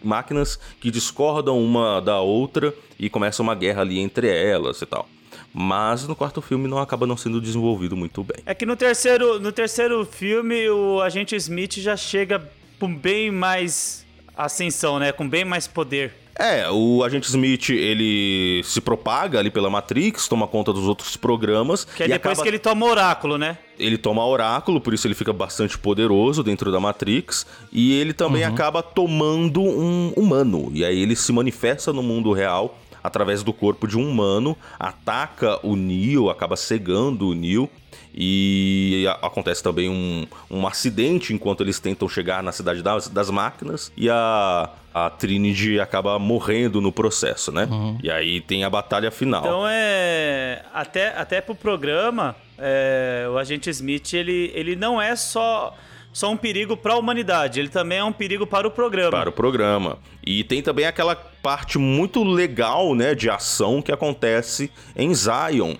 máquinas 0.03 0.59
que 0.79 0.91
discordam 0.91 1.61
uma 1.63 2.01
da 2.01 2.19
outra 2.19 2.73
e 2.99 3.09
começa 3.09 3.41
uma 3.41 3.55
guerra 3.55 3.81
ali 3.81 3.99
entre 3.99 4.27
elas 4.27 4.81
e 4.81 4.85
tal. 4.85 5.07
Mas 5.53 6.07
no 6.07 6.15
quarto 6.15 6.41
filme 6.41 6.67
não 6.67 6.77
acaba 6.77 7.05
não 7.05 7.17
sendo 7.17 7.41
desenvolvido 7.41 7.95
muito 7.95 8.23
bem. 8.23 8.37
É 8.45 8.53
que 8.53 8.65
no 8.65 8.75
terceiro, 8.75 9.39
no 9.39 9.51
terceiro 9.51 10.05
filme 10.05 10.69
o 10.69 11.01
agente 11.01 11.35
Smith 11.35 11.77
já 11.77 11.97
chega 11.97 12.49
com 12.79 12.93
bem 12.93 13.29
mais 13.29 14.05
ascensão, 14.35 14.97
né? 14.97 15.11
Com 15.11 15.27
bem 15.27 15.43
mais 15.43 15.67
poder. 15.67 16.20
É, 16.41 16.67
o 16.71 17.03
agente 17.03 17.27
Smith, 17.27 17.69
ele 17.69 18.63
se 18.63 18.81
propaga 18.81 19.37
ali 19.37 19.51
pela 19.51 19.69
Matrix, 19.69 20.27
toma 20.27 20.47
conta 20.47 20.73
dos 20.73 20.87
outros 20.87 21.15
programas. 21.15 21.85
Que 21.85 22.01
é 22.01 22.07
depois 22.07 22.39
acaba... 22.39 22.41
que 22.41 22.49
ele 22.49 22.57
toma 22.57 22.83
oráculo, 22.87 23.37
né? 23.37 23.59
Ele 23.77 23.95
toma 23.95 24.25
oráculo, 24.25 24.81
por 24.81 24.91
isso 24.91 25.05
ele 25.05 25.13
fica 25.13 25.31
bastante 25.31 25.77
poderoso 25.77 26.41
dentro 26.41 26.71
da 26.71 26.79
Matrix. 26.79 27.45
E 27.71 27.93
ele 27.93 28.11
também 28.11 28.43
uhum. 28.43 28.53
acaba 28.53 28.81
tomando 28.81 29.61
um 29.61 30.13
humano. 30.17 30.71
E 30.73 30.83
aí 30.83 30.99
ele 30.99 31.15
se 31.15 31.31
manifesta 31.31 31.93
no 31.93 32.01
mundo 32.01 32.33
real 32.33 32.75
através 33.03 33.43
do 33.43 33.53
corpo 33.53 33.87
de 33.87 33.97
um 33.97 34.07
humano, 34.07 34.55
ataca 34.79 35.59
o 35.63 35.75
Neo, 35.75 36.29
acaba 36.29 36.55
cegando 36.55 37.29
o 37.29 37.35
Neo. 37.35 37.69
E 38.13 39.05
acontece 39.21 39.63
também 39.63 39.89
um, 39.89 40.27
um 40.49 40.67
acidente 40.67 41.33
enquanto 41.33 41.61
eles 41.61 41.79
tentam 41.79 42.09
chegar 42.09 42.43
na 42.43 42.51
cidade 42.51 42.81
das, 42.81 43.07
das 43.07 43.29
máquinas. 43.29 43.91
E 43.95 44.09
a, 44.09 44.69
a 44.93 45.09
Trinity 45.09 45.79
acaba 45.79 46.19
morrendo 46.19 46.81
no 46.81 46.91
processo, 46.91 47.51
né? 47.51 47.67
Uhum. 47.71 47.97
E 48.03 48.11
aí 48.11 48.41
tem 48.41 48.63
a 48.63 48.69
batalha 48.69 49.11
final. 49.11 49.41
Então 49.41 49.63
é. 49.67 50.63
Até, 50.73 51.17
até 51.17 51.41
pro 51.41 51.55
programa, 51.55 52.35
é, 52.57 53.27
o 53.31 53.37
agente 53.37 53.69
Smith, 53.69 54.13
ele, 54.13 54.51
ele 54.53 54.75
não 54.75 55.01
é 55.01 55.15
só 55.15 55.75
só 56.13 56.29
um 56.29 56.35
perigo 56.35 56.75
para 56.75 56.93
a 56.93 56.97
humanidade, 56.97 57.61
ele 57.61 57.69
também 57.69 57.99
é 57.99 58.03
um 58.03 58.11
perigo 58.11 58.45
para 58.45 58.67
o 58.67 58.71
programa. 58.71 59.11
Para 59.11 59.29
o 59.29 59.31
programa. 59.31 59.97
E 60.25 60.43
tem 60.43 60.61
também 60.61 60.85
aquela 60.85 61.15
parte 61.15 61.77
muito 61.77 62.21
legal, 62.21 62.93
né, 62.93 63.15
de 63.15 63.29
ação 63.29 63.81
que 63.81 63.93
acontece 63.93 64.69
em 64.93 65.13
Zion 65.15 65.75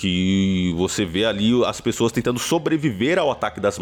que 0.00 0.72
você 0.78 1.04
vê 1.04 1.26
ali 1.26 1.52
as 1.66 1.78
pessoas 1.78 2.10
tentando 2.10 2.38
sobreviver 2.38 3.18
ao 3.18 3.30
ataque 3.30 3.60
das, 3.60 3.78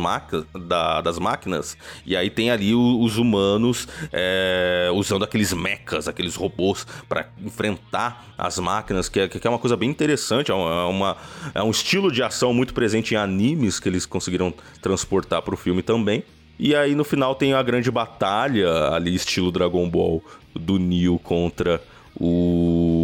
da, 0.67 1.01
das 1.01 1.17
máquinas, 1.17 1.79
e 2.05 2.17
aí 2.17 2.29
tem 2.29 2.51
ali 2.51 2.75
o, 2.75 3.01
os 3.01 3.19
humanos 3.19 3.87
é, 4.13 4.91
usando 4.93 5.23
aqueles 5.23 5.53
mechas, 5.53 6.09
aqueles 6.09 6.35
robôs 6.35 6.85
para 7.09 7.29
enfrentar 7.41 8.35
as 8.37 8.59
máquinas, 8.59 9.09
que 9.09 9.21
é, 9.21 9.29
que 9.29 9.47
é 9.47 9.49
uma 9.49 9.61
coisa 9.61 9.77
bem 9.77 9.89
interessante, 9.89 10.51
é, 10.51 10.55
é, 10.55 10.57
uma, 10.57 11.17
é 11.55 11.63
um 11.63 11.71
estilo 11.71 12.11
de 12.11 12.21
ação 12.21 12.53
muito 12.53 12.75
presente 12.75 13.15
em 13.15 13.17
animes 13.17 13.79
que 13.79 13.89
eles 13.89 14.05
conseguiram 14.05 14.53
transportar 14.83 15.41
para 15.43 15.55
o 15.55 15.57
filme 15.57 15.83
também. 15.83 16.25
E 16.59 16.75
aí 16.75 16.97
no 16.97 17.05
final 17.05 17.37
tem 17.37 17.53
a 17.53 17.63
grande 17.63 17.93
batalha 17.93 18.89
ali, 18.89 19.15
estilo 19.15 19.53
Dragon 19.53 19.89
Ball, 19.89 20.21
do 20.53 20.81
Neo 20.81 21.17
contra 21.21 21.81
o, 22.21 22.98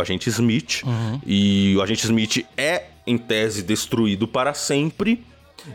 agente 0.00 0.28
Smith. 0.28 0.82
Uhum. 0.84 1.20
E 1.26 1.74
o 1.76 1.82
agente 1.82 2.04
Smith 2.04 2.46
é, 2.56 2.86
em 3.06 3.18
tese, 3.18 3.62
destruído 3.62 4.26
para 4.28 4.54
sempre. 4.54 5.24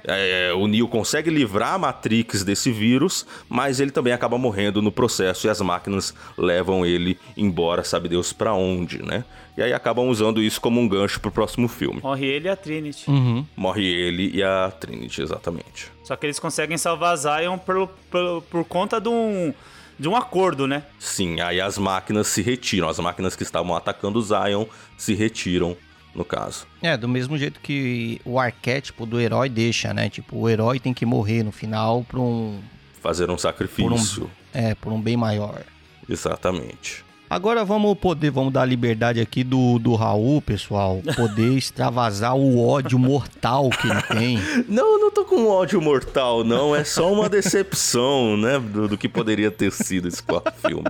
É, 0.04 0.52
o 0.54 0.68
Neo 0.68 0.88
consegue 0.88 1.30
livrar 1.30 1.76
a 1.76 1.78
Matrix 1.78 2.44
desse 2.44 2.72
vírus, 2.72 3.26
mas 3.48 3.80
ele 3.80 3.92
também 3.92 4.12
acaba 4.12 4.38
morrendo 4.38 4.82
no 4.82 4.92
processo 4.92 5.48
e 5.48 5.50
as 5.50 5.62
máquinas 5.62 6.14
levam 6.38 6.86
ele 6.86 7.18
embora, 7.36 7.84
sabe 7.84 8.10
Deus 8.10 8.34
para 8.34 8.54
onde, 8.54 9.02
né? 9.02 9.24
E 9.58 9.64
aí 9.64 9.74
acabam 9.74 10.08
usando 10.08 10.42
isso 10.42 10.62
como 10.62 10.80
um 10.80 10.88
gancho 10.88 11.20
pro 11.20 11.32
próximo 11.32 11.68
filme. 11.68 12.00
Morre 12.02 12.28
ele 12.28 12.48
e 12.48 12.52
a 12.52 12.56
Trinity. 12.56 13.10
Uhum. 13.10 13.46
Morre 13.56 13.86
ele 13.86 14.30
e 14.32 14.44
a 14.44 14.72
Trinity, 14.72 15.22
exatamente. 15.22 15.92
Só 16.04 16.16
que 16.16 16.28
eles 16.28 16.38
conseguem 16.38 16.78
salvar 16.78 17.18
Zion 17.18 17.58
por, 17.58 17.90
por, 18.12 18.42
por 18.44 18.66
conta 18.66 19.02
de 19.02 19.10
um 19.10 19.54
de 20.00 20.08
um 20.08 20.16
acordo, 20.16 20.68
né? 20.68 20.84
Sim, 21.00 21.42
aí 21.42 21.60
as 21.60 21.78
máquinas 21.78 22.28
se 22.28 22.42
retiram, 22.42 22.88
as 22.88 23.00
máquinas 23.00 23.36
que 23.36 23.44
estavam 23.44 23.76
atacando 23.76 24.20
o 24.20 24.22
Zion 24.22 24.66
se 24.98 25.14
retiram, 25.14 25.76
no 26.14 26.24
caso. 26.24 26.68
É, 26.82 26.96
do 26.96 27.08
mesmo 27.08 27.38
jeito 27.38 27.60
que 27.60 28.22
o 28.26 28.40
arquétipo 28.40 29.06
do 29.06 29.20
herói 29.20 29.50
deixa, 29.50 29.94
né? 29.94 30.10
Tipo, 30.10 30.38
o 30.38 30.50
herói 30.50 30.80
tem 30.80 30.94
que 30.94 31.06
morrer 31.06 31.44
no 31.44 31.52
final 31.52 32.04
pra 32.04 32.20
um. 32.20 32.60
Fazer 33.02 33.30
um 33.30 33.38
sacrifício. 33.38 34.22
Por 34.22 34.26
um, 34.26 34.30
é, 34.54 34.76
por 34.76 34.92
um 34.92 35.02
bem 35.02 35.16
maior. 35.16 35.62
Exatamente. 36.10 37.07
Agora 37.30 37.66
vamos 37.66 37.98
poder, 37.98 38.32
vamos 38.32 38.54
dar 38.54 38.62
a 38.62 38.66
liberdade 38.66 39.20
aqui 39.20 39.44
do, 39.44 39.78
do 39.80 39.96
Raul, 39.96 40.42
pessoal, 40.42 41.02
poder 41.16 41.52
extravasar 41.58 42.36
o 42.36 42.66
ódio 42.66 42.98
mortal 42.98 43.70
que 43.70 43.88
ele 43.88 44.02
tem. 44.04 44.40
Não, 44.68 44.98
não 44.98 45.12
tô 45.12 45.26
com 45.26 45.48
ódio 45.48 45.82
mortal, 45.82 46.44
não. 46.44 46.76
É 46.76 46.86
só 46.86 47.12
uma 47.12 47.28
decepção, 47.28 48.38
né, 48.38 48.58
do, 48.60 48.88
do 48.88 48.98
que 48.98 49.10
poderia 49.10 49.52
ter 49.52 49.72
sido 49.72 50.08
esse 50.08 50.24
quarto 50.24 50.54
filme. 50.54 50.86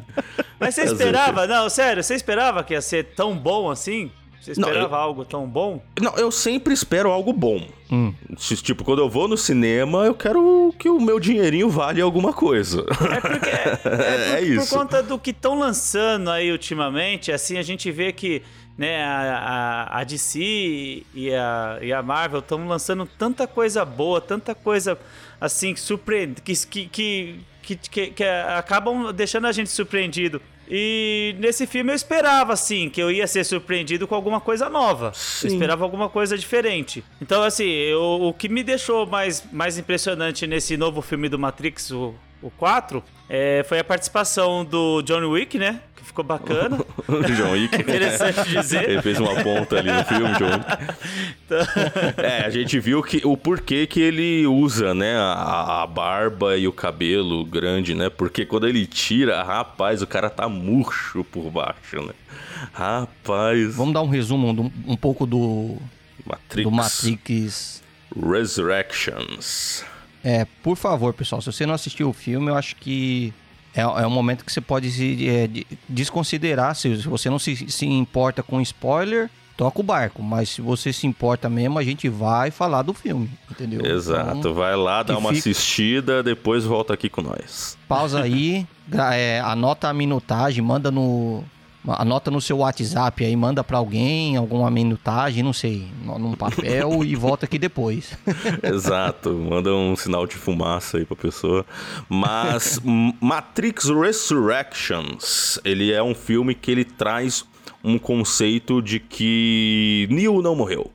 Mas 0.59 0.75
você 0.75 0.83
esperava, 0.83 1.47
não, 1.47 1.69
sério, 1.69 2.03
você 2.03 2.13
esperava 2.13 2.63
que 2.63 2.73
ia 2.73 2.81
ser 2.81 3.05
tão 3.15 3.35
bom 3.35 3.71
assim? 3.71 4.11
Você 4.47 4.51
esperava 4.53 4.87
não, 4.87 4.87
eu, 4.87 4.95
algo 4.95 5.25
tão 5.25 5.45
bom? 5.45 5.81
Não, 5.99 6.15
eu 6.15 6.31
sempre 6.31 6.73
espero 6.73 7.11
algo 7.11 7.33
bom. 7.33 7.67
Hum. 7.91 8.13
Tipo, 8.37 8.85
quando 8.85 8.99
eu 8.99 9.09
vou 9.09 9.27
no 9.27 9.35
cinema, 9.35 10.05
eu 10.05 10.13
quero 10.13 10.73
que 10.79 10.89
o 10.89 11.01
meu 11.01 11.19
dinheirinho 11.19 11.69
vale 11.69 11.99
alguma 11.99 12.31
coisa. 12.31 12.85
É 13.13 13.19
porque. 13.19 13.49
É, 13.49 13.79
é, 13.83 14.33
é 14.33 14.37
por, 14.37 14.47
isso. 14.47 14.69
Por 14.69 14.79
conta 14.79 15.03
do 15.03 15.19
que 15.19 15.31
estão 15.31 15.59
lançando 15.59 16.31
aí 16.31 16.49
ultimamente, 16.49 17.29
assim, 17.29 17.57
a 17.57 17.61
gente 17.61 17.91
vê 17.91 18.13
que 18.13 18.41
né, 18.77 19.03
a, 19.03 19.89
a, 19.91 19.99
a 19.99 20.03
DC 20.05 20.39
e 21.13 21.33
a, 21.33 21.79
e 21.81 21.91
a 21.91 22.01
Marvel 22.01 22.39
estão 22.39 22.65
lançando 22.67 23.05
tanta 23.05 23.47
coisa 23.47 23.83
boa, 23.83 24.21
tanta 24.21 24.55
coisa 24.55 24.97
assim, 25.41 25.75
surpreendente, 25.75 26.41
que, 26.41 26.55
que, 26.87 26.87
que, 27.61 27.75
que, 27.75 28.07
que 28.11 28.23
acabam 28.23 29.11
deixando 29.11 29.47
a 29.47 29.51
gente 29.51 29.69
surpreendido. 29.69 30.41
E 30.69 31.35
nesse 31.39 31.65
filme 31.65 31.91
eu 31.91 31.95
esperava, 31.95 32.53
assim, 32.53 32.89
que 32.89 33.01
eu 33.01 33.09
ia 33.09 33.25
ser 33.27 33.43
surpreendido 33.43 34.07
com 34.07 34.15
alguma 34.15 34.41
coisa 34.41 34.69
nova. 34.69 35.11
Eu 35.43 35.47
esperava 35.53 35.83
alguma 35.83 36.09
coisa 36.09 36.37
diferente. 36.37 37.03
Então, 37.21 37.43
assim, 37.43 37.69
eu, 37.69 38.01
o 38.01 38.33
que 38.33 38.49
me 38.49 38.63
deixou 38.63 39.05
mais, 39.05 39.43
mais 39.51 39.77
impressionante 39.77 40.45
nesse 40.45 40.75
novo 40.75 41.01
filme 41.01 41.29
do 41.29 41.39
Matrix, 41.39 41.91
o, 41.91 42.13
o 42.41 42.49
4, 42.51 43.03
é, 43.29 43.65
foi 43.67 43.79
a 43.79 43.83
participação 43.83 44.65
do 44.65 45.01
John 45.01 45.25
Wick, 45.29 45.57
né? 45.57 45.81
Ficou 46.07 46.23
bacana. 46.23 46.77
John 47.35 47.51
Wick. 47.51 47.75
Interessante 47.75 48.49
dizer. 48.49 48.89
Ele 48.89 49.01
fez 49.01 49.19
uma 49.19 49.35
ponta 49.43 49.77
ali 49.77 49.91
no 49.91 50.03
filme, 50.05 50.33
John 50.33 50.45
Wick. 50.45 50.95
Então... 51.45 52.23
É, 52.23 52.45
a 52.45 52.49
gente 52.49 52.79
viu 52.79 53.01
que, 53.03 53.21
o 53.23 53.37
porquê 53.37 53.85
que 53.85 54.01
ele 54.01 54.45
usa, 54.47 54.93
né, 54.93 55.15
a, 55.17 55.83
a, 55.83 55.87
barba 55.87 56.57
e 56.57 56.67
o 56.67 56.73
cabelo 56.73 57.45
grande, 57.45 57.93
né? 57.93 58.09
Porque 58.09 58.45
quando 58.45 58.67
ele 58.67 58.85
tira, 58.85 59.43
rapaz, 59.43 60.01
o 60.01 60.07
cara 60.07 60.29
tá 60.29 60.49
murcho 60.49 61.23
por 61.23 61.49
baixo, 61.49 62.01
né? 62.05 62.13
Rapaz. 62.73 63.75
Vamos 63.75 63.93
dar 63.93 64.01
um 64.01 64.09
resumo 64.09 64.49
um, 64.49 64.91
um 64.91 64.97
pouco 64.97 65.25
do 65.25 65.77
Matrix. 66.25 66.63
do 66.63 66.71
Matrix 66.71 67.83
Resurrections. 68.15 69.85
É, 70.23 70.45
por 70.63 70.75
favor, 70.75 71.13
pessoal, 71.13 71.41
se 71.41 71.51
você 71.51 71.65
não 71.65 71.73
assistiu 71.73 72.09
o 72.09 72.13
filme, 72.13 72.49
eu 72.49 72.55
acho 72.55 72.75
que 72.75 73.33
é, 73.77 73.81
é 73.81 74.07
um 74.07 74.09
momento 74.09 74.43
que 74.43 74.51
você 74.51 74.59
pode 74.59 74.91
se, 74.91 75.29
é, 75.29 75.49
desconsiderar. 75.87 76.75
Se, 76.75 76.95
você 76.95 77.29
não 77.29 77.37
se, 77.37 77.69
se 77.69 77.85
importa 77.85 78.41
com 78.41 78.59
spoiler, 78.59 79.29
toca 79.55 79.79
o 79.79 79.83
barco. 79.83 80.23
Mas 80.23 80.49
se 80.49 80.61
você 80.61 80.91
se 80.91 81.05
importa 81.05 81.47
mesmo, 81.47 81.77
a 81.77 81.83
gente 81.83 82.09
vai 82.09 82.49
falar 82.49 82.81
do 82.81 82.93
filme, 82.93 83.29
entendeu? 83.49 83.85
Exato. 83.85 84.37
Então, 84.37 84.53
vai 84.53 84.75
lá, 84.75 85.03
dá 85.03 85.17
uma 85.17 85.29
fica... 85.29 85.49
assistida, 85.49 86.23
depois 86.23 86.65
volta 86.65 86.93
aqui 86.93 87.07
com 87.07 87.21
nós. 87.21 87.77
Pausa 87.87 88.21
aí, 88.21 88.65
é, 89.13 89.39
anota 89.41 89.89
a 89.89 89.93
minutagem, 89.93 90.63
manda 90.63 90.89
no, 90.89 91.43
Anota 91.87 92.29
no 92.29 92.41
seu 92.41 92.57
WhatsApp 92.57 93.23
aí, 93.23 93.35
manda 93.35 93.63
para 93.63 93.77
alguém 93.77 94.35
alguma 94.35 94.69
minutagem, 94.69 95.43
não 95.43 95.53
sei, 95.53 95.87
num 96.03 96.33
papel 96.33 97.03
e 97.03 97.15
volta 97.15 97.45
aqui 97.45 97.57
depois. 97.57 98.17
Exato, 98.63 99.31
manda 99.33 99.73
um 99.73 99.95
sinal 99.95 100.27
de 100.27 100.35
fumaça 100.35 100.97
aí 100.97 101.05
pra 101.05 101.15
pessoa. 101.15 101.65
Mas 102.09 102.79
Matrix 103.21 103.85
Resurrections, 103.89 105.59
ele 105.63 105.91
é 105.91 106.01
um 106.03 106.13
filme 106.13 106.53
que 106.53 106.71
ele 106.71 106.83
traz 106.83 107.45
um 107.83 107.97
conceito 107.97 108.81
de 108.81 108.99
que 108.99 110.07
Neo 110.09 110.41
não 110.41 110.55
morreu. 110.55 110.91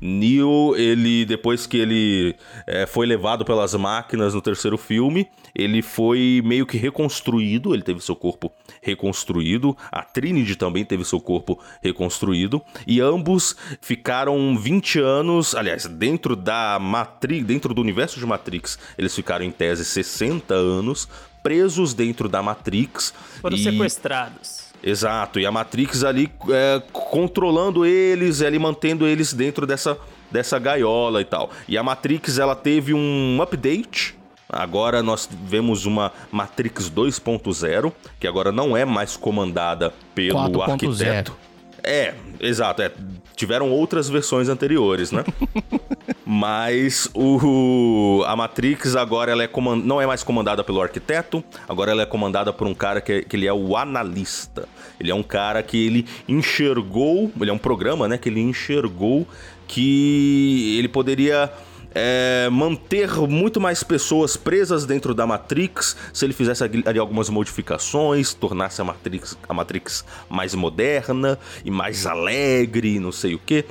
Neo, 0.00 0.74
ele 0.76 1.24
depois 1.24 1.66
que 1.66 1.76
ele 1.76 2.36
é, 2.66 2.86
foi 2.86 3.06
levado 3.06 3.44
pelas 3.44 3.74
máquinas 3.74 4.34
no 4.34 4.40
terceiro 4.40 4.78
filme, 4.78 5.28
ele 5.54 5.82
foi 5.82 6.40
meio 6.44 6.64
que 6.66 6.78
reconstruído, 6.78 7.74
ele 7.74 7.82
teve 7.82 8.00
seu 8.00 8.16
corpo 8.16 8.52
reconstruído, 8.80 9.76
a 9.90 10.02
Trinity 10.02 10.56
também 10.56 10.84
teve 10.84 11.04
seu 11.04 11.20
corpo 11.20 11.58
reconstruído, 11.82 12.62
e 12.86 13.00
ambos 13.00 13.56
ficaram 13.80 14.56
20 14.56 15.00
anos, 15.00 15.54
aliás, 15.54 15.86
dentro 15.86 16.34
da 16.34 16.78
Matrix, 16.80 17.44
dentro 17.44 17.74
do 17.74 17.80
universo 17.80 18.18
de 18.18 18.26
Matrix, 18.26 18.78
eles 18.96 19.14
ficaram 19.14 19.44
em 19.44 19.50
tese 19.50 19.84
60 19.84 20.54
anos 20.54 21.08
presos 21.42 21.94
dentro 21.94 22.28
da 22.28 22.42
Matrix. 22.42 23.12
Foram 23.40 23.56
e... 23.56 23.62
sequestrados. 23.62 24.59
Exato, 24.82 25.38
e 25.38 25.46
a 25.46 25.52
Matrix 25.52 26.04
ali 26.04 26.30
é, 26.48 26.82
controlando 26.92 27.84
eles, 27.84 28.40
ali 28.40 28.58
mantendo 28.58 29.06
eles 29.06 29.32
dentro 29.32 29.66
dessa, 29.66 29.98
dessa 30.30 30.58
gaiola 30.58 31.20
e 31.20 31.24
tal. 31.24 31.50
E 31.68 31.76
a 31.76 31.82
Matrix 31.82 32.38
ela 32.38 32.56
teve 32.56 32.94
um 32.94 33.40
update 33.42 34.18
Agora 34.52 35.00
nós 35.00 35.28
vemos 35.44 35.86
uma 35.86 36.12
Matrix 36.32 36.90
2.0, 36.90 37.92
que 38.18 38.26
agora 38.26 38.50
não 38.50 38.76
é 38.76 38.84
mais 38.84 39.16
comandada 39.16 39.94
pelo 40.12 40.60
arquiteto. 40.60 41.36
É, 41.82 42.14
exato. 42.40 42.82
É, 42.82 42.90
tiveram 43.34 43.70
outras 43.70 44.08
versões 44.08 44.48
anteriores, 44.48 45.12
né? 45.12 45.24
Mas 46.26 47.08
o, 47.14 48.22
a 48.26 48.36
Matrix 48.36 48.94
agora 48.94 49.32
ela 49.32 49.42
é 49.42 49.46
comand, 49.46 49.76
não 49.76 50.00
é 50.00 50.06
mais 50.06 50.22
comandada 50.22 50.62
pelo 50.62 50.80
arquiteto, 50.80 51.42
agora 51.68 51.90
ela 51.90 52.02
é 52.02 52.06
comandada 52.06 52.52
por 52.52 52.66
um 52.66 52.74
cara 52.74 53.00
que, 53.00 53.22
que 53.22 53.36
ele 53.36 53.46
é 53.46 53.52
o 53.52 53.76
analista. 53.76 54.68
Ele 54.98 55.10
é 55.10 55.14
um 55.14 55.22
cara 55.22 55.62
que 55.62 55.86
ele 55.86 56.06
enxergou, 56.28 57.32
ele 57.40 57.50
é 57.50 57.52
um 57.52 57.58
programa, 57.58 58.06
né? 58.06 58.18
Que 58.18 58.28
ele 58.28 58.40
enxergou 58.40 59.26
que 59.66 60.76
ele 60.78 60.88
poderia 60.88 61.50
é, 61.94 62.48
manter 62.50 63.10
muito 63.28 63.60
mais 63.60 63.82
pessoas 63.82 64.36
presas 64.36 64.84
dentro 64.84 65.14
da 65.14 65.26
Matrix 65.26 65.96
se 66.12 66.24
ele 66.24 66.32
fizesse 66.32 66.62
ali 66.64 66.98
algumas 66.98 67.28
modificações, 67.28 68.32
tornasse 68.32 68.80
a 68.80 68.84
Matrix, 68.84 69.36
a 69.48 69.54
Matrix 69.54 70.04
mais 70.28 70.54
moderna 70.54 71.38
e 71.64 71.70
mais 71.70 72.06
alegre, 72.06 72.98
não 73.00 73.12
sei 73.12 73.34
o 73.34 73.38
que. 73.38 73.64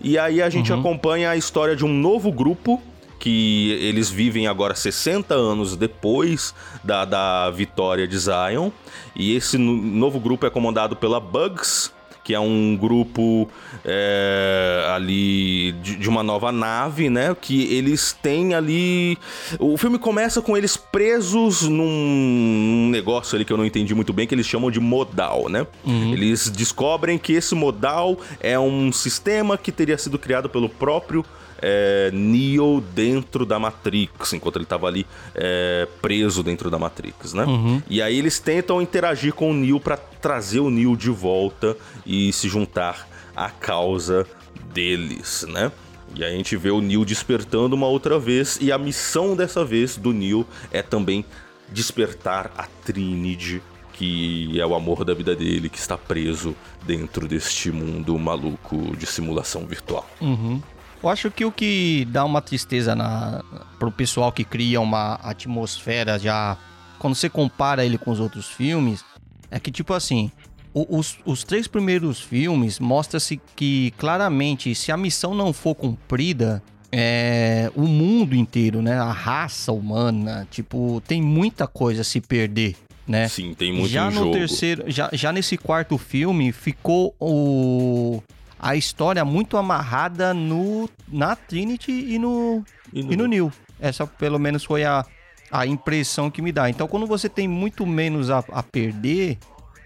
E 0.00 0.18
aí 0.18 0.42
a 0.42 0.48
gente 0.48 0.72
uhum. 0.72 0.80
acompanha 0.80 1.30
a 1.30 1.36
história 1.36 1.76
de 1.76 1.84
um 1.84 1.92
novo 1.92 2.32
grupo 2.32 2.82
que 3.18 3.72
eles 3.80 4.10
vivem 4.10 4.46
agora 4.46 4.74
60 4.74 5.34
anos 5.34 5.76
depois 5.76 6.54
da, 6.84 7.04
da 7.04 7.50
vitória 7.50 8.06
de 8.06 8.16
Zion. 8.18 8.70
E 9.14 9.34
esse 9.34 9.56
novo 9.56 10.20
grupo 10.20 10.46
é 10.46 10.50
comandado 10.50 10.94
pela 10.94 11.18
Bugs, 11.18 11.90
que 12.26 12.34
é 12.34 12.40
um 12.40 12.76
grupo 12.76 13.48
é, 13.84 14.84
ali 14.92 15.70
de, 15.80 15.94
de, 15.94 16.08
uma 16.08 16.24
nova 16.24 16.50
nave, 16.50 17.08
né? 17.08 17.36
Que 17.40 17.72
eles 17.72 18.18
têm 18.20 18.52
ali. 18.52 19.16
O 19.60 19.76
filme 19.76 19.96
começa 19.96 20.42
com 20.42 20.56
eles 20.56 20.76
presos 20.76 21.62
num 21.62 22.88
negócio 22.90 23.36
ali 23.36 23.44
que 23.44 23.52
eu 23.52 23.56
não 23.56 23.64
entendi 23.64 23.94
muito 23.94 24.12
bem, 24.12 24.26
que 24.26 24.34
eles 24.34 24.44
chamam 24.44 24.72
de 24.72 24.80
modal, 24.80 25.48
né? 25.48 25.68
Uhum. 25.84 26.14
Eles 26.14 26.50
descobrem 26.50 27.16
que 27.16 27.32
esse 27.32 27.54
modal 27.54 28.18
é 28.40 28.58
um 28.58 28.90
sistema 28.90 29.56
que 29.56 29.70
teria 29.70 29.96
sido 29.96 30.18
criado 30.18 30.48
pelo 30.48 30.68
próprio 30.68 31.24
é, 31.60 32.10
Neo 32.12 32.80
dentro 32.94 33.44
da 33.46 33.58
Matrix, 33.58 34.32
enquanto 34.32 34.56
ele 34.56 34.64
estava 34.64 34.86
ali 34.86 35.06
é, 35.34 35.86
preso 36.00 36.42
dentro 36.42 36.70
da 36.70 36.78
Matrix, 36.78 37.32
né? 37.32 37.44
Uhum. 37.44 37.82
E 37.88 38.02
aí 38.02 38.18
eles 38.18 38.38
tentam 38.38 38.80
interagir 38.80 39.32
com 39.32 39.50
o 39.50 39.54
Neo 39.54 39.80
para 39.80 39.96
trazer 39.96 40.60
o 40.60 40.70
Neo 40.70 40.96
de 40.96 41.10
volta 41.10 41.76
e 42.04 42.32
se 42.32 42.48
juntar 42.48 43.08
à 43.34 43.50
causa 43.50 44.26
deles, 44.72 45.46
né? 45.48 45.70
E 46.14 46.24
a 46.24 46.30
gente 46.30 46.56
vê 46.56 46.70
o 46.70 46.80
Neo 46.80 47.04
despertando 47.04 47.76
uma 47.76 47.86
outra 47.86 48.18
vez 48.18 48.58
e 48.60 48.72
a 48.72 48.78
missão 48.78 49.36
dessa 49.36 49.64
vez 49.64 49.96
do 49.96 50.12
Neo 50.12 50.46
é 50.70 50.82
também 50.82 51.24
despertar 51.70 52.50
a 52.56 52.66
Trinity 52.84 53.60
que 53.96 54.60
é 54.60 54.66
o 54.66 54.74
amor 54.74 55.04
da 55.04 55.14
vida 55.14 55.34
dele, 55.34 55.70
que 55.70 55.78
está 55.78 55.96
preso 55.96 56.54
dentro 56.84 57.26
deste 57.26 57.72
mundo 57.72 58.18
maluco 58.18 58.94
de 58.94 59.06
simulação 59.06 59.64
virtual. 59.66 60.06
Uhum. 60.20 60.60
Eu 61.06 61.10
acho 61.10 61.30
que 61.30 61.44
o 61.44 61.52
que 61.52 62.04
dá 62.10 62.24
uma 62.24 62.42
tristeza 62.42 62.92
na, 62.96 63.40
pro 63.78 63.92
pessoal 63.92 64.32
que 64.32 64.42
cria 64.42 64.80
uma 64.80 65.14
atmosfera 65.22 66.18
já. 66.18 66.58
Quando 66.98 67.14
você 67.14 67.30
compara 67.30 67.84
ele 67.84 67.96
com 67.96 68.10
os 68.10 68.18
outros 68.18 68.48
filmes, 68.48 69.04
é 69.48 69.60
que, 69.60 69.70
tipo 69.70 69.94
assim, 69.94 70.32
os, 70.74 71.16
os 71.24 71.44
três 71.44 71.68
primeiros 71.68 72.20
filmes 72.20 72.80
mostra-se 72.80 73.40
que 73.54 73.92
claramente, 73.96 74.74
se 74.74 74.90
a 74.90 74.96
missão 74.96 75.32
não 75.32 75.52
for 75.52 75.76
cumprida, 75.76 76.60
é, 76.90 77.70
o 77.76 77.82
mundo 77.82 78.34
inteiro, 78.34 78.82
né? 78.82 78.98
A 78.98 79.12
raça 79.12 79.70
humana, 79.70 80.48
tipo, 80.50 81.00
tem 81.06 81.22
muita 81.22 81.68
coisa 81.68 82.00
a 82.00 82.04
se 82.04 82.20
perder, 82.20 82.74
né? 83.06 83.28
Sim, 83.28 83.54
tem 83.54 83.72
muito 83.72 83.88
já 83.88 84.06
no 84.06 84.22
jogo. 84.22 84.32
terceiro, 84.32 84.82
já, 84.88 85.08
já 85.12 85.32
nesse 85.32 85.56
quarto 85.56 85.96
filme 85.98 86.50
ficou 86.50 87.14
o 87.20 88.20
a 88.58 88.76
história 88.76 89.24
muito 89.24 89.56
amarrada 89.56 90.32
no 90.32 90.88
na 91.08 91.36
Trinity 91.36 91.92
e 91.92 92.18
no 92.18 92.64
e 92.92 93.02
no, 93.02 93.12
e 93.12 93.16
no 93.16 93.26
Neil. 93.26 93.52
Essa 93.80 94.06
pelo 94.06 94.38
menos 94.38 94.64
foi 94.64 94.84
a, 94.84 95.04
a 95.50 95.66
impressão 95.66 96.30
que 96.30 96.40
me 96.40 96.52
dá. 96.52 96.68
Então 96.70 96.88
quando 96.88 97.06
você 97.06 97.28
tem 97.28 97.46
muito 97.46 97.86
menos 97.86 98.30
a, 98.30 98.38
a 98.50 98.62
perder, 98.62 99.38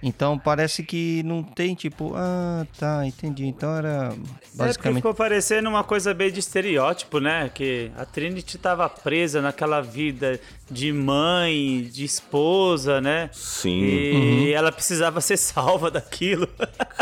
então 0.02 0.38
parece 0.38 0.82
que 0.82 1.22
não 1.24 1.42
tem 1.42 1.74
tipo, 1.74 2.12
ah, 2.16 2.66
tá, 2.78 3.06
entendi. 3.06 3.46
Então 3.46 3.76
era 3.76 4.12
basicamente. 4.54 4.96
É 4.96 5.00
ficou 5.00 5.14
parecendo 5.14 5.68
uma 5.68 5.84
coisa 5.84 6.14
bem 6.14 6.30
de 6.30 6.40
estereótipo, 6.40 7.20
né? 7.20 7.50
Que 7.52 7.90
a 7.96 8.04
Trinity 8.04 8.56
estava 8.56 8.88
presa 8.88 9.42
naquela 9.42 9.80
vida 9.80 10.40
de 10.70 10.92
mãe, 10.92 11.88
de 11.92 12.04
esposa, 12.04 13.00
né? 13.00 13.28
Sim. 13.32 13.82
E 13.82 14.12
uhum. 14.14 14.48
ela 14.56 14.70
precisava 14.70 15.20
ser 15.20 15.36
salva 15.38 15.90
daquilo. 15.90 16.48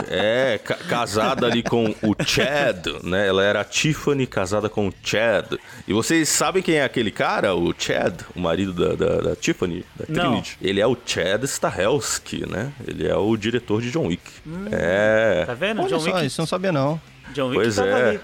É, 0.09 0.59
ca 0.65 0.75
casada 0.75 1.47
ali 1.47 1.63
com 1.63 1.95
o 2.03 2.15
Chad, 2.25 2.87
né? 3.03 3.27
Ela 3.29 3.45
era 3.45 3.61
a 3.61 3.65
Tiffany 3.65 4.27
casada 4.27 4.69
com 4.69 4.89
o 4.89 4.95
Chad. 5.03 5.59
E 5.87 5.93
vocês 5.93 6.29
sabem 6.29 6.63
quem 6.63 6.77
é 6.77 6.85
aquele 6.85 7.11
cara? 7.11 7.55
O 7.55 7.75
Chad, 7.79 8.23
o 8.35 8.41
marido 8.41 8.73
da, 8.73 8.95
da, 8.95 9.21
da 9.21 9.37
Tiffany, 9.37 9.85
da 9.95 10.07
Trinity. 10.07 10.57
Não. 10.61 10.69
Ele 10.69 10.81
é 10.81 10.87
o 10.87 10.97
Chad 11.05 11.45
Stahelski, 11.45 12.49
né? 12.49 12.73
Ele 12.89 13.07
é 13.07 13.17
o 13.17 13.37
diretor 13.37 13.81
de 13.81 13.91
John 13.91 14.07
Wick. 14.07 14.23
Hum, 14.47 14.67
é. 14.71 15.45
Tá 15.47 15.55
vendo? 15.55 15.81
Olha 15.81 15.89
John 15.89 16.01
só, 16.01 16.15
Wick. 16.15 16.27
Isso 16.27 16.41
não 16.41 16.47
sabia, 16.47 16.73
não. 16.73 17.01
John 17.35 17.49
Wick 17.49 17.63
pois 17.63 17.79
é. 17.79 18.09
Ali. 18.09 18.21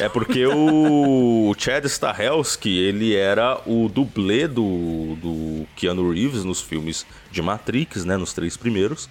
É 0.00 0.08
porque 0.08 0.46
o 0.46 1.54
Chad 1.58 1.84
Stahelski, 1.84 2.76
ele 2.76 3.14
era 3.14 3.60
o 3.66 3.88
dublê 3.88 4.48
do, 4.48 5.16
do 5.16 5.66
Keanu 5.76 6.10
Reeves 6.10 6.44
nos 6.44 6.60
filmes 6.60 7.06
de 7.30 7.42
Matrix, 7.42 8.04
né, 8.04 8.16
nos 8.16 8.32
três 8.32 8.56
primeiros. 8.56 9.08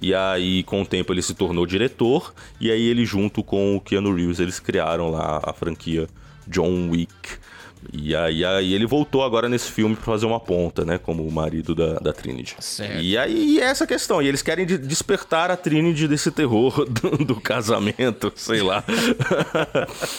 E 0.00 0.14
aí, 0.14 0.62
com 0.64 0.82
o 0.82 0.86
tempo, 0.86 1.12
ele 1.12 1.22
se 1.22 1.34
tornou 1.34 1.66
diretor. 1.66 2.34
E 2.60 2.70
aí, 2.70 2.82
ele, 2.82 3.04
junto 3.04 3.42
com 3.42 3.76
o 3.76 3.80
Keanu 3.80 4.14
Reeves, 4.14 4.40
eles 4.40 4.58
criaram 4.58 5.10
lá 5.10 5.40
a 5.42 5.52
franquia 5.52 6.08
John 6.46 6.90
Wick. 6.90 7.12
E 7.96 8.14
aí, 8.14 8.44
aí 8.44 8.74
ele 8.74 8.86
voltou 8.86 9.22
agora 9.22 9.48
nesse 9.48 9.70
filme 9.70 9.94
para 9.94 10.04
fazer 10.04 10.26
uma 10.26 10.40
ponta, 10.40 10.84
né? 10.84 10.98
Como 10.98 11.24
o 11.24 11.30
marido 11.30 11.76
da, 11.76 11.94
da 11.94 12.12
Trinity. 12.12 12.56
Certo. 12.58 13.00
E 13.00 13.16
aí 13.16 13.60
é 13.60 13.64
essa 13.64 13.86
questão. 13.86 14.20
E 14.20 14.26
eles 14.26 14.42
querem 14.42 14.66
de 14.66 14.76
despertar 14.76 15.48
a 15.48 15.56
Trinity 15.56 16.08
desse 16.08 16.32
terror 16.32 16.84
do, 16.90 17.24
do 17.24 17.40
casamento, 17.40 18.32
sei 18.34 18.62
lá. 18.62 18.82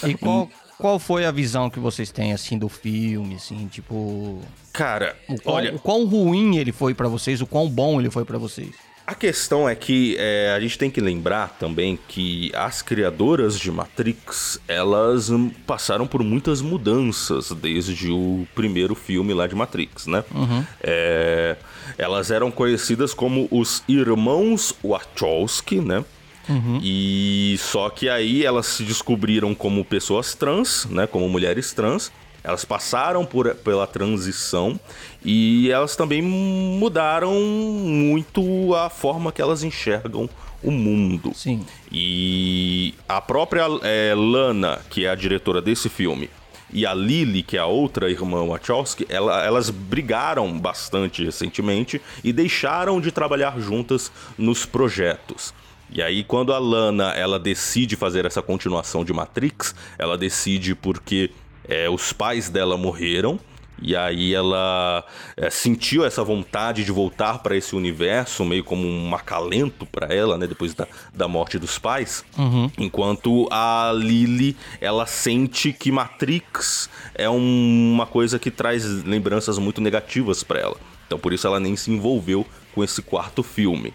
e 0.07 0.13
qual, 0.15 0.49
qual 0.79 0.97
foi 0.99 1.25
a 1.25 1.31
visão 1.31 1.69
que 1.69 1.79
vocês 1.79 2.11
têm, 2.11 2.31
assim, 2.31 2.57
do 2.57 2.69
filme, 2.69 3.35
assim, 3.35 3.67
tipo... 3.67 4.39
Cara, 4.71 5.15
o 5.27 5.41
quão, 5.41 5.55
olha... 5.55 5.75
O 5.75 5.79
quão 5.79 6.05
ruim 6.05 6.57
ele 6.57 6.71
foi 6.71 6.93
para 6.93 7.09
vocês, 7.09 7.41
o 7.41 7.47
quão 7.47 7.69
bom 7.69 7.99
ele 7.99 8.09
foi 8.09 8.23
para 8.23 8.37
vocês? 8.37 8.71
A 9.07 9.13
questão 9.13 9.69
é 9.69 9.75
que 9.75 10.15
é, 10.17 10.51
a 10.55 10.59
gente 10.59 10.79
tem 10.79 10.89
que 10.89 10.99
lembrar 10.99 11.55
também 11.59 11.97
que 12.07 12.51
as 12.55 12.81
criadoras 12.81 13.59
de 13.59 13.69
Matrix 13.71 14.59
elas 14.67 15.29
passaram 15.67 16.07
por 16.07 16.23
muitas 16.23 16.59
mudanças 16.59 17.51
desde 17.51 18.11
o 18.11 18.47
primeiro 18.55 18.95
filme 18.95 19.31
lá 19.31 19.45
de 19.45 19.53
Matrix, 19.53 20.07
né? 20.07 20.23
Uhum. 20.33 20.65
É, 20.81 21.55
elas 21.99 22.31
eram 22.31 22.49
conhecidas 22.49 23.13
como 23.13 23.47
os 23.51 23.83
irmãos 23.87 24.73
Wachowski, 24.83 25.81
né? 25.81 26.03
Uhum. 26.49 26.79
E 26.81 27.57
só 27.59 27.91
que 27.91 28.09
aí 28.09 28.43
elas 28.43 28.65
se 28.65 28.83
descobriram 28.83 29.53
como 29.53 29.85
pessoas 29.85 30.33
trans, 30.33 30.85
né? 30.89 31.05
Como 31.05 31.29
mulheres 31.29 31.73
trans. 31.73 32.11
Elas 32.43 32.63
passaram 32.63 33.25
por, 33.25 33.55
pela 33.55 33.87
transição 33.87 34.79
e 35.25 35.71
elas 35.71 35.95
também 35.95 36.21
mudaram 36.21 37.33
muito 37.33 38.75
a 38.75 38.89
forma 38.89 39.31
que 39.31 39.41
elas 39.41 39.63
enxergam 39.63 40.29
o 40.63 40.69
mundo. 40.69 41.31
Sim. 41.33 41.65
E 41.91 42.93
a 43.09 43.19
própria 43.19 43.65
é, 43.81 44.13
Lana, 44.15 44.79
que 44.89 45.05
é 45.05 45.09
a 45.09 45.15
diretora 45.15 45.61
desse 45.61 45.89
filme, 45.89 46.29
e 46.71 46.85
a 46.85 46.93
Lily, 46.93 47.41
que 47.41 47.57
é 47.57 47.59
a 47.59 47.65
outra 47.65 48.09
irmã 48.09 48.45
Wachowski, 48.45 49.05
ela, 49.09 49.43
elas 49.43 49.69
brigaram 49.69 50.59
bastante 50.59 51.23
recentemente 51.23 52.01
e 52.23 52.31
deixaram 52.31 53.01
de 53.01 53.11
trabalhar 53.11 53.59
juntas 53.59 54.11
nos 54.37 54.65
projetos. 54.65 55.53
E 55.89 56.01
aí 56.01 56.23
quando 56.23 56.51
a 56.53 56.59
Lana 56.59 57.13
ela 57.13 57.39
decide 57.39 57.95
fazer 57.95 58.25
essa 58.25 58.41
continuação 58.41 59.05
de 59.05 59.13
Matrix, 59.13 59.73
ela 59.97 60.17
decide 60.17 60.75
porque 60.75 61.31
é, 61.67 61.89
os 61.89 62.11
pais 62.11 62.49
dela 62.49 62.77
morreram. 62.77 63.39
E 63.81 63.95
aí 63.95 64.33
ela 64.33 65.03
é, 65.35 65.49
sentiu 65.49 66.05
essa 66.05 66.23
vontade 66.23 66.83
de 66.83 66.91
voltar 66.91 67.39
para 67.39 67.55
esse 67.55 67.75
universo, 67.75 68.45
meio 68.45 68.63
como 68.63 68.87
um 68.87 69.13
acalento 69.13 69.85
para 69.85 70.13
ela, 70.13 70.37
né? 70.37 70.47
Depois 70.47 70.73
da, 70.73 70.87
da 71.13 71.27
morte 71.27 71.59
dos 71.59 71.77
pais. 71.77 72.23
Uhum. 72.37 72.69
Enquanto 72.77 73.47
a 73.51 73.91
Lily, 73.93 74.55
ela 74.79 75.05
sente 75.05 75.73
que 75.73 75.91
Matrix 75.91 76.89
é 77.13 77.29
um, 77.29 77.93
uma 77.93 78.05
coisa 78.05 78.39
que 78.39 78.49
traz 78.49 78.85
lembranças 79.03 79.57
muito 79.57 79.81
negativas 79.81 80.43
para 80.43 80.59
ela. 80.59 80.77
Então 81.05 81.19
por 81.19 81.33
isso 81.33 81.45
ela 81.45 81.59
nem 81.59 81.75
se 81.75 81.91
envolveu 81.91 82.45
com 82.73 82.83
esse 82.83 83.01
quarto 83.01 83.43
filme. 83.43 83.93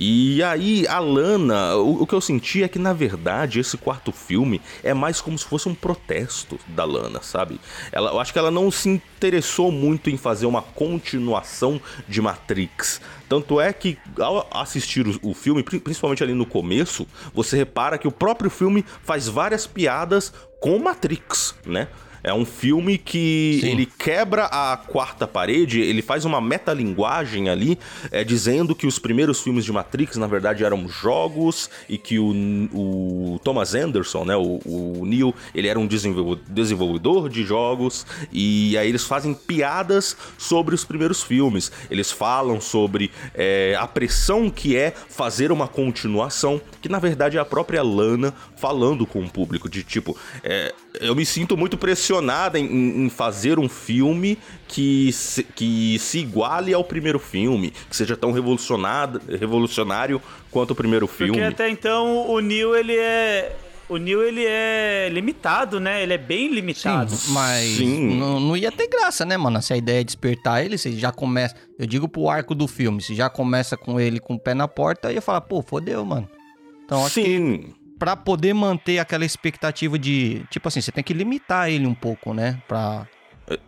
E 0.00 0.40
aí, 0.44 0.86
a 0.86 1.00
Lana, 1.00 1.74
o, 1.74 2.02
o, 2.02 2.06
que 2.06 2.14
eu 2.14 2.20
senti 2.20 2.62
é 2.62 2.68
que, 2.68 2.78
na 2.78 2.92
verdade, 2.92 3.58
esse 3.58 3.76
quarto 3.76 4.12
filme 4.12 4.62
é 4.84 4.94
mais 4.94 5.20
como 5.20 5.36
se 5.36 5.44
fosse 5.44 5.68
um 5.68 5.74
protesto 5.74 6.56
da 6.68 6.84
Lana, 6.84 7.20
sabe? 7.20 7.60
Ela, 7.90 8.12
eu 8.12 8.20
acho 8.20 8.32
que 8.32 8.38
ela 8.38 8.50
não 8.50 8.70
se 8.70 8.88
interessou 8.88 9.72
muito 9.72 10.08
em 10.08 10.16
fazer 10.16 10.46
uma 10.46 10.62
continuação 10.62 11.80
de 12.06 12.22
Matrix. 12.22 13.00
Tanto 13.28 13.60
é 13.60 13.72
que, 13.72 13.98
ao 14.20 14.48
assistir 14.52 15.04
o, 15.04 15.18
o 15.30 15.34
filme, 15.34 15.64
principalmente 15.64 16.22
ali 16.22 16.32
no 16.32 16.46
começo, 16.46 17.04
você 17.34 17.56
repara 17.56 17.98
que 17.98 18.06
o 18.06 18.12
próprio 18.12 18.50
filme 18.50 18.84
faz 19.02 19.26
várias 19.26 19.66
piadas 19.66 20.32
com 20.60 20.78
Matrix, 20.78 21.56
né? 21.66 21.88
É 22.22 22.32
um 22.32 22.44
filme 22.44 22.98
que 22.98 23.58
Sim. 23.60 23.70
ele 23.70 23.86
quebra 23.86 24.44
a 24.46 24.76
quarta 24.76 25.26
parede, 25.26 25.80
ele 25.80 26.02
faz 26.02 26.24
uma 26.24 26.40
metalinguagem 26.40 27.48
ali, 27.48 27.78
é, 28.10 28.24
dizendo 28.24 28.74
que 28.74 28.86
os 28.86 28.98
primeiros 28.98 29.40
filmes 29.40 29.64
de 29.64 29.72
Matrix, 29.72 30.16
na 30.16 30.26
verdade, 30.26 30.64
eram 30.64 30.88
jogos 30.88 31.70
e 31.88 31.96
que 31.96 32.18
o, 32.18 32.30
o 32.72 33.40
Thomas 33.42 33.74
Anderson, 33.74 34.24
né, 34.24 34.36
o, 34.36 34.60
o 34.64 35.04
Neo, 35.06 35.34
ele 35.54 35.68
era 35.68 35.78
um 35.78 35.86
desenvolvedor 35.86 37.28
de 37.28 37.44
jogos 37.44 38.06
e 38.32 38.76
aí 38.76 38.88
eles 38.88 39.04
fazem 39.04 39.34
piadas 39.34 40.16
sobre 40.36 40.74
os 40.74 40.84
primeiros 40.84 41.22
filmes. 41.22 41.70
Eles 41.90 42.10
falam 42.10 42.60
sobre 42.60 43.10
é, 43.34 43.76
a 43.78 43.86
pressão 43.86 44.50
que 44.50 44.76
é 44.76 44.90
fazer 44.90 45.52
uma 45.52 45.68
continuação, 45.68 46.60
que 46.80 46.88
na 46.88 46.98
verdade 46.98 47.36
é 47.36 47.40
a 47.40 47.44
própria 47.44 47.82
Lana 47.82 48.34
falando 48.56 49.06
com 49.06 49.20
o 49.20 49.30
público, 49.30 49.68
de 49.68 49.82
tipo, 49.82 50.16
é, 50.42 50.74
eu 51.00 51.14
me 51.14 51.24
sinto 51.24 51.56
muito 51.56 51.78
em, 52.58 53.04
em, 53.04 53.10
fazer 53.10 53.58
um 53.58 53.68
filme 53.68 54.38
que 54.66 55.12
se, 55.12 55.42
que 55.42 55.98
se 55.98 56.18
iguale 56.18 56.72
ao 56.72 56.84
primeiro 56.84 57.18
filme, 57.18 57.72
que 57.88 57.96
seja 57.96 58.16
tão 58.16 58.32
revolucionado, 58.32 59.20
revolucionário 59.28 60.20
quanto 60.50 60.72
o 60.72 60.74
primeiro 60.74 61.06
filme. 61.06 61.32
Porque 61.32 61.44
até 61.44 61.68
então 61.68 62.28
o 62.28 62.40
Neil 62.40 62.74
ele 62.74 62.96
é 62.96 63.56
o 63.88 63.96
Neil 63.96 64.22
ele 64.22 64.44
é 64.44 65.08
limitado, 65.10 65.80
né? 65.80 66.02
Ele 66.02 66.12
é 66.12 66.18
bem 66.18 66.52
limitado. 66.52 67.10
Sim, 67.10 67.32
mas 67.32 67.76
Sim. 67.76 68.18
Não, 68.18 68.38
não, 68.38 68.56
ia 68.56 68.70
ter 68.70 68.86
graça, 68.86 69.24
né, 69.24 69.36
mano? 69.36 69.60
Se 69.62 69.72
a 69.72 69.76
ideia 69.76 70.00
é 70.00 70.04
despertar 70.04 70.64
ele, 70.64 70.76
você 70.76 70.92
já 70.92 71.10
começa. 71.10 71.54
Eu 71.78 71.86
digo 71.86 72.08
pro 72.08 72.28
arco 72.28 72.54
do 72.54 72.68
filme, 72.68 73.00
se 73.02 73.14
já 73.14 73.30
começa 73.30 73.76
com 73.76 73.98
ele 73.98 74.20
com 74.20 74.34
o 74.34 74.38
pé 74.38 74.54
na 74.54 74.68
porta, 74.68 75.08
eu 75.08 75.14
ia 75.14 75.22
falar, 75.22 75.40
pô, 75.40 75.62
fodeu, 75.62 76.04
mano. 76.04 76.28
Então 76.84 77.04
acho 77.04 77.14
Sim. 77.14 77.74
Para 77.98 78.16
poder 78.16 78.54
manter 78.54 78.98
aquela 78.98 79.24
expectativa 79.24 79.98
de, 79.98 80.44
tipo 80.50 80.68
assim, 80.68 80.80
você 80.80 80.92
tem 80.92 81.02
que 81.02 81.12
limitar 81.12 81.68
ele 81.68 81.86
um 81.86 81.94
pouco, 81.94 82.32
né, 82.32 82.62
para 82.68 83.06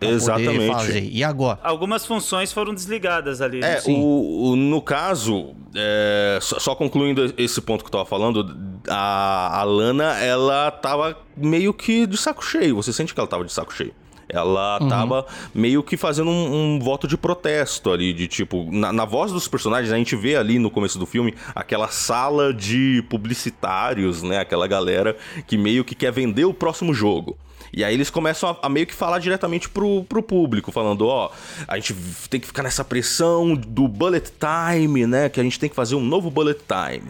Exatamente. 0.01 1.09
E 1.11 1.25
agora? 1.25 1.59
Algumas 1.63 2.05
funções 2.05 2.53
foram 2.53 2.75
desligadas 2.75 3.41
ali. 3.41 3.61
Né? 3.61 3.79
É, 3.79 3.83
o, 3.87 4.51
o, 4.51 4.57
no 4.57 4.83
caso, 4.83 5.55
é, 5.75 6.39
só, 6.41 6.59
só, 6.59 6.75
concluindo 6.75 7.33
esse 7.39 7.61
ponto 7.61 7.83
que 7.83 7.89
eu 7.89 7.93
tava 7.93 8.05
falando, 8.05 8.57
a, 8.89 9.61
a 9.61 9.63
Lana, 9.63 10.19
ela 10.19 10.71
tava 10.71 11.17
meio 11.37 11.73
que 11.73 12.07
de 12.07 12.17
saco 12.17 12.45
cheio. 12.45 12.77
Você 12.77 12.93
sente 12.93 13.15
que 13.15 13.21
ela 13.21 13.29
tava 13.29 13.45
de 13.45 13.53
saco 13.53 13.73
cheio. 13.73 13.95
Ela 14.33 14.79
uhum. 14.81 14.89
tava 14.89 15.27
meio 15.55 15.83
que 15.83 15.97
fazendo 15.97 16.31
um, 16.31 16.77
um, 16.77 16.79
voto 16.79 17.07
de 17.07 17.17
protesto 17.17 17.91
ali, 17.91 18.13
de 18.13 18.29
tipo, 18.29 18.69
na, 18.71 18.93
na, 18.93 19.05
voz 19.05 19.33
dos 19.33 19.49
personagens, 19.49 19.93
a 19.93 19.97
gente 19.97 20.15
vê 20.17 20.37
ali 20.37 20.59
no 20.59 20.71
começo 20.71 20.99
do 20.99 21.07
filme 21.07 21.35
aquela 21.55 21.89
sala 21.89 22.53
de 22.53 23.05
publicitários, 23.09 24.23
né? 24.23 24.39
Aquela 24.39 24.67
galera 24.67 25.17
que 25.47 25.57
meio 25.57 25.85
que 25.85 25.95
quer 25.95 26.13
vender 26.13 26.45
o 26.45 26.55
próximo 26.55 26.95
jogo. 26.95 27.37
E 27.73 27.85
aí 27.85 27.95
eles 27.95 28.11
começam 28.11 28.51
a, 28.51 28.67
a, 28.67 28.69
meio 28.69 28.87
que 28.87 28.95
falar 28.95 29.19
diretamente 29.19 29.69
pro, 29.69 30.05
pro 30.05 30.23
público, 30.23 30.73
falando, 30.73 31.07
ó, 31.07 31.31
a 31.67 31.77
gente 31.77 31.95
tem 32.29 32.41
que 32.41 32.47
ficar 32.47 32.63
nessa 32.63 32.85
pressão 32.85 33.55
do 33.55 33.87
bullet 33.87 34.33
time, 34.39 35.07
né? 35.07 35.29
Que 35.29 35.41
a 35.41 35.43
gente 35.43 35.59
tem 35.59 35.69
que 35.69 35.77
fazer 35.77 35.95
um 35.95 36.05
novo 36.05 36.31
bullet 36.31 36.61
time. 36.67 37.05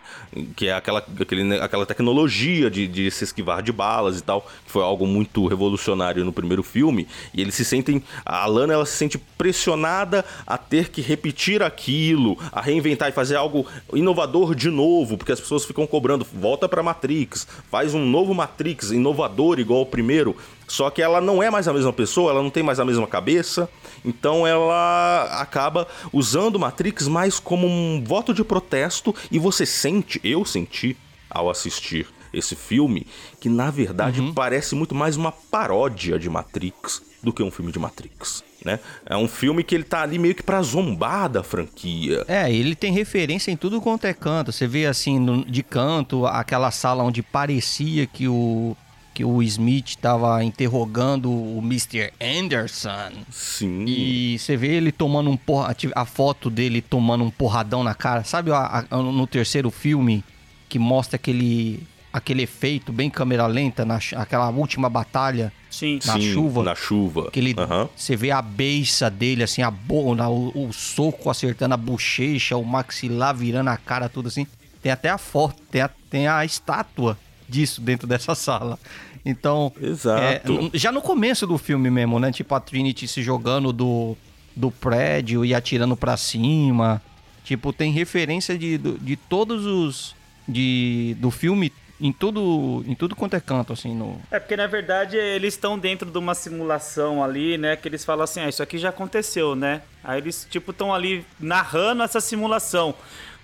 Que 0.54 0.68
é 0.68 0.74
aquela, 0.74 1.04
aquele, 1.20 1.58
aquela 1.58 1.86
tecnologia 1.86 2.70
de, 2.70 2.86
de 2.86 3.10
se 3.10 3.24
esquivar 3.24 3.62
de 3.62 3.72
balas 3.72 4.18
e 4.18 4.22
tal, 4.22 4.42
que 4.64 4.70
foi 4.70 4.82
algo 4.82 5.06
muito 5.06 5.46
revolucionário 5.46 6.24
no 6.24 6.32
primeiro 6.32 6.62
filme. 6.62 7.06
E 7.32 7.40
eles 7.40 7.54
se 7.54 7.64
sentem. 7.64 8.02
A 8.24 8.46
Lana 8.46 8.74
ela 8.74 8.86
se 8.86 8.96
sente 8.96 9.18
pressionada 9.38 10.24
a 10.46 10.58
ter 10.58 10.90
que 10.90 11.00
repetir 11.00 11.62
aquilo, 11.62 12.38
a 12.52 12.60
reinventar 12.60 13.08
e 13.08 13.12
fazer 13.12 13.36
algo 13.36 13.66
inovador 13.92 14.54
de 14.54 14.70
novo, 14.70 15.16
porque 15.16 15.32
as 15.32 15.40
pessoas 15.40 15.64
ficam 15.64 15.86
cobrando, 15.86 16.26
volta 16.32 16.68
pra 16.68 16.82
Matrix, 16.82 17.46
faz 17.70 17.94
um 17.94 18.04
novo 18.04 18.34
Matrix, 18.34 18.90
inovador 18.90 19.58
igual 19.58 19.82
o 19.82 19.86
primeiro. 19.86 20.36
Só 20.66 20.88
que 20.90 21.02
ela 21.02 21.20
não 21.20 21.42
é 21.42 21.50
mais 21.50 21.66
a 21.66 21.72
mesma 21.72 21.92
pessoa, 21.92 22.30
ela 22.30 22.42
não 22.42 22.50
tem 22.50 22.62
mais 22.62 22.78
a 22.78 22.84
mesma 22.84 23.06
cabeça, 23.06 23.68
então 24.04 24.46
ela 24.46 25.24
acaba 25.40 25.86
usando 26.12 26.58
Matrix 26.58 27.08
mais 27.08 27.40
como 27.40 27.66
um 27.66 28.02
voto 28.04 28.32
de 28.32 28.44
protesto 28.44 29.14
e 29.30 29.38
você 29.38 29.66
sente, 29.66 30.20
eu 30.22 30.44
senti 30.44 30.96
ao 31.28 31.50
assistir 31.50 32.06
esse 32.32 32.54
filme, 32.54 33.06
que 33.40 33.48
na 33.48 33.70
verdade 33.70 34.20
uhum. 34.20 34.32
parece 34.32 34.74
muito 34.74 34.94
mais 34.94 35.16
uma 35.16 35.32
paródia 35.32 36.18
de 36.18 36.30
Matrix 36.30 37.02
do 37.22 37.32
que 37.32 37.42
um 37.42 37.50
filme 37.50 37.72
de 37.72 37.78
Matrix. 37.78 38.44
Né? 38.64 38.78
É 39.06 39.16
um 39.16 39.26
filme 39.26 39.64
que 39.64 39.74
ele 39.74 39.84
tá 39.84 40.02
ali 40.02 40.18
meio 40.18 40.34
que 40.34 40.42
pra 40.42 40.60
zombar 40.62 41.28
da 41.28 41.42
franquia. 41.42 42.24
É, 42.28 42.52
ele 42.52 42.74
tem 42.74 42.92
referência 42.92 43.50
em 43.50 43.56
tudo 43.56 43.80
quanto 43.80 44.04
é 44.06 44.12
canto. 44.12 44.52
Você 44.52 44.66
vê 44.66 44.86
assim, 44.86 45.18
no, 45.18 45.44
de 45.44 45.62
canto, 45.62 46.26
aquela 46.26 46.70
sala 46.70 47.02
onde 47.02 47.22
parecia 47.22 48.06
que 48.06 48.28
o 48.28 48.76
que 49.12 49.24
o 49.24 49.42
Smith 49.42 49.88
estava 49.88 50.42
interrogando 50.44 51.30
o 51.30 51.58
Mr. 51.58 52.12
Anderson. 52.20 53.12
Sim. 53.30 53.84
E 53.86 54.38
você 54.38 54.56
vê 54.56 54.74
ele 54.74 54.92
tomando 54.92 55.30
um 55.30 55.36
porra, 55.36 55.74
a 55.94 56.04
foto 56.04 56.48
dele 56.48 56.80
tomando 56.80 57.24
um 57.24 57.30
porradão 57.30 57.82
na 57.82 57.94
cara. 57.94 58.24
Sabe 58.24 58.50
a, 58.52 58.84
a, 58.90 58.96
no 58.96 59.26
terceiro 59.26 59.70
filme 59.70 60.24
que 60.68 60.78
mostra 60.78 61.16
aquele 61.16 61.86
aquele 62.12 62.42
efeito 62.42 62.92
bem 62.92 63.08
câmera 63.08 63.46
lenta 63.46 63.84
na 63.84 64.00
aquela 64.16 64.50
última 64.50 64.88
batalha 64.88 65.52
Sim. 65.70 66.00
na 66.04 66.14
Sim, 66.14 66.32
chuva. 66.32 66.62
Na 66.62 66.74
chuva. 66.74 67.30
Que 67.30 67.38
ele, 67.38 67.54
uhum. 67.54 67.88
Você 67.94 68.16
vê 68.16 68.30
a 68.30 68.42
beiça 68.42 69.08
dele, 69.08 69.42
assim, 69.42 69.62
a 69.62 69.70
boca, 69.70 70.28
o, 70.28 70.68
o, 70.68 70.72
soco 70.72 71.30
acertando 71.30 71.74
a 71.74 71.76
bochecha, 71.76 72.56
o 72.56 72.64
maxilar 72.64 73.34
virando 73.34 73.68
a 73.68 73.76
cara, 73.76 74.08
tudo 74.08 74.28
assim. 74.28 74.46
Tem 74.82 74.90
até 74.90 75.10
a 75.10 75.18
foto, 75.18 75.62
tem 75.70 75.82
a, 75.82 75.90
tem 76.10 76.26
a 76.26 76.44
estátua 76.44 77.16
disso 77.50 77.80
dentro 77.80 78.06
dessa 78.06 78.34
sala. 78.34 78.78
Então, 79.24 79.72
Exato. 79.80 80.70
É, 80.72 80.78
já 80.78 80.90
no 80.90 81.02
começo 81.02 81.46
do 81.46 81.58
filme 81.58 81.90
mesmo, 81.90 82.18
né? 82.18 82.32
Tipo 82.32 82.54
a 82.54 82.60
Trinity 82.60 83.06
se 83.06 83.22
jogando 83.22 83.72
do, 83.72 84.16
do 84.56 84.70
prédio 84.70 85.44
e 85.44 85.54
atirando 85.54 85.96
para 85.96 86.16
cima. 86.16 87.02
Tipo, 87.44 87.72
tem 87.72 87.92
referência 87.92 88.56
de, 88.56 88.78
de, 88.78 88.98
de 88.98 89.16
todos 89.16 89.66
os 89.66 90.14
de 90.48 91.16
do 91.20 91.30
filme 91.30 91.72
em 92.00 92.12
tudo, 92.12 92.82
em 92.86 92.94
tudo 92.94 93.14
quanto 93.14 93.36
é 93.36 93.40
canto, 93.40 93.74
assim, 93.74 93.94
no... 93.94 94.18
É, 94.30 94.40
porque 94.40 94.56
na 94.56 94.66
verdade 94.66 95.16
eles 95.18 95.52
estão 95.52 95.78
dentro 95.78 96.10
de 96.10 96.16
uma 96.16 96.34
simulação 96.34 97.22
ali, 97.22 97.58
né, 97.58 97.76
que 97.76 97.86
eles 97.86 98.04
falam 98.04 98.24
assim, 98.24 98.40
ah, 98.40 98.48
isso 98.48 98.62
aqui 98.62 98.78
já 98.78 98.88
aconteceu, 98.88 99.54
né? 99.54 99.82
Aí 100.02 100.18
eles, 100.18 100.46
tipo, 100.50 100.70
estão 100.70 100.94
ali 100.94 101.26
narrando 101.38 102.02
essa 102.02 102.20
simulação. 102.20 102.94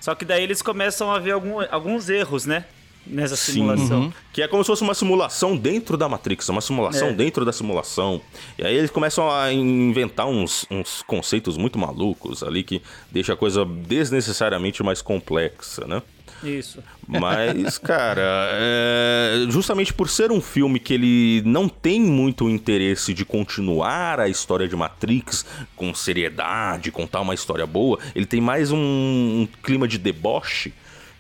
Só 0.01 0.15
que 0.15 0.25
daí 0.25 0.43
eles 0.43 0.63
começam 0.63 1.11
a 1.11 1.19
ver 1.19 1.33
algum, 1.33 1.61
alguns 1.71 2.09
erros, 2.09 2.47
né? 2.47 2.65
Nessa 3.07 3.37
simulação. 3.37 4.03
Uhum. 4.03 4.13
Que 4.33 4.43
é 4.43 4.49
como 4.49 4.63
se 4.63 4.69
fosse 4.69 4.83
uma 4.83 4.95
simulação 4.95 5.57
dentro 5.57 5.97
da 5.97 6.09
Matrix, 6.09 6.49
uma 6.49 6.61
simulação 6.61 7.09
é. 7.09 7.13
dentro 7.13 7.45
da 7.45 7.53
simulação. 7.53 8.21
E 8.59 8.65
aí 8.65 8.75
eles 8.75 8.91
começam 8.91 9.31
a 9.31 9.53
inventar 9.53 10.27
uns, 10.27 10.67
uns 10.71 11.03
conceitos 11.03 11.57
muito 11.57 11.79
malucos 11.79 12.43
ali 12.43 12.63
que 12.63 12.83
deixa 13.11 13.33
a 13.33 13.37
coisa 13.37 13.65
desnecessariamente 13.65 14.83
mais 14.83 15.01
complexa, 15.01 15.87
né? 15.87 16.03
Isso. 16.43 16.83
Mas, 17.07 17.79
cara, 17.79 18.51
é... 18.53 19.47
justamente 19.49 19.93
por 19.93 20.09
ser 20.09 20.31
um 20.31 20.41
filme 20.41 20.79
que 20.79 20.95
ele 20.95 21.43
não 21.45 21.69
tem 21.69 22.01
muito 22.01 22.49
interesse 22.49 23.15
de 23.15 23.25
continuar 23.25 24.21
a 24.21 24.29
história 24.29 24.69
de 24.69 24.77
Matrix 24.77 25.47
com 25.75 25.95
seriedade, 25.95 26.91
contar 26.91 27.21
uma 27.21 27.35
história 27.35 27.67
boa, 27.67 27.99
ele 28.15 28.27
tem 28.27 28.41
mais 28.41 28.71
um, 28.71 28.77
um 28.77 29.49
clima 29.63 29.89
de 29.89 29.99
deboche 29.99 30.73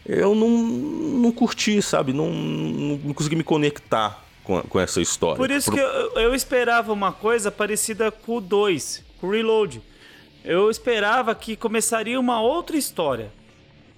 eu 0.08 0.34
não, 0.34 0.48
não 0.48 1.32
curti, 1.32 1.82
sabe? 1.82 2.12
Não, 2.12 2.30
não 2.30 3.12
consegui 3.12 3.36
me 3.36 3.42
conectar 3.42 4.24
com, 4.44 4.62
com 4.62 4.80
essa 4.80 5.00
história. 5.00 5.36
Por 5.36 5.50
isso 5.50 5.70
que 5.70 5.78
eu, 5.78 6.12
eu, 6.14 6.34
esperava 6.34 6.92
uma 6.92 7.12
coisa 7.12 7.50
parecida 7.50 8.10
com 8.10 8.36
o 8.36 8.40
2, 8.40 9.04
com 9.20 9.26
o 9.26 9.30
Reload. 9.30 9.82
Eu 10.44 10.70
esperava 10.70 11.34
que 11.34 11.56
começaria 11.56 12.18
uma 12.20 12.40
outra 12.40 12.76
história. 12.76 13.32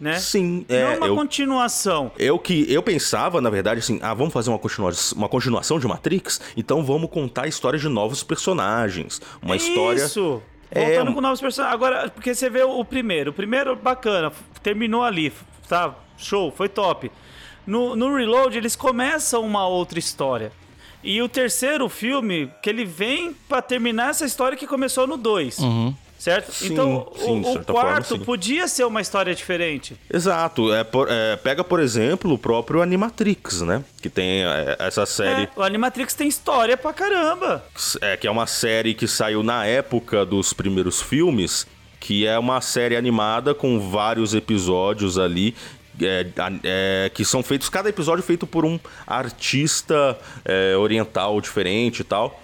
Né? 0.00 0.18
Sim, 0.18 0.64
é. 0.68 0.84
Não 0.84 0.96
uma 0.96 1.06
eu, 1.08 1.16
continuação. 1.16 2.12
Eu 2.16 2.38
que 2.38 2.72
eu 2.72 2.82
pensava, 2.82 3.40
na 3.40 3.50
verdade, 3.50 3.80
assim, 3.80 3.98
ah, 4.00 4.14
vamos 4.14 4.32
fazer 4.32 4.48
uma, 4.48 4.58
continua 4.58 4.92
uma 5.14 5.28
continuação 5.28 5.78
de 5.78 5.86
Matrix, 5.86 6.40
então 6.56 6.84
vamos 6.84 7.10
contar 7.10 7.42
a 7.42 7.48
história 7.48 7.78
de 7.78 7.88
novos 7.88 8.22
personagens. 8.22 9.20
Uma 9.42 9.56
Isso. 9.56 9.68
história. 9.68 10.04
Isso! 10.04 10.42
Voltando 10.72 11.10
é... 11.10 11.14
com 11.14 11.20
novos 11.20 11.40
personagens. 11.40 11.74
Agora, 11.74 12.08
porque 12.10 12.34
você 12.34 12.48
vê 12.48 12.62
o 12.62 12.84
primeiro. 12.84 13.30
O 13.30 13.34
primeiro, 13.34 13.74
bacana, 13.74 14.32
terminou 14.62 15.02
ali 15.02 15.32
tá, 15.68 15.94
show, 16.16 16.52
foi 16.56 16.68
top. 16.68 17.10
No, 17.66 17.94
no 17.94 18.14
Reload 18.14 18.56
eles 18.56 18.74
começam 18.74 19.42
uma 19.44 19.66
outra 19.66 19.98
história. 19.98 20.50
E 21.02 21.20
o 21.22 21.28
terceiro 21.28 21.88
filme, 21.88 22.50
que 22.62 22.68
ele 22.68 22.84
vem 22.84 23.32
para 23.48 23.62
terminar 23.62 24.10
essa 24.10 24.24
história 24.24 24.56
que 24.58 24.66
começou 24.66 25.06
no 25.06 25.16
2. 25.16 25.58
Uhum. 25.58 25.94
certo? 26.18 26.50
Sim, 26.50 26.72
então, 26.72 27.12
sim, 27.16 27.40
o, 27.44 27.52
o 27.52 27.64
quarto 27.64 28.08
forma, 28.08 28.24
podia 28.24 28.66
ser 28.66 28.84
uma 28.84 29.00
história 29.00 29.32
diferente. 29.34 29.96
Exato. 30.12 30.74
É, 30.74 30.82
por- 30.82 31.06
é, 31.08 31.36
pega, 31.36 31.62
por 31.62 31.78
exemplo, 31.78 32.32
o 32.32 32.38
próprio 32.38 32.82
Animatrix, 32.82 33.60
né? 33.62 33.84
Que 34.02 34.08
tem 34.10 34.42
é, 34.44 34.76
essa 34.80 35.06
série. 35.06 35.42
É, 35.44 35.50
o 35.54 35.62
Animatrix 35.62 36.14
tem 36.14 36.26
história 36.26 36.76
pra 36.76 36.92
caramba. 36.92 37.64
é, 38.00 38.16
que 38.16 38.26
é 38.26 38.30
uma 38.30 38.46
série 38.48 38.94
que 38.94 39.06
saiu 39.06 39.44
na 39.44 39.64
época 39.66 40.26
dos 40.26 40.52
primeiros 40.52 41.00
filmes, 41.00 41.64
que 42.00 42.26
é 42.26 42.38
uma 42.38 42.60
série 42.60 42.96
animada 42.96 43.54
com 43.54 43.78
vários 43.90 44.34
episódios 44.34 45.18
ali. 45.18 45.54
é, 46.00 46.26
é, 46.62 47.10
que 47.12 47.24
são 47.24 47.42
feitos, 47.42 47.68
cada 47.68 47.88
episódio 47.88 48.22
é 48.22 48.26
feito 48.26 48.46
por 48.46 48.64
um 48.64 48.78
artista 49.06 50.16
é, 50.44 50.76
oriental 50.76 51.40
diferente 51.40 52.00
e 52.00 52.04
tal. 52.04 52.40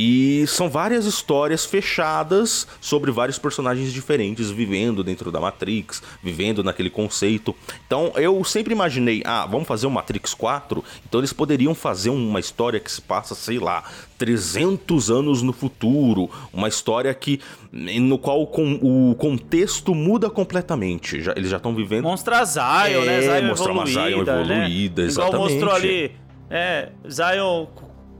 E 0.00 0.46
são 0.46 0.68
várias 0.70 1.06
histórias 1.06 1.64
fechadas 1.64 2.68
sobre 2.80 3.10
vários 3.10 3.36
personagens 3.36 3.92
diferentes 3.92 4.48
vivendo 4.48 5.02
dentro 5.02 5.32
da 5.32 5.40
Matrix, 5.40 6.00
vivendo 6.22 6.62
naquele 6.62 6.88
conceito. 6.88 7.52
Então 7.84 8.12
eu 8.14 8.44
sempre 8.44 8.72
imaginei, 8.72 9.22
ah, 9.24 9.44
vamos 9.44 9.66
fazer 9.66 9.88
um 9.88 9.90
Matrix 9.90 10.34
4? 10.34 10.84
Então 11.08 11.18
eles 11.18 11.32
poderiam 11.32 11.74
fazer 11.74 12.10
uma 12.10 12.38
história 12.38 12.78
que 12.78 12.92
se 12.92 13.02
passa, 13.02 13.34
sei 13.34 13.58
lá, 13.58 13.82
300 14.16 15.10
anos 15.10 15.42
no 15.42 15.52
futuro, 15.52 16.30
uma 16.52 16.68
história 16.68 17.12
que 17.12 17.40
no 17.72 18.18
qual 18.20 18.42
o 18.42 19.14
contexto 19.16 19.96
muda 19.96 20.30
completamente. 20.30 21.20
Já- 21.20 21.32
eles 21.36 21.50
já 21.50 21.56
estão 21.56 21.74
vivendo 21.74 22.04
Mostra 22.04 22.38
a 22.38 22.44
Zion, 22.44 23.02
É, 23.02 23.04
né? 23.04 23.20
Zion 23.22 23.48
mostrar 23.48 23.72
uma 23.72 23.84
Zion 23.86 23.98
evoluída, 24.20 24.32
evoluída, 24.40 25.02
né? 25.02 25.08
Igual 25.10 25.26
exatamente. 25.28 25.52
mostrou 25.54 25.74
ali, 25.74 26.12
é, 26.48 26.90
Zion 27.10 27.66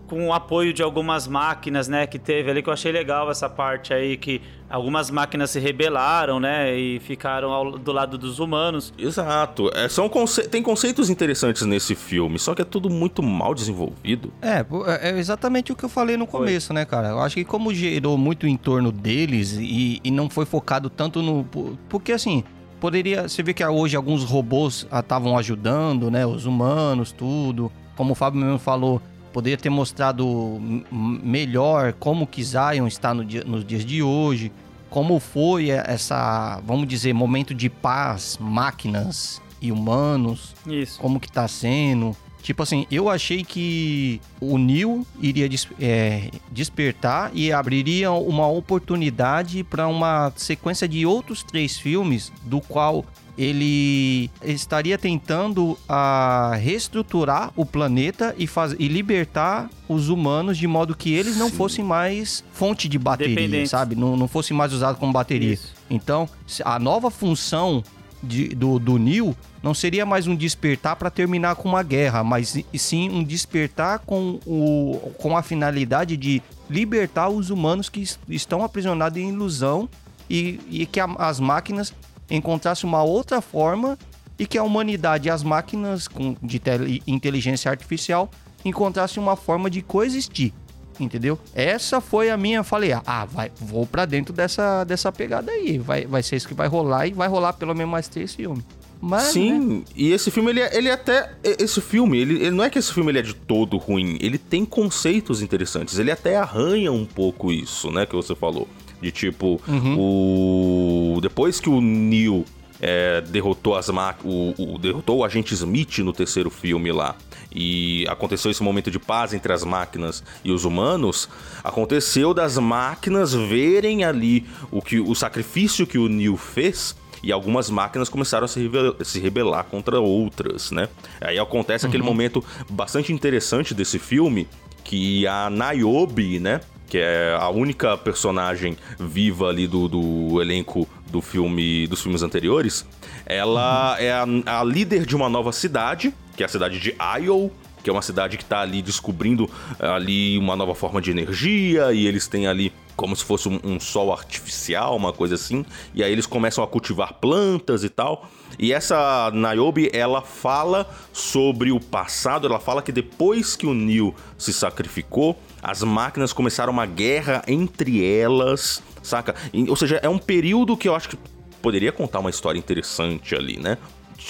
com 0.09 0.27
o 0.27 0.33
apoio 0.33 0.73
de 0.73 0.83
algumas 0.83 1.29
máquinas, 1.29 1.87
né, 1.87 2.07
que 2.07 2.19
teve 2.19 2.51
ali, 2.51 2.63
que 2.63 2.69
eu 2.69 2.73
achei 2.73 2.91
legal 2.91 3.31
essa 3.31 3.49
parte 3.49 3.93
aí, 3.93 4.17
que 4.17 4.41
algumas 4.71 5.11
máquinas 5.11 5.51
se 5.51 5.61
rebelaram, 5.61 6.41
né, 6.41 6.75
e 6.75 6.99
ficaram 7.01 7.51
ao- 7.53 7.79
do 7.79 7.93
lado 7.93 8.17
dos 8.19 8.39
humanos. 8.39 8.93
Exato. 8.99 9.71
É, 9.75 9.89
são 9.89 10.09
conce... 10.09 10.49
Tem 10.49 10.63
conceitos 10.63 11.11
interessantes 11.11 11.63
nesse 11.67 11.95
filme, 11.95 12.39
só 12.39 12.55
que 12.55 12.63
é 12.63 12.65
tudo 12.65 12.89
muito 12.91 13.23
mal 13.23 13.55
desenvolvido. 13.55 14.33
É, 14.43 14.65
é 15.05 15.11
é 15.11 15.19
exatamente 15.19 15.71
o 15.73 15.77
que 15.77 15.85
eu 15.85 15.89
falei 15.89 16.17
no 16.17 16.27
começo, 16.27 16.73
né, 16.73 16.85
cara? 16.85 17.09
Eu 17.09 17.21
acho 17.21 17.35
que 17.37 17.45
como 17.45 17.73
gerou 17.75 18.17
muito 18.19 18.47
em 18.47 18.57
torno 18.57 18.91
deles 18.91 19.53
e, 19.61 20.01
e 20.03 20.11
não 20.11 20.29
foi 20.31 20.47
focado 20.47 20.89
tanto 20.91 21.21
no. 21.23 21.45
po- 21.45 21.79
Porque 21.89 22.13
assim, 22.13 22.43
poderia. 22.81 23.29
Você 23.29 23.43
vê 23.43 23.53
que 23.53 23.65
hoje 23.65 23.97
alguns 23.97 24.25
robôs 24.25 24.87
estavam 24.93 25.37
ajudando, 25.39 26.11
né? 26.11 26.25
Os 26.27 26.47
humanos, 26.47 27.13
tudo. 27.13 27.71
Como 27.97 28.13
o 28.13 28.15
Fábio 28.15 28.41
mesmo 28.41 28.59
falou, 28.59 29.01
poderia 29.39 29.56
ter 29.56 29.70
mostrado 29.70 30.60
melhor 30.90 31.93
como 31.93 32.27
que 32.27 32.43
Zion 32.43 32.89
está 32.89 33.15
no 33.15 33.24
dia- 33.24 33.44
nos 33.47 33.65
dias 33.65 33.85
de 33.85 34.02
hoje. 34.02 34.51
Como 34.90 35.20
foi 35.20 35.70
essa, 35.70 36.60
vamos 36.66 36.89
dizer, 36.89 37.12
momento 37.12 37.55
de 37.55 37.69
paz, 37.70 38.36
máquinas 38.40 39.40
e 39.62 39.70
humanos 39.70 40.56
Isso. 40.66 40.98
como 40.98 41.20
que 41.20 41.31
tá 41.31 41.47
sendo. 41.47 42.16
Tipo 42.43 42.65
assim, 42.65 42.85
eu 42.90 43.09
achei 43.09 43.44
que 43.44 44.20
o 44.40 44.59
Neil 44.59 45.06
iria 45.20 45.48
des- 45.48 45.69
é, 45.78 46.31
despertar 46.51 47.31
e 47.32 47.52
abriria 47.52 48.10
uma 48.10 48.48
oportunidade 48.48 49.62
para 49.62 49.86
uma 49.86 50.32
sequência 50.35 50.89
de 50.89 51.06
outros 51.06 51.44
três 51.44 51.78
filmes, 51.78 52.32
do 52.43 52.60
qual 52.60 53.05
ele 53.39 54.28
estaria 54.43 54.98
tentando 54.98 55.78
a 55.89 56.56
reestruturar 56.60 57.52
o 57.55 57.65
planeta 57.65 58.35
e, 58.36 58.47
faz, 58.47 58.74
e 58.78 58.89
libertar 58.89 59.70
os 59.89 60.09
humanos 60.09 60.59
de 60.59 60.66
modo 60.66 60.94
que 60.97 61.12
eles 61.15 61.36
não 61.36 61.48
Sim. 61.48 61.56
fossem 61.56 61.85
mais 61.85 62.43
fonte 62.52 62.89
de 62.89 62.98
bateria, 62.98 63.65
sabe? 63.66 63.94
Não, 63.94 64.16
não 64.16 64.27
fossem 64.27 64.56
mais 64.56 64.73
usados 64.73 64.98
como 64.98 65.12
bateria. 65.12 65.55
Isso. 65.55 65.73
Então, 65.89 66.28
a 66.65 66.78
nova 66.81 67.10
função 67.10 67.82
de- 68.23 68.48
do, 68.48 68.78
do 68.81 68.98
Neo 68.98 69.36
não 69.62 69.73
seria 69.73 70.05
mais 70.05 70.27
um 70.27 70.35
despertar 70.35 70.97
para 70.97 71.09
terminar 71.09 71.55
com 71.55 71.69
uma 71.69 71.82
guerra, 71.85 72.24
mas 72.24 72.56
sim 72.77 73.09
um 73.09 73.23
despertar 73.23 74.01
com, 74.01 74.40
o, 74.44 75.12
com 75.19 75.36
a 75.36 75.43
finalidade 75.43 76.16
de 76.16 76.43
libertar 76.69 77.28
os 77.28 77.51
humanos 77.51 77.89
que 77.89 78.01
es- 78.01 78.19
estão 78.28 78.65
aprisionados 78.65 79.16
em 79.19 79.28
ilusão 79.28 79.89
e, 80.28 80.59
e 80.69 80.86
que 80.86 80.98
a- 80.98 81.15
as 81.19 81.39
máquinas 81.39 81.94
encontrassem 82.31 82.89
uma 82.89 83.03
outra 83.03 83.41
forma 83.41 83.99
e 84.39 84.47
que 84.47 84.57
a 84.59 84.63
humanidade 84.63 85.29
e 85.29 85.31
as 85.31 85.43
máquinas 85.43 86.07
com, 86.07 86.37
de 86.43 86.59
tele- 86.59 87.03
inteligência 87.07 87.71
artificial 87.71 88.31
encontrassem 88.65 89.23
uma 89.23 89.37
forma 89.37 89.69
de 89.71 89.83
coexistir. 89.83 90.53
Entendeu? 91.01 91.39
Essa 91.55 92.01
foi 92.01 92.29
a 92.29 92.37
minha. 92.37 92.65
Falei, 92.65 92.93
ah, 92.93 93.25
vai, 93.25 93.53
vou 93.61 93.87
pra 93.87 94.05
dentro 94.05 94.33
dessa, 94.33 94.83
dessa 94.83 95.13
pegada 95.13 95.53
aí. 95.53 95.79
Vai, 95.79 96.05
vai 96.07 96.23
ser 96.25 96.35
isso 96.37 96.49
que 96.49 96.55
vai 96.55 96.67
rolar 96.67 97.07
e 97.07 97.13
vai 97.13 97.29
rolar 97.29 97.53
pelo 97.53 97.73
menos 97.75 97.91
mais 97.93 98.09
três 98.09 98.35
filmes. 98.35 98.65
Mas, 99.01 99.27
né? 99.27 99.31
Sim, 99.31 99.85
e 99.95 100.11
esse 100.11 100.29
filme, 100.29 100.51
ele, 100.51 100.61
é- 100.61 100.77
ele 100.77 100.89
é 100.89 100.93
até. 100.93 101.31
Esse 101.45 101.81
filme, 101.81 102.19
ele, 102.19 102.35
ele 102.41 102.51
não 102.51 102.65
é 102.65 102.69
que 102.71 102.81
esse 102.81 102.93
filme 102.93 103.13
ele 103.13 103.21
é 103.21 103.23
de 103.23 103.33
todo 103.33 103.77
ruim. 103.77 104.19
Ele 104.21 104.39
tem 104.39 104.65
conceitos 104.65 105.41
interessantes. 105.41 106.01
Ele 106.01 106.11
até 106.11 106.37
arranha 106.37 106.91
um 106.91 107.05
pouco 107.07 107.53
isso, 107.53 107.93
né? 107.93 108.05
Que 108.05 108.17
você 108.17 108.35
falou. 108.35 108.67
De 109.01 109.11
tipo, 109.12 109.61
o. 109.97 111.19
Depois 111.20 111.61
que 111.61 111.69
o 111.69 111.81
Neo 111.81 112.45
é, 112.81 113.20
derrotou 113.20 113.75
as 113.77 113.89
o, 114.25 114.55
o- 114.59 114.79
derrotou 114.79 115.19
o 115.19 115.25
agente 115.25 115.55
Smith 115.55 115.99
no 115.99 116.12
terceiro 116.12 116.51
filme 116.51 116.91
lá. 116.93 117.16
E 117.55 118.05
aconteceu 118.09 118.51
esse 118.51 118.62
momento 118.62 118.91
de 118.91 118.99
paz 118.99 119.33
entre 119.33 119.53
as 119.53 119.65
máquinas 119.65 120.23
e 120.45 120.51
os 120.53 120.65
humanos. 120.65 121.29
Aconteceu 121.65 122.35
das 122.35 122.59
máquinas 122.59 123.33
verem 123.33 124.05
ali 124.05 124.45
o 124.70 124.83
que 124.83 125.01
o 125.01 125.15
sacrifício 125.15 125.87
que 125.87 125.99
o 125.99 126.09
Neo 126.09 126.37
fez 126.37 126.95
e 127.23 127.33
algumas 127.33 127.69
máquinas 127.70 128.09
começaram 128.09 128.45
a 128.45 128.49
se, 128.49 128.61
rebe- 128.61 129.05
se 129.05 129.19
rebelar 129.19 129.65
contra 129.65 129.99
outras, 129.99 130.70
né? 130.70 130.89
Aí 131.20 131.39
acontece 131.39 131.87
aquele 131.87 132.03
momento 132.03 132.45
bastante 132.70 133.12
interessante 133.12 133.75
desse 133.75 133.99
filme 133.99 134.47
que 134.85 135.27
a 135.27 135.51
Niobe, 135.51 136.39
né? 136.39 136.61
Que 136.89 136.98
é 136.98 137.36
a 137.39 137.48
única 137.51 137.97
personagem 137.97 138.77
viva 138.98 139.48
ali 139.48 139.66
do, 139.66 139.89
do 139.89 140.40
elenco 140.40 140.89
do 141.10 141.20
filme 141.20 141.86
dos 141.86 142.02
filmes 142.02 142.23
anteriores. 142.23 142.86
Ela 143.27 143.97
é 144.01 144.12
a, 144.12 144.24
a 144.60 144.65
líder 144.65 145.05
de 145.05 145.15
uma 145.15 145.28
nova 145.28 145.52
cidade, 145.52 146.15
que 146.36 146.43
é 146.43 146.47
a 146.47 146.48
cidade 146.48 146.78
de 146.81 146.94
Io, 147.23 147.51
que 147.82 147.90
é 147.90 147.93
uma 147.93 148.02
cidade 148.02 148.36
que 148.36 148.44
tá 148.44 148.60
ali 148.60 148.82
descobrindo 148.82 149.48
eh, 149.78 149.86
ali 149.86 150.39
uma 150.39 150.56
nova 150.56 150.74
forma 150.74 151.01
de 151.01 151.10
energia 151.10 151.93
e 151.93 152.06
eles 152.06 152.27
têm 152.27 152.47
ali 152.47 152.73
como 152.97 153.15
se 153.15 153.24
fosse 153.24 153.48
um, 153.48 153.60
um 153.62 153.78
sol 153.78 154.12
artificial, 154.12 154.97
uma 154.97 155.12
coisa 155.12 155.36
assim. 155.36 155.65
E 155.94 156.02
aí 156.02 156.10
eles 156.10 156.27
começam 156.27 156.65
a 156.65 156.66
cultivar 156.66 157.15
plantas 157.15 157.85
e 157.85 157.89
tal. 157.89 158.28
E 158.59 158.73
essa 158.73 159.31
Niobe, 159.32 159.89
ela 159.93 160.20
fala 160.20 160.90
sobre 161.12 161.70
o 161.70 161.78
passado, 161.78 162.48
ela 162.48 162.59
fala 162.59 162.82
que 162.82 162.90
depois 162.90 163.55
que 163.55 163.66
o 163.66 163.73
Neo 163.73 164.12
se 164.36 164.52
sacrificou, 164.52 165.39
as 165.63 165.83
máquinas 165.83 166.33
começaram 166.33 166.73
uma 166.73 166.87
guerra 166.87 167.43
entre 167.47 168.05
elas, 168.05 168.83
saca? 169.03 169.35
Ou 169.69 169.77
seja, 169.77 170.01
é 170.03 170.09
um 170.09 170.19
período 170.19 170.77
que 170.77 170.89
eu 170.89 170.95
acho 170.95 171.09
que 171.09 171.19
poderia 171.61 171.93
contar 171.93 172.21
uma 172.21 172.31
história 172.31 172.59
interessante 172.59 173.35
ali, 173.35 173.59
né? 173.59 173.79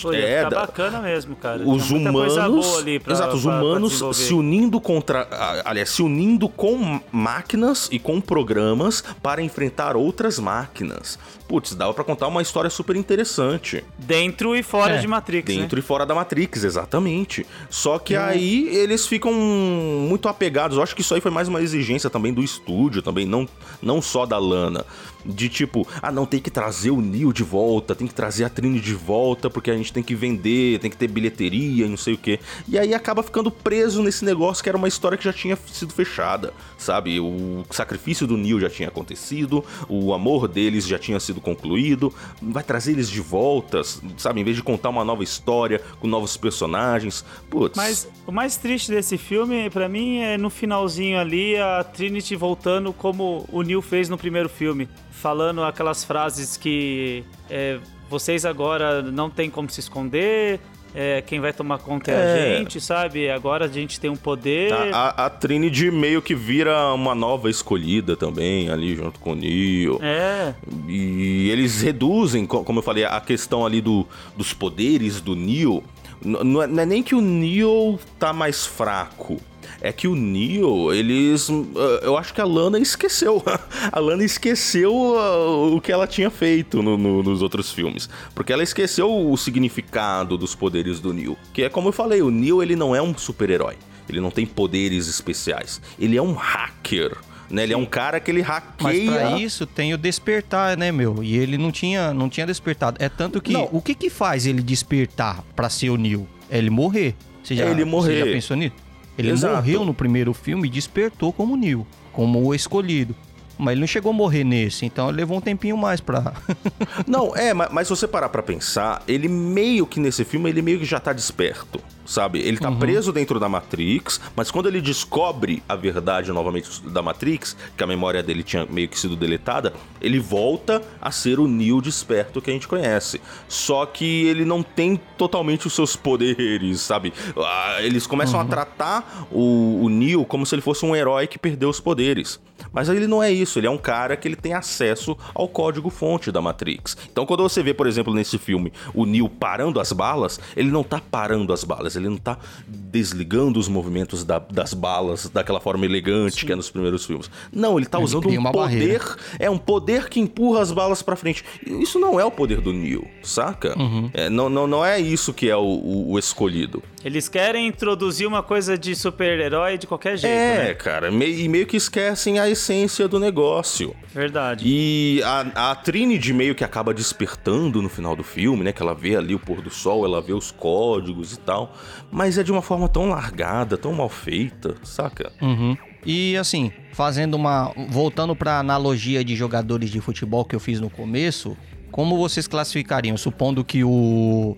Pô, 0.03 0.13
É, 0.13 0.37
ficar 0.45 0.51
da- 0.51 0.61
bacana 0.61 1.01
mesmo, 1.01 1.35
cara. 1.35 1.63
os 1.67 1.91
humanos, 1.91 2.67
boa 2.67 2.79
ali 2.79 3.01
pra- 3.01 3.15
exato, 3.15 3.37
os 3.37 3.43
pra- 3.43 3.53
pra 3.53 3.63
humanos 3.65 3.91
desenvolver. 3.93 4.19
se 4.19 4.35
unindo 4.35 4.81
contra, 4.81 5.27
aliás, 5.65 5.89
se 5.89 6.03
unindo 6.03 6.49
com 6.49 7.01
máquinas 7.11 7.89
e 7.91 7.99
com 7.99 8.21
programas 8.21 9.03
para 9.23 9.41
enfrentar 9.43 9.97
outras 9.97 10.39
máquinas. 10.39 11.19
Putz, 11.49 11.75
dava 11.75 11.95
pra 11.95 12.05
contar 12.05 12.27
uma 12.29 12.43
história 12.43 12.69
super 12.69 12.95
interessante. 12.97 13.83
Dentro 13.99 14.55
e 14.55 14.63
fora 14.63 14.97
É, 14.97 14.99
de 14.99 15.07
Matrix, 15.07 15.55
né? 15.55 15.63
Dentro 15.63 15.79
e 15.79 15.83
fora 15.83 16.05
da 16.05 16.15
Matrix, 16.15 16.63
exatamente. 16.63 17.47
Só 17.71 17.99
que 17.99 18.15
aí 18.15 18.69
eles 18.69 19.07
ficam 19.07 19.33
muito 19.33 20.29
apegados. 20.29 20.77
Eu 20.77 20.83
acho 20.83 20.95
que 20.95 21.01
isso 21.01 21.15
aí 21.15 21.21
foi 21.23 21.31
mais 21.31 21.49
uma 21.49 21.63
exigência 21.63 22.11
também 22.11 22.35
do 22.35 22.43
estúdio, 22.43 23.01
também, 23.01 23.25
não, 23.25 23.49
não 23.83 24.03
só 24.03 24.27
da 24.27 24.39
Lana. 24.39 24.85
De 25.29 25.49
tipo, 25.49 25.87
ah, 26.01 26.11
não, 26.11 26.25
tem 26.25 26.41
que 26.41 26.51
trazer 26.51 26.91
o 26.91 27.03
Neo 27.03 27.33
de 27.35 27.43
volta, 27.43 27.95
tem 27.95 28.07
que 28.07 28.15
trazer 28.15 28.45
a 28.45 28.49
Trini 28.49 28.81
de 28.81 28.95
volta, 28.95 29.51
porque 29.51 29.71
a 29.71 29.77
gente 29.77 29.93
tem 29.93 30.03
que 30.03 30.15
vender, 30.15 30.79
tem 30.79 30.91
que 30.91 30.97
ter 30.97 31.07
bilheteria 31.07 31.87
não 31.87 31.99
sei 31.99 32.15
o 32.15 32.19
quê. 32.19 32.41
E 32.67 32.79
aí 32.79 32.95
acaba 32.95 33.23
ficando 33.23 33.51
preso 33.51 34.03
nesse 34.03 34.25
negócio 34.25 34.63
que 34.63 34.69
era 34.69 34.79
uma 34.79 34.89
história 34.89 35.19
que 35.19 35.25
já 35.25 35.33
tinha 35.33 35.59
sido 35.73 35.93
fechada, 35.93 36.53
sabe? 36.79 37.21
O 37.21 37.65
sacrifício 37.71 38.27
do 38.27 38.37
Neo 38.37 38.59
já 38.61 38.71
tinha 38.71 38.89
acontecido, 38.89 39.65
o 39.89 40.15
amor 40.15 40.49
deles 40.49 40.87
já 40.87 40.99
tinha 40.99 41.21
sido 41.21 41.41
concluído, 41.41 42.15
vai 42.41 42.63
trazer 42.63 42.93
eles 42.93 43.11
de 43.11 43.21
volta, 43.21 43.83
sabe? 44.17 44.41
Em 44.41 44.45
vez 44.45 44.57
de 44.57 44.63
contar 44.63 44.89
uma 44.89 45.05
nova 45.05 45.23
história 45.23 45.83
com 46.01 46.07
novos 46.07 46.37
personagens. 46.37 47.25
Putz. 47.51 47.77
Mas 47.77 48.09
o 48.27 48.33
mais 48.33 48.57
triste 48.57 48.91
desse 48.91 49.19
filme, 49.19 49.69
pra 49.69 49.89
mim, 49.89 50.19
é 50.19 50.39
no 50.39 50.49
finalzinho 50.49 51.19
ali, 51.19 51.57
a 51.57 51.83
Trinity 51.83 52.37
voltando 52.37 52.93
como 52.93 53.45
o 53.51 53.63
Neil 53.63 53.83
fez 53.83 54.09
no 54.09 54.17
primeiro 54.17 54.49
filme. 54.49 54.89
Falando 55.11 55.65
aquelas 55.65 56.05
frases 56.05 56.57
que 56.57 57.25
é, 57.51 57.81
vocês 58.09 58.47
agora 58.47 59.03
não 59.03 59.29
tem 59.29 59.51
como 59.51 59.69
se 59.69 59.81
esconder, 59.81 60.61
é, 60.95 61.23
quem 61.23 61.41
vai 61.41 61.53
tomar 61.53 61.79
conta 61.79 62.11
é, 62.11 62.15
é, 62.15 62.55
a 62.55 62.59
gente, 62.59 62.81
sabe? 62.81 63.29
Agora 63.31 63.67
a 63.67 63.69
gente 63.69 64.01
tem 64.01 64.11
um 64.11 64.17
poder. 64.17 64.73
A, 64.73 64.85
a, 64.93 65.27
a, 65.27 65.31
Trinity 65.31 65.91
meio 65.91 66.23
que 66.23 66.35
vira 66.35 66.93
uma 66.95 67.15
nova 67.15 67.51
escolhida 67.51 68.17
também, 68.17 68.71
ali 68.71 68.97
junto 68.97 69.21
com 69.21 69.33
o 69.33 69.35
Neo. 69.35 69.99
É. 70.03 70.55
E 70.89 71.51
eles 71.51 71.83
reduzem, 71.83 72.47
como 72.47 72.79
eu 72.79 72.83
falei, 72.83 73.05
a 73.05 73.21
questão 73.21 73.65
ali 73.65 73.81
do, 73.81 74.07
dos 74.37 74.53
poderes 74.53 75.21
do 75.21 75.35
Neo. 75.35 75.83
Não 76.21 76.63
é, 76.63 76.67
não 76.67 76.83
é 76.83 76.87
nem 76.87 77.03
que 77.03 77.15
o 77.15 77.21
Neo 77.21 77.99
tá 78.19 78.33
mais 78.33 78.67
fraco 78.67 79.41
é 79.81 79.93
que 79.93 80.09
o 80.09 80.15
Neo, 80.15 80.93
eles. 80.93 81.49
Ah, 81.51 82.01
eu 82.03 82.17
acho 82.17 82.35
que 82.35 82.41
a 82.41 82.45
Lana 82.45 82.79
esqueceu. 82.79 83.43
a 83.91 83.99
Lana 83.99 84.25
esqueceu 84.25 84.93
uh, 84.93 85.77
o 85.77 85.81
que 85.81 85.93
ela 85.93 86.07
tinha 86.07 86.31
feito 86.31 86.83
no, 86.83 86.97
no, 86.97 87.23
nos 87.23 87.43
outros 87.43 87.73
filmes. 87.73 88.09
Porque 88.35 88.53
ela 88.53 88.63
esqueceu 88.63 89.31
o 89.31 89.37
significado 89.37 90.37
dos 90.37 90.55
poderes 90.55 91.01
do 91.01 91.13
Neo. 91.13 91.37
Que 91.53 91.65
é 91.65 91.69
como 91.69 91.89
eu 91.89 91.93
falei, 91.93 92.23
o 92.23 92.31
Neo 92.31 92.63
ele 92.63 92.75
não 92.75 92.95
é 92.95 93.01
um 93.01 93.17
super-herói. 93.17 93.77
Ele 94.09 94.21
não 94.21 94.31
tem 94.31 94.47
poderes 94.47 95.07
especiais. 95.07 95.81
Ele 95.99 96.17
é 96.17 96.23
um 96.23 96.33
hacker. 96.33 97.17
Né? 97.51 97.63
Ele 97.63 97.73
é 97.73 97.77
um 97.77 97.87
cara 97.87 98.19
que 98.21 98.31
ele 98.31 98.41
hackeia. 98.41 99.11
Mas 99.11 99.21
pra 99.21 99.39
isso 99.39 99.67
tem 99.67 99.95
o 99.95 99.99
despertar, 99.99 100.77
né, 100.77 100.91
meu? 100.91 101.23
E 101.23 101.37
ele 101.37 101.57
não 101.57 101.71
tinha, 101.71 102.13
não 102.13 102.29
tinha 102.29 102.47
despertado. 102.47 102.97
É 103.03 103.09
tanto 103.09 103.41
que. 103.41 103.53
Não. 103.53 103.69
O 103.71 103.81
que 103.81 103.95
que 103.95 104.11
faz 104.11 104.47
ele 104.47 104.63
despertar 104.63 105.45
pra 105.55 105.69
ser 105.69 105.91
o 105.91 105.97
Neo? 105.97 106.27
É 106.51 106.59
ele 106.59 106.71
morrer. 106.71 107.15
Você 107.43 107.55
já, 107.55 107.67
ele 107.67 107.85
morrer. 107.85 108.19
Você 108.19 108.27
já 108.27 108.33
pensou 108.33 108.57
nisso? 108.57 108.88
Ele 109.19 109.31
Exato. 109.31 109.57
morreu 109.57 109.85
no 109.85 109.93
primeiro 109.93 110.33
filme 110.33 110.69
e 110.69 110.71
despertou 110.71 111.33
como 111.33 111.57
Neo, 111.57 111.85
como 112.13 112.41
o 112.47 112.55
escolhido. 112.55 113.17
Mas 113.59 113.73
ele 113.73 113.81
não 113.81 113.87
chegou 113.87 114.11
a 114.11 114.13
morrer 114.13 114.45
nesse, 114.45 114.87
então 114.87 115.11
levou 115.11 115.39
um 115.39 115.41
tempinho 115.41 115.77
mais 115.77 116.01
pra. 116.01 116.33
não, 117.07 117.35
é, 117.37 117.53
mas, 117.53 117.69
mas 117.73 117.89
se 117.89 117.91
você 117.91 118.07
parar 118.07 118.29
pra 118.29 118.43
pensar, 118.43 119.03
ele 119.09 119.29
meio 119.29 119.87
que 119.87 119.99
nesse 119.99 120.25
filme, 120.25 120.49
ele 120.49 120.63
meio 120.63 120.79
que 120.79 120.85
já 120.85 121.01
tá 121.01 121.13
desperto 121.13 121.81
sabe? 122.09 122.41
Ele 122.41 122.57
tá 122.57 122.71
uhum. 122.71 122.79
preso 122.79 123.13
dentro 123.13 123.39
da 123.39 123.49
Matrix, 123.49 124.21
mas 124.35 124.51
quando 124.51 124.67
ele 124.67 124.81
descobre 124.81 125.63
a 125.69 125.77
verdade 125.77 126.33
novamente 126.33 126.81
da 126.89 127.03
Matrix, 127.03 127.55
que 127.77 127.85
a 127.85 127.87
memória 127.87 128.23
dele 128.23 128.43
tinha 128.43 128.65
meio 128.65 128.89
que 128.89 128.99
sido 128.99 129.15
deletada, 129.15 129.75
ele 130.01 130.19
volta 130.19 130.83
a 131.01 131.11
ser 131.11 131.39
o 131.39 131.47
Neo 131.47 131.83
desperto 131.83 132.41
que 132.41 132.51
a 132.51 132.53
gente 132.53 132.67
conhece. 132.67 133.21
Só 133.47 133.85
que 133.85 134.27
ele 134.27 134.45
não 134.45 134.63
tem 134.63 134.99
totalmente 135.19 135.67
os 135.67 135.75
seus 135.75 135.95
poderes, 135.95 136.81
sabe? 136.81 137.13
Ah, 137.37 137.77
eles 137.81 138.07
começam 138.07 138.41
uhum. 138.41 138.47
a 138.47 138.49
tratar 138.49 139.27
o, 139.31 139.85
o 139.85 139.89
Neo 139.91 140.25
como 140.25 140.47
se 140.47 140.55
ele 140.55 140.63
fosse 140.63 140.87
um 140.87 140.97
herói 140.97 141.27
que 141.27 141.39
perdeu 141.39 141.69
os 141.69 141.79
poderes. 141.79 142.41
Mas 142.73 142.89
ele 142.89 143.07
não 143.07 143.23
é 143.23 143.31
isso, 143.31 143.59
ele 143.59 143.67
é 143.67 143.71
um 143.71 143.79
cara 143.79 144.17
que 144.17 144.27
ele 144.27 144.37
tem 144.37 144.53
acesso 144.53 145.17
ao 145.35 145.49
código 145.49 145.91
fonte 145.91 146.31
da 146.31 146.41
Matrix. 146.41 146.97
Então 147.11 147.27
quando 147.27 147.43
você 147.43 147.63
vê, 147.63 147.73
por 147.75 147.87
exemplo, 147.87 148.15
nesse 148.15 148.39
filme, 148.39 148.73
o 148.95 149.05
Neo 149.05 149.29
parando 149.29 149.81
as 149.81 149.93
balas, 149.93 150.41
ele 150.57 150.71
não 150.71 150.83
tá 150.83 151.01
parando 151.01 151.53
as 151.53 151.65
balas, 151.65 151.97
ele 151.97 152.09
não 152.09 152.17
tá 152.17 152.39
desligando 152.67 153.59
os 153.59 153.69
movimentos 153.69 154.25
da, 154.25 154.39
das 154.39 154.75
balas 154.75 155.29
daquela 155.29 155.61
forma 155.61 155.85
elegante 155.85 156.41
Sim. 156.41 156.47
que 156.47 156.53
é 156.53 156.57
nos 156.57 156.71
primeiros 156.71 157.05
filmes. 157.05 157.31
Não, 157.53 157.79
ele 157.79 157.87
tá 157.87 157.99
ele 157.99 158.05
usando 158.05 158.29
um 158.29 158.43
poder. 158.43 158.59
Barreira. 158.59 159.17
É 159.39 159.51
um 159.51 159.59
poder 159.59 160.09
que 160.09 160.21
empurra 160.21 160.63
as 160.63 160.73
balas 160.73 161.03
para 161.03 161.17
frente. 161.17 161.45
Isso 161.67 161.99
não 161.99 162.19
é 162.19 162.25
o 162.25 162.31
poder 162.31 162.61
do 162.61 162.73
Neo, 162.73 163.07
saca? 163.23 163.79
Uhum. 163.79 164.11
É, 164.13 164.29
não, 164.29 164.49
não, 164.49 164.67
não 164.67 164.85
é 164.85 164.99
isso 165.01 165.33
que 165.33 165.49
é 165.49 165.57
o, 165.57 165.61
o, 165.61 166.13
o, 166.13 166.19
escolhido. 166.19 166.83
Eles 167.05 167.29
querem 167.29 167.67
introduzir 167.67 168.27
uma 168.27 168.43
coisa 168.43 168.77
de 168.77 168.95
super-herói 168.95 169.79
de 169.79 169.87
qualquer 169.87 170.17
jeito. 170.17 170.33
É, 170.33 170.69
né? 170.69 170.75
cara, 170.75 171.11
e 171.11 171.49
meio 171.49 171.67
que 171.67 171.77
esquecem 171.77 172.39
a 172.39 172.49
essência 172.49 173.07
do 173.07 173.21
negócio. 173.21 173.95
Verdade. 174.13 174.65
E 174.67 175.23
a, 175.25 175.71
a 175.71 175.75
Trinity 175.75 176.33
meio 176.33 176.55
que 176.55 176.65
acaba 176.65 176.93
despertando 176.93 177.81
no 177.81 177.89
final 177.89 178.17
do 178.17 178.25
filme, 178.25 178.65
né? 178.65 178.73
Que 178.73 178.83
ela 178.83 178.95
vê 178.95 179.17
ali 179.17 179.35
o 179.35 179.39
pôr 179.39 179.61
do 179.61 179.71
sol, 179.71 180.05
ela 180.05 180.21
vê 180.21 180.33
os 180.33 180.51
códigos 180.51 181.33
e 181.33 181.39
tal 181.39 181.75
mas 182.11 182.39
é 182.39 182.43
de 182.43 182.51
uma 182.51 182.63
forma 182.63 182.89
tão 182.89 183.09
largada, 183.09 183.77
tão 183.77 183.93
mal 183.93 184.09
feita, 184.09 184.77
saca? 184.83 185.33
Uhum. 185.41 185.77
E 186.05 186.37
assim, 186.37 186.73
fazendo 186.93 187.35
uma. 187.35 187.73
Voltando 187.89 188.35
pra 188.35 188.59
analogia 188.59 189.25
de 189.25 189.37
jogadores 189.37 189.91
de 189.91 190.01
futebol 190.01 190.45
que 190.45 190.57
eu 190.57 190.61
fiz 190.61 190.81
no 190.81 190.89
começo, 190.89 191.57
como 191.91 192.17
vocês 192.17 192.47
classificariam? 192.47 193.17
Supondo 193.17 193.65
que 193.65 193.85
o, 193.85 194.57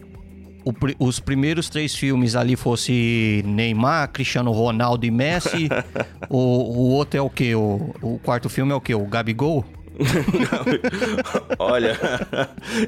o, 0.71 1.07
os 1.07 1.21
primeiros 1.21 1.69
três 1.69 1.95
filmes 1.95 2.35
ali 2.37 2.57
fosse 2.57 3.43
Neymar, 3.47 4.11
Cristiano 4.11 4.51
Ronaldo 4.51 5.05
e 5.05 5.11
Messi. 5.11 5.69
o, 6.29 6.37
o 6.39 6.91
outro 6.91 7.19
é 7.19 7.23
o 7.23 7.31
quê? 7.31 7.55
O, 7.55 7.95
o 8.01 8.21
quarto 8.23 8.49
filme 8.49 8.73
é 8.73 8.75
o 8.75 8.81
quê? 8.81 8.95
O 8.95 9.07
Gabigol? 9.07 9.65
Olha, 11.59 11.99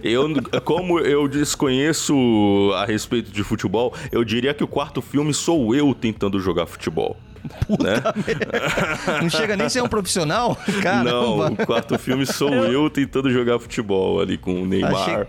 eu 0.03 0.29
como 0.65 0.99
eu 0.99 1.29
desconheço 1.29 2.15
a 2.75 2.87
respeito 2.87 3.31
de 3.31 3.45
futebol, 3.45 3.95
eu 4.11 4.25
diria 4.25 4.55
que 4.55 4.65
o 4.65 4.69
quarto 4.69 5.03
filme 5.03 5.35
sou 5.35 5.75
eu 5.75 5.95
tentando 5.95 6.41
jogar 6.41 6.67
futebol. 6.67 7.17
Puta 7.67 7.85
né? 7.85 8.03
Não 9.21 9.29
chega 9.29 9.57
nem 9.57 9.67
a 9.67 9.71
ser 9.71 9.83
um 9.83 9.89
profissional? 9.89 10.57
Caramba. 10.81 11.11
Não, 11.11 11.47
o 11.53 11.67
quarto 11.67 11.99
filme 11.99 12.25
sou 12.25 12.51
eu 12.51 12.89
tentando 12.89 13.31
jogar 13.31 13.59
futebol 13.59 14.21
ali 14.21 14.39
com 14.39 14.63
o 14.63 14.67
Neymar. 14.67 14.95
Achei... 14.95 15.27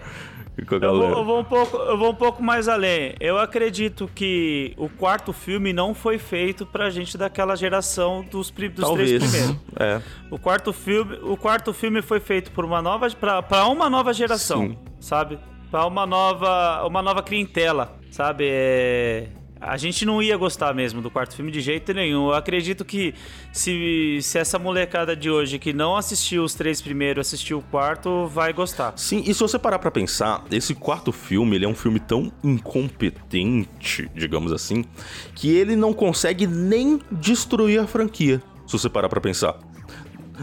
Eu 0.70 0.80
vou, 0.80 1.10
eu, 1.10 1.26
vou 1.26 1.40
um 1.40 1.44
pouco, 1.44 1.78
eu 1.78 1.98
vou 1.98 2.12
um 2.12 2.16
pouco 2.16 2.44
mais 2.44 2.68
além. 2.68 3.16
Eu 3.20 3.38
acredito 3.38 4.10
que 4.14 4.74
o 4.78 4.88
quarto 4.88 5.34
filme 5.34 5.74
não 5.74 5.94
foi 5.94 6.18
feito 6.18 6.66
pra 6.66 6.90
gente 6.90 7.18
daquela 7.18 7.56
geração 7.56 8.24
dos, 8.24 8.52
dos 8.52 8.90
três 8.92 9.24
primeiros. 9.24 9.56
É. 9.80 10.02
O 10.30 10.38
quarto 10.38 10.72
filme, 10.72 11.18
o 11.24 11.36
quarto 11.36 11.74
filme 11.74 12.02
foi 12.02 12.20
feito 12.20 12.52
por 12.52 12.66
uma 12.66 12.82
nova 12.82 13.08
para 13.10 13.68
uma 13.68 13.90
nova 13.90 14.14
geração, 14.14 14.62
Sim. 14.68 14.78
sabe? 15.00 15.40
Para 15.72 15.86
uma 15.88 16.06
nova 16.06 16.86
uma 16.86 17.02
nova 17.02 17.24
clientela, 17.24 17.98
sabe? 18.12 18.46
É 18.48 19.28
a 19.65 19.77
gente 19.77 20.06
não 20.06 20.22
ia 20.22 20.35
gostar 20.38 20.73
mesmo 20.73 21.02
do 21.02 21.10
quarto 21.10 21.35
filme 21.35 21.52
de 21.52 21.61
jeito 21.61 21.94
nenhum. 21.94 22.27
Eu 22.27 22.34
acredito 22.34 22.84
que 22.84 23.14
se, 23.52 24.19
se 24.22 24.38
essa 24.38 24.60
molecada 24.60 25.15
de 25.15 25.30
hoje 25.30 25.57
que 25.57 25.73
não 25.73 25.95
assistiu 25.95 26.44
os 26.44 26.53
três 26.53 26.81
primeiros, 26.81 27.27
assistiu 27.27 27.60
o 27.60 27.61
quarto, 27.61 28.27
vai 28.27 28.52
gostar. 28.52 28.94
Sim, 28.98 29.23
e 29.26 29.34
se 29.34 29.40
você 29.40 29.57
parar 29.57 29.80
pra 29.80 29.90
pensar, 29.90 30.44
esse 30.52 30.76
quarto 30.76 31.11
filme, 31.11 31.56
ele 31.56 31.65
é 31.65 31.68
um 31.68 31.76
filme 31.76 31.99
tão 31.99 32.31
incompetente, 32.44 34.10
digamos 34.14 34.52
assim, 34.52 34.84
que 35.34 35.49
ele 35.49 35.76
não 35.76 35.94
consegue 35.94 36.45
nem 36.45 36.99
destruir 37.11 37.80
a 37.80 37.88
franquia, 37.88 38.41
se 38.68 38.73
você 38.73 38.90
parar 38.90 39.10
pra 39.10 39.22
pensar. 39.22 39.57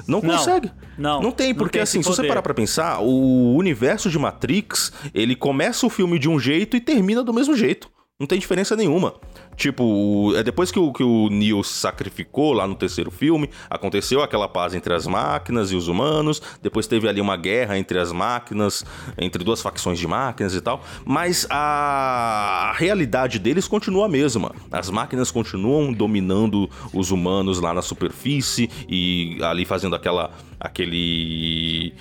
Não 0.07 0.21
consegue. 0.21 0.71
Não. 0.97 1.15
Não, 1.15 1.23
não 1.23 1.33
tem, 1.33 1.55
porque 1.55 1.79
não 1.79 1.81
tem 1.81 1.83
assim, 1.83 2.03
se 2.03 2.09
você 2.09 2.27
parar 2.27 2.43
pra 2.43 2.55
pensar, 2.55 3.01
o 3.01 3.57
universo 3.57 4.09
de 4.09 4.19
Matrix, 4.19 4.93
ele 5.13 5.35
começa 5.35 5.87
o 5.87 5.91
filme 5.91 6.19
de 6.19 6.29
um 6.29 6.39
jeito 6.39 6.77
e 6.77 6.81
termina 6.81 7.23
do 7.23 7.33
mesmo 7.33 7.57
jeito. 7.57 7.91
Não 8.21 8.27
tem 8.27 8.39
diferença 8.39 8.77
nenhuma. 8.77 9.15
Tipo, 9.57 10.35
é 10.37 10.43
depois 10.43 10.71
que 10.71 10.79
o, 10.79 10.93
que 10.93 11.03
o 11.03 11.31
Neo 11.31 11.65
se 11.65 11.73
sacrificou 11.73 12.53
lá 12.53 12.67
no 12.67 12.75
terceiro 12.75 13.11
filme, 13.11 13.49
aconteceu 13.71 14.23
aquela 14.23 14.47
paz 14.47 14.75
entre 14.75 14.93
as 14.93 15.07
máquinas 15.07 15.73
e 15.73 15.75
os 15.75 15.89
humanos. 15.89 16.43
Depois 16.61 16.87
teve 16.87 17.09
ali 17.09 17.19
uma 17.19 17.35
guerra 17.35 17.79
entre 17.79 17.99
as 17.99 18.13
máquinas, 18.13 18.85
entre 19.17 19.43
duas 19.43 19.63
facções 19.63 19.99
de 19.99 20.07
máquinas 20.07 20.55
e 20.55 20.61
tal. 20.61 20.85
Mas 21.03 21.47
a 21.49 22.75
realidade 22.77 23.39
deles 23.39 23.67
continua 23.67 24.05
a 24.05 24.09
mesma. 24.09 24.55
As 24.71 24.91
máquinas 24.91 25.31
continuam 25.31 25.91
dominando 25.91 26.69
os 26.93 27.11
humanos 27.11 27.59
lá 27.59 27.73
na 27.73 27.81
superfície 27.81 28.69
e 28.87 29.39
ali 29.43 29.65
fazendo 29.65 29.97
aquela. 29.97 30.31
aquele 30.61 31.95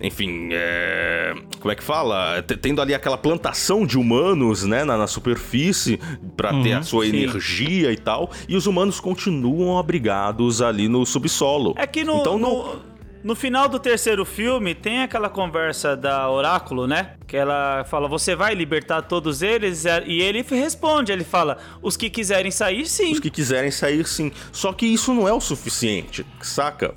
enfim, 0.00 0.48
é... 0.52 1.34
como 1.58 1.70
é 1.70 1.74
que 1.74 1.82
fala? 1.82 2.42
Tendo 2.42 2.80
ali 2.80 2.94
aquela 2.94 3.18
plantação 3.18 3.86
de 3.86 3.98
humanos, 3.98 4.64
né, 4.64 4.84
na, 4.84 4.96
na 4.96 5.06
superfície 5.06 5.98
para 6.36 6.52
uhum, 6.52 6.62
ter 6.62 6.72
a 6.72 6.82
sua 6.82 7.04
sim. 7.04 7.10
energia 7.10 7.92
e 7.92 7.96
tal, 7.96 8.30
e 8.48 8.56
os 8.56 8.66
humanos 8.66 8.98
continuam 9.00 9.78
abrigados 9.78 10.62
ali 10.62 10.88
no 10.88 11.04
subsolo. 11.04 11.74
É 11.76 11.86
que 11.86 12.04
no, 12.04 12.18
então, 12.18 12.38
no, 12.38 12.89
no 13.22 13.34
final 13.34 13.68
do 13.68 13.78
terceiro 13.78 14.24
filme, 14.24 14.74
tem 14.74 15.02
aquela 15.02 15.28
conversa 15.28 15.96
da 15.96 16.30
Oráculo, 16.30 16.86
né? 16.86 17.14
Que 17.26 17.36
ela 17.36 17.84
fala: 17.84 18.08
Você 18.08 18.34
vai 18.34 18.54
libertar 18.54 19.02
todos 19.02 19.42
eles? 19.42 19.84
E 20.06 20.20
ele 20.20 20.42
responde: 20.42 21.12
Ele 21.12 21.24
fala: 21.24 21.58
Os 21.82 21.96
que 21.96 22.08
quiserem 22.08 22.50
sair, 22.50 22.86
sim. 22.86 23.12
Os 23.12 23.20
que 23.20 23.30
quiserem 23.30 23.70
sair, 23.70 24.06
sim. 24.06 24.32
Só 24.52 24.72
que 24.72 24.86
isso 24.86 25.12
não 25.12 25.28
é 25.28 25.32
o 25.32 25.40
suficiente, 25.40 26.24
saca? 26.40 26.94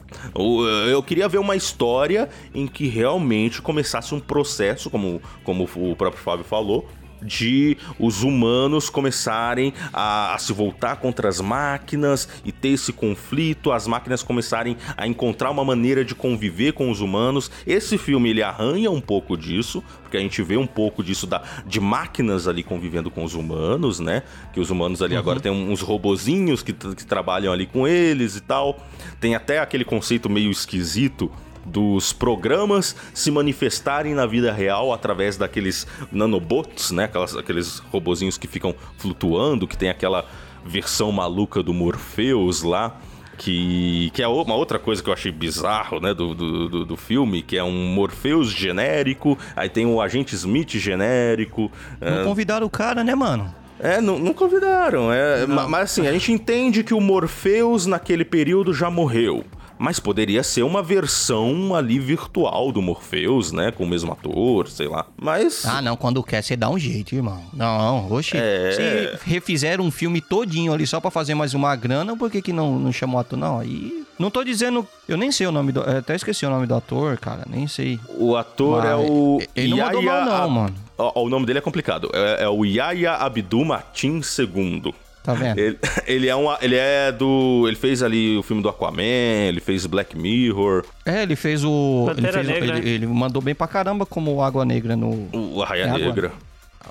Eu 0.90 1.04
queria 1.04 1.28
ver 1.28 1.40
uma 1.40 1.56
história 1.56 2.30
em 2.54 2.68
que 2.68 2.88
realmente 2.88 3.62
começasse 3.62 4.16
um 4.16 4.20
processo, 4.20 4.90
como, 4.90 5.22
como 5.44 5.70
o 5.76 5.96
próprio 5.96 6.22
Fábio 6.22 6.46
falou, 6.46 6.88
de 7.24 7.78
os 8.00 8.24
humanos 8.24 8.90
começarem 8.90 9.74
a, 9.92 10.36
a, 10.36 10.38
se 10.38 10.54
voltar 10.54 10.98
contra 10.98 11.30
as 11.30 11.40
máquinas 11.40 12.28
e 12.44 12.52
ter 12.52 12.70
esse 12.70 12.92
conflito, 12.92 13.72
as 13.72 13.88
máquinas 13.88 14.22
começarem 14.22 14.78
a 14.98 15.08
encontrar 15.08 15.52
uma 15.52 15.64
maneira 15.64 16.04
de 16.04 16.14
conviver 16.14 16.74
com 16.74 16.90
os 16.92 17.02
humanos. 17.02 17.50
Esse 17.66 17.98
filme 17.98 18.30
ele 18.30 18.44
arranha 18.44 18.92
um 18.92 19.02
pouco 19.02 19.38
disso, 19.38 19.84
porque 20.02 20.18
a 20.18 20.20
gente 20.20 20.42
vê 20.44 20.58
um 20.58 20.68
pouco 20.68 21.04
disso 21.04 21.26
da, 21.26 21.42
de 21.66 21.80
máquinas 21.80 22.48
ali 22.48 22.64
convivendo 22.64 23.10
com 23.10 23.24
os 23.24 23.34
humanos, 23.34 24.00
né? 24.00 24.24
Que 24.54 24.60
os 24.60 24.70
humanos 24.70 25.02
ali 25.02 25.14
uhum. 25.14 25.20
agora 25.20 25.40
tem 25.40 25.52
uns 25.52 25.82
robozinhos 25.82 26.62
que, 26.62 26.74
que 26.74 27.06
trabalham 27.06 27.54
ali 27.54 27.66
com 27.66 27.88
eles 27.88 28.36
e 28.36 28.42
tal. 28.42 28.80
Tem 29.20 29.36
até 29.36 29.60
aquele 29.60 29.86
conceito 29.86 30.30
meio 30.30 30.52
esquisito 30.52 31.32
dos 31.66 32.12
programas 32.12 32.96
se 33.14 33.32
manifestarem 33.32 34.14
na 34.14 34.26
vida 34.26 34.52
real 34.52 34.92
através 34.94 35.38
daqueles 35.38 35.88
nanobots, 36.12 36.92
né? 36.92 37.06
Aquelas, 37.06 37.36
aqueles 37.36 37.80
robozinhos 37.92 38.38
que 38.38 38.48
ficam 38.48 38.76
flutuando, 38.98 39.68
que 39.68 39.78
tem 39.78 39.90
aquela 39.90 40.26
versão 40.66 41.12
maluca 41.12 41.62
do 41.62 41.74
Morpheus 41.74 42.64
lá. 42.64 42.98
Que, 43.36 44.12
que 44.14 44.22
é 44.22 44.28
uma 44.28 44.54
outra 44.54 44.78
coisa 44.78 45.02
que 45.02 45.10
eu 45.10 45.14
achei 45.14 45.32
bizarro, 45.32 46.00
né, 46.00 46.14
do, 46.14 46.36
do, 46.36 46.86
do, 46.86 46.96
filme, 46.96 47.42
que 47.42 47.58
é 47.58 47.64
um 47.64 47.88
Morpheus 47.88 48.52
genérico, 48.52 49.36
aí 49.56 49.68
tem 49.68 49.88
o 49.88 50.00
Agente 50.00 50.36
Smith 50.36 50.70
genérico. 50.74 51.72
Não 52.00 52.22
é... 52.22 52.24
convidaram 52.24 52.68
o 52.68 52.70
cara, 52.70 53.04
né, 53.04 53.16
mano? 53.16 53.54
É, 53.80 54.00
não, 54.00 54.20
não 54.20 54.34
convidaram. 54.34 55.12
É, 55.12 55.48
não. 55.48 55.68
Mas 55.68 55.92
assim, 55.92 56.08
a 56.08 56.12
gente 56.14 56.32
entende 56.32 56.84
que 56.84 56.94
o 56.94 57.02
Morpheus 57.02 57.88
naquele 57.88 58.24
período 58.24 58.72
já 58.72 58.90
morreu. 58.90 59.44
Mas 59.78 60.00
poderia 60.00 60.44
ser 60.44 60.64
uma 60.64 60.82
versão 60.82 61.76
ali 61.76 62.00
virtual 62.00 62.72
do 62.72 62.82
Morpheus, 62.82 63.52
né? 63.52 63.72
Com 63.72 63.84
o 63.84 63.88
mesmo 63.88 64.12
ator, 64.12 64.68
sei 64.68 64.88
lá. 64.88 65.06
Mas. 65.18 65.66
Ah, 65.66 65.82
não, 65.82 65.96
quando 65.96 66.24
quer, 66.24 66.42
você 66.42 66.56
dá 66.56 66.70
um 66.70 66.78
jeito, 66.78 67.16
irmão. 67.16 67.44
Não, 67.54 68.12
oxe. 68.12 68.38
É... 68.38 69.18
Se 69.18 69.30
refizeram 69.30 69.84
um 69.84 69.92
filme 69.92 70.22
todinho 70.22 70.74
ali 70.74 70.86
só 70.86 71.00
pra 71.00 71.12
fazer 71.12 71.36
mais 71.36 71.54
uma 71.54 71.76
grana, 71.76 72.16
por 72.16 72.30
que, 72.30 72.42
que 72.42 72.54
não, 72.54 72.78
não 72.80 72.92
chamou 72.92 73.20
ator? 73.20 73.38
Não, 73.38 73.60
aí. 73.60 74.04
Não 74.18 74.30
tô 74.30 74.44
dizendo. 74.44 74.88
Eu 75.08 75.18
nem 75.18 75.32
sei 75.32 75.48
o 75.48 75.52
nome 75.52 75.72
do. 75.72 75.82
Até 75.82 76.16
esqueci 76.16 76.46
o 76.46 76.50
nome 76.50 76.68
do 76.68 76.76
ator, 76.76 77.18
cara. 77.18 77.44
Nem 77.50 77.68
sei. 77.68 78.00
O 78.18 78.36
ator 78.36 78.86
é 78.86 78.96
Mas... 78.96 79.02
é 79.02 79.12
o. 79.12 79.42
Ele 79.56 79.70
não 79.70 79.78
mandou 79.78 80.02
mal, 80.02 80.26
não, 80.26 80.50
mano. 80.50 80.76
O, 80.98 81.28
nome 81.28 81.46
dele 81.46 81.60
é 81.60 81.62
complicado. 81.62 82.10
É, 82.14 82.44
é 82.44 82.50
o 82.50 82.64
Yaya 82.64 83.16
Abdul 83.16 83.66
Matin 83.66 84.22
II. 84.22 84.94
Tá 85.24 85.34
vendo? 85.34 85.58
Ele, 85.58 85.80
ele, 86.06 86.28
é 86.28 86.36
um, 86.36 86.54
ele 86.62 86.76
é 86.76 87.12
do. 87.12 87.64
Ele 87.66 87.78
fez 87.78 88.04
ali 88.04 88.38
o 88.38 88.44
filme 88.44 88.62
do 88.62 88.68
Aquaman, 88.68 89.02
ele 89.02 89.62
fez 89.62 89.86
Black 89.86 90.18
Mirror. 90.18 90.84
É, 91.06 91.24
ele 91.24 91.38
fez 91.38 91.64
o. 91.64 92.08
Ele, 92.10 92.30
fez, 92.30 92.46
Negra, 92.46 92.78
ele, 92.78 92.90
ele, 92.90 93.08
mandou 93.08 93.42
bem 93.42 93.56
pra 93.56 93.66
caramba 93.66 94.06
como 94.06 94.42
Água 94.44 94.66
Negra 94.66 94.98
no. 94.98 95.30
O 95.32 95.64
Arraia 95.64 95.84
é 95.84 95.92
Negra. 95.92 96.32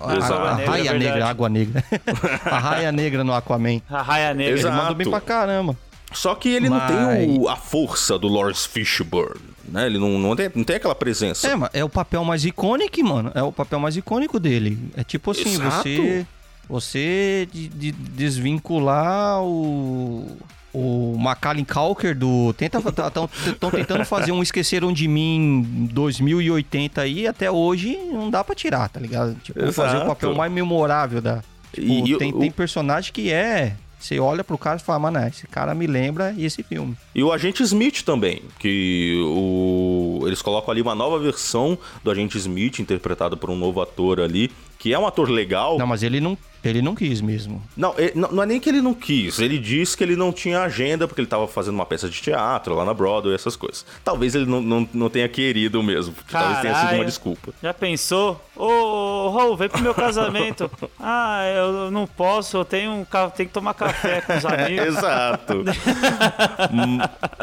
A, 0.01 0.13
a, 0.15 0.53
a 0.53 0.55
Raia 0.55 0.91
é 0.91 0.99
Negra, 0.99 1.29
Água 1.29 1.49
Negra. 1.51 1.85
a 2.47 2.59
Raia 2.59 2.91
Negra 2.91 3.23
no 3.23 3.35
Aquaman. 3.35 3.83
A 3.91 4.01
Raia 4.01 4.33
Negra. 4.33 4.59
Exato. 4.59 4.75
Ele 4.75 4.83
mandou 4.83 4.95
bem 4.97 5.11
pra 5.11 5.21
caramba. 5.21 5.77
Só 6.13 6.35
que 6.35 6.49
ele 6.49 6.71
Mas... 6.71 6.91
não 6.91 7.15
tem 7.15 7.39
o, 7.39 7.49
a 7.49 7.57
força 7.57 8.19
do 8.19 8.29
Lawrence 8.29 8.67
Fishburne, 8.69 9.41
né? 9.69 9.87
Ele 9.87 9.99
não, 9.99 10.19
não, 10.19 10.35
tem, 10.37 10.51
não 10.55 10.65
tem 10.65 10.77
aquela 10.77 10.95
presença. 10.95 11.49
É, 11.49 11.81
é 11.81 11.85
o 11.85 11.89
papel 11.89 12.25
mais 12.25 12.45
icônico, 12.45 13.03
mano. 13.05 13.31
É 13.35 13.43
o 13.43 13.53
papel 13.53 13.79
mais 13.79 13.97
icônico 13.97 14.41
dele. 14.41 14.79
É 14.97 15.05
tipo 15.05 15.31
assim, 15.31 15.55
Exato. 15.55 15.83
você 15.83 16.27
você 16.69 17.49
de, 17.53 17.69
de 17.69 17.93
desvincular 17.93 19.43
o 19.43 20.27
o 20.75 21.17
Macaulay 21.19 21.67
Culker 21.67 22.17
do 22.17 22.55
estão 22.59 23.71
tentando 23.71 24.07
fazer 24.07 24.33
um 24.33 24.43
esqueceram 24.43 24.91
de 24.91 25.07
mim 25.07 25.89
2080 25.93 27.03
aí 27.03 27.27
até 27.27 27.51
hoje 27.51 27.95
não 28.11 28.31
dá 28.31 28.43
para 28.43 28.55
tirar 28.55 28.89
tá 28.89 28.99
ligado 28.99 29.35
tipo 29.43 29.59
Exato. 29.59 29.73
fazer 29.75 29.99
o 29.99 30.07
papel 30.07 30.35
mais 30.35 30.51
memorável 30.51 31.21
da 31.21 31.43
tipo, 31.75 31.87
e, 31.87 32.17
tem, 32.17 32.33
o, 32.33 32.39
tem 32.39 32.51
personagem 32.51 33.13
que 33.13 33.31
é 33.31 33.77
você 34.03 34.19
olha 34.19 34.43
pro 34.43 34.59
cara 34.59 34.79
e 34.79 34.81
fala, 34.81 34.99
mano, 34.99 35.29
esse 35.29 35.47
cara 35.47 35.77
me 35.77 35.87
lembra 35.87 36.35
esse 36.37 36.65
filme. 36.65 36.97
E 37.15 37.23
o 37.23 37.31
Agente 37.31 37.63
Smith 37.63 38.03
também, 38.03 38.43
que 38.59 39.15
o... 39.25 40.25
eles 40.27 40.43
colocam 40.43 40.73
ali 40.73 40.83
uma 40.83 40.95
nova 40.95 41.21
versão 41.21 41.79
do 42.03 42.11
Agente 42.11 42.37
Smith, 42.37 42.81
interpretado 42.81 43.37
por 43.37 43.49
um 43.49 43.55
novo 43.55 43.81
ator 43.81 44.19
ali, 44.19 44.51
que 44.77 44.93
é 44.93 44.99
um 44.99 45.07
ator 45.07 45.31
legal. 45.31 45.79
Não, 45.79 45.87
mas 45.87 46.03
ele 46.03 46.21
não 46.21 46.37
ele 46.65 46.81
não 46.81 46.95
quis 46.95 47.21
mesmo. 47.21 47.63
Não, 47.77 47.95
ele, 47.99 48.13
não, 48.15 48.31
não, 48.31 48.43
é 48.43 48.47
nem 48.47 48.61
que 48.61 48.69
ele 48.69 48.81
não 48.81 48.95
quis. 48.95 49.39
Ele 49.39 49.59
disse 49.59 49.97
que 49.97 50.05
ele 50.05 50.15
não 50.15 50.33
tinha 50.33 50.61
agenda 50.63 51.09
porque 51.09 51.21
ele 51.21 51.27
estava 51.27 51.49
fazendo 51.49 51.75
uma 51.75 51.87
peça 51.87 52.09
de 52.09 52.21
teatro 52.21 52.75
lá 52.75 52.85
na 52.85 52.95
Broadway, 52.95 53.35
essas 53.35 53.57
coisas. 53.57 53.85
Talvez 54.05 54.35
ele 54.35 54.47
não, 54.47 54.61
não, 54.61 54.89
não 54.95 55.11
tenha 55.11 55.29
querido 55.29 55.83
mesmo. 55.83 56.15
Talvez 56.31 56.61
tenha 56.61 56.75
sido 56.75 56.95
uma 56.95 57.05
desculpa. 57.05 57.53
Já 57.63 57.75
pensou? 57.75 58.41
Ô, 58.55 58.67
oh, 58.67 59.31
Raul, 59.31 59.57
vem 59.57 59.69
pro 59.69 59.83
meu 59.83 59.95
casamento. 59.95 60.71
ah, 61.01 61.43
eu 61.47 61.91
não 61.91 62.07
posso, 62.07 62.59
eu 62.59 62.65
tenho, 62.65 62.93
um, 62.93 63.05
tenho 63.05 63.49
que 63.49 63.53
tomar 63.53 63.75
café 63.75 64.21
com 64.21 64.37
os 64.37 64.45
amigos. 64.45 64.87
Exato. 65.03 65.65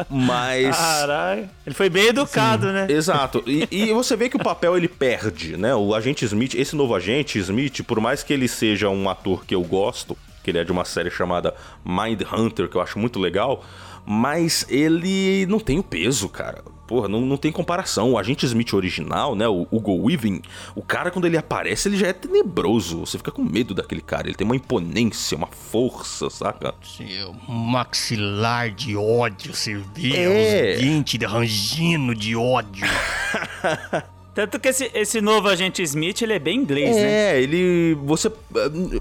Mas. 0.09 0.77
Caralho. 0.77 1.49
Ele 1.65 1.75
foi 1.75 1.89
bem 1.89 2.07
educado, 2.07 2.67
Sim. 2.67 2.73
né? 2.73 2.87
Exato. 2.89 3.43
E, 3.45 3.67
e, 3.69 3.91
você 3.91 4.15
vê 4.15 4.29
que 4.29 4.37
o 4.37 4.43
papel 4.43 4.77
ele 4.77 4.87
perde, 4.87 5.57
né? 5.57 5.75
O 5.75 5.93
agente 5.93 6.23
Smith, 6.25 6.53
esse 6.55 6.75
novo 6.75 6.95
agente 6.95 7.37
Smith, 7.39 7.83
por 7.83 7.99
mais 7.99 8.23
que 8.23 8.31
ele 8.31 8.47
seja 8.47 8.87
um 8.89 9.08
ator 9.09 9.45
que 9.45 9.55
eu 9.55 9.63
gosto, 9.63 10.17
que 10.43 10.51
ele 10.51 10.59
é 10.59 10.63
de 10.63 10.71
uma 10.71 10.85
série 10.85 11.09
chamada 11.09 11.53
Mind 11.85 12.21
Hunter, 12.31 12.67
que 12.67 12.77
eu 12.77 12.81
acho 12.81 12.97
muito 12.97 13.19
legal, 13.19 13.63
mas 14.05 14.65
ele 14.69 15.45
não 15.47 15.59
tem 15.59 15.77
o 15.79 15.83
peso, 15.83 16.27
cara. 16.29 16.63
Porra, 16.87 17.07
não, 17.07 17.21
não 17.21 17.37
tem 17.37 17.51
comparação. 17.51 18.13
O 18.13 18.17
agente 18.17 18.47
Smith 18.47 18.73
original, 18.73 19.35
né? 19.35 19.47
O 19.47 19.67
Hugo 19.71 20.07
Weaving, 20.07 20.41
o 20.73 20.81
cara, 20.81 21.11
quando 21.11 21.25
ele 21.25 21.37
aparece, 21.37 21.87
ele 21.87 21.97
já 21.97 22.07
é 22.07 22.13
tenebroso. 22.13 23.01
Você 23.01 23.19
fica 23.19 23.31
com 23.31 23.43
medo 23.43 23.75
daquele 23.75 24.01
cara. 24.01 24.27
Ele 24.27 24.35
tem 24.35 24.43
uma 24.43 24.55
imponência, 24.55 25.37
uma 25.37 25.45
força, 25.45 26.31
saca? 26.31 26.73
Seu 26.81 27.31
maxilar 27.47 28.71
de 28.71 28.97
ódio, 28.97 29.53
servir 29.53 30.15
é. 30.15 30.73
os 30.73 30.81
dentes 30.81 31.21
rangindo 31.29 32.15
de 32.15 32.35
ódio. 32.35 32.87
Tanto 34.39 34.57
que 34.57 34.69
esse, 34.69 34.89
esse 34.93 35.19
novo 35.19 35.49
agente 35.49 35.83
Smith, 35.83 36.21
ele 36.21 36.31
é 36.31 36.39
bem 36.39 36.61
inglês, 36.61 36.95
é, 36.95 37.01
né? 37.01 37.11
É, 37.11 37.41
ele. 37.41 37.93
Você. 38.05 38.29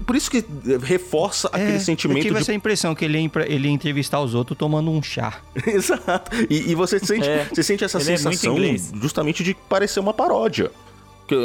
Por 0.05 0.13
isso 0.13 0.29
que 0.29 0.43
reforça 0.83 1.49
é, 1.53 1.55
aquele 1.55 1.79
sentimento. 1.79 2.17
Eu 2.17 2.23
tive 2.23 2.35
de... 2.35 2.41
essa 2.41 2.53
impressão 2.53 2.93
que 2.93 3.05
ele 3.05 3.17
ia, 3.17 3.31
ele 3.45 3.69
ia 3.69 3.73
entrevistar 3.73 4.19
os 4.19 4.35
outros 4.35 4.57
tomando 4.57 4.91
um 4.91 5.01
chá. 5.01 5.39
Exato. 5.65 6.29
E, 6.49 6.71
e 6.71 6.75
você 6.75 6.99
sente, 6.99 7.25
é, 7.25 7.45
você 7.45 7.63
sente 7.63 7.85
essa 7.85 7.99
é 7.99 8.01
sensação 8.01 8.57
é 8.57 8.75
justamente 9.01 9.41
de 9.41 9.53
parecer 9.53 10.01
uma 10.01 10.13
paródia 10.13 10.71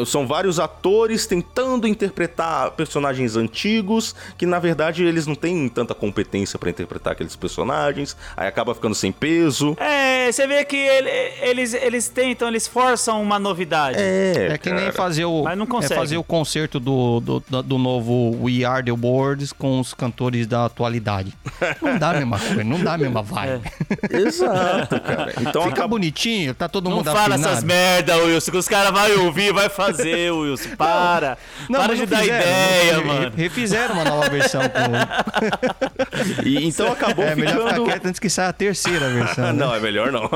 são 0.06 0.26
vários 0.26 0.58
atores 0.58 1.26
tentando 1.26 1.86
interpretar 1.86 2.70
personagens 2.72 3.36
antigos 3.36 4.14
que 4.36 4.46
na 4.46 4.58
verdade 4.58 5.04
eles 5.04 5.26
não 5.26 5.34
têm 5.34 5.68
tanta 5.68 5.94
competência 5.94 6.58
para 6.58 6.70
interpretar 6.70 7.12
aqueles 7.12 7.36
personagens, 7.36 8.16
aí 8.36 8.46
acaba 8.46 8.74
ficando 8.74 8.94
sem 8.94 9.12
peso. 9.12 9.76
É, 9.78 10.30
você 10.30 10.46
vê 10.46 10.64
que 10.64 10.76
ele, 10.76 11.10
eles, 11.40 11.74
eles 11.74 12.08
tentam, 12.08 12.48
eles 12.48 12.66
forçam 12.66 13.22
uma 13.22 13.38
novidade. 13.38 13.98
É, 13.98 14.48
é 14.52 14.58
que 14.58 14.70
cara. 14.70 14.80
nem 14.80 14.92
fazer 14.92 15.24
o 15.24 15.42
Mas 15.44 15.58
não 15.58 15.66
consegue. 15.66 15.94
É 15.94 15.96
fazer 15.96 16.16
o 16.16 16.24
concerto 16.24 16.80
do, 16.80 17.20
do, 17.20 17.62
do 17.62 17.78
novo 17.78 18.38
We 18.42 18.64
Are 18.64 18.84
The 18.84 18.92
Worlds 18.92 19.52
com 19.52 19.80
os 19.80 19.94
cantores 19.94 20.46
da 20.46 20.66
atualidade. 20.66 21.32
Não 21.80 21.98
dá 21.98 22.10
a 22.10 22.14
mesma 22.14 22.38
coisa, 22.38 22.64
não 22.64 22.82
dá 22.82 22.94
a 22.94 22.98
mesma 22.98 23.22
vibe. 23.22 23.62
É. 24.10 24.16
Exato, 24.16 25.00
cara. 25.00 25.32
Então 25.40 25.62
Fica 25.62 25.74
acaba... 25.74 25.88
bonitinho, 25.88 26.54
tá 26.54 26.68
todo 26.68 26.88
não 26.88 26.96
mundo 26.98 27.06
Não 27.06 27.12
fala 27.12 27.34
afinado. 27.34 27.52
essas 27.52 27.64
merda, 27.64 28.16
Wilson, 28.16 28.50
que 28.50 28.56
os 28.56 28.68
caras 28.68 28.92
vão 28.92 29.26
ouvir, 29.26 29.52
vai 29.52 29.68
fazer, 29.74 30.30
Wilson. 30.32 30.76
Para. 30.76 31.38
Não, 31.68 31.80
para 31.80 31.94
de 31.94 32.06
dar 32.06 32.20
fizeram, 32.20 32.40
ideia, 32.40 32.96
não, 32.96 33.04
mano. 33.04 33.32
Refizeram 33.36 33.94
uma 33.94 34.04
nova 34.04 34.28
versão 34.28 34.62
com. 34.62 36.44
e, 36.44 36.66
então 36.66 36.92
acabou 36.92 37.24
é, 37.24 37.34
ficando. 37.34 37.48
É 37.48 37.54
melhor 37.54 37.74
ficar 37.74 37.84
quieto 37.84 38.06
antes 38.06 38.20
que 38.20 38.30
saia 38.30 38.48
a 38.48 38.52
terceira 38.52 39.08
versão. 39.10 39.52
não, 39.54 39.70
né? 39.70 39.76
é 39.76 39.80
melhor 39.80 40.12
não. 40.12 40.30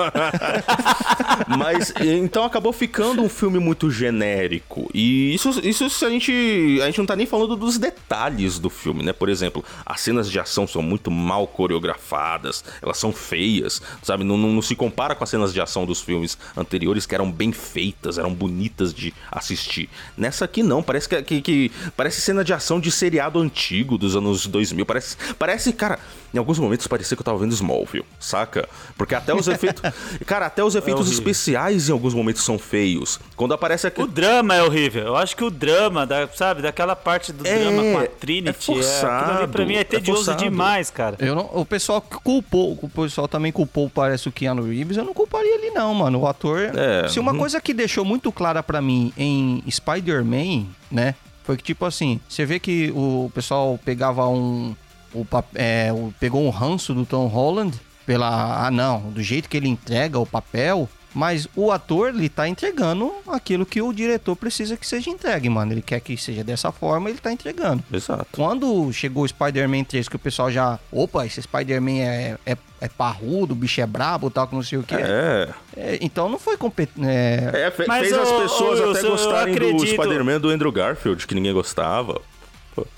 Mas 1.57 1.93
então 2.01 2.45
acabou 2.45 2.73
ficando 2.73 3.23
um 3.23 3.29
filme 3.29 3.59
muito 3.59 3.91
genérico. 3.91 4.91
E 4.93 5.35
isso, 5.35 5.61
isso 5.63 6.05
a 6.05 6.11
gente. 6.11 6.79
A 6.83 6.87
gente 6.87 6.99
não 6.99 7.07
tá 7.07 7.17
nem 7.17 7.27
falando 7.27 7.57
dos 7.57 7.79
detalhes 7.79 8.59
do 8.59 8.71
filme, 8.71 9.03
né? 9.03 9.13
Por 9.13 9.29
exemplo, 9.29 9.65
as 9.85 10.01
cenas 10.01 10.31
de 10.31 10.39
ação 10.39 10.67
são 10.67 10.83
muito 10.83 11.11
mal 11.11 11.47
coreografadas, 11.47 12.65
elas 12.83 12.99
são 12.99 13.13
feias, 13.13 13.81
sabe? 14.03 14.25
Não, 14.25 14.37
não, 14.37 14.53
não 14.53 14.63
se 14.63 14.75
compara 14.75 15.15
com 15.15 15.25
as 15.25 15.31
cenas 15.31 15.53
de 15.53 15.61
ação 15.61 15.85
dos 15.85 16.01
filmes 16.01 16.39
anteriores 16.57 17.07
que 17.07 17.15
eram 17.15 17.31
bem 17.31 17.53
feitas, 17.53 18.19
eram 18.19 18.33
bonitas 18.33 18.93
de 18.93 19.13
assistir. 19.31 19.89
Nessa 20.17 20.45
aqui 20.45 20.63
não, 20.63 20.83
parece 20.83 21.09
que, 21.09 21.23
que, 21.23 21.41
que, 21.41 21.73
parece 21.97 22.21
cena 22.21 22.45
de 22.45 22.53
ação 22.53 22.81
de 22.81 22.91
seriado 22.91 23.39
antigo 23.39 23.99
dos 23.99 24.17
anos 24.17 24.47
2000. 24.47 24.87
Parece, 24.87 25.17
parece, 25.39 25.73
cara, 25.73 25.99
em 26.33 26.39
alguns 26.39 26.59
momentos 26.59 26.87
parecia 26.87 27.17
que 27.17 27.21
eu 27.21 27.25
tava 27.25 27.39
vendo 27.39 27.53
Smallville, 27.53 28.05
saca? 28.21 28.69
Porque 28.97 29.15
até 29.15 29.35
os 29.35 29.49
efeitos, 29.49 29.83
cara, 30.27 30.47
até 30.47 30.63
os 30.63 30.75
efeitos 30.75 31.09
é 31.09 31.13
especiais 31.13 31.89
em 31.89 31.93
alguns 31.93 32.13
momentos 32.13 32.45
são 32.45 32.59
feios. 32.59 33.19
Quando 33.35 33.55
aparece 33.55 33.87
aqui 33.87 34.03
O 34.03 34.07
drama 34.07 34.55
é 34.55 34.63
horrível. 34.63 35.05
Eu 35.05 35.17
acho 35.17 35.37
que 35.37 35.45
o 35.45 35.51
drama, 35.51 36.07
da, 36.07 36.29
sabe, 36.29 36.63
daquela 36.63 36.95
parte 36.95 37.33
do 37.33 37.47
é, 37.47 37.59
drama 37.59 37.83
com 37.83 37.99
a 37.99 38.07
Trinity, 38.07 38.49
é 38.51 38.53
forçado, 38.53 39.33
é, 39.33 39.37
ali 39.45 39.53
pra 39.53 39.65
mim 39.65 39.75
é, 39.75 39.81
é 39.81 39.85
tedioso 39.85 40.31
é 40.31 40.35
demais, 40.35 40.91
cara. 40.91 41.17
Eu 41.19 41.35
não, 41.35 41.51
o 41.53 41.65
pessoal 41.65 42.01
culpou, 42.01 42.79
o 42.81 42.89
pessoal 42.89 43.27
também 43.27 43.51
culpou, 43.51 43.89
parece 43.89 44.29
o 44.29 44.33
Keanu 44.33 44.63
Reeves, 44.63 44.97
eu 44.97 45.05
não 45.05 45.15
culparia 45.15 45.55
ele 45.55 45.71
não, 45.71 45.95
mano. 45.95 46.21
O 46.21 46.27
ator, 46.27 46.71
é, 46.75 47.09
se 47.09 47.19
uma 47.19 47.33
hum. 47.33 47.39
coisa 47.39 47.61
que 47.61 47.73
deixou 47.73 48.05
muito 48.05 48.31
clara 48.31 48.63
para 48.63 48.83
mim 48.83 49.13
em 49.19 49.63
Spider-Man, 49.69 50.67
né? 50.91 51.15
Foi 51.43 51.57
que 51.57 51.63
tipo 51.63 51.85
assim, 51.85 52.21
você 52.29 52.47
vê 52.47 52.59
que 52.59 52.93
o 52.95 53.31
pessoal 53.35 53.79
pegava 53.85 54.27
um. 54.29 54.77
O, 55.13 55.27
é, 55.55 55.91
o, 55.93 56.13
pegou 56.21 56.45
um 56.45 56.51
ranço 56.51 56.95
do 56.95 57.05
Tom 57.05 57.27
Holland 57.27 57.79
pela. 58.07 58.67
Ah, 58.67 58.71
não, 58.71 59.11
do 59.11 59.23
jeito 59.23 59.49
que 59.49 59.57
ele 59.57 59.69
entrega 59.69 60.19
o 60.19 60.27
papel. 60.27 60.89
Mas 61.15 61.49
o 61.57 61.73
ator, 61.73 62.11
ele 62.11 62.29
tá 62.29 62.47
entregando 62.49 63.13
aquilo 63.27 63.65
que 63.65 63.81
o 63.81 63.93
diretor 63.93 64.37
precisa 64.37 64.77
que 64.77 64.87
seja 64.87 65.09
entregue, 65.11 65.49
mano. 65.49 65.73
Ele 65.73 65.83
quer 65.83 66.01
que 66.01 66.17
seja 66.17 66.45
dessa 66.45 66.71
forma, 66.71 67.09
ele 67.09 67.19
tá 67.19 67.33
entregando. 67.33 67.83
Exato. 67.93 68.27
Quando 68.33 68.93
chegou 68.93 69.25
o 69.25 69.29
Spider-Man 69.29 69.85
3, 69.85 70.09
que 70.09 70.17
o 70.17 70.19
pessoal 70.19 70.51
já. 70.51 70.79
Opa, 70.93 71.25
esse 71.27 71.41
Spider-Man 71.43 71.99
é, 72.01 72.37
é, 72.45 72.57
é 72.81 72.89
parrudo, 72.89 73.53
o 73.55 73.57
bicho 73.57 73.81
é 73.81 73.87
brabo, 73.87 74.31
tal, 74.31 74.47
que 74.47 74.55
não 74.55 74.63
sei 74.63 74.79
o 74.79 74.83
que. 74.83 74.95
É. 74.95 75.49
É, 75.77 75.99
então 76.01 76.29
não 76.29 76.39
foi 76.39 76.57
competente. 76.57 77.07
É... 77.09 77.51
É, 77.67 77.71
fe- 77.71 77.87
Mas, 77.89 78.01
fez 78.09 78.13
as 78.13 78.31
pessoas 78.31 78.81
até 78.81 79.07
eu 79.07 79.11
gostarem 79.11 79.55
do 79.55 79.87
Spider-Man 79.87 80.39
do 80.41 80.51
Andrew 80.51 80.71
Garfield, 80.71 81.27
que 81.27 81.35
ninguém 81.35 81.53
gostava. 81.53 82.21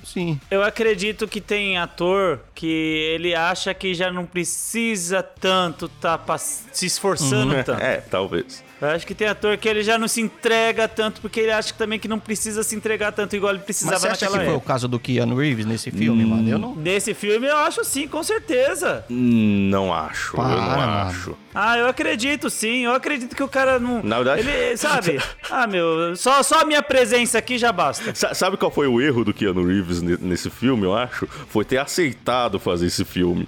Sim. 0.05 0.40
Eu 0.51 0.62
acredito 0.62 1.28
que 1.28 1.40
tem 1.40 1.78
ator 1.78 2.40
que 2.55 2.66
ele 3.15 3.35
acha 3.35 3.73
que 3.74 3.94
já 3.94 4.11
não 4.11 4.27
precisa 4.27 5.23
tanto 5.23 5.89
tá 5.89 6.19
se 6.39 6.86
esforçando 6.86 7.55
tanto. 7.65 7.82
É, 7.82 7.97
talvez. 7.97 8.62
Eu 8.81 8.89
acho 8.89 9.07
que 9.07 9.15
tem 9.15 9.28
ator 9.28 9.57
que 9.59 9.69
ele 9.69 9.82
já 9.82 9.98
não 9.98 10.09
se 10.09 10.20
entrega 10.20 10.89
tanto 10.89 11.20
porque 11.20 11.40
ele 11.40 11.51
acha 11.52 11.74
também 11.74 11.98
que 11.98 12.09
não 12.09 12.19
precisa 12.19 12.62
se 12.62 12.74
entregar 12.74 13.12
tanto 13.12 13.36
igual 13.36 13.51
ele 13.52 13.59
Mas 13.59 13.65
precisava 13.66 13.98
você 13.98 14.09
acha 14.09 14.27
que 14.27 14.44
foi 14.44 14.55
o 14.55 14.61
caso 14.61 14.89
do 14.89 14.98
Keanu 14.98 15.36
Reeves 15.36 15.66
nesse 15.66 15.90
filme, 15.90 16.24
mano? 16.24 16.48
Eu 16.48 16.59
não. 16.59 16.74
Nesse 16.74 17.12
filme 17.15 17.47
eu 17.47 17.57
acho 17.59 17.85
sim, 17.85 18.09
com 18.09 18.23
certeza. 18.23 19.05
Hum, 19.11 19.69
Não 19.70 19.93
acho, 19.93 20.32
eu 20.36 20.36
Para, 20.43 20.48
não 20.57 20.62
mano. 20.77 20.93
acho. 21.11 21.36
Ah, 21.55 21.77
eu 21.77 21.89
acredito 21.89 22.48
sim. 22.48 22.85
Eu 22.85 22.93
acredito 22.93 23.35
que 23.35 23.43
o 23.43 23.48
cara 23.48 23.78
não. 23.81 24.02
Na 24.02 24.16
verdade- 24.19 24.48
Ele, 24.48 24.77
sabe? 24.77 25.20
Ah, 25.51 25.66
meu, 25.66 26.15
só, 26.16 26.43
só 26.44 26.61
a 26.61 26.65
minha 26.65 26.81
presença 26.81 27.36
aqui 27.39 27.59
já 27.59 27.73
basta. 27.73 28.15
Sa- 28.15 28.32
Sabe 28.35 28.57
qual 28.57 28.70
foi 28.70 28.86
o 28.86 29.01
erro 29.01 29.24
do 29.24 29.35
Keanu 29.35 29.66
Reeves 29.66 30.01
ne- 30.01 30.16
nesse 30.20 30.48
filme, 30.48 30.85
eu 30.85 30.94
acho? 30.97 31.27
Foi 31.48 31.65
ter 31.65 31.78
aceitado 31.78 32.59
fazer 32.61 32.86
esse 32.86 33.05
filme. 33.05 33.44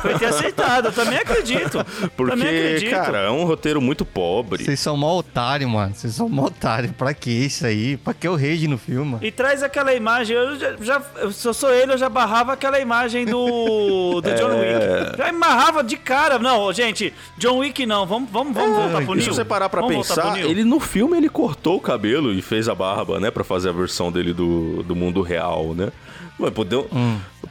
Foi 0.00 0.14
ter 0.16 0.26
aceitado, 0.26 0.86
eu 0.86 0.92
também 0.92 1.18
acredito. 1.18 1.78
também 1.84 2.08
Porque, 2.16 2.32
acredito. 2.32 2.90
cara, 2.92 3.18
é 3.18 3.30
um 3.30 3.44
roteiro 3.44 3.80
muito 3.80 4.04
pobre. 4.04 4.53
Vocês 4.62 4.78
são 4.80 4.96
mó 4.96 5.16
otário, 5.18 5.68
mano. 5.68 5.94
Vocês 5.94 6.14
são 6.14 6.28
mó 6.28 6.44
otário. 6.44 6.92
Pra 6.92 7.12
que 7.14 7.30
isso 7.30 7.66
aí? 7.66 7.96
Pra 7.96 8.12
que 8.14 8.28
o 8.28 8.34
rage 8.36 8.68
no 8.68 8.78
filme, 8.78 9.12
mano? 9.12 9.24
E 9.24 9.30
traz 9.30 9.62
aquela 9.62 9.94
imagem, 9.94 10.36
eu 10.36 10.58
já, 10.58 10.76
já 10.80 11.02
eu- 11.16 11.32
se 11.32 11.46
eu 11.48 11.54
sou 11.54 11.70
ele, 11.72 11.92
eu 11.92 11.98
já 11.98 12.08
barrava 12.08 12.52
aquela 12.52 12.78
imagem 12.80 13.24
do, 13.26 14.20
do 14.20 14.30
John 14.34 14.50
É. 14.52 15.06
Wick. 15.08 15.18
Já 15.18 15.28
amarrava 15.28 15.82
de 15.82 15.96
cara. 15.96 16.38
Não, 16.38 16.72
gente, 16.72 17.12
John 17.38 17.58
Wick 17.58 17.84
não, 17.86 18.06
vamos, 18.06 18.28
vamos, 18.30 18.54
vamos 18.54 18.76
voltar 18.76 19.04
pro 19.04 19.14
Neo. 19.14 19.22
se 19.24 19.28
você 19.30 19.44
parar 19.44 19.68
pra 19.68 19.80
Vamos 19.80 19.96
voltar 20.06 20.32
pensar, 20.32 20.38
ele 20.40 20.64
no 20.64 20.78
filme 20.80 21.16
ele 21.16 21.28
cortou 21.28 21.76
o 21.76 21.80
cabelo 21.80 22.32
e 22.32 22.40
fez 22.42 22.68
a 22.68 22.74
barba, 22.74 23.18
né? 23.20 23.30
Pra 23.30 23.44
fazer 23.44 23.68
a 23.70 23.72
versão 23.72 24.10
dele 24.12 24.32
do, 24.32 24.82
do 24.82 24.94
mundo 24.94 25.22
real, 25.22 25.74
né? 25.74 25.90
Mas 26.38 26.50
podiam, 26.50 26.86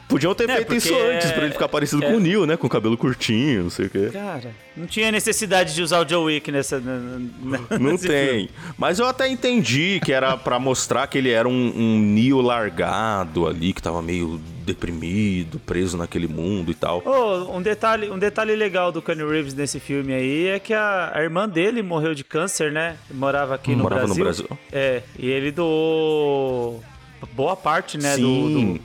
podiam 0.08 0.34
ter 0.34 0.48
É, 0.48 0.56
feito 0.56 0.74
isso 0.74 0.94
antes, 0.94 1.30
é- 1.30 1.32
pra 1.32 1.44
ele 1.44 1.52
ficar 1.52 1.68
parecido 1.68 2.04
é- 2.04 2.10
com 2.10 2.16
o 2.16 2.20
Neo, 2.20 2.46
né? 2.46 2.56
Com 2.56 2.66
o 2.66 2.70
cabelo 2.70 2.96
curtinho, 2.96 3.64
não 3.64 3.70
sei 3.70 3.86
o 3.86 3.90
quê. 3.90 4.10
Cara, 4.12 4.50
não 4.76 4.86
tinha 4.86 5.10
necessidade 5.12 5.74
de 5.74 5.82
usar 5.82 6.00
o 6.00 6.04
John 6.04 6.24
Wick 6.24 6.50
nessa. 6.52 6.80
Não 6.80 7.96
tem. 7.96 7.98
filme. 7.98 8.50
Mas 8.76 8.98
eu 8.98 9.06
até 9.06 9.28
entendi 9.28 10.00
que 10.04 10.12
era 10.12 10.36
pra 10.36 10.58
mostrar 10.58 11.06
que 11.06 11.18
ele 11.18 11.30
era 11.30 11.48
um, 11.48 11.72
um 11.76 11.98
Neo 12.00 12.40
largado 12.40 13.46
ali, 13.46 13.72
que 13.72 13.82
tava 13.82 14.00
meio 14.02 14.40
deprimido, 14.64 15.58
preso 15.58 15.96
naquele 15.96 16.26
mundo 16.26 16.70
e 16.70 16.74
tal. 16.74 17.02
Oh, 17.04 17.54
um 17.56 17.60
detalhe, 17.60 18.08
um 18.10 18.18
detalhe 18.18 18.54
legal 18.56 18.90
do 18.90 19.02
Keanu 19.02 19.28
Reeves 19.28 19.52
nesse 19.54 19.78
filme 19.78 20.14
aí 20.14 20.46
é 20.48 20.58
que 20.58 20.72
a, 20.72 21.12
a 21.14 21.22
irmã 21.22 21.46
dele 21.48 21.82
morreu 21.82 22.14
de 22.14 22.24
câncer, 22.24 22.72
né? 22.72 22.96
Morava 23.10 23.54
aqui 23.54 23.72
no, 23.76 23.82
Morava 23.82 24.06
no 24.06 24.14
Brasil. 24.14 24.46
Brasil. 24.46 24.58
É, 24.72 25.02
e 25.18 25.28
ele 25.30 25.50
doou 25.50 26.82
boa 27.32 27.56
parte, 27.56 27.98
né, 27.98 28.14
Sim. 28.16 28.22
do, 28.22 28.76
do 28.76 28.80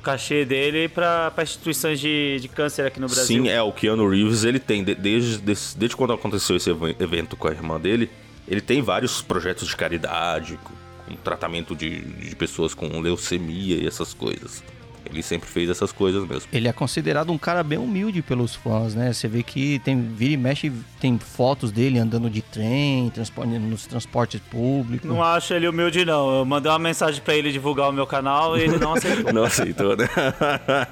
cachê 0.00 0.44
dele 0.44 0.88
pra 0.88 1.32
instituições 1.42 2.00
de, 2.00 2.38
de 2.40 2.48
câncer 2.48 2.86
aqui 2.86 2.98
no 3.00 3.06
Brasil. 3.06 3.44
Sim, 3.44 3.48
é, 3.48 3.60
o 3.62 3.72
Keanu 3.72 4.08
Reeves, 4.08 4.44
ele 4.44 4.58
tem, 4.58 4.82
de- 4.84 4.94
desde, 4.94 5.38
desde, 5.38 5.76
desde 5.76 5.96
quando 5.96 6.12
aconteceu 6.12 6.56
esse 6.56 6.70
ev- 6.70 6.96
evento 7.00 7.36
com 7.36 7.48
a 7.48 7.52
irmã 7.52 7.80
dele, 7.80 8.10
ele 8.48 8.60
tem 8.60 8.82
vários 8.82 9.22
projetos 9.22 9.68
de 9.68 9.76
caridade, 9.76 10.58
com, 10.62 10.72
com 11.08 11.16
tratamento 11.16 11.74
de, 11.74 12.00
de 12.00 12.34
pessoas 12.36 12.74
com 12.74 13.00
leucemia 13.00 13.76
e 13.76 13.86
essas 13.86 14.12
coisas. 14.12 14.62
Ele 15.10 15.22
sempre 15.22 15.48
fez 15.48 15.70
essas 15.70 15.92
coisas 15.92 16.26
mesmo. 16.26 16.48
Ele 16.52 16.68
é 16.68 16.72
considerado 16.72 17.32
um 17.32 17.38
cara 17.38 17.62
bem 17.62 17.78
humilde 17.78 18.22
pelos 18.22 18.54
fãs, 18.54 18.94
né? 18.94 19.12
Você 19.12 19.28
vê 19.28 19.42
que 19.42 19.78
tem 19.80 20.00
vira 20.00 20.32
e 20.34 20.36
mexe, 20.36 20.72
tem 21.00 21.18
fotos 21.18 21.70
dele 21.70 21.98
andando 21.98 22.28
de 22.28 22.42
trem, 22.42 23.08
transporte, 23.10 23.50
nos 23.58 23.86
transportes 23.86 24.40
públicos. 24.50 25.08
Não 25.08 25.22
acho 25.22 25.54
ele 25.54 25.68
humilde, 25.68 26.04
não. 26.04 26.38
Eu 26.40 26.44
mandei 26.44 26.70
uma 26.70 26.78
mensagem 26.78 27.20
pra 27.22 27.34
ele 27.34 27.50
divulgar 27.52 27.88
o 27.88 27.92
meu 27.92 28.06
canal 28.06 28.56
e 28.58 28.62
ele 28.62 28.78
não 28.78 28.94
aceitou. 28.94 29.32
Não 29.36 29.44
aceitou, 29.44 29.96
né? 29.96 30.08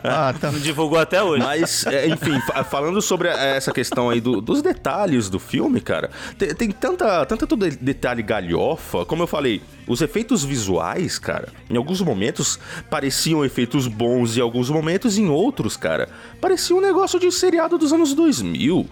Ah, 0.03 0.35
tá. 0.39 0.51
Não 0.53 0.59
divulgou 0.59 0.99
até 0.99 1.23
hoje. 1.23 1.43
Mas, 1.43 1.87
é, 1.87 2.07
enfim, 2.09 2.39
fa- 2.47 2.65
falando 2.65 3.01
sobre 3.01 3.29
é, 3.29 3.57
essa 3.57 3.73
questão 3.73 4.11
aí 4.11 4.21
do- 4.21 4.41
dos 4.41 4.61
detalhes 4.63 5.29
do 5.31 5.39
filme, 5.39 5.81
cara, 5.81 6.11
tem, 6.39 6.55
tem 6.55 6.71
tanta, 6.71 7.25
tanta 7.27 7.47
detalhe 7.57 8.23
galhofa, 8.23 9.05
como 9.05 9.23
eu 9.23 9.27
falei, 9.27 9.63
os 9.87 10.01
efeitos 10.01 10.43
visuais, 10.45 11.19
cara, 11.19 11.49
em 11.69 11.77
alguns 11.77 12.01
momentos 12.01 12.59
pareciam 12.89 13.45
efeitos 13.45 13.87
bons, 13.87 14.37
em 14.37 14.41
alguns 14.41 14.71
momentos, 14.71 15.19
em 15.19 15.29
outros, 15.29 15.77
cara, 15.77 16.09
parecia 16.41 16.75
um 16.75 16.81
negócio 16.81 17.19
de 17.21 17.31
seriado 17.31 17.77
dos 17.77 17.93
anos 17.93 18.15
2000. 18.15 18.89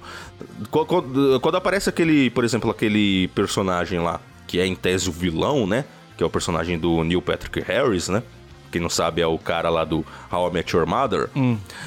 Qu- 0.71 0.85
Quando, 0.87 1.41
quando 1.41 1.57
aparece 1.57 1.89
aquele, 1.89 2.29
por 2.31 2.45
exemplo, 2.45 2.71
aquele 2.71 3.29
personagem 3.29 4.01
lá, 4.01 4.21
que 4.47 4.59
é 4.59 4.67
em 4.67 4.75
tese 4.75 5.09
o 5.09 5.13
vilão, 5.13 5.67
né? 5.67 5.85
Que 6.17 6.23
é 6.23 6.27
o 6.27 6.31
personagem 6.31 6.79
do 6.79 7.03
Neil 7.05 7.23
Patrick 7.23 7.61
Harris, 7.61 8.09
né? 8.09 8.23
Quem 8.73 8.81
não 8.81 8.89
sabe 8.89 9.21
é 9.21 9.27
o 9.27 9.39
cara 9.39 9.69
lá 9.69 9.85
do 9.85 10.05
How 10.33 10.49
I 10.49 10.53
Met 10.55 10.75
Your 10.75 10.87
Mother. 10.87 11.29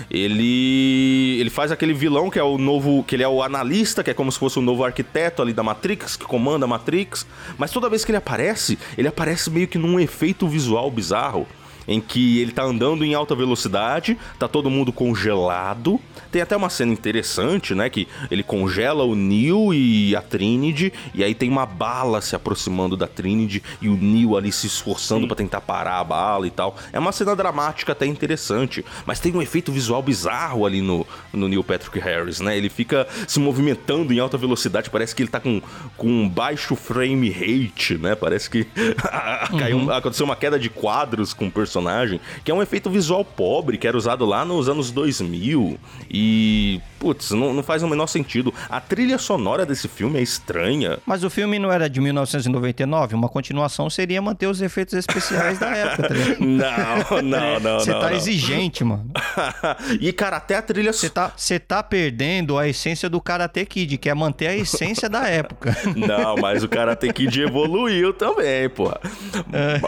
Ele 0.10 1.38
ele 1.40 1.50
faz 1.50 1.72
aquele 1.72 1.94
vilão 1.94 2.30
que 2.30 2.38
é 2.38 2.44
o 2.44 2.58
novo, 2.58 3.04
que 3.04 3.16
ele 3.16 3.24
é 3.24 3.28
o 3.28 3.42
analista, 3.42 4.04
que 4.04 4.12
é 4.12 4.14
como 4.14 4.32
se 4.32 4.38
fosse 4.38 4.60
o 4.60 4.62
novo 4.62 4.84
arquiteto 4.86 5.42
ali 5.42 5.52
da 5.52 5.64
Matrix, 5.64 6.16
que 6.16 6.26
comanda 6.26 6.66
a 6.66 6.68
Matrix, 6.68 7.26
mas 7.58 7.72
toda 7.72 7.90
vez 7.90 8.06
que 8.06 8.12
ele 8.12 8.18
aparece, 8.18 8.78
ele 8.98 9.08
aparece 9.08 9.50
meio 9.50 9.68
que 9.68 9.78
num 9.78 10.00
efeito 10.00 10.48
visual 10.48 10.90
bizarro. 10.92 11.48
Em 11.88 12.02
que 12.02 12.40
ele 12.40 12.52
tá 12.52 12.64
andando 12.64 13.04
em 13.04 13.14
alta 13.14 13.36
velocidade, 13.36 14.18
tá 14.40 14.48
todo 14.48 14.70
mundo 14.70 14.92
congelado. 14.92 16.00
Tem 16.32 16.42
até 16.42 16.56
uma 16.56 16.70
cena 16.70 16.92
interessante, 16.92 17.74
né? 17.76 17.90
Que 17.90 18.08
ele 18.30 18.44
congela 18.44 19.04
o 19.04 19.16
Neo 19.16 19.74
e 19.74 20.16
a 20.16 20.22
Trinity, 20.22 20.92
e 21.14 21.24
aí 21.24 21.34
tem 21.34 21.50
uma 21.50 21.66
bala 21.66 22.22
se 22.22 22.36
aproximando 22.36 22.98
da 22.98 23.08
Trinity 23.08 23.64
e 23.82 23.88
o 23.88 23.96
Neo 23.96 24.36
ali 24.36 24.52
se 24.52 24.68
esforçando 24.68 25.28
pra 25.28 25.36
tentar 25.36 25.62
parar 25.62 26.00
a 26.00 26.04
bala 26.04 26.48
e 26.48 26.52
tal. 26.52 26.76
É 26.92 27.00
uma 27.00 27.12
cena 27.12 27.36
dramática 27.36 27.92
até 27.92 28.06
interessante, 28.06 28.84
mas 29.06 29.20
tem 29.20 29.34
um 29.34 29.42
efeito 29.42 29.72
visual 29.72 30.02
bizarro 30.02 30.66
ali 30.66 30.82
no, 30.82 31.06
no 31.34 31.48
Neil 31.48 31.64
Patrick 31.64 32.00
Harris, 32.00 32.40
né? 32.40 32.58
Ele 32.58 32.70
fica 32.70 33.08
se 33.28 33.40
movimentando 33.40 34.14
em 34.14 34.20
alta 34.20 34.38
velocidade, 34.38 34.90
parece 34.90 35.16
que 35.16 35.24
ele 35.24 35.30
tá 35.30 35.40
com, 35.40 35.62
com 35.98 36.08
um 36.08 36.30
baixo 36.30 36.76
frame 36.76 37.30
rate, 37.30 37.98
né? 37.98 38.16
Parece 38.16 38.50
que 38.50 38.66
caiu, 39.58 39.92
aconteceu 39.92 40.26
uma 40.26 40.36
queda 40.36 40.60
de 40.60 40.70
quadros 40.70 41.34
com 41.34 41.48
o 41.48 41.52
personagem, 41.76 42.22
que 42.44 42.52
é 42.52 42.54
um 42.54 42.62
efeito 42.62 42.90
visual 42.90 43.26
pobre, 43.26 43.78
que 43.78 43.88
era 43.88 43.98
usado 43.98 44.26
lá 44.26 44.46
nos 44.46 44.70
anos 44.70 44.92
2000. 44.92 45.78
E, 46.10 46.80
putz, 47.06 47.30
não, 47.30 47.54
não 47.54 47.62
faz 47.62 47.84
o 47.84 47.88
menor 47.88 48.08
sentido. 48.08 48.52
A 48.68 48.82
trilha 48.82 49.20
sonora 49.20 49.64
desse 49.64 49.88
filme 49.88 50.18
é 50.18 50.24
estranha. 50.24 50.98
Mas 51.06 51.24
o 51.24 51.30
filme 51.30 51.60
não 51.60 51.72
era 51.72 51.88
de 51.88 52.02
1999? 52.02 53.14
Uma 53.14 53.30
continuação 53.30 53.92
seria 53.92 54.20
manter 54.24 54.48
os 54.48 54.60
efeitos 54.60 54.96
especiais 54.96 55.60
da 55.60 55.68
época, 55.70 56.08
tá? 56.10 56.16
Não, 56.40 57.22
não, 57.22 57.60
não, 57.60 57.80
Você 57.80 57.92
não. 57.92 58.00
tá 58.00 58.10
não. 58.10 58.16
exigente, 58.16 58.84
mano. 58.84 59.12
e, 60.02 60.12
cara, 60.12 60.38
até 60.38 60.56
a 60.56 60.62
trilha 60.64 60.92
Você 60.92 61.10
tá, 61.10 61.32
você 61.36 61.60
tá 61.60 61.84
perdendo 61.84 62.58
a 62.58 62.68
essência 62.68 63.08
do 63.10 63.22
Karate 63.22 63.64
Kid, 63.66 63.98
que 64.00 64.10
é 64.10 64.14
manter 64.16 64.48
a 64.48 64.56
essência 64.56 65.08
da 65.08 65.28
época. 65.28 65.76
Não, 65.96 66.36
mas 66.38 66.64
o 66.64 66.68
Karate 66.68 67.12
Kid 67.14 67.40
evoluiu 67.42 68.14
também, 68.14 68.68
porra. 68.70 69.00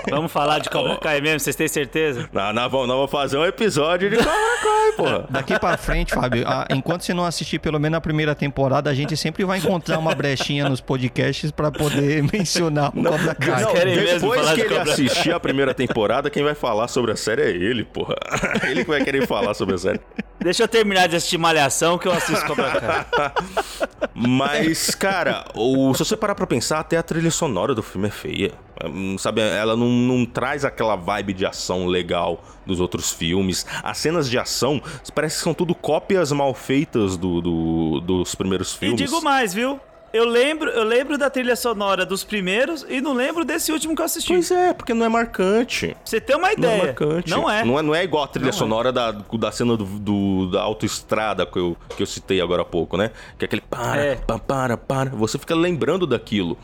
Vamos 0.10 0.31
falar 0.31 0.60
de 0.60 0.69
Cobra 0.69 0.98
Kai 0.98 1.19
mesmo, 1.22 1.39
vocês 1.39 1.56
têm 1.56 1.68
certeza? 1.68 2.30
Nós, 2.31 2.53
nós 2.53 2.72
vamos, 2.72 2.88
nós 2.88 2.95
vamos 2.98 3.11
fazer 3.11 3.38
um 3.38 3.45
episódio 3.45 4.10
de 4.10 4.18
Cobra 4.18 4.31
Kai, 4.31 4.91
porra. 4.95 5.26
Daqui 5.30 5.60
pra 5.60 5.77
frente, 5.77 6.14
Fábio, 6.14 6.48
a- 6.48 6.68
enquanto 6.69 7.03
você 7.08 7.14
não 7.14 7.26
assistir 7.26 7.60
pelo 7.60 7.80
menos 7.80 7.98
a 7.98 8.02
primeira 8.02 8.36
temporada, 8.36 8.90
a 8.90 8.94
gente 8.94 9.16
sempre 9.16 9.46
vai 9.46 9.60
encontrar 9.60 9.98
uma 9.98 10.14
brechinha 10.14 10.68
nos 10.68 10.82
podcasts 10.82 11.52
pra 11.52 11.72
poder 11.72 12.24
mencionar 12.32 12.90
o 12.90 13.04
Cobra 13.04 13.34
Kai. 13.34 13.64
Não, 13.64 13.74
depois 13.74 14.42
falar 14.42 14.56
que 14.56 14.62
de 14.62 14.68
ele 14.68 14.76
Cobra 14.76 14.94
assistir 14.94 15.32
a 15.32 15.40
primeira 15.40 15.74
temporada, 15.74 16.30
quem 16.30 16.44
vai 16.44 16.56
falar 16.56 16.88
sobre 16.88 17.12
a 17.12 17.16
série 17.16 17.44
é 17.44 17.50
ele, 17.50 17.84
porra. 17.84 18.16
Ele 18.68 18.84
que 18.84 18.90
vai 18.90 19.04
querer 19.04 19.26
falar 19.26 19.54
sobre 19.54 19.76
a 19.76 19.78
série. 19.78 20.00
Deixa 20.40 20.64
eu 20.64 20.68
terminar 20.68 21.08
de 21.08 21.16
assistir 21.16 21.38
Malhação 21.38 21.98
que 21.98 22.08
eu 22.08 22.12
assisto 22.12 22.46
Cobra 22.46 22.80
Kai. 22.80 23.32
Mas, 24.14 24.94
cara, 24.96 25.46
o, 25.56 25.94
se 25.94 26.00
você 26.06 26.16
parar 26.16 26.36
pra 26.36 26.46
pensar, 26.48 26.80
até 26.80 26.98
a 26.98 27.04
trilha 27.04 27.32
sonora 27.32 27.74
do 27.74 27.82
filme 27.84 28.08
é 28.08 28.12
feia. 28.12 28.52
Hum, 28.86 29.18
Sabe, 29.18 29.42
ela 29.42 29.76
não, 29.76 29.88
não 29.90 30.26
traz 30.26 30.64
aquela 30.64 30.96
vibe 30.96 31.34
de 31.34 31.46
ação 31.46 31.88
legal 31.88 32.44
dos 32.66 32.80
outros 32.80 33.12
filmes. 33.12 33.66
As 33.84 33.98
cenas 33.98 34.30
de 34.30 34.38
ação 34.38 34.82
parece 35.14 35.38
que 35.38 35.44
são 35.44 35.54
tudo 35.54 35.74
cópias 35.74 36.32
mal 36.32 36.54
feitas 36.54 37.18
do, 37.18 37.42
do- 37.42 38.02
dos 38.02 38.36
primeiros 38.36 38.74
E 38.76 38.78
filmes. 38.78 38.98
digo 39.02 39.22
mais, 39.22 39.54
viu? 39.54 39.80
Eu 40.14 40.26
lembro, 40.26 40.70
eu 40.70 40.84
lembro 40.84 41.18
da 41.18 41.30
trilha 41.30 41.56
sonora 41.56 42.06
dos 42.06 42.24
primeiros 42.24 42.86
e 42.90 43.02
não 43.02 43.14
lembro 43.14 43.44
desse 43.44 43.72
último 43.72 43.94
que 43.96 44.02
eu 44.02 44.06
assisti. 44.06 44.34
Pois 44.34 44.50
é, 44.52 44.74
porque 44.74 44.94
não 44.94 45.06
é 45.06 45.10
marcante. 45.10 45.88
Pra 45.90 45.98
você 46.06 46.22
ter 46.22 46.36
uma 46.36 46.44
Não 46.44 46.50
é 46.50 46.54
ideia. 46.54 46.84
marcante. 46.86 47.30
Não 47.30 47.50
é. 47.50 47.64
Não 47.66 47.78
é, 47.78 47.82
não 47.82 47.96
é 47.96 48.04
igual 48.04 48.24
a 48.24 48.28
trilha 48.28 48.46
Não 48.46 48.50
é. 48.50 48.54
sonora 48.54 48.92
da, 48.92 49.12
da 49.12 49.52
cena 49.52 49.76
do, 49.76 49.84
do- 49.86 50.50
da 50.52 50.62
autoestrada 50.62 51.46
que 51.46 51.60
eu, 51.60 51.76
que 51.96 52.02
eu 52.02 52.08
citei 52.08 52.40
agora 52.42 52.62
há 52.62 52.66
pouco, 52.66 52.96
né? 52.98 53.12
Que 53.38 53.44
é 53.44 53.48
aquele 53.48 53.62
para, 53.62 54.02
É. 54.02 54.16
pa- 54.16 54.40
para, 54.40 54.78
para. 54.78 55.10
Você 55.12 55.38
fica 55.38 55.54
lembrando 55.54 56.08
daquilo. 56.08 56.58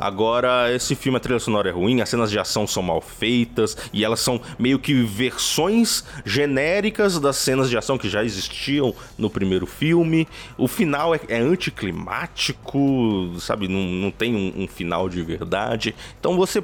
Agora, 0.00 0.72
esse 0.74 0.94
filme, 0.94 1.18
a 1.18 1.20
trilha 1.20 1.38
sonora 1.38 1.68
é 1.68 1.72
ruim, 1.72 2.00
as 2.00 2.08
cenas 2.08 2.30
de 2.30 2.38
ação 2.38 2.66
são 2.66 2.82
mal 2.82 3.02
feitas 3.02 3.76
e 3.92 4.02
elas 4.02 4.20
são 4.20 4.40
meio 4.58 4.78
que 4.78 4.94
versões 5.02 6.02
genéricas 6.24 7.20
das 7.20 7.36
cenas 7.36 7.68
de 7.68 7.76
ação 7.76 7.98
que 7.98 8.08
já 8.08 8.24
existiam 8.24 8.94
no 9.18 9.28
primeiro 9.28 9.66
filme. 9.66 10.26
O 10.56 10.66
final 10.66 11.14
é, 11.14 11.20
é 11.28 11.38
anticlimático, 11.38 13.34
sabe? 13.38 13.68
Não, 13.68 13.80
não 13.80 14.10
tem 14.10 14.34
um- 14.34 14.62
um 14.64 14.66
final 14.66 15.08
de 15.08 15.22
verdade. 15.22 15.94
Então 16.18 16.36
você 16.36 16.62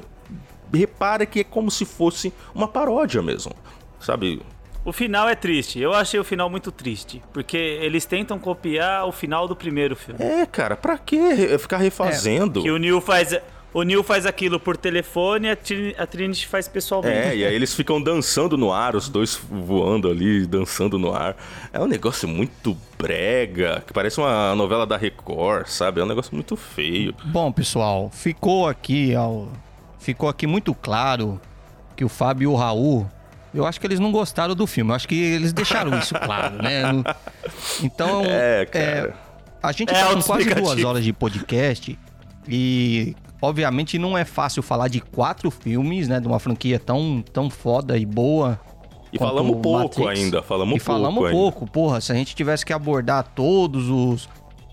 repara 0.73 1.25
que 1.25 1.41
é 1.41 1.43
como 1.43 1.69
se 1.71 1.85
fosse 1.85 2.33
uma 2.53 2.67
paródia 2.67 3.21
mesmo, 3.21 3.53
sabe? 3.99 4.41
O 4.87 4.93
final 4.93 5.27
é 5.27 5.35
triste. 5.35 5.79
Eu 5.81 5.93
achei 5.93 6.17
o 6.17 6.23
final 6.23 6.49
muito 6.49 6.71
triste. 6.71 7.21
Porque 7.33 7.57
eles 7.57 8.05
tentam 8.05 8.39
copiar 8.39 9.05
o 9.05 9.11
final 9.11 9.45
do 9.45 9.53
primeiro 9.55 9.97
filme. 9.97 10.23
É, 10.23 10.45
cara, 10.45 10.77
pra 10.77 10.97
quê 10.97 11.17
re- 11.33 11.57
ficar 11.57 11.75
refazendo? 11.77 12.61
Que 12.63 12.71
o 12.71 12.77
Neil 12.77 13.01
faz. 13.01 13.37
O 13.73 13.83
Neil 13.83 14.01
faz 14.01 14.25
aquilo 14.25 14.59
por 14.61 14.77
telefone 14.77 15.47
e 15.47 15.51
a, 15.51 15.55
Trin- 15.57 15.93
a 15.97 16.07
Trinity 16.07 16.47
faz 16.47 16.69
pessoalmente. 16.69 17.17
É, 17.17 17.35
e 17.35 17.45
aí 17.45 17.53
eles 17.53 17.75
ficam 17.75 18.01
dançando 18.01 18.57
no 18.57 18.71
ar, 18.71 18.95
os 18.95 19.09
dois 19.09 19.35
voando 19.51 20.09
ali, 20.09 20.47
dançando 20.47 20.97
no 20.97 21.13
ar. 21.13 21.35
É 21.73 21.79
um 21.81 21.85
negócio 21.85 22.25
muito 22.27 22.75
brega, 22.97 23.83
que 23.85 23.91
parece 23.91 24.19
uma 24.19 24.55
novela 24.55 24.87
da 24.87 24.95
Record, 24.95 25.67
sabe? 25.67 25.99
É 25.99 26.03
um 26.03 26.07
negócio 26.07 26.33
muito 26.33 26.55
feio. 26.55 27.13
Bom, 27.25 27.51
pessoal, 27.51 28.09
ficou 28.11 28.67
aqui, 28.67 29.13
ao- 29.13 29.49
ficou 29.99 30.29
aqui 30.29 30.47
muito 30.47 30.73
claro 30.73 31.39
que 31.95 32.05
o 32.05 32.09
Fábio 32.09 32.45
e 32.45 32.47
o 32.47 32.55
Raul, 32.55 33.05
eu 33.53 33.65
acho 33.65 33.79
que 33.79 33.87
eles 33.87 33.99
não 33.99 34.11
gostaram 34.11 34.53
do 34.55 34.65
filme. 34.67 34.91
Eu 34.91 34.95
acho 34.95 35.07
que 35.07 35.15
eles 35.15 35.53
deixaram 35.53 35.97
isso 35.97 36.13
claro, 36.15 36.61
né? 36.61 36.81
Então, 37.83 38.23
É, 38.25 38.65
cara. 38.65 39.15
a 39.61 39.71
gente 39.71 39.91
É 39.93 39.99
tá 40.03 40.13
com 40.13 40.21
quase 40.21 40.53
duas 40.53 40.83
horas 40.83 41.03
de 41.03 41.13
podcast 41.13 41.97
e, 42.47 43.15
obviamente, 43.41 43.97
não 43.97 44.17
é 44.17 44.23
fácil 44.25 44.61
falar 44.63 44.87
de 44.87 44.99
quatro 45.01 45.49
filmes, 45.51 46.07
né? 46.07 46.19
De 46.19 46.27
uma 46.27 46.39
franquia 46.39 46.79
tão, 46.79 47.23
tão 47.33 47.49
foda 47.49 47.97
e 47.97 48.05
boa. 48.05 48.59
E 49.11 49.17
falamos 49.17 49.57
pouco 49.61 50.01
Matrix. 50.01 50.19
ainda, 50.23 50.43
falamos 50.43 50.75
e 50.75 50.79
pouco 50.79 50.85
falamos 51.01 51.23
ainda. 51.25 51.31
pouco, 51.37 51.65
porra. 51.67 52.01
Se 52.01 52.11
a 52.11 52.15
gente 52.15 52.35
tivesse 52.35 52.65
que 52.65 52.73
abordar 52.73 53.23
todos 53.35 53.89
os, 53.89 54.27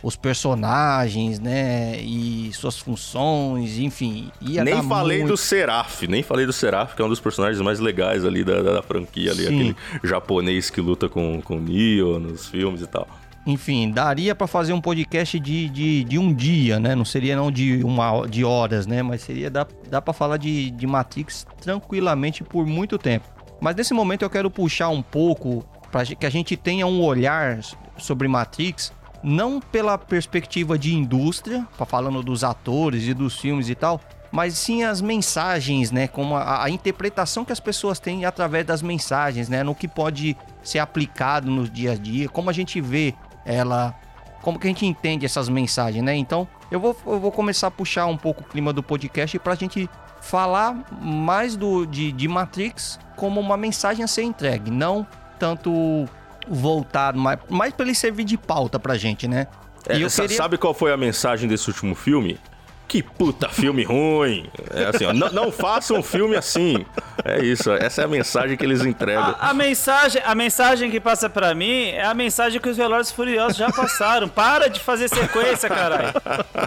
os 0.04 0.16
personagens, 0.16 1.40
né? 1.40 1.98
E 1.98 2.50
suas 2.52 2.78
funções, 2.78 3.78
enfim. 3.78 4.30
Nem 4.40 4.82
falei 4.82 5.18
muito... 5.20 5.32
do 5.32 5.36
Seraph, 5.36 6.02
nem 6.02 6.22
falei 6.22 6.44
do 6.44 6.52
Seraph, 6.52 6.94
que 6.94 7.00
é 7.00 7.04
um 7.04 7.08
dos 7.08 7.20
personagens 7.20 7.58
mais 7.62 7.80
legais 7.80 8.22
ali 8.22 8.44
da, 8.44 8.62
da 8.62 8.82
franquia, 8.82 9.30
ali, 9.30 9.46
Sim. 9.46 9.46
aquele 9.46 9.76
japonês 10.04 10.68
que 10.68 10.78
luta 10.78 11.08
com, 11.08 11.40
com 11.40 11.58
Neo 11.58 12.20
nos 12.20 12.46
filmes 12.46 12.82
e 12.82 12.86
tal. 12.86 13.08
Enfim, 13.46 13.90
daria 13.90 14.34
pra 14.34 14.46
fazer 14.46 14.74
um 14.74 14.80
podcast 14.80 15.40
de, 15.40 15.70
de, 15.70 16.04
de 16.04 16.18
um 16.18 16.34
dia, 16.34 16.78
né? 16.78 16.94
Não 16.94 17.04
seria 17.04 17.34
não 17.34 17.50
de 17.50 17.82
uma 17.82 18.26
de 18.26 18.44
horas, 18.44 18.86
né? 18.86 19.02
Mas 19.02 19.22
seria 19.22 19.50
dá, 19.50 19.66
dá 19.88 20.02
para 20.02 20.12
falar 20.12 20.36
de, 20.36 20.70
de 20.70 20.86
Matrix 20.86 21.46
tranquilamente 21.62 22.44
por 22.44 22.66
muito 22.66 22.98
tempo. 22.98 23.26
Mas 23.58 23.74
nesse 23.74 23.94
momento 23.94 24.22
eu 24.22 24.30
quero 24.30 24.50
puxar 24.50 24.90
um 24.90 25.00
pouco 25.00 25.66
para 25.90 26.04
que 26.04 26.26
a 26.26 26.30
gente 26.30 26.56
tenha 26.56 26.86
um 26.86 27.02
olhar 27.02 27.60
sobre 27.96 28.28
Matrix, 28.28 28.92
não 29.24 29.58
pela 29.58 29.96
perspectiva 29.96 30.78
de 30.78 30.94
indústria, 30.94 31.66
falando 31.86 32.22
dos 32.22 32.44
atores 32.44 33.04
e 33.04 33.14
dos 33.14 33.38
filmes 33.38 33.70
e 33.70 33.74
tal, 33.74 33.98
mas 34.30 34.58
sim 34.58 34.84
as 34.84 35.00
mensagens, 35.00 35.90
né? 35.90 36.06
Como 36.06 36.36
a, 36.36 36.64
a 36.64 36.68
interpretação 36.68 37.42
que 37.42 37.52
as 37.52 37.60
pessoas 37.60 37.98
têm 37.98 38.26
através 38.26 38.66
das 38.66 38.82
mensagens, 38.82 39.48
né? 39.48 39.62
No 39.62 39.74
que 39.74 39.88
pode 39.88 40.36
ser 40.62 40.78
aplicado 40.78 41.50
no 41.50 41.66
dia 41.66 41.92
a 41.92 41.94
dia, 41.96 42.28
como 42.28 42.50
a 42.50 42.52
gente 42.52 42.80
vê 42.82 43.14
ela, 43.46 43.94
como 44.42 44.58
que 44.58 44.66
a 44.66 44.70
gente 44.70 44.84
entende 44.84 45.24
essas 45.24 45.48
mensagens, 45.48 46.04
né? 46.04 46.14
Então, 46.14 46.46
eu 46.70 46.78
vou, 46.78 46.94
eu 47.06 47.18
vou 47.18 47.32
começar 47.32 47.68
a 47.68 47.70
puxar 47.70 48.04
um 48.06 48.18
pouco 48.18 48.42
o 48.42 48.44
clima 48.44 48.74
do 48.74 48.82
podcast 48.82 49.38
pra 49.38 49.54
gente 49.54 49.88
falar 50.20 50.84
mais 51.00 51.56
do, 51.56 51.86
de, 51.86 52.12
de 52.12 52.28
Matrix 52.28 52.98
como 53.16 53.40
uma 53.40 53.56
mensagem 53.56 54.04
a 54.04 54.08
ser 54.08 54.22
entregue, 54.22 54.70
não 54.70 55.06
tanto 55.38 56.06
voltado, 56.48 57.18
mas 57.18 57.38
mais 57.48 57.72
pra 57.72 57.84
ele 57.86 57.94
servir 57.94 58.24
de 58.24 58.36
pauta 58.36 58.78
pra 58.78 58.96
gente, 58.96 59.26
né? 59.28 59.46
É, 59.88 59.98
e 59.98 60.08
queria... 60.08 60.36
Sabe 60.36 60.56
qual 60.56 60.72
foi 60.74 60.92
a 60.92 60.96
mensagem 60.96 61.48
desse 61.48 61.68
último 61.68 61.94
filme? 61.94 62.38
Que 62.86 63.02
puta 63.02 63.48
filme 63.48 63.82
ruim! 63.84 64.48
É 64.70 64.84
assim, 64.84 65.04
ó, 65.04 65.12
não, 65.12 65.30
não 65.30 65.50
faça 65.52 65.94
um 65.94 66.02
filme 66.02 66.36
assim. 66.36 66.84
É 67.24 67.42
isso, 67.42 67.72
essa 67.72 68.02
é 68.02 68.04
a 68.04 68.08
mensagem 68.08 68.56
que 68.56 68.64
eles 68.64 68.84
entregam. 68.84 69.34
A, 69.40 69.50
a 69.50 69.54
mensagem, 69.54 70.22
a 70.24 70.34
mensagem 70.34 70.90
que 70.90 71.00
passa 71.00 71.28
pra 71.28 71.54
mim 71.54 71.88
é 71.88 72.04
a 72.04 72.14
mensagem 72.14 72.60
que 72.60 72.68
os 72.68 72.76
Velozes 72.76 73.10
e 73.10 73.14
Furiosos 73.14 73.56
já 73.56 73.72
passaram. 73.72 74.28
Para 74.28 74.68
de 74.68 74.80
fazer 74.80 75.08
sequência, 75.08 75.68
caralho. 75.68 76.12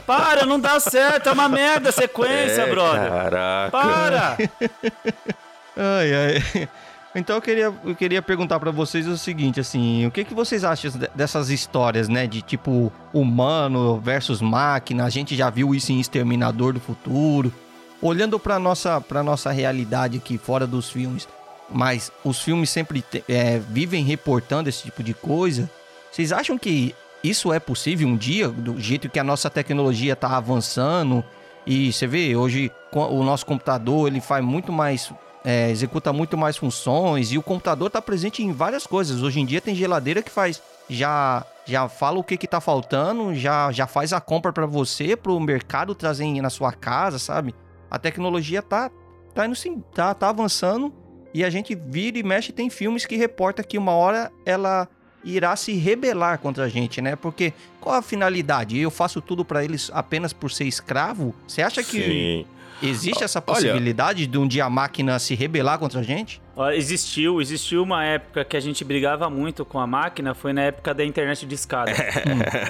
Para, 0.05 0.45
não 0.45 0.59
dá 0.59 0.79
certo. 0.79 1.29
É 1.29 1.31
uma 1.31 1.47
merda 1.47 1.89
a 1.89 1.91
sequência, 1.91 2.63
É, 2.63 2.69
brother. 2.69 3.09
Caraca. 3.09 3.71
Para! 3.71 4.37
Ai, 5.79 6.11
ai. 6.11 6.69
Então 7.17 7.35
eu 7.37 7.41
queria, 7.41 7.73
eu 7.83 7.95
queria 7.95 8.21
perguntar 8.21 8.59
pra 8.59 8.69
vocês 8.69 9.07
o 9.07 9.17
seguinte, 9.17 9.59
assim, 9.59 10.05
o 10.05 10.11
que, 10.11 10.23
que 10.23 10.35
vocês 10.35 10.63
acham 10.63 10.91
de- 10.91 11.09
dessas 11.15 11.49
histórias, 11.49 12.07
né, 12.07 12.27
de 12.27 12.43
tipo 12.43 12.93
humano 13.11 13.99
versus 13.99 14.39
máquina? 14.39 15.03
A 15.03 15.09
gente 15.09 15.35
já 15.35 15.49
viu 15.49 15.73
isso 15.73 15.91
em 15.91 15.99
Exterminador 15.99 16.73
do 16.73 16.79
Futuro. 16.79 17.51
Olhando 17.99 18.39
pra 18.39 18.59
nossa, 18.59 19.01
pra 19.01 19.23
nossa 19.23 19.49
realidade 19.51 20.17
aqui 20.17 20.37
fora 20.37 20.67
dos 20.67 20.91
filmes, 20.91 21.27
mas 21.67 22.11
os 22.23 22.39
filmes 22.39 22.69
sempre 22.69 23.01
te- 23.01 23.23
é, 23.27 23.57
vivem 23.57 24.03
reportando 24.03 24.69
esse 24.69 24.83
tipo 24.83 25.01
de 25.01 25.15
coisa. 25.15 25.67
Vocês 26.11 26.31
acham 26.31 26.55
que 26.55 26.93
isso 27.23 27.51
é 27.51 27.59
possível 27.59 28.07
um 28.07 28.15
dia, 28.15 28.47
do 28.47 28.79
jeito 28.79 29.09
que 29.09 29.17
a 29.17 29.23
nossa 29.23 29.49
tecnologia 29.49 30.15
tá 30.15 30.37
avançando? 30.37 31.23
E 31.65 31.91
você 31.91 32.05
vê, 32.05 32.35
hoje 32.35 32.71
o 32.93 33.23
nosso 33.23 33.45
computador 33.45 34.07
ele 34.07 34.21
faz 34.21 34.45
muito 34.45 34.71
mais 34.71 35.11
é, 35.47 35.71
executa 35.71 36.11
muito 36.11 36.37
mais 36.37 36.57
funções 36.57 37.31
e 37.31 37.37
o 37.37 37.41
computador 37.41 37.87
está 37.87 38.01
presente 38.01 38.43
em 38.43 38.51
várias 38.51 38.85
coisas. 38.85 39.23
Hoje 39.23 39.39
em 39.39 39.45
dia 39.45 39.61
tem 39.61 39.73
geladeira 39.73 40.21
que 40.21 40.29
faz 40.29 40.61
já 40.89 41.45
já 41.65 41.87
fala 41.87 42.19
o 42.19 42.23
que 42.23 42.35
que 42.35 42.45
tá 42.45 42.59
faltando, 42.59 43.33
já 43.33 43.71
já 43.71 43.87
faz 43.87 44.11
a 44.11 44.19
compra 44.19 44.51
para 44.51 44.65
você, 44.65 45.15
para 45.15 45.31
o 45.31 45.39
mercado 45.39 45.95
trazer 45.95 46.29
na 46.41 46.49
sua 46.49 46.73
casa, 46.73 47.17
sabe? 47.17 47.55
A 47.89 47.97
tecnologia 47.97 48.61
tá 48.61 48.91
tá 49.33 49.45
indo 49.45 49.55
sim, 49.55 49.81
tá, 49.95 50.13
tá 50.13 50.27
avançando 50.27 50.93
e 51.33 51.45
a 51.45 51.49
gente 51.49 51.73
vira 51.73 52.19
e 52.19 52.23
mexe 52.23 52.51
tem 52.51 52.69
filmes 52.69 53.05
que 53.05 53.15
reporta 53.15 53.63
que 53.63 53.77
uma 53.77 53.93
hora 53.93 54.29
ela 54.45 54.85
irá 55.23 55.55
se 55.55 55.71
rebelar 55.71 56.39
contra 56.39 56.65
a 56.65 56.69
gente, 56.69 57.01
né? 57.01 57.15
Porque 57.15 57.53
qual 57.79 57.95
a 57.95 58.01
finalidade? 58.01 58.77
Eu 58.77 58.91
faço 58.91 59.21
tudo 59.21 59.45
para 59.45 59.63
eles 59.63 59.89
apenas 59.93 60.33
por 60.33 60.51
ser 60.51 60.65
escravo? 60.65 61.33
Você 61.47 61.61
acha 61.61 61.81
que 61.81 62.03
Sim. 62.03 62.56
Existe 62.81 63.23
essa 63.23 63.39
Olha- 63.39 63.45
possibilidade 63.55 64.27
de 64.27 64.37
um 64.37 64.47
dia 64.47 64.65
a 64.65 64.69
máquina 64.69 65.17
se 65.19 65.33
rebelar 65.35 65.77
contra 65.79 65.99
a 65.99 66.03
gente? 66.03 66.41
Existiu, 66.73 67.39
existiu 67.39 67.83
uma 67.83 68.03
época 68.03 68.43
que 68.43 68.57
a 68.57 68.59
gente 68.59 68.83
brigava 68.83 69.29
muito 69.29 69.63
com 69.63 69.79
a 69.79 69.85
máquina, 69.85 70.33
foi 70.33 70.53
na 70.53 70.63
época 70.63 70.93
da 70.93 71.05
internet 71.05 71.45
de 71.45 71.55
escada. 71.55 71.91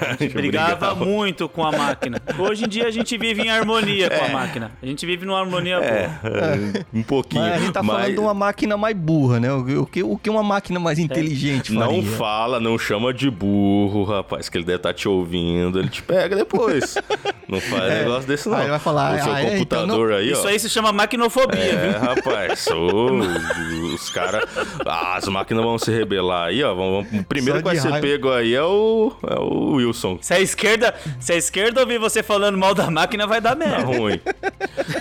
A 0.08 0.22
gente 0.22 0.34
brigava 0.34 0.94
muito 0.94 1.48
com 1.48 1.64
a 1.64 1.72
máquina. 1.72 2.20
Hoje 2.38 2.64
em 2.64 2.68
dia 2.68 2.86
a 2.86 2.90
gente 2.90 3.16
vive 3.16 3.42
em 3.42 3.50
harmonia 3.50 4.10
com 4.10 4.24
a 4.24 4.28
máquina. 4.28 4.70
A 4.82 4.86
gente 4.86 5.04
vive 5.06 5.24
numa 5.24 5.40
harmonia 5.40 5.78
boa. 5.78 5.88
É, 5.90 6.84
um 6.92 7.02
pouquinho. 7.02 7.42
Mas 7.42 7.52
a 7.52 7.58
gente 7.58 7.72
tá 7.72 7.82
mas 7.82 7.96
falando 7.96 8.14
de 8.14 8.20
uma 8.20 8.34
máquina 8.34 8.76
mais 8.76 8.96
burra, 8.96 9.40
né? 9.40 9.52
O 9.52 9.86
que, 9.86 10.02
o 10.02 10.16
que 10.16 10.30
uma 10.30 10.42
máquina 10.42 10.78
mais 10.80 10.98
inteligente 10.98 11.72
faria? 11.72 11.86
Não 11.86 12.02
fala, 12.02 12.60
não 12.60 12.78
chama 12.78 13.12
de 13.12 13.30
burro, 13.30 14.04
rapaz, 14.04 14.48
que 14.48 14.58
ele 14.58 14.64
deve 14.64 14.76
estar 14.76 14.92
te 14.92 15.08
ouvindo, 15.08 15.78
ele 15.78 15.88
te 15.88 16.02
pega 16.02 16.36
depois. 16.36 16.96
não 17.48 17.60
faz 17.60 17.94
negócio 17.94 18.28
desse, 18.28 18.48
não. 18.48 18.56
Aí 18.56 18.68
vai 18.68 18.78
falar, 18.78 19.18
o 19.18 19.22
seu 19.22 19.32
ah, 19.32 19.40
é, 19.40 19.42
então 19.58 19.58
computador 19.58 20.12
aí, 20.12 20.30
Isso 20.30 20.44
ó. 20.44 20.48
aí 20.48 20.58
se 20.58 20.68
chama 20.68 20.92
maquinofobia, 20.92 21.60
É, 21.60 21.90
viu? 21.90 22.00
rapaz, 22.00 22.66
ô, 22.68 23.08
os 23.78 24.10
caras. 24.10 24.44
as 24.86 25.26
máquinas 25.28 25.64
vão 25.64 25.78
se 25.78 25.90
rebelar 25.90 26.48
aí, 26.48 26.62
ó. 26.62 26.74
Vão, 26.74 27.04
vão- 27.04 27.20
o 27.20 27.24
primeiro 27.24 27.58
que 27.58 27.64
vai 27.64 27.76
ser 27.76 28.00
pego 28.00 28.30
aí 28.32 28.54
é 28.54 28.62
o, 28.62 29.12
é 29.26 29.38
o 29.38 29.72
Wilson. 29.76 30.18
Se 30.20 30.34
a 30.34 30.40
esquerda, 30.40 30.94
se 31.20 31.32
a 31.32 31.36
esquerda 31.36 31.80
ouvir 31.80 31.98
você 31.98 32.22
falando 32.22 32.56
mal 32.58 32.74
da 32.74 32.90
máquina, 32.90 33.26
vai 33.26 33.40
dar 33.40 33.50
Tá 33.50 33.56
merda. 33.56 33.84
ruim. 33.84 34.20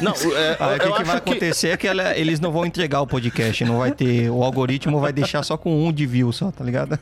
Não, 0.02 0.14
é, 0.36 0.58
Aí 0.60 0.70
o 0.70 0.74
eu 0.74 0.80
que, 0.80 0.88
que 0.88 0.94
acho 0.94 1.06
vai 1.06 1.18
acontecer 1.18 1.68
é 1.70 1.78
que 1.78 1.88
ela- 1.88 2.18
eles 2.18 2.40
não 2.40 2.52
vão 2.52 2.66
entregar 2.66 3.02
o 3.02 3.08
podcast, 3.08 3.64
não 3.66 3.80
vai 3.80 3.92
ter. 3.92 4.30
O 4.30 4.44
algoritmo 4.44 5.00
vai 5.00 5.12
deixar 5.14 5.44
só 5.44 5.58
com 5.58 5.88
um 5.88 5.92
de 5.92 6.06
view 6.06 6.32
só, 6.32 6.52
tá 6.52 6.64
ligado? 6.64 6.98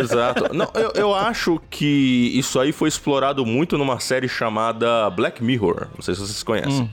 Exato. 0.00 0.54
Não, 0.54 0.68
eu, 0.74 0.92
eu 0.94 1.14
acho 1.14 1.60
que 1.70 2.30
isso 2.34 2.58
aí 2.58 2.72
foi 2.72 2.88
explorado 2.88 3.44
muito 3.46 3.76
numa 3.78 3.98
série 4.00 4.28
chamada 4.28 5.08
Black 5.10 5.42
Mirror. 5.42 5.88
Não 5.94 6.02
sei 6.02 6.14
se 6.14 6.20
vocês 6.20 6.42
conhecem. 6.42 6.90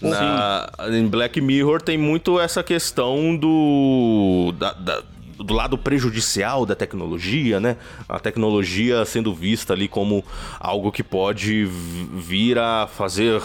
Na, 0.00 0.68
em 0.90 1.06
Black 1.06 1.40
Mirror 1.40 1.80
tem 1.82 1.96
muito 1.98 2.38
essa 2.40 2.62
questão 2.62 3.36
do. 3.36 4.52
da- 4.58 4.72
da- 4.72 5.02
do 5.38 5.54
lado 5.54 5.78
prejudicial 5.78 6.66
da 6.66 6.74
tecnologia, 6.74 7.60
né? 7.60 7.76
A 8.08 8.18
tecnologia 8.18 9.04
sendo 9.04 9.32
vista 9.32 9.72
ali 9.72 9.86
como 9.86 10.24
algo 10.58 10.90
que 10.90 11.04
pode 11.04 11.64
vir 11.64 12.58
a 12.58 12.88
fazer 12.88 13.40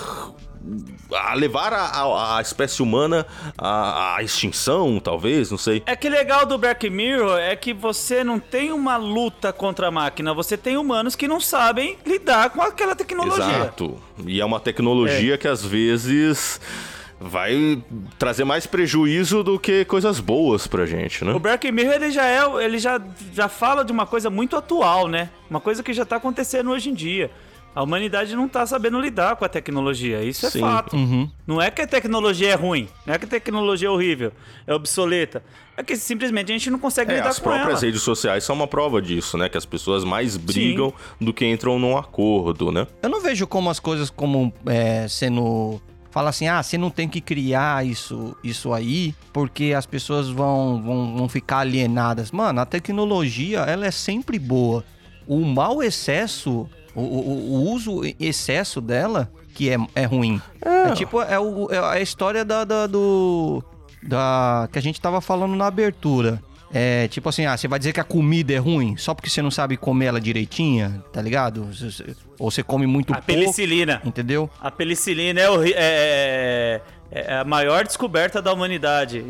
a 1.12 1.34
levar 1.34 1.74
a, 1.74 1.86
a, 1.86 2.38
a 2.38 2.42
espécie 2.42 2.82
humana 2.82 3.26
à, 3.58 4.18
extinção, 4.22 5.00
talvez, 5.00 5.52
não 5.52 5.58
sei. 5.58 5.84
É 5.86 5.96
que 5.96 6.10
legal 6.10 6.46
do 6.46 6.58
Black 6.58 6.90
Mirror 6.90 7.38
é 7.38 7.56
que 7.56 7.74
você 7.74 8.24
não 8.24 8.40
tem 8.40 8.72
uma 8.72 8.98
luta 8.98 9.52
contra 9.52 9.88
a 9.88 9.92
máquina, 9.92 10.34
você 10.34 10.58
tem 10.58 10.78
humanos 10.78 11.16
que 11.16 11.28
não 11.28 11.40
sabem 11.40 11.98
lidar 12.06 12.50
com 12.52 12.62
aquela 12.62 12.96
tecnologia. 12.96 13.44
Exato. 13.44 13.98
E 14.26 14.40
é 14.40 14.46
uma 14.46 14.60
tecnologia 14.60 15.36
é. 15.36 15.38
que 15.38 15.48
às 15.48 15.66
vezes 15.66 16.60
vai 17.20 17.82
trazer 18.20 18.44
mais 18.44 18.66
prejuízo 18.68 19.44
do 19.44 19.58
que 19.58 19.86
coisas 19.86 20.20
boas 20.20 20.68
pra 20.68 20.86
gente, 20.86 21.24
né? 21.24 21.34
O 21.34 21.40
Black 21.40 21.72
Mirror 21.72 21.94
ele 21.94 22.12
já 22.12 22.26
é, 22.26 22.44
ele 22.64 22.78
já, 22.78 23.02
já 23.32 23.48
fala 23.48 23.84
de 23.84 23.92
uma 23.92 24.06
coisa 24.06 24.30
muito 24.30 24.58
atual, 24.58 25.08
né? 25.08 25.30
Uma 25.50 25.62
coisa 25.62 25.82
que 25.82 25.94
já 25.94 26.06
tá 26.06 26.18
acontecendo 26.18 26.72
hoje 26.72 26.90
em 26.90 26.94
dia. 26.94 27.32
A 27.76 27.82
humanidade 27.82 28.36
não 28.36 28.48
tá 28.48 28.66
sabendo 28.66 29.00
lidar 29.00 29.36
com 29.36 29.46
a 29.46 29.50
tecnologia. 29.50 30.24
Isso 30.24 30.46
é 30.46 30.50
Sim. 30.50 30.60
fato. 30.60 30.96
Uhum. 30.96 31.30
Não 31.48 31.62
é 31.62 31.72
que 31.72 31.82
a 31.82 31.88
tecnologia 31.88 32.50
é 32.50 32.56
ruim, 32.56 32.88
não 33.06 33.14
é 33.14 33.18
que 33.18 33.26
a 33.26 33.28
tecnologia 33.28 33.88
é 33.88 33.92
horrível, 33.92 34.32
é 34.68 34.74
obsoleta. 34.74 35.44
É 35.76 35.84
que 35.84 35.96
simplesmente 35.96 36.52
a 36.52 36.54
gente 36.56 36.70
não 36.70 36.78
consegue 36.78 37.12
é, 37.12 37.16
lidar 37.16 37.24
com 37.24 37.50
ela. 37.50 37.56
As 37.56 37.62
próprias 37.62 37.82
redes 37.82 38.02
sociais 38.02 38.44
são 38.44 38.56
uma 38.56 38.68
prova 38.68 39.02
disso, 39.02 39.38
né? 39.38 39.50
Que 39.50 39.58
as 39.58 39.66
pessoas 39.66 40.04
mais 40.04 40.38
brigam 40.38 40.90
Sim. 40.90 41.26
do 41.26 41.34
que 41.34 41.46
entram 41.46 41.80
num 41.80 41.98
acordo, 41.98 42.72
né? 42.72 42.86
Eu 43.02 43.10
não 43.10 43.20
vejo 43.20 43.48
como 43.48 43.72
as 43.72 43.80
coisas 43.80 44.12
como 44.12 44.54
é, 44.68 45.08
sendo 45.08 45.82
fala 46.14 46.30
assim: 46.30 46.48
ah, 46.48 46.62
você 46.62 46.78
não 46.78 46.92
tem 46.92 47.10
que 47.10 47.20
criar 47.20 47.84
isso, 47.86 48.38
isso 48.44 48.72
aí, 48.72 49.16
porque 49.34 49.74
as 49.76 49.88
pessoas 49.88 50.30
vão, 50.30 50.82
vão, 50.82 51.18
vão 51.18 51.28
ficar 51.28 51.60
alienadas. 51.60 52.32
Mano, 52.32 52.62
a 52.62 52.66
tecnologia, 52.66 53.62
ela 53.62 53.88
é 53.88 53.92
sempre 53.92 54.38
boa. 54.38 54.86
O 55.26 55.44
mau 55.44 55.82
excesso 55.82 56.70
o, 56.96 57.02
o, 57.02 57.54
o 57.54 57.72
uso 57.72 58.02
excesso 58.20 58.80
dela 58.80 59.32
que 59.54 59.70
é, 59.70 59.78
é 59.96 60.06
ruim. 60.06 60.42
É. 60.64 60.90
é 60.90 60.94
tipo, 60.94 61.22
é, 61.22 61.40
o, 61.40 61.70
é 61.72 61.80
a 61.80 62.02
história 62.02 62.44
da, 62.44 62.64
da, 62.64 62.88
do. 62.88 63.64
Da, 64.02 64.68
que 64.72 64.80
a 64.80 64.82
gente 64.82 65.00
tava 65.00 65.22
falando 65.22 65.56
na 65.56 65.68
abertura. 65.68 66.42
É 66.76 67.08
tipo 67.08 67.30
assim, 67.30 67.46
ah, 67.46 67.56
você 67.56 67.68
vai 67.68 67.78
dizer 67.78 67.94
que 67.94 68.00
a 68.00 68.04
comida 68.04 68.52
é 68.52 68.58
ruim 68.58 68.98
só 68.98 69.14
porque 69.14 69.30
você 69.30 69.44
não 69.44 69.52
sabe 69.52 69.78
comer 69.78 70.06
ela 70.06 70.20
direitinha, 70.20 71.04
tá 71.14 71.22
ligado? 71.22 71.70
Ou 72.40 72.50
você 72.50 72.64
come 72.64 72.88
muito 72.88 73.14
a 73.14 73.18
pouco. 73.18 73.32
A 73.32 73.36
penicilina. 73.36 74.02
Entendeu? 74.04 74.50
A 74.60 74.72
penicilina 74.72 75.40
é, 75.40 75.46
é, 75.46 75.72
é, 75.76 76.82
é, 77.12 77.38
a 77.38 77.44
maior 77.44 77.86
descoberta 77.86 78.42
da 78.42 78.52
humanidade. 78.52 79.24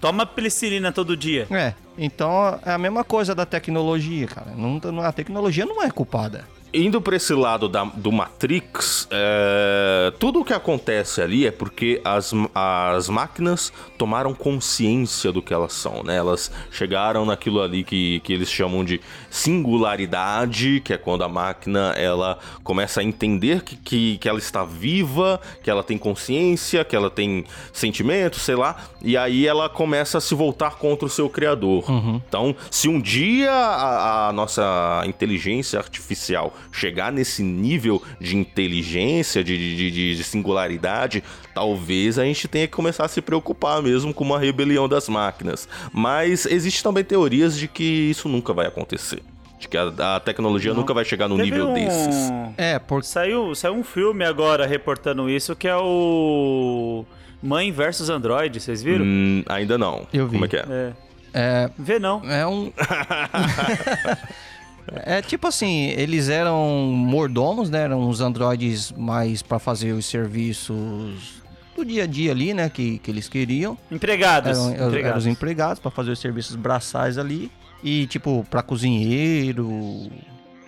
Toma 0.00 0.24
penicilina 0.24 0.90
todo 0.90 1.14
dia. 1.14 1.46
É, 1.50 1.74
então 1.98 2.58
é 2.64 2.72
a 2.72 2.78
mesma 2.78 3.04
coisa 3.04 3.34
da 3.34 3.44
tecnologia, 3.44 4.26
cara. 4.26 4.52
Não, 4.56 5.02
a 5.02 5.12
tecnologia 5.12 5.66
não 5.66 5.82
é 5.82 5.90
culpada 5.90 6.55
indo 6.76 7.00
para 7.00 7.16
esse 7.16 7.32
lado 7.32 7.68
da, 7.68 7.84
do 7.84 8.12
Matrix, 8.12 9.08
é, 9.10 10.12
tudo 10.18 10.40
o 10.40 10.44
que 10.44 10.52
acontece 10.52 11.22
ali 11.22 11.46
é 11.46 11.50
porque 11.50 12.00
as, 12.04 12.32
as 12.54 13.08
máquinas 13.08 13.72
tomaram 13.96 14.34
consciência 14.34 15.32
do 15.32 15.40
que 15.40 15.54
elas 15.54 15.72
são, 15.72 16.02
né? 16.02 16.16
Elas 16.16 16.50
chegaram 16.70 17.24
naquilo 17.24 17.62
ali 17.62 17.82
que, 17.82 18.20
que 18.20 18.32
eles 18.32 18.50
chamam 18.50 18.84
de 18.84 19.00
singularidade, 19.30 20.80
que 20.84 20.92
é 20.92 20.98
quando 20.98 21.24
a 21.24 21.28
máquina 21.28 21.94
ela 21.96 22.38
começa 22.62 23.00
a 23.00 23.04
entender 23.04 23.62
que, 23.62 23.76
que, 23.76 24.18
que 24.18 24.28
ela 24.28 24.38
está 24.38 24.64
viva, 24.64 25.40
que 25.62 25.70
ela 25.70 25.82
tem 25.82 25.96
consciência, 25.96 26.84
que 26.84 26.94
ela 26.94 27.10
tem 27.10 27.44
sentimentos, 27.72 28.42
sei 28.42 28.54
lá, 28.54 28.76
e 29.02 29.16
aí 29.16 29.46
ela 29.46 29.68
começa 29.68 30.18
a 30.18 30.20
se 30.20 30.34
voltar 30.34 30.76
contra 30.76 31.06
o 31.06 31.10
seu 31.10 31.28
criador. 31.30 31.88
Uhum. 31.90 32.20
Então, 32.28 32.54
se 32.70 32.88
um 32.88 33.00
dia 33.00 33.50
a, 33.50 34.28
a 34.28 34.32
nossa 34.32 35.02
inteligência 35.06 35.78
artificial 35.78 36.52
chegar 36.72 37.12
nesse 37.12 37.42
nível 37.42 38.02
de 38.20 38.36
inteligência, 38.36 39.42
de, 39.42 39.76
de, 39.76 40.16
de, 40.16 40.24
singularidade, 40.24 41.22
talvez 41.54 42.18
a 42.18 42.24
gente 42.24 42.48
tenha 42.48 42.66
que 42.66 42.74
começar 42.74 43.04
a 43.04 43.08
se 43.08 43.20
preocupar 43.20 43.82
mesmo 43.82 44.12
com 44.12 44.24
uma 44.24 44.38
rebelião 44.38 44.88
das 44.88 45.08
máquinas. 45.08 45.68
Mas 45.92 46.46
existe 46.46 46.82
também 46.82 47.04
teorias 47.04 47.56
de 47.56 47.68
que 47.68 47.84
isso 47.84 48.28
nunca 48.28 48.52
vai 48.52 48.66
acontecer. 48.66 49.22
De 49.58 49.68
que 49.68 49.76
a, 49.76 50.16
a 50.16 50.20
tecnologia 50.20 50.72
Não. 50.72 50.80
nunca 50.80 50.92
vai 50.92 51.04
chegar 51.04 51.28
no 51.28 51.36
Teve 51.36 51.50
nível 51.50 51.68
um... 51.70 51.74
desses. 51.74 52.32
É, 52.58 52.78
porque 52.78 53.06
saiu, 53.06 53.54
saiu 53.54 53.74
um 53.74 53.82
filme 53.82 54.24
agora 54.24 54.66
reportando 54.66 55.30
isso 55.30 55.56
que 55.56 55.66
é 55.66 55.76
o 55.76 57.06
Mãe 57.42 57.70
versus 57.70 58.10
Android, 58.10 58.60
vocês 58.60 58.82
viram? 58.82 59.04
Hum, 59.04 59.44
ainda 59.46 59.78
não. 59.78 60.06
Eu 60.12 60.26
vi. 60.26 60.32
Como 60.32 60.44
é 60.44 60.48
que 60.48 60.56
é? 60.56 60.64
É. 60.68 60.92
é... 61.32 61.70
Vê 61.78 61.98
não. 61.98 62.22
É 62.30 62.46
um. 62.46 62.72
É 64.94 65.20
tipo 65.20 65.46
assim, 65.46 65.88
eles 65.90 66.28
eram 66.28 66.64
mordomos, 66.92 67.68
né? 67.68 67.82
Eram 67.82 68.08
os 68.08 68.20
androides 68.20 68.92
mais 68.92 69.42
para 69.42 69.58
fazer 69.58 69.92
os 69.92 70.06
serviços 70.06 71.42
do 71.74 71.84
dia 71.84 72.04
a 72.04 72.06
dia 72.06 72.30
ali, 72.30 72.54
né? 72.54 72.68
Que, 72.70 72.98
que 72.98 73.10
eles 73.10 73.28
queriam. 73.28 73.76
Empregados. 73.90 74.56
Eram, 74.56 74.70
empregados. 74.70 75.04
eram 75.04 75.18
os 75.18 75.26
empregados 75.26 75.78
para 75.80 75.90
fazer 75.90 76.12
os 76.12 76.18
serviços 76.18 76.56
braçais 76.56 77.18
ali. 77.18 77.50
E 77.82 78.06
tipo, 78.06 78.46
para 78.48 78.62
cozinheiro, 78.62 80.08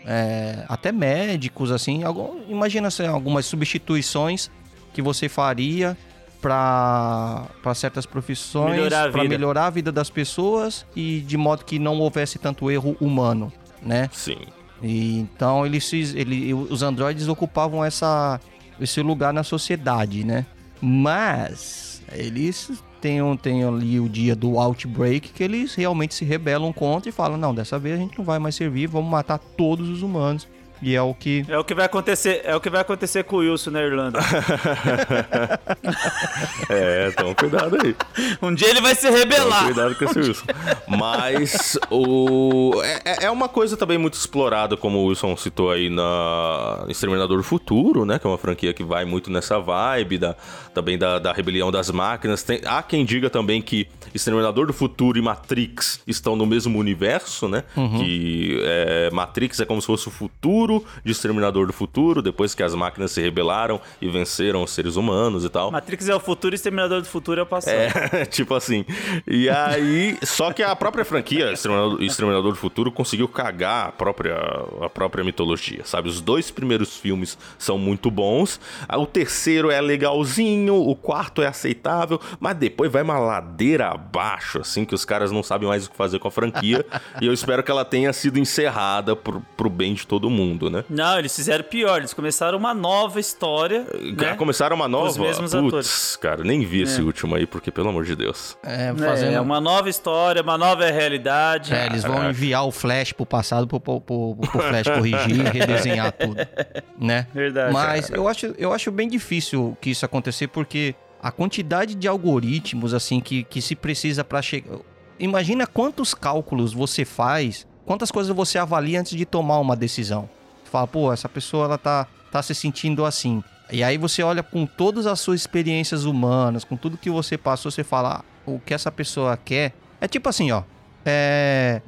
é, 0.04 0.64
até 0.68 0.90
médicos, 0.90 1.70
assim. 1.70 2.02
Algum, 2.02 2.40
imagina 2.48 2.88
assim, 2.88 3.06
algumas 3.06 3.46
substituições 3.46 4.50
que 4.92 5.00
você 5.00 5.28
faria 5.28 5.96
para 6.40 7.48
certas 7.74 8.04
profissões, 8.04 8.92
para 9.12 9.24
melhorar 9.24 9.66
a 9.66 9.70
vida 9.70 9.90
das 9.90 10.10
pessoas 10.10 10.86
e 10.94 11.20
de 11.20 11.36
modo 11.36 11.64
que 11.64 11.78
não 11.78 11.98
houvesse 11.98 12.38
tanto 12.38 12.70
erro 12.70 12.96
humano 13.00 13.52
né? 13.88 14.08
Sim. 14.12 14.38
E, 14.82 15.18
então 15.18 15.66
eles, 15.66 15.92
ele, 15.92 16.54
os 16.54 16.82
androides 16.82 17.26
ocupavam 17.26 17.84
essa, 17.84 18.40
esse 18.80 19.00
lugar 19.02 19.32
na 19.32 19.42
sociedade, 19.42 20.24
né? 20.24 20.46
Mas 20.80 22.02
eles 22.12 22.70
têm, 23.00 23.18
têm 23.38 23.64
ali 23.64 23.98
o 23.98 24.08
dia 24.08 24.36
do 24.36 24.58
outbreak 24.58 25.30
que 25.30 25.42
eles 25.42 25.74
realmente 25.74 26.14
se 26.14 26.24
rebelam 26.24 26.72
contra 26.72 27.08
e 27.08 27.12
falam: 27.12 27.36
não, 27.36 27.54
dessa 27.54 27.78
vez 27.78 27.96
a 27.96 27.98
gente 27.98 28.16
não 28.16 28.24
vai 28.24 28.38
mais 28.38 28.54
servir, 28.54 28.86
vamos 28.86 29.10
matar 29.10 29.38
todos 29.38 29.88
os 29.88 30.02
humanos. 30.02 30.46
E 30.80 30.94
é 30.94 31.02
o 31.02 31.12
que. 31.12 31.44
É 31.48 31.58
o 31.58 31.64
que 31.64 31.74
vai 31.74 31.86
acontecer, 31.86 32.40
é 32.44 32.54
o 32.54 32.60
que 32.60 32.70
vai 32.70 32.80
acontecer 32.80 33.24
com 33.24 33.36
o 33.36 33.38
Wilson 33.40 33.70
na 33.70 33.82
Irlanda. 33.82 34.20
é, 36.70 37.10
então 37.12 37.34
cuidado 37.34 37.76
aí. 37.82 37.96
Um 38.40 38.54
dia 38.54 38.68
ele 38.68 38.80
vai 38.80 38.94
se 38.94 39.10
rebelar. 39.10 39.70
Então, 39.70 39.74
cuidado 39.74 39.94
com 39.96 40.04
esse 40.04 40.18
Wilson. 40.18 40.46
Mas 40.86 41.78
o. 41.90 42.80
É, 42.82 43.02
é, 43.04 43.24
é 43.24 43.30
uma 43.30 43.48
coisa 43.48 43.76
também 43.76 43.98
muito 43.98 44.14
explorada, 44.14 44.76
como 44.76 44.98
o 44.98 45.06
Wilson 45.06 45.36
citou 45.36 45.70
aí 45.70 45.90
na 45.90 46.84
Exterminador 46.88 47.36
do 47.36 47.42
Futuro, 47.42 48.04
né? 48.04 48.18
Que 48.18 48.26
é 48.26 48.30
uma 48.30 48.38
franquia 48.38 48.72
que 48.72 48.84
vai 48.84 49.04
muito 49.04 49.30
nessa 49.30 49.58
vibe 49.58 50.18
da, 50.18 50.36
também 50.72 50.96
da, 50.96 51.18
da 51.18 51.32
rebelião 51.32 51.72
das 51.72 51.90
máquinas. 51.90 52.42
Tem, 52.42 52.60
há 52.64 52.82
quem 52.82 53.04
diga 53.04 53.28
também 53.28 53.60
que 53.60 53.88
Exterminador 54.14 54.66
do 54.66 54.72
Futuro 54.72 55.18
e 55.18 55.22
Matrix 55.22 56.00
estão 56.06 56.36
no 56.36 56.46
mesmo 56.46 56.78
universo, 56.78 57.48
né? 57.48 57.64
Uhum. 57.76 57.98
Que 57.98 58.60
é, 58.62 59.10
Matrix 59.12 59.60
é 59.60 59.64
como 59.64 59.80
se 59.80 59.86
fosse 59.86 60.08
o 60.08 60.10
futuro 60.10 60.67
de 61.04 61.12
Exterminador 61.12 61.66
do 61.66 61.72
Futuro, 61.72 62.20
depois 62.20 62.54
que 62.54 62.62
as 62.62 62.74
máquinas 62.74 63.12
se 63.12 63.20
rebelaram 63.20 63.80
e 64.00 64.08
venceram 64.08 64.62
os 64.62 64.70
seres 64.70 64.96
humanos 64.96 65.44
e 65.44 65.48
tal. 65.48 65.70
Matrix 65.70 66.08
é 66.08 66.14
o 66.14 66.20
futuro 66.20 66.54
e 66.54 66.56
Exterminador 66.56 67.00
do 67.00 67.08
Futuro 67.08 67.40
é 67.40 67.42
o 67.42 67.46
passado. 67.46 67.74
É, 67.74 68.24
tipo 68.26 68.54
assim. 68.54 68.84
E 69.26 69.48
aí, 69.48 70.18
só 70.22 70.52
que 70.52 70.62
a 70.62 70.74
própria 70.76 71.04
franquia 71.04 71.52
Exterminador, 71.52 72.02
Exterminador 72.02 72.52
do 72.52 72.58
Futuro 72.58 72.92
conseguiu 72.92 73.28
cagar 73.28 73.88
a 73.88 73.92
própria, 73.92 74.36
a 74.82 74.88
própria 74.88 75.24
mitologia, 75.24 75.84
sabe? 75.84 76.08
Os 76.08 76.20
dois 76.20 76.50
primeiros 76.50 76.96
filmes 76.96 77.38
são 77.58 77.78
muito 77.78 78.10
bons, 78.10 78.60
o 78.90 79.06
terceiro 79.06 79.70
é 79.70 79.80
legalzinho, 79.80 80.74
o 80.74 80.94
quarto 80.94 81.42
é 81.42 81.46
aceitável, 81.46 82.20
mas 82.40 82.56
depois 82.56 82.90
vai 82.90 83.02
uma 83.02 83.18
ladeira 83.18 83.88
abaixo, 83.88 84.60
assim, 84.60 84.84
que 84.84 84.94
os 84.94 85.04
caras 85.04 85.30
não 85.30 85.42
sabem 85.42 85.68
mais 85.68 85.86
o 85.86 85.90
que 85.90 85.96
fazer 85.96 86.18
com 86.18 86.28
a 86.28 86.30
franquia. 86.30 86.84
e 87.20 87.26
eu 87.26 87.32
espero 87.32 87.62
que 87.62 87.70
ela 87.70 87.84
tenha 87.84 88.12
sido 88.12 88.38
encerrada 88.38 89.14
pro, 89.14 89.40
pro 89.56 89.70
bem 89.70 89.94
de 89.94 90.06
todo 90.06 90.28
mundo, 90.28 90.57
né? 90.70 90.84
Não, 90.88 91.18
eles 91.18 91.34
fizeram 91.34 91.64
pior, 91.64 91.98
eles 91.98 92.12
começaram 92.12 92.58
uma 92.58 92.74
nova 92.74 93.20
história. 93.20 93.86
Né? 94.16 94.34
Começaram 94.34 94.76
uma 94.76 94.88
nova? 94.88 95.08
Os 95.08 95.16
mesmos 95.16 95.52
Puts, 95.52 95.68
atores. 95.68 96.16
cara, 96.16 96.44
nem 96.44 96.64
vi 96.64 96.80
é. 96.80 96.82
esse 96.82 97.00
último 97.00 97.34
aí, 97.34 97.46
porque 97.46 97.70
pelo 97.70 97.88
amor 97.88 98.04
de 98.04 98.16
Deus. 98.16 98.56
É, 98.62 98.92
fazendo... 98.94 99.34
é 99.34 99.40
uma 99.40 99.60
nova 99.60 99.88
história, 99.88 100.42
uma 100.42 100.58
nova 100.58 100.86
realidade. 100.90 101.72
É, 101.72 101.86
eles 101.86 102.02
vão 102.02 102.28
enviar 102.28 102.66
o 102.66 102.70
Flash 102.70 103.12
pro 103.12 103.24
passado 103.24 103.66
pro, 103.66 103.78
pro, 103.78 104.00
pro, 104.00 104.36
pro 104.36 104.60
Flash 104.60 104.88
corrigir 104.88 105.46
e 105.46 105.58
redesenhar 105.58 106.12
tudo, 106.12 106.36
né? 106.98 107.26
Verdade. 107.32 107.72
Mas 107.72 108.10
eu 108.10 108.26
acho, 108.26 108.46
eu 108.58 108.72
acho 108.72 108.90
bem 108.90 109.08
difícil 109.08 109.76
que 109.80 109.90
isso 109.90 110.04
acontecer, 110.04 110.48
porque 110.48 110.94
a 111.22 111.30
quantidade 111.30 111.94
de 111.94 112.06
algoritmos 112.08 112.94
assim 112.94 113.20
que, 113.20 113.44
que 113.44 113.60
se 113.60 113.74
precisa 113.74 114.24
para 114.24 114.40
chegar. 114.40 114.78
Imagina 115.18 115.66
quantos 115.66 116.14
cálculos 116.14 116.72
você 116.72 117.04
faz, 117.04 117.66
quantas 117.84 118.10
coisas 118.10 118.34
você 118.34 118.58
avalia 118.58 119.00
antes 119.00 119.16
de 119.16 119.24
tomar 119.24 119.58
uma 119.58 119.74
decisão. 119.74 120.28
Fala, 120.68 120.86
pô, 120.86 121.12
essa 121.12 121.28
pessoa 121.28 121.64
ela 121.64 121.78
tá, 121.78 122.06
tá 122.30 122.42
se 122.42 122.54
sentindo 122.54 123.04
assim. 123.04 123.42
E 123.70 123.82
aí 123.82 123.98
você 123.98 124.22
olha 124.22 124.42
com 124.42 124.64
todas 124.66 125.06
as 125.06 125.20
suas 125.20 125.40
experiências 125.40 126.04
humanas, 126.04 126.64
com 126.64 126.76
tudo 126.76 126.96
que 126.96 127.10
você 127.10 127.36
passou, 127.36 127.70
você 127.70 127.84
fala, 127.84 128.20
ah, 128.20 128.24
o 128.46 128.58
que 128.58 128.72
essa 128.72 128.90
pessoa 128.90 129.36
quer. 129.36 129.74
É 130.00 130.08
tipo 130.08 130.28
assim, 130.28 130.50
ó. 130.50 130.62
é. 131.04 131.82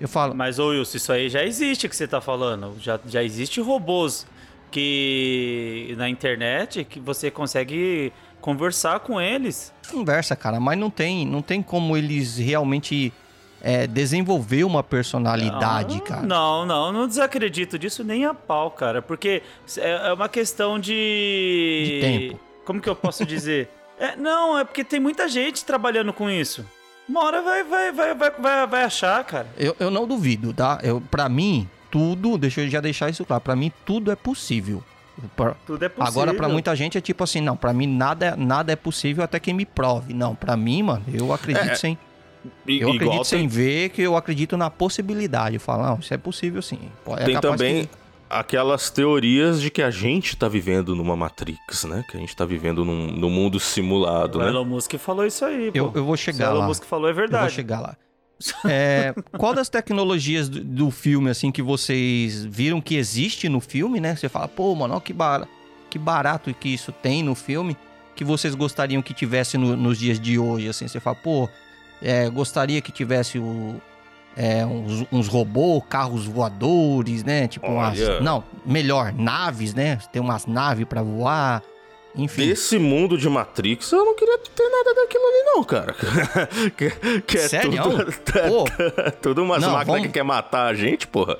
Eu 0.00 0.08
falo. 0.08 0.34
Mas, 0.34 0.58
ô 0.58 0.68
Wilson, 0.68 0.96
isso 0.96 1.12
aí 1.12 1.28
já 1.28 1.44
existe 1.44 1.88
que 1.88 1.94
você 1.94 2.08
tá 2.08 2.20
falando. 2.20 2.74
Já, 2.80 2.98
já 3.06 3.22
existe 3.22 3.60
robôs 3.60 4.26
que 4.70 5.94
na 5.96 6.08
internet 6.08 6.84
que 6.84 7.00
você 7.00 7.30
consegue 7.30 8.12
conversar 8.40 9.00
com 9.00 9.20
eles. 9.20 9.72
Conversa, 9.90 10.34
cara, 10.34 10.58
mas 10.58 10.78
não 10.78 10.90
tem, 10.90 11.26
não 11.26 11.42
tem 11.42 11.62
como 11.62 11.96
eles 11.96 12.38
realmente 12.38 13.12
é, 13.62 13.86
desenvolver 13.86 14.64
uma 14.64 14.82
personalidade, 14.82 15.96
não, 15.96 16.04
cara. 16.04 16.22
Não, 16.22 16.66
não, 16.66 16.92
não 16.92 17.06
desacredito 17.06 17.78
disso 17.78 18.02
nem 18.02 18.24
a 18.24 18.34
pau, 18.34 18.70
cara, 18.70 19.02
porque 19.02 19.42
é, 19.76 20.08
é 20.08 20.12
uma 20.12 20.28
questão 20.28 20.78
de. 20.78 21.84
De 21.84 22.00
tempo. 22.00 22.40
Como 22.64 22.80
que 22.80 22.88
eu 22.88 22.96
posso 22.96 23.24
dizer? 23.24 23.68
é, 24.00 24.16
não, 24.16 24.58
é 24.58 24.64
porque 24.64 24.82
tem 24.82 24.98
muita 24.98 25.28
gente 25.28 25.64
trabalhando 25.64 26.12
com 26.12 26.30
isso. 26.30 26.64
Uma 27.06 27.24
hora 27.24 27.42
vai, 27.42 27.62
vai, 27.64 27.92
vai, 27.92 28.14
vai, 28.14 28.30
vai, 28.30 28.66
vai 28.66 28.84
achar, 28.84 29.22
cara. 29.24 29.46
Eu, 29.58 29.76
eu 29.78 29.90
não 29.90 30.06
duvido, 30.06 30.54
tá? 30.54 30.78
Eu, 30.82 31.00
pra 31.00 31.28
mim, 31.28 31.68
tudo, 31.90 32.38
deixa 32.38 32.62
eu 32.62 32.68
já 32.68 32.80
deixar 32.80 33.10
isso 33.10 33.24
claro, 33.24 33.42
pra 33.42 33.54
mim 33.54 33.70
tudo 33.84 34.10
é 34.10 34.16
possível. 34.16 34.82
Pra, 35.36 35.54
tudo 35.66 35.84
é 35.84 35.88
possível. 35.88 36.22
Agora, 36.22 36.32
pra 36.32 36.48
muita 36.48 36.74
gente 36.74 36.96
é 36.96 37.00
tipo 37.00 37.22
assim, 37.22 37.40
não, 37.40 37.56
pra 37.56 37.74
mim 37.74 37.86
nada, 37.86 38.36
nada 38.36 38.72
é 38.72 38.76
possível 38.76 39.22
até 39.22 39.38
quem 39.38 39.52
me 39.52 39.66
prove. 39.66 40.14
Não, 40.14 40.34
pra 40.34 40.56
mim, 40.56 40.82
mano, 40.82 41.04
eu 41.12 41.32
acredito 41.32 41.70
é, 41.70 41.74
sem. 41.74 41.98
E, 42.66 42.80
eu 42.80 42.90
acredito 42.92 43.24
sem 43.24 43.40
tem... 43.40 43.48
ver 43.48 43.88
que 43.90 44.02
eu 44.02 44.16
acredito 44.16 44.56
na 44.56 44.70
possibilidade. 44.70 45.56
Eu 45.56 45.60
falo, 45.60 45.82
não, 45.82 45.98
isso 45.98 46.12
é 46.12 46.16
possível 46.16 46.62
sim. 46.62 46.78
É 47.18 47.24
tem 47.24 47.40
também 47.40 47.84
que... 47.84 47.90
aquelas 48.28 48.90
teorias 48.90 49.60
de 49.60 49.70
que 49.70 49.82
a 49.82 49.90
gente 49.90 50.36
tá 50.36 50.48
vivendo 50.48 50.94
numa 50.94 51.16
Matrix, 51.16 51.84
né? 51.84 52.04
Que 52.10 52.16
a 52.16 52.20
gente 52.20 52.34
tá 52.34 52.44
vivendo 52.44 52.84
num, 52.84 53.08
num 53.08 53.30
mundo 53.30 53.60
simulado, 53.60 54.38
o 54.38 54.42
né? 54.42 54.48
Elon 54.48 54.64
Musk 54.64 54.94
falou 54.94 55.26
isso 55.26 55.44
aí, 55.44 55.70
pô. 55.70 55.78
Eu, 55.78 55.92
eu 55.94 56.04
vou 56.04 56.16
chegar 56.16 56.36
Se 56.36 56.42
lá. 56.44 56.52
O 56.52 56.56
Elon 56.58 56.66
Musk 56.68 56.84
falou 56.84 57.08
é 57.08 57.12
verdade. 57.12 57.44
Eu 57.44 57.48
vou 57.48 57.56
chegar 57.56 57.80
lá. 57.80 57.96
É, 58.64 59.14
qual 59.36 59.54
das 59.54 59.68
tecnologias 59.68 60.48
do, 60.48 60.64
do, 60.64 60.90
filme, 60.90 61.28
assim, 61.30 61.52
que 61.52 61.60
vocês 61.60 62.44
viram 62.44 62.80
que 62.80 62.96
existe 62.96 63.48
no 63.48 63.60
filme, 63.60 64.00
né? 64.00 64.16
Você 64.16 64.28
fala, 64.28 64.48
pô, 64.48 64.74
mano, 64.74 64.98
que, 65.00 65.12
bar, 65.12 65.46
que 65.90 65.98
barato 65.98 66.54
que 66.54 66.70
isso 66.70 66.90
tem 66.90 67.22
no 67.22 67.34
filme, 67.34 67.76
que 68.16 68.24
vocês 68.24 68.54
gostariam 68.54 69.02
que 69.02 69.12
tivesse 69.12 69.58
no, 69.58 69.76
nos 69.76 69.98
dias 69.98 70.18
de 70.18 70.38
hoje, 70.38 70.68
assim. 70.68 70.88
Você 70.88 71.00
fala, 71.00 71.16
pô, 71.16 71.48
é, 72.02 72.28
gostaria 72.28 72.80
que 72.80 72.92
tivesse 72.92 73.38
o, 73.38 73.80
é, 74.36 74.64
uns, 74.64 75.06
uns 75.10 75.28
robôs, 75.28 75.82
carros 75.88 76.26
voadores, 76.26 77.24
né? 77.24 77.48
Tipo 77.48 77.66
umas... 77.66 77.98
Não, 78.20 78.44
melhor, 78.64 79.12
naves, 79.12 79.74
né? 79.74 79.98
Tem 80.12 80.20
umas 80.20 80.46
naves 80.46 80.86
para 80.86 81.02
voar. 81.02 81.62
Enfim. 82.14 82.48
Desse 82.48 82.78
mundo 82.78 83.16
de 83.16 83.28
Matrix, 83.28 83.92
eu 83.92 84.04
não 84.04 84.14
queria 84.16 84.36
ter 84.38 84.68
nada 84.68 84.94
daquilo 84.94 85.24
ali, 85.24 85.42
não, 85.44 85.64
cara. 85.64 85.94
que, 86.76 86.90
que 87.20 87.38
é 87.38 87.48
Sério? 87.48 87.82
tudo, 87.82 88.02
é, 89.00 89.10
tudo 89.12 89.42
umas 89.44 89.62
não, 89.62 89.72
máquinas 89.72 89.86
vamos... 89.86 90.06
que 90.08 90.12
quer 90.12 90.24
matar 90.24 90.66
a 90.66 90.74
gente, 90.74 91.06
porra. 91.06 91.36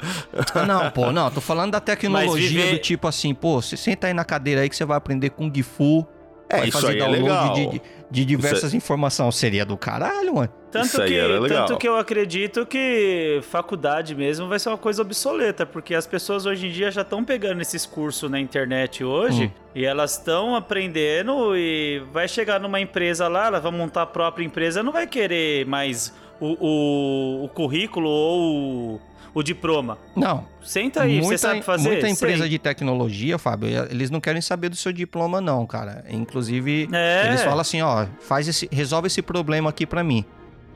Não, 0.66 0.90
pô, 0.90 1.10
não, 1.10 1.30
tô 1.30 1.40
falando 1.40 1.72
da 1.72 1.80
tecnologia 1.80 2.48
viver... 2.48 2.72
do 2.72 2.78
tipo 2.78 3.08
assim, 3.08 3.34
pô, 3.34 3.60
você 3.60 3.76
senta 3.76 4.06
aí 4.06 4.14
na 4.14 4.24
cadeira 4.24 4.60
aí 4.60 4.68
que 4.68 4.76
você 4.76 4.84
vai 4.84 4.96
aprender 4.96 5.30
Kung 5.30 5.52
Fu. 5.62 6.06
É, 6.50 6.58
vai 6.58 6.68
isso 6.68 6.80
fazer 6.80 6.92
aí 6.92 6.96
é 6.96 6.98
download 6.98 7.20
é 7.20 7.22
legal. 7.22 7.54
De, 7.54 7.68
de, 7.68 7.82
de 8.10 8.24
diversas 8.24 8.74
é... 8.74 8.76
informações. 8.76 9.36
Seria 9.36 9.64
do 9.64 9.76
caralho, 9.76 10.34
mano. 10.34 10.52
Tanto 10.70 10.86
Isso 10.86 11.04
que, 11.04 11.48
tanto 11.48 11.78
que 11.78 11.88
eu 11.88 11.96
acredito 11.96 12.64
que 12.64 13.40
faculdade 13.42 14.14
mesmo 14.14 14.48
vai 14.48 14.56
ser 14.58 14.68
uma 14.68 14.78
coisa 14.78 15.02
obsoleta, 15.02 15.66
porque 15.66 15.96
as 15.96 16.06
pessoas 16.06 16.46
hoje 16.46 16.68
em 16.68 16.70
dia 16.70 16.92
já 16.92 17.02
estão 17.02 17.24
pegando 17.24 17.60
esses 17.60 17.84
cursos 17.84 18.30
na 18.30 18.38
internet 18.38 19.02
hoje 19.02 19.46
hum. 19.46 19.50
e 19.74 19.84
elas 19.84 20.12
estão 20.12 20.54
aprendendo 20.54 21.56
e 21.56 22.00
vai 22.12 22.28
chegar 22.28 22.60
numa 22.60 22.80
empresa 22.80 23.26
lá, 23.26 23.48
ela 23.48 23.58
vai 23.58 23.72
montar 23.72 24.02
a 24.02 24.06
própria 24.06 24.44
empresa, 24.44 24.80
não 24.80 24.92
vai 24.92 25.08
querer 25.08 25.66
mais 25.66 26.14
o, 26.38 26.56
o, 26.60 27.44
o 27.44 27.48
currículo 27.48 28.08
ou 28.08 29.00
o 29.34 29.42
diploma. 29.42 29.98
Não. 30.16 30.46
Senta 30.62 31.02
aí, 31.02 31.20
muita, 31.20 31.28
você 31.28 31.38
sabe 31.38 31.62
fazer? 31.62 31.88
Muita 31.88 32.08
empresa 32.08 32.40
Sei. 32.42 32.48
de 32.48 32.58
tecnologia, 32.58 33.38
Fábio, 33.38 33.68
eles 33.90 34.10
não 34.10 34.20
querem 34.20 34.40
saber 34.40 34.68
do 34.68 34.76
seu 34.76 34.92
diploma 34.92 35.40
não, 35.40 35.66
cara. 35.66 36.04
Inclusive, 36.10 36.88
é. 36.92 37.28
eles 37.28 37.42
falam 37.42 37.60
assim, 37.60 37.80
ó, 37.82 38.06
faz 38.20 38.48
esse, 38.48 38.68
resolve 38.70 39.06
esse 39.06 39.22
problema 39.22 39.70
aqui 39.70 39.86
para 39.86 40.02
mim. 40.04 40.24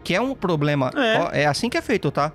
Que 0.03 0.15
é 0.15 0.21
um 0.21 0.35
problema, 0.35 0.91
é. 0.95 1.19
Ó, 1.19 1.31
é 1.33 1.47
assim 1.47 1.69
que 1.69 1.77
é 1.77 1.83
feito, 1.83 2.11
tá? 2.11 2.33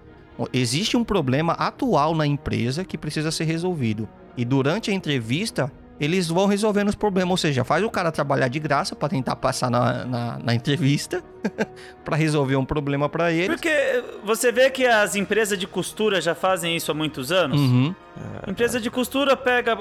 Existe 0.54 0.96
um 0.96 1.04
problema 1.04 1.54
atual 1.54 2.16
na 2.16 2.26
empresa 2.26 2.86
que 2.86 2.98
precisa 2.98 3.30
ser 3.32 3.44
resolvido. 3.44 4.08
E 4.38 4.46
durante 4.46 4.90
a 4.90 4.94
entrevista, 4.94 5.72
eles 6.00 6.28
vão 6.28 6.46
resolvendo 6.46 6.90
os 6.90 6.96
problemas. 6.96 7.32
Ou 7.32 7.38
seja, 7.38 7.64
faz 7.64 7.84
o 7.84 7.90
cara 7.90 8.12
trabalhar 8.12 8.48
de 8.48 8.60
graça 8.60 8.96
para 8.96 9.10
tentar 9.10 9.36
passar 9.36 9.70
na, 9.70 10.06
na, 10.06 10.40
na 10.40 10.56
entrevista, 10.56 11.24
para 12.06 12.16
resolver 12.16 12.56
um 12.56 12.66
problema 12.66 13.10
para 13.10 13.32
ele. 13.32 13.50
Porque 13.50 14.04
você 14.24 14.52
vê 14.52 14.70
que 14.70 14.86
as 14.86 15.16
empresas 15.16 15.58
de 15.58 15.68
costura 15.68 16.22
já 16.22 16.34
fazem 16.34 16.76
isso 16.76 16.92
há 16.92 16.94
muitos 16.94 17.32
anos. 17.32 17.60
Uhum. 17.60 17.94
Empresa 18.48 18.80
de 18.82 18.90
costura 18.90 19.38
pega 19.38 19.78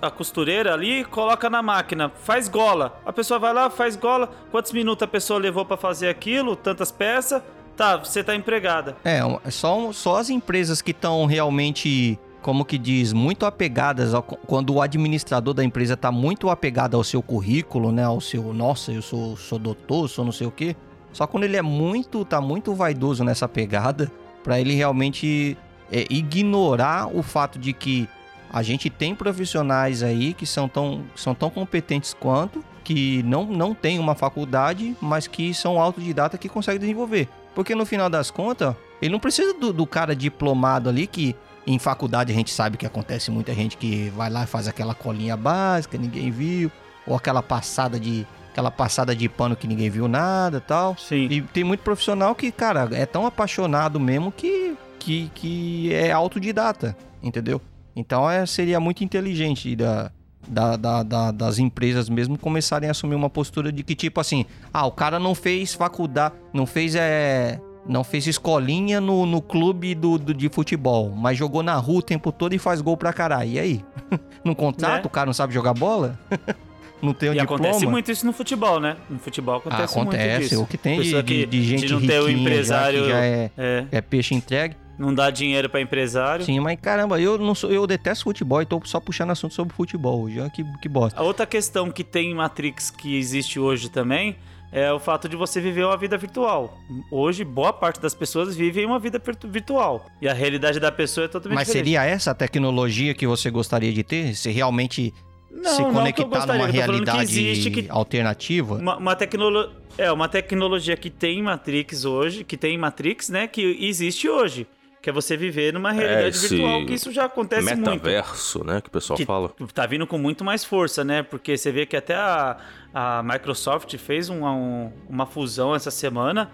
a 0.00 0.10
costureira 0.10 0.72
ali, 0.72 1.04
coloca 1.04 1.50
na 1.50 1.62
máquina, 1.62 2.10
faz 2.22 2.48
gola. 2.48 2.98
A 3.04 3.12
pessoa 3.12 3.38
vai 3.38 3.52
lá, 3.52 3.68
faz 3.68 3.96
gola. 3.96 4.30
Quantos 4.50 4.72
minutos 4.72 5.02
a 5.02 5.06
pessoa 5.06 5.38
levou 5.38 5.64
para 5.64 5.76
fazer 5.76 6.08
aquilo? 6.08 6.56
Tantas 6.56 6.90
peças. 6.90 7.42
Tá, 7.76 7.98
você 7.98 8.24
tá 8.24 8.34
empregada. 8.34 8.96
É, 9.04 9.20
só, 9.50 9.92
só 9.92 10.16
as 10.16 10.30
empresas 10.30 10.80
que 10.80 10.92
estão 10.92 11.26
realmente 11.26 12.18
como 12.46 12.64
que 12.64 12.78
diz, 12.78 13.12
muito 13.12 13.44
apegadas 13.44 14.14
ao, 14.14 14.22
quando 14.22 14.72
o 14.72 14.80
administrador 14.80 15.52
da 15.52 15.64
empresa 15.64 15.94
está 15.94 16.12
muito 16.12 16.48
apegado 16.48 16.96
ao 16.96 17.02
seu 17.02 17.20
currículo, 17.20 17.90
né, 17.90 18.04
ao 18.04 18.20
seu, 18.20 18.52
nossa, 18.52 18.92
eu 18.92 19.02
sou, 19.02 19.36
sou 19.36 19.58
doutor, 19.58 20.08
sou 20.08 20.24
não 20.24 20.30
sei 20.30 20.46
o 20.46 20.50
quê. 20.52 20.76
Só 21.12 21.26
quando 21.26 21.42
ele 21.42 21.56
é 21.56 21.62
muito, 21.62 22.24
tá 22.24 22.40
muito 22.40 22.72
vaidoso 22.72 23.24
nessa 23.24 23.48
pegada, 23.48 24.12
para 24.44 24.60
ele 24.60 24.74
realmente 24.74 25.58
é, 25.90 26.06
ignorar 26.08 27.08
o 27.12 27.20
fato 27.20 27.58
de 27.58 27.72
que 27.72 28.08
a 28.48 28.62
gente 28.62 28.88
tem 28.88 29.12
profissionais 29.12 30.04
aí 30.04 30.32
que 30.32 30.46
são 30.46 30.68
tão, 30.68 31.02
são 31.16 31.34
tão 31.34 31.50
competentes 31.50 32.14
quanto, 32.14 32.64
que 32.84 33.24
não, 33.24 33.44
não 33.44 33.74
tem 33.74 33.98
uma 33.98 34.14
faculdade, 34.14 34.96
mas 35.00 35.26
que 35.26 35.52
são 35.52 35.80
autodidatas 35.80 36.38
que 36.38 36.48
conseguem 36.48 36.78
desenvolver. 36.78 37.28
Porque 37.56 37.74
no 37.74 37.84
final 37.84 38.08
das 38.08 38.30
contas, 38.30 38.72
ele 39.02 39.10
não 39.10 39.18
precisa 39.18 39.52
do, 39.52 39.72
do 39.72 39.84
cara 39.84 40.14
diplomado 40.14 40.88
ali 40.88 41.08
que 41.08 41.34
em 41.66 41.78
faculdade 41.78 42.32
a 42.32 42.34
gente 42.34 42.50
sabe 42.50 42.76
que 42.76 42.86
acontece 42.86 43.30
muita 43.30 43.52
gente 43.54 43.76
que 43.76 44.10
vai 44.10 44.30
lá 44.30 44.44
e 44.44 44.46
faz 44.46 44.68
aquela 44.68 44.94
colinha 44.94 45.36
básica, 45.36 45.98
ninguém 45.98 46.30
viu, 46.30 46.70
ou 47.06 47.16
aquela 47.16 47.42
passada 47.42 47.98
de 47.98 48.26
aquela 48.50 48.70
passada 48.70 49.14
de 49.14 49.28
pano 49.28 49.54
que 49.54 49.66
ninguém 49.66 49.90
viu 49.90 50.08
nada, 50.08 50.60
tal. 50.60 50.96
Sim. 50.96 51.28
E 51.30 51.42
tem 51.42 51.62
muito 51.62 51.80
profissional 51.80 52.34
que, 52.34 52.50
cara, 52.50 52.88
é 52.92 53.04
tão 53.04 53.26
apaixonado 53.26 54.00
mesmo 54.00 54.32
que 54.32 54.76
que, 54.98 55.30
que 55.34 55.94
é 55.94 56.10
autodidata, 56.10 56.96
entendeu? 57.22 57.60
Então 57.94 58.28
é, 58.28 58.44
seria 58.44 58.80
muito 58.80 59.04
inteligente 59.04 59.76
da, 59.76 60.10
da, 60.48 60.76
da, 60.76 61.02
da, 61.02 61.30
das 61.30 61.58
empresas 61.58 62.08
mesmo 62.08 62.36
começarem 62.38 62.88
a 62.88 62.90
assumir 62.90 63.14
uma 63.14 63.30
postura 63.30 63.70
de 63.70 63.82
que, 63.82 63.94
tipo 63.94 64.20
assim, 64.20 64.44
ah, 64.72 64.84
o 64.84 64.90
cara 64.90 65.18
não 65.18 65.34
fez 65.34 65.74
faculdade, 65.74 66.34
não 66.52 66.66
fez 66.66 66.94
é, 66.94 67.60
não 67.88 68.02
fez 68.02 68.26
escolinha 68.26 69.00
no, 69.00 69.26
no 69.26 69.40
clube 69.40 69.94
do, 69.94 70.18
do, 70.18 70.34
de 70.34 70.48
futebol, 70.48 71.10
mas 71.10 71.38
jogou 71.38 71.62
na 71.62 71.74
rua 71.76 71.98
o 71.98 72.02
tempo 72.02 72.32
todo 72.32 72.54
e 72.54 72.58
faz 72.58 72.80
gol 72.80 72.96
pra 72.96 73.12
caralho. 73.12 73.50
E 73.50 73.58
aí? 73.58 73.84
no 74.44 74.54
contrato, 74.54 75.04
é. 75.04 75.06
o 75.06 75.10
cara 75.10 75.26
não 75.26 75.32
sabe 75.32 75.54
jogar 75.54 75.74
bola? 75.74 76.18
não 77.00 77.12
tem 77.12 77.30
o 77.30 77.34
e 77.34 77.38
diploma? 77.38 77.64
acontece 77.64 77.86
muito 77.86 78.10
isso 78.10 78.26
no 78.26 78.32
futebol, 78.32 78.80
né? 78.80 78.96
No 79.08 79.18
futebol 79.18 79.56
acontece, 79.56 79.98
ah, 79.98 80.02
acontece. 80.02 80.28
muito 80.28 80.42
disso. 80.42 80.62
O 80.62 80.66
que 80.66 80.78
tem 80.78 81.00
de, 81.00 81.22
de, 81.22 81.46
de, 81.46 81.62
gente 81.62 81.86
de 81.86 81.92
não 81.92 82.00
ter 82.00 82.20
o 82.20 82.28
empresário 82.28 83.04
já, 83.04 83.10
já 83.10 83.24
é, 83.24 83.50
é. 83.56 83.86
é 83.92 84.00
peixe 84.00 84.34
entregue. 84.34 84.76
Não 84.98 85.14
dá 85.14 85.30
dinheiro 85.30 85.68
para 85.68 85.80
empresário. 85.80 86.44
Sim, 86.44 86.58
mas 86.60 86.78
caramba, 86.80 87.20
eu 87.20 87.36
não 87.36 87.54
sou, 87.54 87.70
eu 87.70 87.86
detesto 87.86 88.24
futebol 88.24 88.62
e 88.62 88.66
tô 88.66 88.80
só 88.84 88.98
puxando 88.98 89.30
assunto 89.30 89.52
sobre 89.52 89.74
futebol 89.74 90.22
hoje. 90.22 90.38
Que, 90.54 90.64
que 90.80 90.88
bosta. 90.88 91.20
A 91.20 91.22
outra 91.22 91.44
questão 91.44 91.90
que 91.90 92.02
tem 92.02 92.30
em 92.30 92.34
Matrix 92.34 92.90
que 92.90 93.16
existe 93.16 93.60
hoje 93.60 93.90
também 93.90 94.36
é 94.72 94.92
o 94.92 94.98
fato 94.98 95.28
de 95.28 95.36
você 95.36 95.60
viver 95.60 95.84
uma 95.84 95.96
vida 95.96 96.16
virtual. 96.16 96.78
Hoje, 97.10 97.44
boa 97.44 97.72
parte 97.72 98.00
das 98.00 98.14
pessoas 98.14 98.54
vivem 98.54 98.84
uma 98.84 98.98
vida 98.98 99.20
virtual. 99.44 100.06
E 100.20 100.28
a 100.28 100.34
realidade 100.34 100.80
da 100.80 100.92
pessoa 100.92 101.26
é 101.26 101.28
totalmente 101.28 101.56
Mas 101.56 101.66
diferente. 101.68 101.84
seria 101.86 102.04
essa 102.04 102.32
a 102.32 102.34
tecnologia 102.34 103.14
que 103.14 103.26
você 103.26 103.50
gostaria 103.50 103.92
de 103.92 104.02
ter? 104.02 104.34
Se 104.34 104.50
realmente 104.50 105.14
não, 105.50 105.70
se 105.70 105.82
conectar 105.82 106.46
numa 106.46 106.66
realidade 106.66 107.26
que 107.26 107.70
que 107.70 107.86
alternativa? 107.88 108.74
Uma, 108.74 108.96
uma 108.96 109.16
tecnologia. 109.16 109.86
É, 109.98 110.12
uma 110.12 110.28
tecnologia 110.28 110.94
que 110.94 111.08
tem 111.08 111.42
Matrix 111.42 112.04
hoje, 112.04 112.44
que 112.44 112.56
tem 112.58 112.76
Matrix, 112.76 113.30
né? 113.30 113.46
Que 113.46 113.78
existe 113.80 114.28
hoje 114.28 114.66
que 115.06 115.10
é 115.10 115.12
você 115.12 115.36
viver 115.36 115.72
numa 115.72 115.92
realidade 115.92 116.36
é 116.36 116.48
virtual, 116.48 116.84
que 116.84 116.94
isso 116.94 117.12
já 117.12 117.26
acontece 117.26 117.62
metaverso, 117.62 117.90
muito. 117.90 118.04
Metaverso, 118.04 118.64
né, 118.64 118.80
que 118.80 118.88
o 118.88 118.90
pessoal 118.90 119.16
que 119.16 119.24
fala. 119.24 119.52
Tá 119.72 119.86
vindo 119.86 120.04
com 120.04 120.18
muito 120.18 120.44
mais 120.44 120.64
força, 120.64 121.04
né? 121.04 121.22
Porque 121.22 121.56
você 121.56 121.70
vê 121.70 121.86
que 121.86 121.96
até 121.96 122.16
a, 122.16 122.56
a 122.98 123.22
Microsoft 123.22 123.94
fez 123.98 124.30
uma, 124.30 124.54
um, 124.54 124.90
uma 125.06 125.26
fusão 125.26 125.74
essa 125.74 125.90
semana 125.90 126.50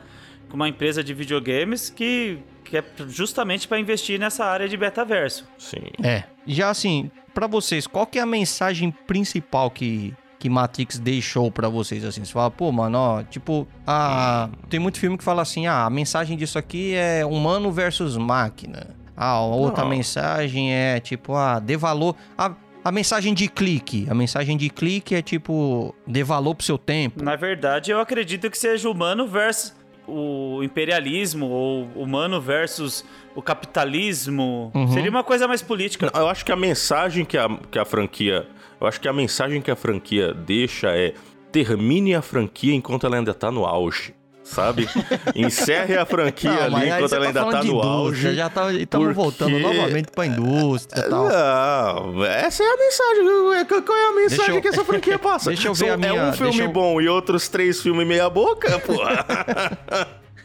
com 0.49 0.57
uma 0.57 0.69
empresa 0.69 1.03
de 1.03 1.15
videogames 1.15 1.89
que, 1.89 2.41
que 2.65 2.77
é 2.77 2.85
justamente 3.07 3.69
para 3.69 3.79
investir 3.79 4.19
nessa 4.19 4.45
área 4.45 4.69
de 4.69 4.77
metaverso. 4.77 5.47
Sim. 5.57 5.85
É. 6.03 6.25
Já 6.45 6.69
assim, 6.71 7.13
para 7.33 7.47
vocês, 7.47 7.87
qual 7.87 8.05
que 8.09 8.19
é 8.19 8.23
a 8.23 8.27
mensagem 8.27 8.91
principal 8.91 9.71
que 9.71 10.13
que 10.41 10.51
Matrix 10.51 10.99
deixou 10.99 11.53
para 11.53 11.69
vocês, 11.69 12.05
assim? 12.05 12.25
Você 12.25 12.33
fala, 12.33 12.51
pô, 12.51 12.73
mano, 12.73 12.99
ó, 12.99 13.23
tipo, 13.23 13.65
ah, 13.87 14.49
tem 14.69 14.81
muito 14.81 14.99
filme 14.99 15.17
que 15.17 15.23
fala 15.23 15.43
assim, 15.43 15.69
ah, 15.69 15.85
a 15.85 15.91
mensagem 15.91 16.37
disso 16.37 16.59
aqui 16.59 16.97
é 16.97 17.25
humano 17.25 17.71
versus 17.71 18.17
máquina. 18.17 18.97
Ah, 19.17 19.41
outra 19.41 19.85
Não. 19.85 19.91
mensagem 19.91 20.75
é 20.75 20.99
tipo, 20.99 21.37
ah, 21.37 21.61
dê 21.61 21.77
valor. 21.77 22.17
A, 22.37 22.51
a 22.85 22.91
mensagem 22.91 23.35
de 23.35 23.49
clique. 23.49 24.07
A 24.09 24.15
mensagem 24.15 24.57
de 24.57 24.69
clique 24.69 25.15
é 25.15 25.23
tipo, 25.23 25.95
dê 26.07 26.23
valor 26.23 26.55
pro 26.55 26.65
seu 26.65 26.79
tempo. 26.79 27.23
Na 27.23 27.37
verdade, 27.37 27.91
eu 27.91 28.01
acredito 28.01 28.51
que 28.51 28.59
seja 28.59 28.89
humano 28.89 29.27
versus 29.27 29.75
o 30.07 30.63
imperialismo, 30.63 31.47
ou 31.47 31.85
humano 31.95 32.41
versus 32.41 33.05
o 33.35 33.43
capitalismo. 33.43 34.73
Uhum. 34.75 34.89
Seria 34.89 35.11
uma 35.11 35.23
coisa 35.23 35.47
mais 35.47 35.63
política. 35.63 36.11
Eu 36.13 36.29
acho 36.29 36.45
que 36.45 36.51
a 36.51 36.57
mensagem 36.57 37.25
que 37.25 37.39
a, 37.39 37.49
que 37.71 37.79
a 37.79 37.85
franquia. 37.85 38.47
Eu 38.81 38.87
acho 38.87 39.01
que 39.01 39.07
a 39.07 39.13
mensagem 39.13 39.63
que 39.63 39.71
a 39.71 39.77
franquia 39.77 40.35
deixa 40.35 40.89
é 40.89 41.15
termine 41.53 42.15
a 42.15 42.23
franquia 42.23 42.75
enquanto 42.75 43.07
ela 43.07 43.17
ainda 43.17 43.33
tá 43.33 43.51
no 43.51 43.65
auge 43.65 44.15
sabe? 44.53 44.89
Encerre 45.35 45.97
a 45.97 46.05
franquia 46.05 46.69
não, 46.69 46.77
ali 46.77 46.89
enquanto 46.89 47.13
ela 47.15 47.33
tá 47.33 47.41
ainda 47.41 47.59
tá 47.59 47.65
no 47.65 47.81
auge. 47.81 48.35
Já 48.35 48.51
tá, 48.51 48.73
estamos 48.73 49.07
porque... 49.09 49.21
voltando 49.21 49.59
novamente 49.59 50.11
pra 50.11 50.27
indústria 50.27 51.07
e 51.07 51.11
tal. 51.11 51.29
Não, 51.29 52.25
essa 52.25 52.63
é 52.63 52.67
a 52.67 52.77
mensagem. 52.77 53.83
Qual 53.83 53.99
é 53.99 54.09
a 54.09 54.13
mensagem 54.13 54.55
eu... 54.57 54.63
que 54.63 54.69
essa 54.69 54.85
franquia 54.85 55.19
passa? 55.21 55.51
Deixa 55.51 55.69
eu 55.69 55.75
ver 55.75 55.91
a 55.91 55.97
minha... 55.97 56.13
É 56.13 56.31
um 56.31 56.33
filme 56.33 56.61
eu... 56.61 56.69
bom 56.69 57.01
e 57.01 57.09
outros 57.09 57.49
três 57.49 57.81
filmes 57.81 58.07
meia 58.07 58.29
boca, 58.29 58.79
porra. 58.81 59.27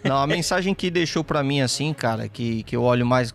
Não, 0.04 0.18
a 0.18 0.28
mensagem 0.28 0.74
que 0.74 0.90
deixou 0.90 1.24
para 1.24 1.44
mim 1.44 1.60
assim, 1.62 1.94
cara, 1.94 2.30
que, 2.30 2.64
que 2.64 2.76
eu 2.76 2.84
olho 2.84 3.06
mais 3.06 3.34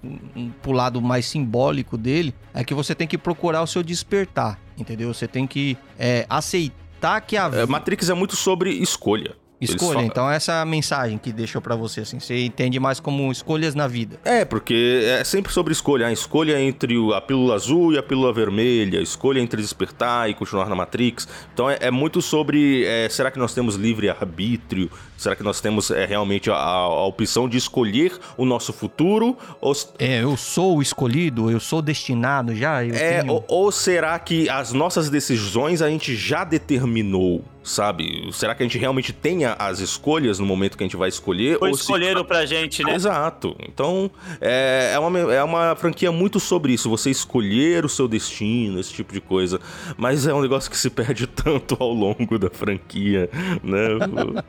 pro 0.62 0.72
lado 0.72 1.02
mais 1.02 1.26
simbólico 1.26 1.98
dele, 1.98 2.34
é 2.54 2.64
que 2.64 2.72
você 2.72 2.94
tem 2.94 3.06
que 3.06 3.18
procurar 3.18 3.62
o 3.62 3.66
seu 3.66 3.82
despertar, 3.82 4.58
entendeu? 4.78 5.12
Você 5.12 5.28
tem 5.28 5.46
que 5.46 5.76
é, 5.98 6.24
aceitar 6.30 7.20
que 7.20 7.36
a 7.36 7.50
é, 7.52 7.66
Matrix 7.66 8.08
é 8.08 8.14
muito 8.14 8.36
sobre 8.36 8.70
escolha. 8.70 9.41
Escolha, 9.64 10.02
então 10.02 10.30
essa 10.30 10.52
é 10.52 10.60
a 10.62 10.64
mensagem 10.64 11.18
que 11.18 11.32
deixou 11.32 11.60
para 11.60 11.76
você, 11.76 12.00
assim. 12.00 12.18
Você 12.18 12.44
entende 12.44 12.78
mais 12.80 12.98
como 12.98 13.30
escolhas 13.30 13.74
na 13.74 13.86
vida. 13.86 14.18
É, 14.24 14.44
porque 14.44 15.02
é 15.04 15.24
sempre 15.24 15.52
sobre 15.52 15.72
escolha. 15.72 16.06
A 16.06 16.12
escolha 16.12 16.60
entre 16.60 16.94
a 17.14 17.20
pílula 17.20 17.54
azul 17.54 17.92
e 17.92 17.98
a 17.98 18.02
pílula 18.02 18.32
vermelha, 18.32 19.00
escolha 19.00 19.40
entre 19.40 19.60
despertar 19.62 20.28
e 20.28 20.34
continuar 20.34 20.68
na 20.68 20.74
Matrix. 20.74 21.28
Então 21.52 21.70
é, 21.70 21.78
é 21.80 21.90
muito 21.90 22.20
sobre, 22.20 22.84
é, 22.84 23.08
será 23.08 23.30
que 23.30 23.38
nós 23.38 23.54
temos 23.54 23.76
livre 23.76 24.08
arbítrio? 24.08 24.90
Será 25.22 25.36
que 25.36 25.42
nós 25.44 25.60
temos 25.60 25.90
é, 25.90 26.04
realmente 26.04 26.50
a, 26.50 26.54
a, 26.54 27.06
opção 27.06 27.48
de 27.48 27.56
escolher 27.56 28.18
o 28.36 28.44
nosso 28.44 28.72
futuro? 28.72 29.36
Ou... 29.60 29.72
É, 29.98 30.22
eu 30.22 30.36
sou 30.36 30.78
o 30.78 30.82
escolhido, 30.82 31.48
eu 31.48 31.60
sou 31.60 31.80
destinado 31.80 32.54
já? 32.54 32.84
é, 32.84 33.20
tenho... 33.20 33.32
ou, 33.32 33.44
ou 33.46 33.72
será 33.72 34.18
que 34.18 34.48
as 34.48 34.72
nossas 34.72 35.08
decisões 35.08 35.80
a 35.80 35.88
gente 35.88 36.16
já 36.16 36.42
determinou? 36.42 37.44
sabe? 37.62 38.28
Será 38.32 38.54
que 38.54 38.62
a 38.62 38.66
gente 38.66 38.78
realmente 38.78 39.12
tem 39.12 39.44
as 39.44 39.78
escolhas 39.78 40.38
no 40.38 40.46
momento 40.46 40.76
que 40.76 40.82
a 40.82 40.86
gente 40.86 40.96
vai 40.96 41.08
escolher? 41.08 41.58
Ou 41.60 41.68
escolheram 41.68 42.22
se... 42.22 42.26
pra 42.26 42.44
gente, 42.44 42.82
né? 42.82 42.94
Exato. 42.94 43.56
Então, 43.60 44.10
é, 44.40 44.92
é, 44.94 44.98
uma, 44.98 45.18
é 45.32 45.42
uma 45.42 45.76
franquia 45.76 46.10
muito 46.10 46.40
sobre 46.40 46.72
isso, 46.72 46.90
você 46.90 47.10
escolher 47.10 47.84
o 47.84 47.88
seu 47.88 48.08
destino, 48.08 48.80
esse 48.80 48.92
tipo 48.92 49.12
de 49.12 49.20
coisa. 49.20 49.60
Mas 49.96 50.26
é 50.26 50.34
um 50.34 50.40
negócio 50.40 50.70
que 50.70 50.76
se 50.76 50.90
perde 50.90 51.26
tanto 51.28 51.76
ao 51.78 51.92
longo 51.92 52.38
da 52.38 52.50
franquia, 52.50 53.30
né? 53.62 53.88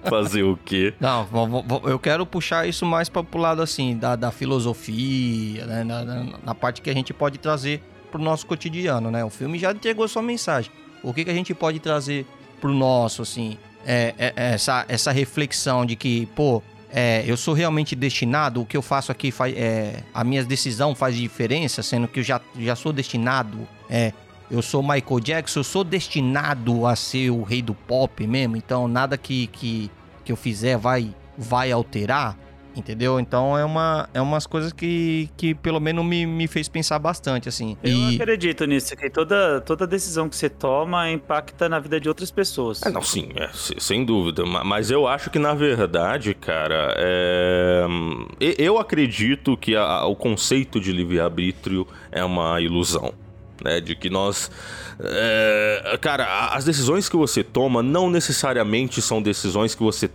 Fazer 0.09 0.43
o 0.43 0.57
quê? 0.63 0.93
Não, 0.99 1.27
eu 1.85 1.99
quero 1.99 2.25
puxar 2.25 2.67
isso 2.67 2.85
mais 2.85 3.09
para 3.09 3.23
pro 3.23 3.39
lado, 3.39 3.61
assim, 3.61 3.97
da, 3.97 4.15
da 4.15 4.31
filosofia, 4.31 5.65
né? 5.65 5.83
Na, 5.83 6.03
na, 6.03 6.25
na 6.43 6.55
parte 6.55 6.81
que 6.81 6.89
a 6.89 6.93
gente 6.93 7.13
pode 7.13 7.37
trazer 7.37 7.81
pro 8.11 8.21
nosso 8.21 8.45
cotidiano, 8.45 9.11
né? 9.11 9.23
O 9.23 9.29
filme 9.29 9.57
já 9.59 9.71
entregou 9.71 10.07
sua 10.07 10.21
mensagem. 10.21 10.71
O 11.01 11.13
que, 11.13 11.25
que 11.25 11.31
a 11.31 11.33
gente 11.33 11.53
pode 11.53 11.79
trazer 11.79 12.25
pro 12.61 12.71
nosso, 12.71 13.21
assim, 13.21 13.57
é, 13.85 14.13
é, 14.17 14.33
é, 14.35 14.53
essa, 14.53 14.85
essa 14.87 15.11
reflexão 15.11 15.85
de 15.85 15.95
que, 15.95 16.25
pô, 16.27 16.61
é, 16.89 17.23
eu 17.25 17.35
sou 17.35 17.53
realmente 17.53 17.95
destinado, 17.95 18.61
o 18.61 18.65
que 18.65 18.77
eu 18.77 18.81
faço 18.81 19.11
aqui 19.11 19.31
faz. 19.31 19.53
É, 19.57 20.03
a 20.13 20.23
minha 20.23 20.43
decisão 20.43 20.93
faz 20.93 21.15
diferença, 21.15 21.81
sendo 21.81 22.07
que 22.07 22.19
eu 22.19 22.23
já, 22.23 22.39
já 22.57 22.75
sou 22.75 22.93
destinado. 22.93 23.67
É, 23.89 24.13
eu 24.49 24.61
sou 24.61 24.83
Michael 24.83 25.19
Jackson, 25.19 25.59
eu 25.61 25.63
sou 25.63 25.83
destinado 25.83 26.85
a 26.85 26.95
ser 26.95 27.31
o 27.31 27.41
rei 27.41 27.61
do 27.61 27.73
pop 27.73 28.25
mesmo, 28.27 28.55
então 28.55 28.87
nada 28.87 29.17
que, 29.17 29.47
que, 29.47 29.89
que 30.23 30.31
eu 30.31 30.35
fizer 30.35 30.77
vai, 30.77 31.13
vai 31.37 31.71
alterar. 31.71 32.37
Entendeu? 32.75 33.19
Então 33.19 33.55
é 33.55 33.63
uma 33.63 34.09
é 34.15 34.19
umas 34.19 34.47
coisas 34.47 34.73
que, 34.73 35.29
que 35.37 35.53
pelo 35.53 35.79
menos 35.79 36.03
me, 36.03 36.25
me 36.25 36.47
fez 36.47 36.67
pensar 36.67 36.97
bastante, 36.97 37.47
assim. 37.47 37.77
Eu 37.83 37.91
e... 37.91 38.15
acredito 38.15 38.65
nisso, 38.65 38.95
que 38.95 39.11
toda, 39.11 39.61
toda 39.61 39.85
decisão 39.85 40.27
que 40.27 40.35
você 40.35 40.49
toma 40.49 41.11
impacta 41.11 41.69
na 41.69 41.79
vida 41.79 41.99
de 41.99 42.09
outras 42.09 42.31
pessoas. 42.31 42.81
É, 42.81 42.89
não, 42.89 43.03
sim, 43.03 43.29
é, 43.35 43.47
sem 43.53 44.03
dúvida. 44.03 44.43
Mas 44.43 44.89
eu 44.89 45.07
acho 45.07 45.29
que, 45.29 45.37
na 45.37 45.53
verdade, 45.53 46.33
cara, 46.33 46.95
é... 46.97 47.85
eu 48.39 48.79
acredito 48.79 49.55
que 49.55 49.75
a, 49.75 50.05
o 50.05 50.15
conceito 50.15 50.79
de 50.79 50.91
livre-arbítrio 50.91 51.87
é 52.11 52.23
uma 52.23 52.59
ilusão 52.59 53.13
né? 53.63 53.79
De 53.79 53.95
que 53.95 54.09
nós. 54.09 54.51
É, 54.99 55.97
cara, 56.01 56.49
as 56.49 56.65
decisões 56.65 57.09
que 57.09 57.15
você 57.15 57.43
toma 57.43 57.81
não 57.81 58.09
necessariamente 58.09 59.01
são 59.01 59.21
decisões 59.21 59.73
que 59.73 59.81
você 59.81 60.09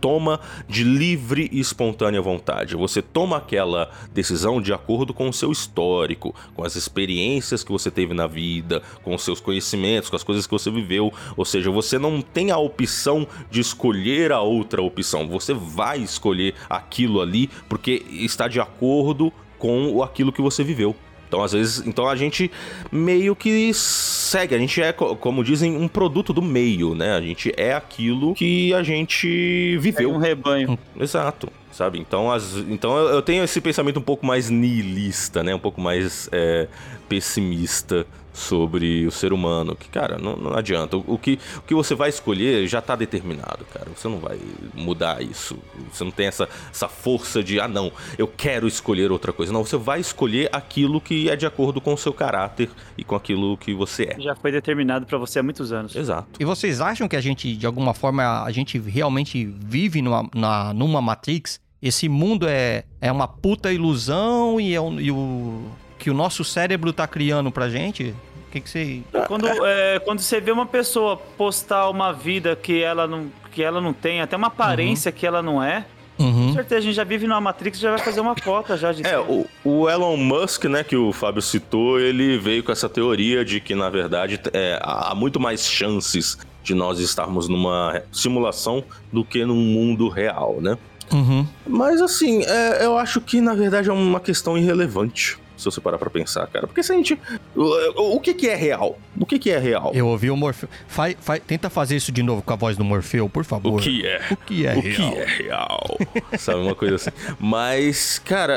toma 0.00 0.40
de 0.68 0.82
livre 0.82 1.48
e 1.52 1.60
espontânea 1.60 2.20
vontade. 2.20 2.74
Você 2.74 3.00
toma 3.00 3.36
aquela 3.36 3.90
decisão 4.12 4.60
de 4.60 4.72
acordo 4.72 5.12
com 5.12 5.28
o 5.28 5.32
seu 5.32 5.52
histórico, 5.52 6.34
com 6.54 6.64
as 6.64 6.74
experiências 6.74 7.62
que 7.62 7.70
você 7.70 7.90
teve 7.90 8.14
na 8.14 8.26
vida, 8.26 8.82
com 9.02 9.14
os 9.14 9.22
seus 9.22 9.40
conhecimentos, 9.40 10.10
com 10.10 10.16
as 10.16 10.24
coisas 10.24 10.46
que 10.46 10.52
você 10.52 10.70
viveu. 10.70 11.12
Ou 11.36 11.44
seja, 11.44 11.70
você 11.70 11.98
não 11.98 12.20
tem 12.20 12.50
a 12.50 12.58
opção 12.58 13.26
de 13.50 13.60
escolher 13.60 14.32
a 14.32 14.40
outra 14.40 14.82
opção. 14.82 15.28
Você 15.28 15.52
vai 15.52 15.98
escolher 15.98 16.54
aquilo 16.68 17.20
ali 17.20 17.48
porque 17.68 18.04
está 18.10 18.48
de 18.48 18.60
acordo 18.60 19.32
com 19.58 20.02
aquilo 20.02 20.32
que 20.32 20.42
você 20.42 20.62
viveu. 20.62 20.94
Então, 21.34 21.42
às 21.42 21.52
vezes, 21.52 21.84
então 21.84 22.08
a 22.08 22.14
gente 22.14 22.48
meio 22.92 23.34
que 23.34 23.74
segue, 23.74 24.54
a 24.54 24.58
gente 24.58 24.80
é, 24.80 24.92
como 24.92 25.42
dizem, 25.42 25.76
um 25.76 25.88
produto 25.88 26.32
do 26.32 26.40
meio, 26.40 26.94
né? 26.94 27.16
A 27.16 27.20
gente 27.20 27.52
é 27.56 27.74
aquilo 27.74 28.34
que 28.34 28.72
a 28.72 28.84
gente 28.84 29.76
viveu. 29.78 30.10
É 30.10 30.12
um 30.12 30.18
rebanho. 30.18 30.78
Exato 30.98 31.48
sabe? 31.72 31.98
Então, 31.98 32.30
as, 32.30 32.54
então 32.68 32.96
eu 32.96 33.20
tenho 33.20 33.42
esse 33.42 33.60
pensamento 33.60 33.98
um 33.98 34.02
pouco 34.02 34.24
mais 34.24 34.48
nihilista, 34.48 35.42
né? 35.42 35.52
Um 35.52 35.58
pouco 35.58 35.80
mais 35.80 36.28
é, 36.30 36.68
pessimista 37.08 38.06
sobre 38.34 39.06
o 39.06 39.10
ser 39.10 39.32
humano. 39.32 39.74
Que, 39.74 39.88
cara, 39.88 40.18
não, 40.18 40.36
não 40.36 40.54
adianta. 40.54 40.96
O, 40.96 41.04
o, 41.14 41.18
que, 41.18 41.38
o 41.56 41.62
que 41.62 41.74
você 41.74 41.94
vai 41.94 42.10
escolher 42.10 42.66
já 42.66 42.80
está 42.80 42.96
determinado, 42.96 43.64
cara. 43.72 43.86
Você 43.94 44.08
não 44.08 44.18
vai 44.18 44.38
mudar 44.74 45.22
isso. 45.22 45.56
Você 45.90 46.04
não 46.04 46.10
tem 46.10 46.26
essa, 46.26 46.48
essa 46.70 46.88
força 46.88 47.42
de, 47.42 47.60
ah, 47.60 47.68
não, 47.68 47.92
eu 48.18 48.26
quero 48.26 48.66
escolher 48.66 49.10
outra 49.12 49.32
coisa. 49.32 49.52
Não, 49.52 49.64
você 49.64 49.76
vai 49.76 50.00
escolher 50.00 50.50
aquilo 50.52 51.00
que 51.00 51.30
é 51.30 51.36
de 51.36 51.46
acordo 51.46 51.80
com 51.80 51.94
o 51.94 51.98
seu 51.98 52.12
caráter 52.12 52.68
e 52.98 53.04
com 53.04 53.14
aquilo 53.14 53.56
que 53.56 53.72
você 53.72 54.14
é. 54.16 54.20
Já 54.20 54.34
foi 54.34 54.50
determinado 54.50 55.06
para 55.06 55.16
você 55.16 55.38
há 55.38 55.42
muitos 55.42 55.72
anos. 55.72 55.94
Exato. 55.94 56.28
E 56.40 56.44
vocês 56.44 56.80
acham 56.80 57.06
que 57.06 57.16
a 57.16 57.20
gente, 57.20 57.56
de 57.56 57.66
alguma 57.66 57.94
forma, 57.94 58.42
a 58.42 58.50
gente 58.50 58.78
realmente 58.78 59.44
vive 59.46 60.02
numa, 60.02 60.28
na, 60.34 60.74
numa 60.74 61.00
Matrix? 61.00 61.60
Esse 61.80 62.08
mundo 62.08 62.48
é, 62.48 62.84
é 62.98 63.12
uma 63.12 63.28
puta 63.28 63.70
ilusão 63.70 64.58
e, 64.58 64.74
é 64.74 64.80
um, 64.80 64.98
e 64.98 65.10
o 65.10 65.70
que 65.98 66.10
o 66.10 66.14
nosso 66.14 66.44
cérebro 66.44 66.92
tá 66.92 67.06
criando 67.06 67.50
pra 67.50 67.68
gente? 67.68 68.14
O 68.48 68.50
que, 68.50 68.60
que 68.60 68.70
você. 68.70 69.02
Quando, 69.26 69.46
é, 69.66 69.98
quando 70.00 70.20
você 70.20 70.40
vê 70.40 70.52
uma 70.52 70.66
pessoa 70.66 71.16
postar 71.16 71.88
uma 71.88 72.12
vida 72.12 72.54
que 72.54 72.82
ela 72.82 73.06
não, 73.06 73.30
que 73.50 73.62
ela 73.62 73.80
não 73.80 73.92
tem, 73.92 74.20
até 74.20 74.36
uma 74.36 74.48
aparência 74.48 75.10
uhum. 75.10 75.16
que 75.16 75.26
ela 75.26 75.42
não 75.42 75.62
é. 75.62 75.84
Uhum. 76.18 76.48
Com 76.48 76.52
certeza, 76.54 76.78
a 76.78 76.82
gente 76.82 76.94
já 76.94 77.02
vive 77.02 77.26
numa 77.26 77.40
Matrix 77.40 77.78
já 77.78 77.90
vai 77.90 77.98
fazer 77.98 78.20
uma 78.20 78.36
cota 78.36 78.76
já 78.76 78.92
de. 78.92 79.04
É, 79.04 79.18
o, 79.18 79.46
o, 79.64 79.90
Elon 79.90 80.16
Musk, 80.16 80.64
né, 80.66 80.84
que 80.84 80.96
o 80.96 81.12
Fábio 81.12 81.42
citou, 81.42 81.98
ele 81.98 82.38
veio 82.38 82.62
com 82.62 82.70
essa 82.70 82.88
teoria 82.88 83.44
de 83.44 83.60
que, 83.60 83.74
na 83.74 83.90
verdade, 83.90 84.40
é, 84.52 84.78
há 84.80 85.12
muito 85.14 85.40
mais 85.40 85.66
chances 85.66 86.38
de 86.62 86.74
nós 86.74 87.00
estarmos 87.00 87.48
numa 87.48 88.02
simulação 88.12 88.84
do 89.12 89.24
que 89.24 89.44
num 89.44 89.56
mundo 89.56 90.08
real, 90.08 90.58
né? 90.60 90.78
Uhum. 91.12 91.46
Mas 91.66 92.00
assim, 92.00 92.42
é, 92.44 92.84
eu 92.84 92.96
acho 92.96 93.20
que 93.20 93.40
na 93.40 93.54
verdade 93.54 93.90
é 93.90 93.92
uma 93.92 94.20
questão 94.20 94.56
irrelevante 94.56 95.38
se 95.64 95.70
você 95.70 95.80
parar 95.80 95.98
pra 95.98 96.10
pensar, 96.10 96.46
cara. 96.46 96.66
Porque 96.66 96.82
se 96.82 96.92
a 96.92 96.96
gente. 96.96 97.18
O, 97.54 98.16
o 98.16 98.20
que, 98.20 98.34
que 98.34 98.48
é 98.48 98.54
real? 98.54 98.98
O 99.18 99.24
que, 99.24 99.38
que 99.38 99.50
é 99.50 99.58
real? 99.58 99.92
Eu 99.94 100.06
ouvi 100.08 100.30
o 100.30 100.36
Morfeu. 100.36 100.68
Faz, 100.86 101.16
faz, 101.20 101.42
tenta 101.46 101.70
fazer 101.70 101.96
isso 101.96 102.12
de 102.12 102.22
novo 102.22 102.42
com 102.42 102.52
a 102.52 102.56
voz 102.56 102.76
do 102.76 102.84
Morfeu, 102.84 103.28
por 103.28 103.44
favor. 103.44 103.80
O 103.80 103.82
que 103.82 104.06
é? 104.06 104.20
O 104.30 104.36
que 104.36 104.66
é 104.66 104.74
o 104.74 104.80
real? 104.80 105.08
O 105.08 105.12
que 105.12 105.18
é 105.18 105.24
real? 105.24 105.98
Sabe, 106.38 106.60
uma 106.60 106.74
coisa 106.74 106.96
assim. 106.96 107.10
Mas, 107.38 108.18
cara, 108.18 108.54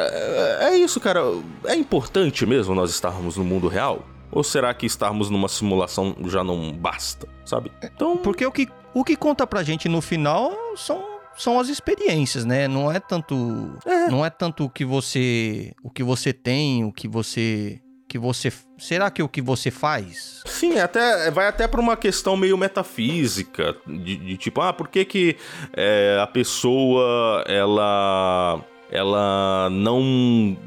é 0.61 0.75
isso, 0.77 0.99
cara. 0.99 1.21
É 1.65 1.75
importante 1.75 2.45
mesmo 2.45 2.75
nós 2.75 2.91
estarmos 2.91 3.37
no 3.37 3.43
mundo 3.43 3.67
real? 3.67 4.05
Ou 4.31 4.43
será 4.43 4.73
que 4.73 4.85
estarmos 4.85 5.29
numa 5.29 5.47
simulação 5.47 6.15
já 6.25 6.43
não 6.43 6.71
basta, 6.73 7.27
sabe? 7.45 7.71
Então. 7.81 8.17
Porque 8.17 8.45
o 8.45 8.51
que, 8.51 8.67
o 8.93 9.03
que 9.03 9.15
conta 9.15 9.47
pra 9.47 9.63
gente 9.63 9.87
no 9.87 10.01
final 10.01 10.53
são 10.75 11.16
são 11.37 11.59
as 11.59 11.69
experiências, 11.69 12.45
né? 12.45 12.67
Não 12.67 12.91
é 12.91 12.99
tanto, 12.99 13.77
é. 13.85 14.09
não 14.09 14.25
é 14.25 14.29
tanto 14.29 14.65
o 14.65 14.69
que 14.69 14.83
você, 14.83 15.73
o 15.83 15.89
que 15.89 16.03
você 16.03 16.33
tem, 16.33 16.83
o 16.83 16.91
que 16.91 17.07
você 17.07 17.81
que 18.07 18.17
você. 18.17 18.51
Será 18.77 19.11
que 19.11 19.21
o 19.21 19.27
que 19.27 19.41
você 19.41 19.69
faz? 19.69 20.41
Sim, 20.45 20.79
até 20.79 21.29
vai 21.29 21.47
até 21.47 21.67
para 21.67 21.81
uma 21.81 21.97
questão 21.97 22.37
meio 22.37 22.57
metafísica 22.57 23.75
de, 23.85 24.15
de, 24.15 24.37
tipo, 24.37 24.61
ah, 24.61 24.71
por 24.71 24.87
que 24.87 25.03
que 25.03 25.35
é, 25.75 26.17
a 26.21 26.27
pessoa 26.27 27.43
ela 27.47 28.63
ela 28.91 29.69
não 29.71 30.57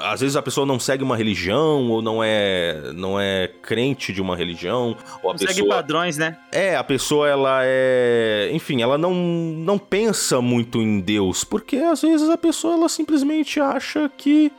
às 0.00 0.20
vezes 0.20 0.36
a 0.36 0.42
pessoa 0.42 0.66
não 0.66 0.80
segue 0.80 1.04
uma 1.04 1.16
religião 1.16 1.90
ou 1.90 2.00
não 2.00 2.24
é 2.24 2.92
não 2.94 3.20
é 3.20 3.50
crente 3.62 4.12
de 4.12 4.22
uma 4.22 4.34
religião 4.34 4.96
ou 5.22 5.30
a 5.30 5.32
não 5.34 5.38
pessoa 5.38 5.54
segue 5.54 5.68
padrões, 5.68 6.16
né? 6.16 6.38
É, 6.50 6.76
a 6.76 6.84
pessoa 6.84 7.28
ela 7.28 7.60
é, 7.62 8.50
enfim, 8.52 8.80
ela 8.80 8.96
não 8.96 9.12
não 9.14 9.78
pensa 9.78 10.40
muito 10.40 10.80
em 10.80 11.00
Deus, 11.00 11.44
porque 11.44 11.76
às 11.76 12.02
vezes 12.02 12.28
a 12.30 12.38
pessoa 12.38 12.74
ela 12.74 12.88
simplesmente 12.88 13.60
acha 13.60 14.10
que 14.16 14.50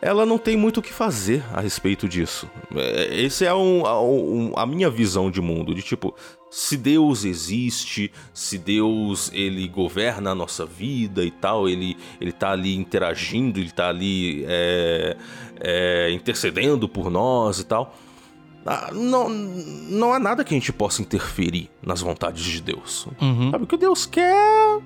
ela 0.00 0.26
não 0.26 0.36
tem 0.36 0.54
muito 0.54 0.80
o 0.80 0.82
que 0.82 0.92
fazer 0.92 1.42
a 1.52 1.62
respeito 1.62 2.06
disso. 2.06 2.48
É, 2.76 3.22
esse 3.22 3.44
é 3.46 3.54
um, 3.54 3.82
um, 3.86 4.52
a 4.54 4.66
minha 4.66 4.90
visão 4.90 5.30
de 5.30 5.40
mundo, 5.40 5.74
de 5.74 5.80
tipo, 5.80 6.14
se 6.54 6.76
Deus 6.76 7.24
existe, 7.24 8.12
se 8.32 8.56
Deus 8.56 9.28
ele 9.34 9.66
governa 9.66 10.30
a 10.30 10.34
nossa 10.36 10.64
vida 10.64 11.24
e 11.24 11.30
tal, 11.32 11.68
ele 11.68 11.96
ele 12.20 12.30
tá 12.30 12.52
ali 12.52 12.76
interagindo, 12.76 13.58
ele 13.58 13.72
tá 13.72 13.88
ali 13.88 14.44
é, 14.46 15.16
é, 15.60 16.12
intercedendo 16.12 16.88
por 16.88 17.10
nós 17.10 17.58
e 17.58 17.64
tal. 17.64 17.98
Ah, 18.64 18.90
não, 18.92 19.28
não 19.28 20.12
há 20.12 20.20
nada 20.20 20.44
que 20.44 20.54
a 20.54 20.56
gente 20.56 20.72
possa 20.72 21.02
interferir 21.02 21.68
nas 21.82 22.00
vontades 22.00 22.44
de 22.44 22.60
Deus. 22.60 23.08
Uhum. 23.20 23.50
Sabe 23.50 23.64
o 23.64 23.66
que 23.66 23.76
Deus 23.76 24.06
quer, 24.06 24.78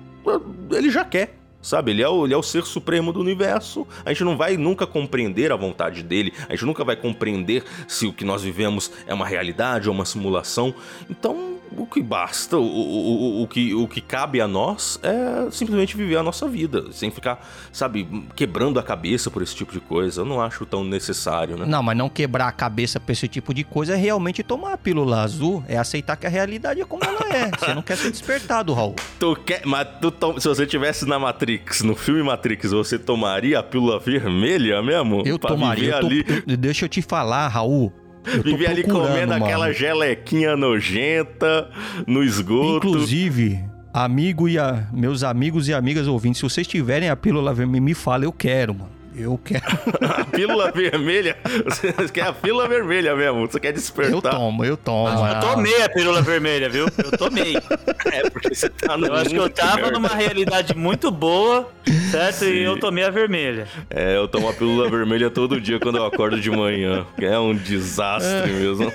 ele 0.71 0.89
já 0.89 1.05
quer. 1.05 1.37
Sabe, 1.61 1.91
ele 1.91 2.01
é, 2.01 2.09
o, 2.09 2.25
ele 2.25 2.33
é 2.33 2.37
o 2.37 2.41
ser 2.41 2.65
supremo 2.65 3.13
do 3.13 3.19
universo. 3.19 3.85
A 4.03 4.09
gente 4.09 4.23
não 4.23 4.35
vai 4.35 4.57
nunca 4.57 4.87
compreender 4.87 5.51
a 5.51 5.55
vontade 5.55 6.01
dele. 6.01 6.33
A 6.47 6.53
gente 6.53 6.65
nunca 6.65 6.83
vai 6.83 6.95
compreender 6.95 7.63
se 7.87 8.07
o 8.07 8.13
que 8.13 8.23
nós 8.25 8.41
vivemos 8.41 8.89
é 9.05 9.13
uma 9.13 9.27
realidade 9.27 9.87
ou 9.89 9.93
uma 9.93 10.05
simulação. 10.05 10.73
Então, 11.09 11.58
o 11.77 11.85
que 11.85 12.01
basta, 12.01 12.57
o, 12.57 12.63
o, 12.63 13.43
o, 13.43 13.47
que, 13.47 13.73
o 13.73 13.87
que 13.87 14.01
cabe 14.01 14.41
a 14.41 14.47
nós 14.47 14.99
é 15.03 15.49
simplesmente 15.51 15.95
viver 15.95 16.17
a 16.17 16.23
nossa 16.23 16.47
vida, 16.47 16.91
sem 16.91 17.11
ficar, 17.11 17.45
sabe, 17.71 18.27
quebrando 18.35 18.79
a 18.79 18.83
cabeça 18.83 19.29
por 19.29 19.41
esse 19.41 19.55
tipo 19.55 19.71
de 19.71 19.79
coisa. 19.79 20.21
Eu 20.21 20.25
não 20.25 20.41
acho 20.41 20.65
tão 20.65 20.83
necessário, 20.83 21.57
né? 21.57 21.65
Não, 21.65 21.83
mas 21.83 21.97
não 21.97 22.09
quebrar 22.09 22.47
a 22.47 22.51
cabeça 22.51 22.99
por 22.99 23.11
esse 23.11 23.27
tipo 23.27 23.53
de 23.53 23.63
coisa 23.63 23.93
é 23.93 23.97
realmente 23.97 24.43
tomar 24.43 24.73
a 24.73 24.77
pílula 24.77 25.21
azul, 25.21 25.63
é 25.67 25.77
aceitar 25.77 26.15
que 26.15 26.25
a 26.25 26.29
realidade 26.29 26.81
é 26.81 26.85
como 26.85 27.03
ela 27.03 27.21
é. 27.29 27.51
Você 27.59 27.73
não 27.73 27.81
quer 27.81 27.97
ser 27.97 28.11
despertado, 28.11 28.73
Raul. 28.73 28.95
Tu 29.19 29.35
quer, 29.45 29.65
mas 29.65 29.87
tu 30.01 30.13
se 30.39 30.47
você 30.47 30.65
tivesse 30.65 31.05
na 31.05 31.19
Matrix, 31.19 31.81
no 31.81 31.95
filme 31.95 32.23
Matrix, 32.23 32.71
você 32.71 32.97
tomaria 32.97 33.59
a 33.59 33.63
pílula 33.63 33.99
vermelha 33.99 34.81
mesmo? 34.81 35.23
Eu 35.25 35.37
tomaria. 35.37 35.91
Eu 35.91 35.97
ali... 35.97 36.23
deixa 36.57 36.85
eu 36.85 36.89
te 36.89 37.01
falar, 37.01 37.47
Raul. 37.47 37.93
Vivia 38.43 38.69
ali 38.69 38.83
comendo 38.83 39.33
mano. 39.33 39.45
aquela 39.45 39.71
gelequinha 39.71 40.55
nojenta 40.55 41.69
no 42.05 42.23
esgoto. 42.23 42.87
Inclusive, 42.87 43.59
amigo 43.93 44.47
e 44.47 44.57
a, 44.57 44.87
meus 44.91 45.23
amigos 45.23 45.67
e 45.67 45.73
amigas 45.73 46.07
ouvintes, 46.07 46.39
se 46.39 46.43
vocês 46.43 46.67
tiverem 46.67 47.09
a 47.09 47.15
pílula 47.15 47.53
vermelha, 47.53 47.81
me 47.81 47.93
fala, 47.93 48.25
eu 48.25 48.31
quero, 48.31 48.73
mano. 48.73 48.98
Eu 49.19 49.37
quero. 49.37 49.65
a 50.01 50.23
pílula 50.23 50.71
vermelha? 50.71 51.37
Você 51.65 51.91
quer 52.07 52.27
a 52.27 52.33
pílula 52.33 52.69
vermelha 52.69 53.13
mesmo? 53.17 53.47
Você 53.47 53.59
quer 53.59 53.73
despertar? 53.73 54.13
Eu 54.13 54.21
tomo, 54.21 54.63
eu 54.63 54.77
tomo. 54.77 55.09
Ah, 55.09 55.33
eu 55.33 55.39
tomei 55.41 55.81
a 55.83 55.89
pílula 55.89 56.21
vermelha, 56.21 56.69
viu? 56.69 56.85
Eu 56.97 57.17
tomei. 57.17 57.57
É, 58.11 58.27
porque 58.27 58.55
você 58.55 58.69
tá 58.69 58.97
no. 58.97 59.05
Eu 59.05 59.15
acho 59.15 59.29
que 59.29 59.35
eu 59.35 59.49
tava 59.49 59.91
numa 59.91 60.09
realidade 60.09 60.75
muito 60.75 61.11
boa, 61.11 61.69
certo? 62.09 62.37
Sim. 62.37 62.53
E 62.53 62.63
eu 62.63 62.79
tomei 62.79 63.03
a 63.03 63.11
vermelha. 63.11 63.67
É, 63.87 64.15
eu 64.15 64.27
tomo 64.27 64.49
a 64.49 64.53
pílula 64.53 64.89
vermelha 64.89 65.29
todo 65.29 65.61
dia 65.61 65.79
quando 65.79 65.97
eu 65.97 66.05
acordo 66.05 66.39
de 66.39 66.49
manhã. 66.49 67.05
É 67.19 67.37
um 67.37 67.53
desastre 67.53 68.49
é. 68.49 68.53
mesmo. 68.53 68.91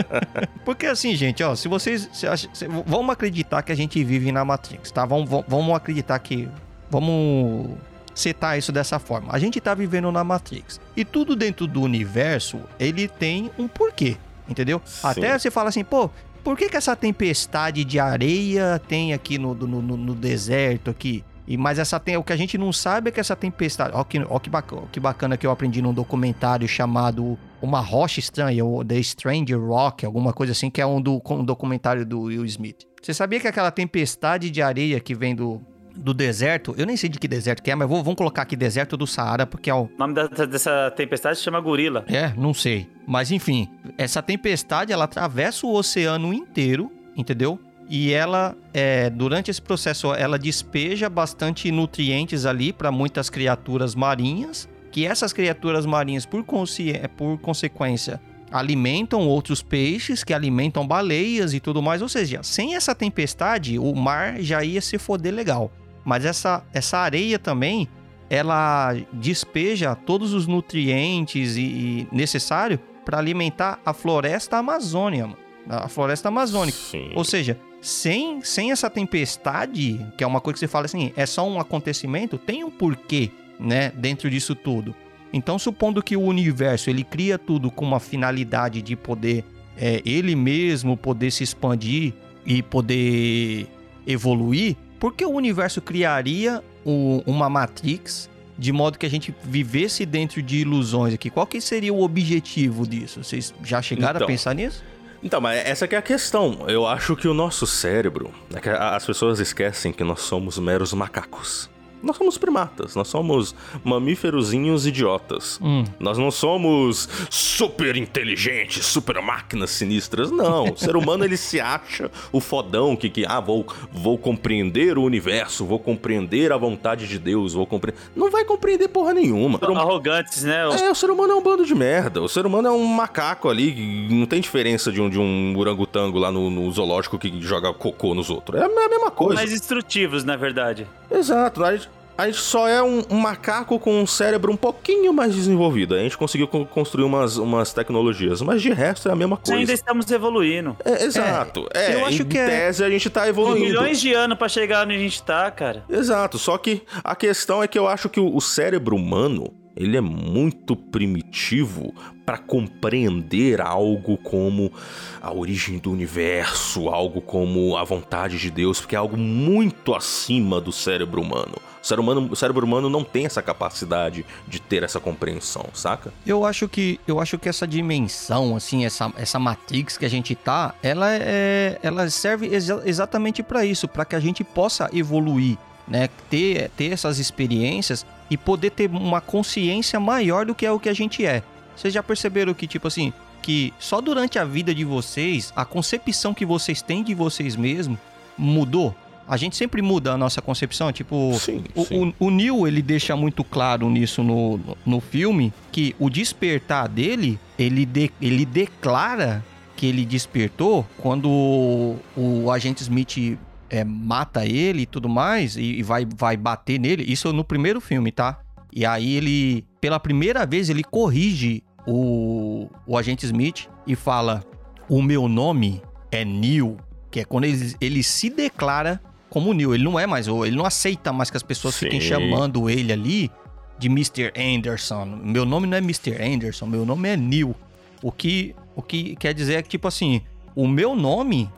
Porque 0.64 0.86
assim, 0.86 1.14
gente, 1.14 1.42
ó, 1.44 1.54
se 1.54 1.68
vocês. 1.68 2.08
Se, 2.12 2.26
se, 2.52 2.66
vamos 2.84 3.10
acreditar 3.10 3.62
que 3.62 3.70
a 3.70 3.76
gente 3.76 4.02
vive 4.02 4.32
na 4.32 4.44
Matrix, 4.44 4.90
tá? 4.90 5.04
Vamos, 5.04 5.28
vamos 5.46 5.76
acreditar 5.76 6.18
que. 6.18 6.48
Vamos 6.90 7.76
citar 8.20 8.58
isso 8.58 8.72
dessa 8.72 8.98
forma. 8.98 9.28
A 9.32 9.38
gente 9.38 9.60
tá 9.60 9.74
vivendo 9.74 10.10
na 10.10 10.24
Matrix. 10.24 10.80
E 10.96 11.04
tudo 11.04 11.36
dentro 11.36 11.66
do 11.66 11.82
universo, 11.82 12.60
ele 12.78 13.08
tem 13.08 13.50
um 13.58 13.68
porquê, 13.68 14.16
entendeu? 14.48 14.80
Sim. 14.84 15.06
Até 15.06 15.38
você 15.38 15.50
fala 15.50 15.68
assim, 15.68 15.84
pô, 15.84 16.10
por 16.42 16.56
que, 16.56 16.68
que 16.68 16.76
essa 16.76 16.96
tempestade 16.96 17.84
de 17.84 17.98
areia 17.98 18.80
tem 18.88 19.12
aqui 19.12 19.38
no, 19.38 19.54
no, 19.54 19.82
no, 19.82 19.96
no 19.96 20.14
deserto 20.14 20.90
aqui? 20.90 21.24
E, 21.46 21.56
mas 21.56 21.78
essa 21.78 21.98
tem, 21.98 22.14
o 22.16 22.22
que 22.22 22.32
a 22.32 22.36
gente 22.36 22.58
não 22.58 22.72
sabe 22.72 23.08
é 23.08 23.10
que 23.10 23.18
essa 23.18 23.34
tempestade. 23.34 23.92
Ó, 23.94 24.04
que, 24.04 24.18
ó 24.28 24.38
que, 24.38 24.50
bacana, 24.50 24.82
que 24.92 25.00
bacana 25.00 25.36
que 25.36 25.46
eu 25.46 25.50
aprendi 25.50 25.80
num 25.80 25.94
documentário 25.94 26.68
chamado 26.68 27.38
Uma 27.62 27.80
Rocha 27.80 28.20
Estranha, 28.20 28.62
ou 28.62 28.84
The 28.84 29.02
Stranger 29.02 29.58
Rock, 29.58 30.04
alguma 30.04 30.34
coisa 30.34 30.52
assim, 30.52 30.68
que 30.68 30.80
é 30.80 30.86
um, 30.86 31.00
do, 31.00 31.22
um 31.30 31.44
documentário 31.44 32.04
do 32.04 32.22
Will 32.22 32.44
Smith. 32.44 32.86
Você 33.02 33.14
sabia 33.14 33.40
que 33.40 33.48
aquela 33.48 33.70
tempestade 33.70 34.50
de 34.50 34.60
areia 34.60 35.00
que 35.00 35.14
vem 35.14 35.34
do, 35.34 35.62
do 35.98 36.14
deserto, 36.14 36.74
eu 36.78 36.86
nem 36.86 36.96
sei 36.96 37.08
de 37.08 37.18
que 37.18 37.26
deserto 37.26 37.62
que 37.62 37.70
é, 37.70 37.74
mas 37.74 37.88
vou, 37.88 38.02
vamos 38.02 38.16
colocar 38.16 38.42
aqui 38.42 38.56
deserto 38.56 38.96
do 38.96 39.06
Saara, 39.06 39.46
porque 39.46 39.68
é 39.68 39.74
o... 39.74 39.82
O 39.82 39.90
nome 39.98 40.14
da, 40.14 40.26
dessa 40.26 40.90
tempestade 40.92 41.36
se 41.38 41.44
chama 41.44 41.60
Gorila. 41.60 42.04
É, 42.08 42.32
não 42.36 42.54
sei. 42.54 42.88
Mas 43.06 43.30
enfim, 43.30 43.68
essa 43.96 44.22
tempestade, 44.22 44.92
ela 44.92 45.04
atravessa 45.04 45.66
o 45.66 45.74
oceano 45.74 46.32
inteiro, 46.32 46.90
entendeu? 47.16 47.58
E 47.90 48.12
ela, 48.12 48.54
é, 48.72 49.08
durante 49.10 49.50
esse 49.50 49.62
processo, 49.62 50.12
ela 50.14 50.38
despeja 50.38 51.08
bastante 51.08 51.70
nutrientes 51.70 52.44
ali 52.44 52.72
para 52.72 52.92
muitas 52.92 53.30
criaturas 53.30 53.94
marinhas, 53.94 54.68
que 54.92 55.06
essas 55.06 55.32
criaturas 55.32 55.86
marinhas, 55.86 56.26
por, 56.26 56.44
por 56.44 57.38
consequência, 57.38 58.20
alimentam 58.50 59.26
outros 59.26 59.62
peixes, 59.62 60.22
que 60.22 60.34
alimentam 60.34 60.86
baleias 60.86 61.54
e 61.54 61.60
tudo 61.60 61.82
mais. 61.82 62.02
Ou 62.02 62.08
seja, 62.08 62.42
sem 62.42 62.74
essa 62.74 62.94
tempestade, 62.94 63.78
o 63.78 63.94
mar 63.94 64.40
já 64.40 64.62
ia 64.62 64.80
se 64.80 64.98
foder 64.98 65.34
legal. 65.34 65.72
Mas 66.08 66.24
essa, 66.24 66.64
essa 66.72 66.96
areia 66.96 67.38
também, 67.38 67.86
ela 68.30 68.96
despeja 69.12 69.94
todos 69.94 70.32
os 70.32 70.46
nutrientes 70.46 71.58
e, 71.58 71.60
e 71.60 72.08
necessários 72.10 72.80
para 73.04 73.18
alimentar 73.18 73.78
a 73.84 73.92
floresta 73.92 74.56
amazônica, 74.56 75.36
a 75.68 75.86
floresta 75.86 76.28
amazônica. 76.28 76.78
Sim. 76.78 77.10
Ou 77.14 77.24
seja, 77.24 77.58
sem, 77.82 78.40
sem 78.40 78.72
essa 78.72 78.88
tempestade, 78.88 80.00
que 80.16 80.24
é 80.24 80.26
uma 80.26 80.40
coisa 80.40 80.54
que 80.54 80.60
você 80.60 80.66
fala 80.66 80.86
assim, 80.86 81.12
é 81.14 81.26
só 81.26 81.46
um 81.46 81.60
acontecimento, 81.60 82.38
tem 82.38 82.64
um 82.64 82.70
porquê, 82.70 83.30
né, 83.60 83.90
dentro 83.90 84.30
disso 84.30 84.54
tudo. 84.54 84.94
Então, 85.30 85.58
supondo 85.58 86.02
que 86.02 86.16
o 86.16 86.22
universo 86.22 86.88
ele 86.88 87.04
cria 87.04 87.38
tudo 87.38 87.70
com 87.70 87.84
uma 87.84 88.00
finalidade 88.00 88.80
de 88.80 88.96
poder 88.96 89.44
é, 89.76 90.00
ele 90.06 90.34
mesmo 90.34 90.96
poder 90.96 91.30
se 91.30 91.44
expandir 91.44 92.14
e 92.46 92.62
poder 92.62 93.68
evoluir, 94.06 94.74
por 94.98 95.14
que 95.14 95.24
o 95.24 95.30
universo 95.30 95.80
criaria 95.80 96.62
o, 96.84 97.22
uma 97.26 97.48
Matrix 97.48 98.28
de 98.58 98.72
modo 98.72 98.98
que 98.98 99.06
a 99.06 99.10
gente 99.10 99.32
vivesse 99.44 100.04
dentro 100.04 100.42
de 100.42 100.58
ilusões 100.58 101.14
aqui? 101.14 101.30
Qual 101.30 101.46
que 101.46 101.60
seria 101.60 101.94
o 101.94 102.02
objetivo 102.02 102.86
disso? 102.86 103.22
Vocês 103.22 103.54
já 103.62 103.80
chegaram 103.80 104.16
então, 104.16 104.26
a 104.26 104.28
pensar 104.28 104.54
nisso? 104.54 104.82
Então, 105.22 105.40
mas 105.40 105.64
essa 105.64 105.84
é 105.84 105.96
a 105.96 106.02
questão. 106.02 106.64
Eu 106.68 106.86
acho 106.86 107.16
que 107.16 107.28
o 107.28 107.34
nosso 107.34 107.66
cérebro, 107.66 108.32
é 108.52 108.70
as 108.70 109.04
pessoas 109.06 109.40
esquecem 109.40 109.92
que 109.92 110.02
nós 110.02 110.20
somos 110.20 110.58
meros 110.58 110.92
macacos. 110.92 111.70
Nós 112.02 112.16
somos 112.16 112.38
primatas, 112.38 112.94
nós 112.94 113.08
somos 113.08 113.54
mamíferozinhos 113.84 114.86
idiotas. 114.86 115.58
Hum. 115.62 115.84
Nós 115.98 116.18
não 116.18 116.30
somos 116.30 117.08
super 117.30 117.96
inteligentes, 117.96 118.86
super 118.86 119.20
máquinas 119.20 119.70
sinistras, 119.70 120.30
não. 120.30 120.72
O 120.72 120.76
ser 120.76 120.96
humano 120.96 121.24
ele 121.24 121.36
se 121.36 121.60
acha 121.60 122.10
o 122.32 122.40
fodão 122.40 122.96
que, 122.96 123.10
que 123.10 123.24
ah, 123.26 123.40
vou, 123.40 123.66
vou 123.92 124.18
compreender 124.18 124.98
o 124.98 125.02
universo, 125.02 125.64
vou 125.64 125.78
compreender 125.78 126.52
a 126.52 126.56
vontade 126.56 127.06
de 127.08 127.18
Deus, 127.18 127.54
vou 127.54 127.66
compreender. 127.66 128.00
Não 128.14 128.30
vai 128.30 128.44
compreender 128.44 128.88
porra 128.88 129.14
nenhuma. 129.14 129.58
Hum... 129.62 129.76
Arrogantes, 129.76 130.44
né? 130.44 130.62
É, 130.80 130.90
o 130.90 130.94
ser 130.94 131.10
humano 131.10 131.32
é 131.32 131.36
um 131.36 131.42
bando 131.42 131.64
de 131.64 131.74
merda. 131.74 132.22
O 132.22 132.28
ser 132.28 132.46
humano 132.46 132.68
é 132.68 132.70
um 132.70 132.84
macaco 132.84 133.48
ali, 133.48 134.08
não 134.10 134.26
tem 134.26 134.40
diferença 134.40 134.90
de 134.90 135.00
um, 135.00 135.08
de 135.08 135.18
um 135.18 135.56
orangotango 135.56 136.18
lá 136.18 136.30
no, 136.30 136.50
no 136.50 136.70
zoológico 136.70 137.18
que 137.18 137.40
joga 137.40 137.72
cocô 137.72 138.14
nos 138.14 138.30
outros. 138.30 138.60
É 138.60 138.64
a 138.64 138.88
mesma 138.88 139.10
coisa. 139.10 139.34
Mais 139.34 139.52
instrutivos, 139.52 140.24
na 140.24 140.36
verdade. 140.36 140.86
Exato. 141.10 141.64
A 141.64 141.76
gente, 141.76 141.87
a 142.18 142.26
gente 142.26 142.40
só 142.40 142.66
é 142.66 142.82
um, 142.82 143.04
um, 143.08 143.20
macaco 143.20 143.78
com 143.78 144.02
um 144.02 144.06
cérebro 144.06 144.52
um 144.52 144.56
pouquinho 144.56 145.12
mais 145.12 145.32
desenvolvido. 145.32 145.94
A 145.94 146.00
gente 146.00 146.18
conseguiu 146.18 146.48
construir 146.48 147.04
umas, 147.04 147.36
umas 147.36 147.72
tecnologias, 147.72 148.42
mas 148.42 148.60
de 148.60 148.72
resto 148.72 149.08
é 149.08 149.12
a 149.12 149.14
mesma 149.14 149.36
coisa. 149.36 149.54
Ainda 149.54 149.72
estamos 149.72 150.10
evoluindo. 150.10 150.76
É, 150.84 151.04
exato. 151.04 151.68
É, 151.72 151.92
é 151.92 151.94
eu 151.94 152.04
acho 152.04 152.24
que 152.24 152.36
é 152.36 152.46
tese 152.46 152.82
é... 152.82 152.86
a 152.86 152.90
gente 152.90 153.08
tá 153.08 153.28
evoluindo. 153.28 153.66
milhões 153.66 154.00
de 154.00 154.12
anos 154.12 154.36
para 154.36 154.48
chegar 154.48 154.84
onde 154.84 154.96
a 154.96 154.98
gente 154.98 155.22
tá, 155.22 155.48
cara. 155.52 155.84
Exato. 155.88 156.38
Só 156.38 156.58
que 156.58 156.82
a 157.04 157.14
questão 157.14 157.62
é 157.62 157.68
que 157.68 157.78
eu 157.78 157.86
acho 157.86 158.08
que 158.08 158.18
o 158.18 158.40
cérebro 158.40 158.96
humano 158.96 159.54
ele 159.76 159.96
é 159.96 160.00
muito 160.00 160.74
primitivo 160.74 161.94
para 162.28 162.36
compreender 162.36 163.58
algo 163.58 164.18
como 164.18 164.70
a 165.18 165.32
origem 165.32 165.78
do 165.78 165.90
universo, 165.90 166.90
algo 166.90 167.22
como 167.22 167.74
a 167.74 167.82
vontade 167.84 168.38
de 168.38 168.50
Deus, 168.50 168.80
porque 168.80 168.94
é 168.94 168.98
algo 168.98 169.16
muito 169.16 169.94
acima 169.94 170.60
do 170.60 170.70
cérebro 170.70 171.22
humano. 171.22 171.54
O 171.82 171.86
cérebro 171.86 172.02
humano, 172.02 172.28
o 172.30 172.36
cérebro 172.36 172.66
humano 172.66 172.90
não 172.90 173.02
tem 173.02 173.24
essa 173.24 173.40
capacidade 173.40 174.26
de 174.46 174.60
ter 174.60 174.82
essa 174.82 175.00
compreensão, 175.00 175.64
saca? 175.72 176.12
Eu 176.26 176.44
acho 176.44 176.68
que 176.68 177.00
eu 177.08 177.18
acho 177.18 177.38
que 177.38 177.48
essa 177.48 177.66
dimensão, 177.66 178.54
assim, 178.54 178.84
essa, 178.84 179.10
essa 179.16 179.38
matrix 179.38 179.96
que 179.96 180.04
a 180.04 180.10
gente 180.10 180.34
tá, 180.34 180.74
ela 180.82 181.10
é 181.10 181.78
ela 181.82 182.10
serve 182.10 182.54
exa 182.54 182.82
exatamente 182.84 183.42
para 183.42 183.64
isso, 183.64 183.88
para 183.88 184.04
que 184.04 184.14
a 184.14 184.20
gente 184.20 184.44
possa 184.44 184.90
evoluir, 184.92 185.56
né? 185.88 186.10
Ter 186.28 186.70
ter 186.76 186.92
essas 186.92 187.18
experiências 187.18 188.04
e 188.28 188.36
poder 188.36 188.72
ter 188.72 188.90
uma 188.90 189.22
consciência 189.22 189.98
maior 189.98 190.44
do 190.44 190.54
que 190.54 190.66
é 190.66 190.70
o 190.70 190.78
que 190.78 190.90
a 190.90 190.94
gente 190.94 191.24
é. 191.24 191.42
Vocês 191.78 191.94
já 191.94 192.02
perceberam 192.02 192.52
que 192.52 192.66
tipo 192.66 192.88
assim, 192.88 193.12
que 193.40 193.72
só 193.78 194.00
durante 194.00 194.36
a 194.36 194.44
vida 194.44 194.74
de 194.74 194.84
vocês, 194.84 195.52
a 195.54 195.64
concepção 195.64 196.34
que 196.34 196.44
vocês 196.44 196.82
têm 196.82 197.04
de 197.04 197.14
vocês 197.14 197.54
mesmos 197.54 197.98
mudou? 198.36 198.94
A 199.28 199.36
gente 199.36 199.56
sempre 199.56 199.80
muda 199.80 200.12
a 200.12 200.16
nossa 200.16 200.40
concepção, 200.40 200.90
tipo, 200.90 201.34
sim, 201.38 201.62
o, 201.74 201.84
sim. 201.84 202.14
O, 202.18 202.26
o 202.26 202.30
Neil, 202.30 202.66
ele 202.66 202.80
deixa 202.80 203.14
muito 203.14 203.44
claro 203.44 203.88
nisso 203.90 204.22
no, 204.22 204.58
no 204.84 205.00
filme, 205.00 205.52
que 205.70 205.94
o 205.98 206.08
despertar 206.08 206.88
dele, 206.88 207.38
ele, 207.58 207.84
de, 207.84 208.10
ele 208.20 208.46
declara 208.46 209.44
que 209.76 209.86
ele 209.86 210.04
despertou 210.04 210.84
quando 210.96 211.28
o, 211.28 211.98
o 212.16 212.50
agente 212.50 212.82
Smith 212.82 213.38
é, 213.70 213.84
mata 213.84 214.46
ele 214.46 214.82
e 214.82 214.86
tudo 214.86 215.08
mais, 215.10 215.56
e, 215.56 215.78
e, 215.78 215.82
vai, 215.82 216.06
vai 216.16 216.36
bater 216.36 216.80
nele. 216.80 217.04
Isso 217.06 217.30
no 217.32 217.44
primeiro 217.44 217.82
filme, 217.82 218.10
tá? 218.10 218.40
E 218.72 218.84
aí 218.86 219.14
ele, 219.14 219.64
pela 219.80 220.00
primeira 220.00 220.46
vez, 220.46 220.70
ele 220.70 220.82
corrige 220.82 221.62
o, 221.88 222.68
o 222.86 222.98
agente 222.98 223.24
Smith 223.24 223.66
e 223.86 223.96
fala: 223.96 224.44
O 224.88 225.00
meu 225.00 225.26
nome 225.26 225.82
é 226.12 226.24
Neil. 226.24 226.76
Que 227.10 227.20
é 227.20 227.24
quando 227.24 227.44
ele, 227.44 227.74
ele 227.80 228.02
se 228.02 228.28
declara 228.28 229.00
como 229.30 229.54
Neil. 229.54 229.74
Ele 229.74 229.84
não 229.84 229.98
é 229.98 230.06
mais, 230.06 230.28
ele 230.28 230.54
não 230.56 230.66
aceita 230.66 231.12
mais 231.12 231.30
que 231.30 231.38
as 231.38 231.42
pessoas 231.42 231.74
Sim. 231.74 231.86
fiquem 231.86 232.00
chamando 232.00 232.68
ele 232.68 232.92
ali 232.92 233.30
de 233.78 233.88
Mr. 233.88 234.32
Anderson. 234.36 235.06
Meu 235.06 235.46
nome 235.46 235.66
não 235.66 235.78
é 235.78 235.80
Mr. 235.80 236.22
Anderson, 236.22 236.66
meu 236.66 236.84
nome 236.84 237.08
é 237.08 237.16
Neil. 237.16 237.54
O 238.02 238.12
que, 238.12 238.54
o 238.76 238.82
que 238.82 239.16
quer 239.16 239.32
dizer 239.32 239.54
é 239.54 239.62
que, 239.62 239.68
tipo 239.70 239.88
assim, 239.88 240.20
o 240.54 240.68
meu 240.68 240.94
nome 240.94 241.50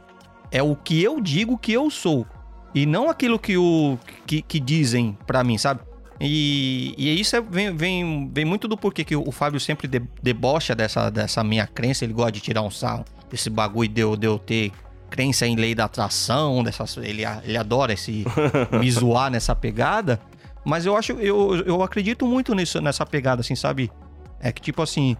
é 0.53 0.63
o 0.63 0.77
que 0.77 1.03
eu 1.03 1.21
digo 1.21 1.59
que 1.59 1.73
eu 1.73 1.91
sou. 1.91 2.25
E 2.73 2.87
não 2.87 3.11
aquilo 3.11 3.39
que, 3.39 3.57
o, 3.57 3.99
que, 4.27 4.43
que 4.43 4.61
dizem 4.61 5.19
pra 5.27 5.43
mim, 5.43 5.59
sabe? 5.59 5.81
E, 6.21 6.95
e 6.99 7.19
isso 7.19 7.35
é, 7.35 7.41
vem, 7.41 7.75
vem, 7.75 8.31
vem 8.31 8.45
muito 8.45 8.69
do 8.69 8.77
porquê 8.77 9.05
que 9.05 9.17
o 9.17 9.33
Fábio 9.33 9.59
sempre 9.59 9.89
de, 9.89 10.03
debocha 10.23 10.75
dessa, 10.75 11.09
dessa 11.09 11.43
minha 11.43 11.67
crença. 11.67 12.05
Ele 12.05 12.13
gosta 12.13 12.33
de 12.33 12.41
tirar 12.41 12.61
um 12.63 12.71
sarro 12.71 13.05
desse 13.31 13.49
bagulho 13.49 13.89
de 13.89 14.01
eu, 14.03 14.17
de 14.17 14.27
eu 14.27 14.39
ter 14.39 14.71
crença 15.09 15.47
em 15.47 15.57
lei 15.57 15.75
da 15.75 15.87
atração, 15.87 16.63
dessas, 16.63 16.97
ele, 16.99 17.23
ele 17.43 17.57
adora 17.57 17.93
esse 17.93 18.25
me 18.79 18.91
zoar 18.91 19.31
nessa 19.31 19.57
pegada. 19.57 20.21
Mas 20.65 20.85
eu 20.85 20.95
acho, 20.95 21.13
eu, 21.13 21.57
eu 21.65 21.83
acredito 21.83 22.27
muito 22.27 22.55
nisso, 22.55 22.81
nessa 22.83 23.07
pegada, 23.07 23.41
assim, 23.41 23.57
sabe? 23.57 23.91
É 24.39 24.53
que 24.53 24.61
tipo 24.61 24.83
assim, 24.83 25.17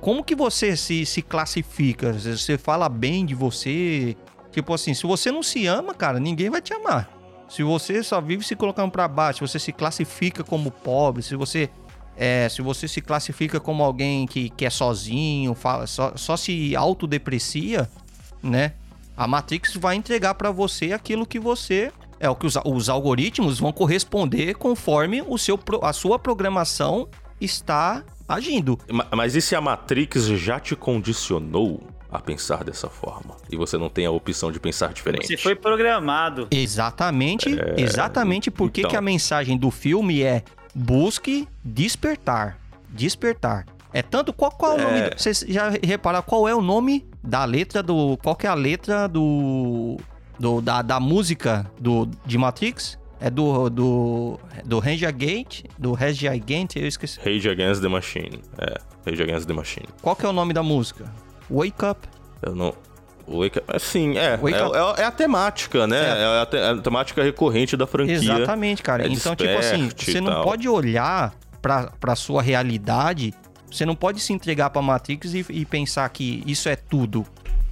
como 0.00 0.24
que 0.24 0.34
você 0.34 0.76
se, 0.76 1.06
se 1.06 1.22
classifica? 1.22 2.12
Você 2.12 2.58
fala 2.58 2.88
bem 2.88 3.24
de 3.24 3.34
você? 3.34 4.16
Tipo 4.50 4.74
assim, 4.74 4.94
se 4.94 5.06
você 5.06 5.30
não 5.30 5.44
se 5.44 5.66
ama, 5.66 5.94
cara, 5.94 6.18
ninguém 6.18 6.50
vai 6.50 6.60
te 6.60 6.74
amar. 6.74 7.19
Se 7.50 7.64
você 7.64 8.00
só 8.02 8.20
vive 8.20 8.44
se 8.44 8.54
colocando 8.54 8.92
para 8.92 9.08
baixo, 9.08 9.38
se 9.38 9.52
você 9.52 9.58
se 9.58 9.72
classifica 9.72 10.44
como 10.44 10.70
pobre, 10.70 11.20
se 11.20 11.34
você 11.34 11.68
é, 12.16 12.48
se 12.48 12.62
você 12.62 12.86
se 12.86 13.00
classifica 13.00 13.58
como 13.58 13.82
alguém 13.82 14.26
que, 14.26 14.50
que 14.50 14.64
é 14.64 14.70
sozinho, 14.70 15.52
fala, 15.54 15.86
só, 15.86 16.12
só 16.16 16.36
se 16.36 16.76
autodeprecia, 16.76 17.90
né? 18.42 18.74
A 19.16 19.26
Matrix 19.26 19.74
vai 19.74 19.96
entregar 19.96 20.34
para 20.34 20.50
você 20.50 20.92
aquilo 20.92 21.26
que 21.26 21.40
você 21.40 21.92
é 22.20 22.28
o 22.28 22.36
que 22.36 22.46
os, 22.46 22.56
os, 22.64 22.88
algoritmos 22.88 23.58
vão 23.58 23.72
corresponder 23.72 24.54
conforme 24.54 25.22
o 25.26 25.38
seu, 25.38 25.58
a 25.82 25.92
sua 25.92 26.18
programação 26.18 27.08
está 27.40 28.04
agindo. 28.28 28.78
Mas 29.16 29.34
e 29.34 29.40
se 29.40 29.56
a 29.56 29.60
Matrix 29.60 30.26
já 30.26 30.60
te 30.60 30.76
condicionou 30.76 31.82
a 32.10 32.18
pensar 32.18 32.64
dessa 32.64 32.88
forma 32.88 33.36
e 33.50 33.56
você 33.56 33.78
não 33.78 33.88
tem 33.88 34.06
a 34.06 34.10
opção 34.10 34.50
de 34.50 34.58
pensar 34.58 34.92
diferente? 34.92 35.26
Você 35.26 35.36
foi 35.36 35.54
programado. 35.54 36.48
Exatamente, 36.50 37.48
é... 37.58 37.80
exatamente 37.80 38.50
porque 38.50 38.80
então... 38.80 38.90
que 38.90 38.96
a 38.96 39.00
mensagem 39.00 39.56
do 39.56 39.70
filme 39.70 40.22
é 40.22 40.42
busque 40.74 41.46
despertar, 41.64 42.58
despertar. 42.88 43.66
É 43.92 44.02
tanto 44.02 44.32
qual 44.32 44.50
qual 44.52 44.78
é... 44.78 44.84
o 44.84 44.88
nome? 44.88 45.10
Vocês 45.16 45.44
já 45.48 45.70
repararam 45.82 46.24
qual 46.24 46.48
é 46.48 46.54
o 46.54 46.62
nome 46.62 47.06
da 47.22 47.44
letra 47.44 47.82
do 47.82 48.16
qual 48.22 48.34
que 48.34 48.46
é 48.46 48.50
a 48.50 48.54
letra 48.54 49.08
do, 49.08 49.96
do 50.38 50.60
da, 50.60 50.82
da 50.82 51.00
música 51.00 51.70
do 51.78 52.08
de 52.24 52.38
Matrix? 52.38 52.98
É 53.22 53.28
do 53.28 53.68
do 53.68 54.40
do 54.64 54.78
Rage 54.78 55.04
Against, 55.04 55.64
do 55.78 55.92
Rage 55.92 56.26
Against, 56.26 56.76
eu 56.76 56.86
esqueci. 56.86 57.20
Rage 57.20 57.50
Against 57.50 57.82
the 57.82 57.88
Machine. 57.88 58.40
É, 58.58 58.78
Rage 59.04 59.22
Against 59.22 59.46
the 59.46 59.52
Machine. 59.52 59.86
Qual 60.00 60.16
que 60.16 60.24
é 60.24 60.28
o 60.28 60.32
nome 60.32 60.54
da 60.54 60.62
música? 60.62 61.12
Wake 61.50 61.84
Up. 61.84 62.08
Eu 62.42 62.54
não 62.54 62.74
Wake 63.26 63.58
Up. 63.58 63.80
Sim, 63.80 64.16
é. 64.16 64.34
É, 64.34 64.98
é, 64.98 65.02
é, 65.02 65.04
a 65.04 65.10
temática, 65.10 65.86
né? 65.86 65.98
É, 65.98 66.22
é 66.22 66.42
a, 66.42 66.46
te, 66.46 66.56
a, 66.56 66.76
temática 66.78 67.22
recorrente 67.22 67.76
da 67.76 67.86
franquia. 67.86 68.14
Exatamente, 68.14 68.82
cara. 68.82 69.04
É 69.04 69.08
então, 69.08 69.34
tipo 69.34 69.58
assim, 69.58 69.90
você 69.96 70.20
não 70.20 70.42
pode 70.42 70.68
olhar 70.68 71.34
pra, 71.60 71.92
pra 72.00 72.16
sua 72.16 72.42
realidade 72.42 73.34
você 73.70 73.86
não 73.86 73.94
pode 73.94 74.20
se 74.20 74.32
entregar 74.32 74.70
para 74.70 74.82
Matrix 74.82 75.32
e, 75.32 75.46
e, 75.48 75.64
pensar 75.64 76.08
que 76.08 76.42
isso 76.44 76.68
é 76.68 76.74
tudo. 76.74 77.24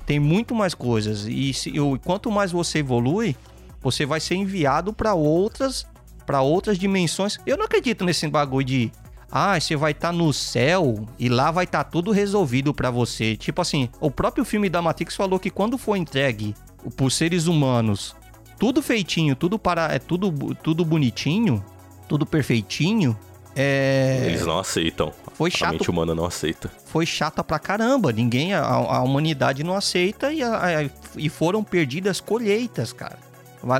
Tem 0.06 0.20
muito 0.20 0.54
mais 0.54 0.72
coisas. 0.72 1.26
E 1.26 1.52
se, 1.52 1.74
eu, 1.76 1.98
quanto 2.04 2.30
mais 2.30 2.52
você 2.52 2.78
evolui, 2.78 3.36
você 3.80 4.06
vai 4.06 4.20
ser 4.20 4.36
enviado 4.36 4.92
para 4.92 5.14
outras 5.14 5.86
para 6.24 6.42
outras 6.42 6.78
dimensões. 6.78 7.38
Eu 7.46 7.56
não 7.56 7.64
acredito 7.64 8.04
nesse 8.04 8.28
bagulho 8.28 8.64
de 8.64 8.92
ah, 9.30 9.58
você 9.58 9.76
vai 9.76 9.92
estar 9.92 10.08
tá 10.08 10.12
no 10.12 10.32
céu 10.32 11.06
e 11.18 11.28
lá 11.28 11.50
vai 11.50 11.64
estar 11.64 11.84
tá 11.84 11.90
tudo 11.90 12.10
resolvido 12.10 12.72
para 12.72 12.90
você. 12.90 13.36
Tipo 13.36 13.60
assim, 13.60 13.88
o 14.00 14.10
próprio 14.10 14.44
filme 14.44 14.68
da 14.68 14.80
Matrix 14.80 15.14
falou 15.14 15.38
que 15.38 15.50
quando 15.50 15.76
for 15.76 15.96
entregue 15.96 16.54
por 16.96 17.10
seres 17.10 17.46
humanos, 17.46 18.16
tudo 18.58 18.82
feitinho, 18.82 19.36
tudo 19.36 19.58
para 19.58 19.94
é 19.94 19.98
tudo 19.98 20.32
tudo 20.62 20.84
bonitinho, 20.84 21.64
tudo 22.08 22.24
perfeitinho, 22.24 23.16
é... 23.54 24.22
Eles 24.26 24.46
não 24.46 24.60
aceitam. 24.60 25.12
Foi 25.34 25.50
chato. 25.50 25.70
A 25.70 25.72
mente 25.72 25.90
humana 25.90 26.14
não 26.14 26.24
aceita. 26.24 26.70
Foi 26.86 27.04
chata 27.04 27.42
pra 27.42 27.58
caramba. 27.58 28.12
Ninguém, 28.12 28.54
a, 28.54 28.62
a 28.62 29.02
humanidade 29.02 29.64
não 29.64 29.74
aceita 29.74 30.32
e, 30.32 30.42
a, 30.42 30.80
a, 30.80 30.90
e 31.16 31.28
foram 31.28 31.64
perdidas 31.64 32.20
colheitas, 32.20 32.92
cara. 32.92 33.18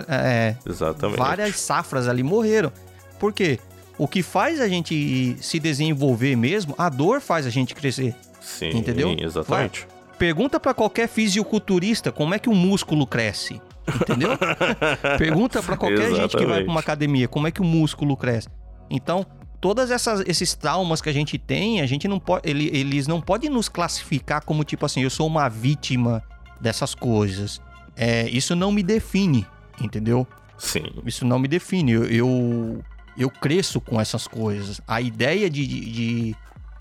É, 0.09 0.57
Exatamente. 0.67 1.19
Várias 1.19 1.61
safras 1.61 2.09
ali 2.09 2.25
morreram. 2.25 2.73
Por 3.21 3.33
quê? 3.33 3.61
O 3.99 4.07
que 4.07 4.23
faz 4.23 4.61
a 4.61 4.69
gente 4.69 5.37
se 5.41 5.59
desenvolver 5.59 6.37
mesmo, 6.37 6.75
a 6.79 6.89
dor 6.89 7.21
faz 7.21 7.47
a 7.47 7.51
gente 7.51 7.75
crescer. 7.75 8.15
Sim, 8.41 8.71
entendeu? 8.71 9.15
exatamente. 9.19 9.81
Vai. 9.81 9.99
Pergunta 10.17 10.59
para 10.59 10.73
qualquer 10.73 11.09
fisiculturista 11.09 12.11
como 12.11 12.35
é 12.35 12.39
que 12.39 12.49
o 12.49 12.55
músculo 12.55 13.07
cresce. 13.07 13.61
Entendeu? 14.01 14.31
Pergunta 15.19 15.63
para 15.63 15.77
qualquer 15.77 16.15
gente 16.15 16.37
que 16.37 16.47
vai 16.47 16.63
pra 16.63 16.71
uma 16.71 16.81
academia 16.81 17.27
como 17.27 17.47
é 17.47 17.51
que 17.51 17.61
o 17.61 17.65
músculo 17.65 18.17
cresce. 18.17 18.49
Então, 18.91 19.27
todas 19.61 19.91
essas 19.91 20.23
esses 20.27 20.55
traumas 20.55 21.01
que 21.01 21.09
a 21.09 21.13
gente 21.13 21.39
tem, 21.39 21.81
a 21.81 21.87
gente 21.87 22.07
não 22.07 22.19
pode, 22.19 22.49
ele, 22.49 22.71
eles 22.73 23.07
não 23.07 23.21
podem 23.21 23.51
nos 23.51 23.69
classificar 23.69 24.45
como 24.45 24.65
tipo 24.65 24.85
assim, 24.87 25.03
eu 25.03 25.11
sou 25.11 25.27
uma 25.27 25.49
vítima 25.49 26.23
dessas 26.61 26.95
coisas. 26.95 27.61
É, 27.97 28.29
isso 28.29 28.55
não 28.55 28.71
me 28.71 28.83
define, 28.83 29.47
entendeu? 29.81 30.27
Sim. 30.57 30.85
Isso 31.05 31.25
não 31.25 31.39
me 31.39 31.49
define. 31.49 31.93
Eu, 31.93 32.05
eu, 32.05 32.85
eu 33.19 33.29
cresço 33.29 33.81
com 33.81 34.01
essas 34.01 34.27
coisas. 34.29 34.81
A 34.87 35.01
ideia 35.01 35.51
de, 35.51 35.67
de, 35.67 35.81
de 35.91 36.37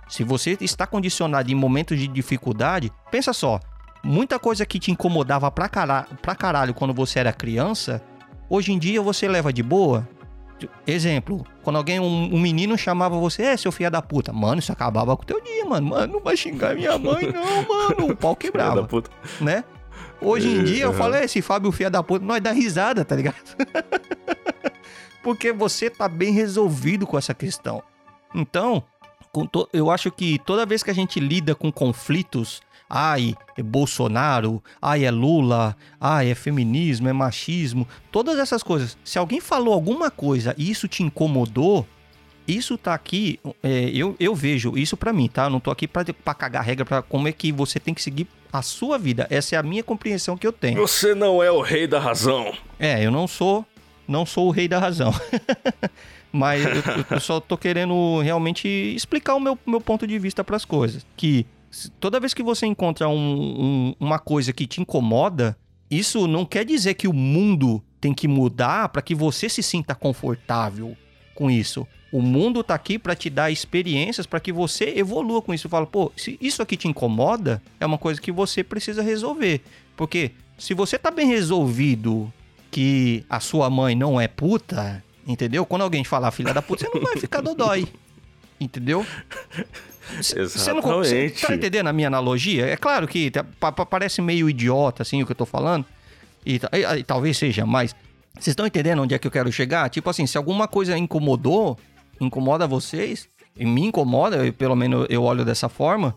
se 0.08 0.24
você 0.24 0.56
está 0.62 0.86
condicionado 0.86 1.52
em 1.52 1.56
momentos 1.56 1.98
de 1.98 2.08
dificuldade, 2.08 2.92
pensa 3.12 3.34
só, 3.34 3.60
muita 4.04 4.38
coisa 4.38 4.66
que 4.66 4.80
te 4.80 4.92
incomodava 4.92 5.50
pra 5.50 5.68
caralho, 5.68 6.08
pra 6.22 6.36
caralho 6.36 6.74
quando 6.74 6.94
você 6.94 7.20
era 7.20 7.34
criança, 7.34 8.02
hoje 8.50 8.72
em 8.72 8.78
dia 8.78 9.02
você 9.02 9.28
leva 9.28 9.52
de 9.52 9.64
boa. 9.64 10.08
Exemplo, 10.88 11.46
quando 11.62 11.76
alguém, 11.76 12.00
um, 12.00 12.34
um, 12.34 12.40
menino 12.40 12.76
chamava 12.78 13.16
você, 13.20 13.44
é, 13.44 13.58
seu 13.58 13.72
filho 13.72 13.92
da 13.92 14.02
puta. 14.02 14.34
Mano, 14.34 14.58
isso 14.58 14.72
acabava 14.72 15.16
com 15.16 15.22
o 15.22 15.26
teu 15.26 15.40
dia, 15.40 15.66
mano. 15.66 15.90
Mano, 15.90 16.14
não 16.14 16.20
vai 16.20 16.36
xingar 16.36 16.74
minha 16.74 16.98
mãe, 16.98 17.32
não, 17.32 17.62
mano. 17.68 18.12
O 18.12 18.16
pau 18.16 18.36
quebrava. 18.36 18.82
da 18.82 18.88
puta. 18.88 19.12
Né? 19.40 19.64
Hoje 20.20 20.48
em 20.48 20.64
dia 20.64 20.86
eu 20.86 20.94
falo, 20.94 21.14
é, 21.14 21.26
esse 21.26 21.44
Fábio 21.44 21.72
filho 21.72 21.92
da 21.92 22.02
puta, 22.02 22.26
nós 22.26 22.42
dá 22.42 22.52
risada, 22.52 23.06
tá 23.06 23.16
ligado? 23.16 23.36
Porque 25.24 25.52
você 25.52 25.90
tá 25.90 26.08
bem 26.08 26.34
resolvido 26.34 27.06
com 27.06 27.18
essa 27.18 27.34
questão. 27.34 27.84
Então, 28.34 28.84
eu 29.74 29.92
acho 29.92 30.12
que 30.12 30.40
toda 30.40 30.66
vez 30.66 30.84
que 30.84 30.92
a 30.92 30.96
gente 30.96 31.20
lida 31.20 31.54
com 31.54 31.72
conflitos 31.72 32.62
ai, 32.90 33.36
é 33.58 33.64
Bolsonaro, 33.64 34.64
ai, 34.82 35.06
é 35.06 35.12
Lula, 35.12 35.76
ai, 36.00 36.32
é 36.32 36.36
feminismo, 36.36 37.10
é 37.10 37.14
machismo, 37.14 37.88
todas 38.12 38.40
essas 38.40 38.64
coisas. 38.64 38.98
Se 39.04 39.20
alguém 39.20 39.42
falou 39.42 39.74
alguma 39.74 40.10
coisa 40.10 40.56
e 40.58 40.70
isso 40.70 40.88
te 40.88 41.04
incomodou, 41.04 41.86
isso 42.48 42.78
tá 42.78 42.94
aqui, 42.94 43.40
é, 43.62 43.90
eu, 43.94 44.16
eu 44.20 44.34
vejo 44.34 44.78
isso 44.78 44.96
para 44.96 45.12
mim, 45.12 45.28
tá? 45.28 45.46
Eu 45.46 45.50
não 45.50 45.60
tô 45.60 45.70
aqui 45.70 45.88
pra, 45.88 46.06
pra 46.06 46.34
cagar 46.34 46.64
regra 46.64 46.86
pra 46.86 47.02
como 47.02 47.28
é 47.28 47.32
que 47.32 47.52
você 47.52 47.78
tem 47.80 47.94
que 47.94 48.02
seguir 48.02 48.26
a 48.52 48.62
sua 48.62 48.98
vida. 48.98 49.28
Essa 49.30 49.56
é 49.56 49.60
a 49.60 49.64
minha 49.64 49.84
compreensão 49.84 50.38
que 50.38 50.48
eu 50.48 50.54
tenho. 50.54 50.80
Você 50.80 51.14
não 51.14 51.44
é 51.44 51.52
o 51.52 51.62
rei 51.62 51.86
da 51.88 52.00
razão. 52.00 52.54
É, 52.80 53.06
eu 53.06 53.12
não 53.12 53.28
sou, 53.28 53.66
não 54.08 54.26
sou 54.26 54.48
o 54.48 54.52
rei 54.52 54.68
da 54.68 54.80
razão. 54.80 55.14
Mas 56.32 56.64
eu, 56.64 56.72
eu, 57.12 57.20
só 57.20 57.40
tô 57.40 57.58
querendo 57.58 58.20
realmente 58.22 58.68
explicar 58.68 59.36
o 59.36 59.40
meu, 59.40 59.58
meu 59.66 59.82
ponto 59.82 60.06
de 60.06 60.20
vista 60.20 60.44
para 60.44 60.56
as 60.56 60.66
coisas. 60.66 61.06
Que 61.16 61.46
toda 62.00 62.20
vez 62.20 62.34
que 62.34 62.44
você 62.44 62.66
encontra 62.66 63.08
um, 63.08 63.16
um, 63.16 63.96
uma 64.00 64.20
coisa 64.20 64.54
que 64.54 64.68
te 64.68 64.82
incomoda, 64.82 65.58
isso 65.90 66.28
não 66.28 66.46
quer 66.46 66.66
dizer 66.66 66.94
que 66.96 67.08
o 67.08 67.14
mundo 67.14 67.82
tem 68.00 68.14
que 68.14 68.28
mudar 68.28 68.90
para 68.90 69.02
que 69.02 69.16
você 69.16 69.50
se 69.50 69.64
sinta 69.64 69.96
confortável 69.96 70.96
com 71.34 71.50
isso. 71.50 71.88
O 72.12 72.22
mundo 72.22 72.64
tá 72.64 72.74
aqui 72.74 72.98
para 72.98 73.16
te 73.16 73.30
dar 73.30 73.52
experiências 73.52 74.26
para 74.26 74.40
que 74.40 74.52
você 74.52 74.94
evolua 74.96 75.42
com 75.42 75.54
isso. 75.54 75.68
Fala, 75.68 75.86
pô, 75.86 76.12
se 76.16 76.38
isso 76.42 76.62
aqui 76.62 76.78
te 76.78 76.88
incomoda, 76.88 77.62
é 77.80 77.86
uma 77.86 77.98
coisa 77.98 78.22
que 78.22 78.32
você 78.32 78.64
precisa 78.64 79.02
resolver. 79.02 79.62
Porque 79.96 80.32
se 80.58 80.74
você 80.74 80.98
tá 80.98 81.12
bem 81.12 81.28
resolvido 81.28 82.32
que 82.78 83.26
a 83.28 83.40
sua 83.40 83.72
mãe 83.72 83.96
não 83.96 84.22
é 84.22 84.28
puta, 84.28 85.04
entendeu? 85.26 85.66
Quando 85.66 85.82
alguém 85.82 86.04
falar 86.04 86.30
filha 86.30 86.54
da 86.54 86.62
puta, 86.62 86.86
você 86.86 86.92
não 86.94 87.02
vai 87.02 87.18
ficar 87.18 87.42
dodói. 87.42 87.88
Entendeu? 88.62 89.04
Você 90.22 90.72
não 90.72 90.82
você 90.84 91.32
tá 91.32 91.56
entendendo 91.56 91.88
a 91.88 91.92
minha 91.92 92.08
analogia? 92.08 92.68
É 92.68 92.78
claro 92.78 93.08
que 93.08 93.32
parece 93.90 94.22
meio 94.22 94.48
idiota 94.48 95.02
assim 95.02 95.24
o 95.24 95.26
que 95.26 95.32
eu 95.32 95.36
tô 95.36 95.46
falando. 95.46 95.86
E, 96.46 96.62
e, 96.72 97.00
e 97.00 97.04
talvez 97.04 97.36
seja, 97.36 97.66
mas 97.66 97.96
vocês 98.36 98.50
estão 98.50 98.68
entendendo 98.68 99.02
onde 99.02 99.16
é 99.16 99.18
que 99.18 99.26
eu 99.26 99.32
quero 99.32 99.52
chegar? 99.52 99.90
Tipo 99.90 100.12
assim, 100.12 100.28
se 100.28 100.38
alguma 100.38 100.68
coisa 100.68 100.96
incomodou, 100.96 101.80
incomoda 102.22 102.68
vocês, 102.68 103.28
e 103.58 103.66
me 103.66 103.86
incomoda, 103.88 104.46
eu, 104.46 104.54
pelo 104.54 104.76
menos 104.76 105.08
eu 105.10 105.24
olho 105.24 105.44
dessa 105.44 105.68
forma, 105.68 106.16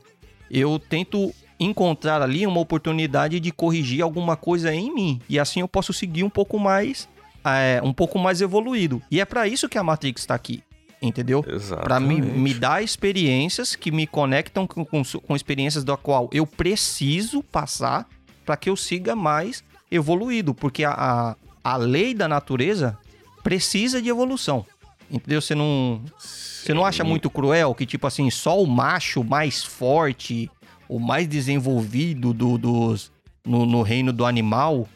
eu 0.51 0.79
tento 0.79 1.33
encontrar 1.61 2.23
ali 2.23 2.47
uma 2.47 2.59
oportunidade 2.59 3.39
de 3.39 3.53
corrigir 3.53 4.03
alguma 4.03 4.35
coisa 4.35 4.75
em 4.75 4.93
mim. 4.93 5.21
E 5.29 5.39
assim 5.39 5.61
eu 5.61 5.69
posso 5.69 5.93
seguir 5.93 6.25
um 6.25 6.31
pouco 6.31 6.59
mais, 6.59 7.07
é, 7.45 7.81
um 7.85 7.93
pouco 7.93 8.19
mais 8.19 8.41
evoluído. 8.41 9.03
E 9.11 9.21
é 9.21 9.25
para 9.27 9.47
isso 9.47 9.69
que 9.69 9.77
a 9.77 9.85
Matrix 9.85 10.23
está 10.23 10.35
aqui. 10.35 10.63
Entendeu? 11.03 11.43
Para 11.83 11.99
me, 11.99 12.21
me 12.21 12.53
dar 12.53 12.83
experiências 12.83 13.75
que 13.75 13.91
me 13.91 14.07
conectam 14.07 14.67
com, 14.67 14.85
com, 14.85 15.03
com 15.03 15.37
experiências 15.37 15.83
da 15.83 15.97
qual 15.97 16.29
eu 16.31 16.47
preciso 16.47 17.43
passar 17.43 18.07
para 18.45 18.55
que 18.57 18.69
eu 18.69 18.77
siga 18.77 19.17
mais 19.17 19.65
evoluído. 19.91 20.53
Porque 20.53 20.85
a, 20.85 20.93
a, 20.93 21.37
a 21.65 21.77
lei 21.77 22.13
da 22.13 22.29
natureza 22.29 22.99
precisa 23.43 24.03
de 24.03 24.11
evolução. 24.11 24.67
Entendeu? 25.11 25.41
Você 25.41 25.55
não. 25.55 26.03
Você 26.19 26.75
não 26.75 26.85
acha 26.85 27.03
muito 27.03 27.31
cruel 27.31 27.75
que, 27.75 27.87
tipo 27.87 28.07
assim, 28.07 28.31
só 28.31 28.63
o 28.63 28.67
macho 28.67 29.25
mais 29.25 29.65
forte, 29.65 30.51
o 30.91 30.99
mais 30.99 31.29
desenvolvido 31.29 32.35
do, 32.35 32.59
dos, 32.59 33.13
no, 33.47 33.65
no 33.65 33.81
reino 33.83 34.13
do 34.13 34.27
animal 34.27 34.89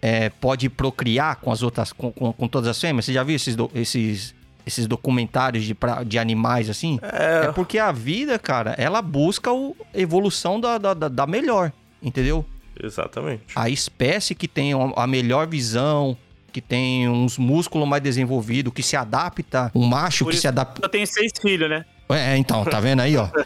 é, 0.00 0.28
pode 0.28 0.68
procriar 0.68 1.36
com 1.36 1.50
as 1.50 1.62
outras, 1.62 1.90
com, 1.90 2.12
com, 2.12 2.32
com, 2.34 2.46
todas 2.46 2.68
as 2.68 2.78
fêmeas? 2.78 3.06
Você 3.06 3.14
já 3.14 3.24
viu 3.24 3.34
esses, 3.34 3.56
do, 3.56 3.70
esses, 3.74 4.34
esses 4.66 4.86
documentários 4.86 5.64
de, 5.64 5.74
pra, 5.74 6.04
de 6.04 6.18
animais 6.18 6.68
assim? 6.68 7.00
É... 7.02 7.46
é... 7.46 7.52
porque 7.52 7.78
a 7.78 7.90
vida, 7.90 8.38
cara, 8.38 8.74
ela 8.76 9.00
busca 9.00 9.50
a 9.50 9.98
evolução 9.98 10.60
da, 10.60 10.76
da, 10.76 10.92
da 10.92 11.26
melhor, 11.26 11.72
entendeu? 12.02 12.44
Exatamente. 12.80 13.44
A 13.56 13.70
espécie 13.70 14.34
que 14.34 14.46
tem 14.46 14.72
a 14.94 15.06
melhor 15.06 15.48
visão, 15.48 16.16
que 16.52 16.60
tem 16.60 17.08
uns 17.08 17.38
músculos 17.38 17.88
mais 17.88 18.02
desenvolvidos, 18.02 18.72
que 18.72 18.82
se 18.82 18.96
adapta, 18.96 19.72
um 19.74 19.86
macho 19.86 20.24
Por 20.24 20.30
que 20.32 20.36
se 20.36 20.46
adapta. 20.46 20.80
Eu 20.84 20.90
tenho 20.90 21.06
seis 21.06 21.32
filhos, 21.40 21.70
né? 21.70 21.86
É, 22.10 22.36
então, 22.36 22.64
tá 22.64 22.80
vendo 22.80 23.00
aí, 23.00 23.16
ó? 23.16 23.28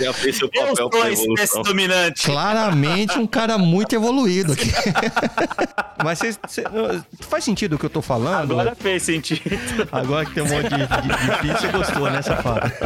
Já 0.00 0.12
fez 0.12 0.36
seu 0.36 0.48
papel 0.48 0.68
Eu 0.68 0.76
sou 0.76 1.02
a 1.02 1.10
espécie 1.10 1.62
dominante. 1.62 2.24
Claramente 2.24 3.18
um 3.18 3.26
cara 3.26 3.58
muito 3.58 3.94
evoluído 3.94 4.52
aqui. 4.52 4.70
Mas 6.04 6.18
cê, 6.20 6.34
cê, 6.46 6.62
faz 7.20 7.42
sentido 7.42 7.74
o 7.74 7.78
que 7.78 7.86
eu 7.86 7.90
tô 7.90 8.00
falando? 8.00 8.52
Agora 8.52 8.76
fez 8.76 9.02
sentido. 9.02 9.58
Agora 9.90 10.24
que 10.24 10.34
tem 10.34 10.42
um 10.44 10.48
monte 10.48 10.68
de, 10.68 10.76
de, 10.76 10.86
de, 10.86 11.52
de 11.54 11.60
você 11.60 11.68
gostou, 11.68 12.10
né, 12.10 12.22
safado? 12.22 12.70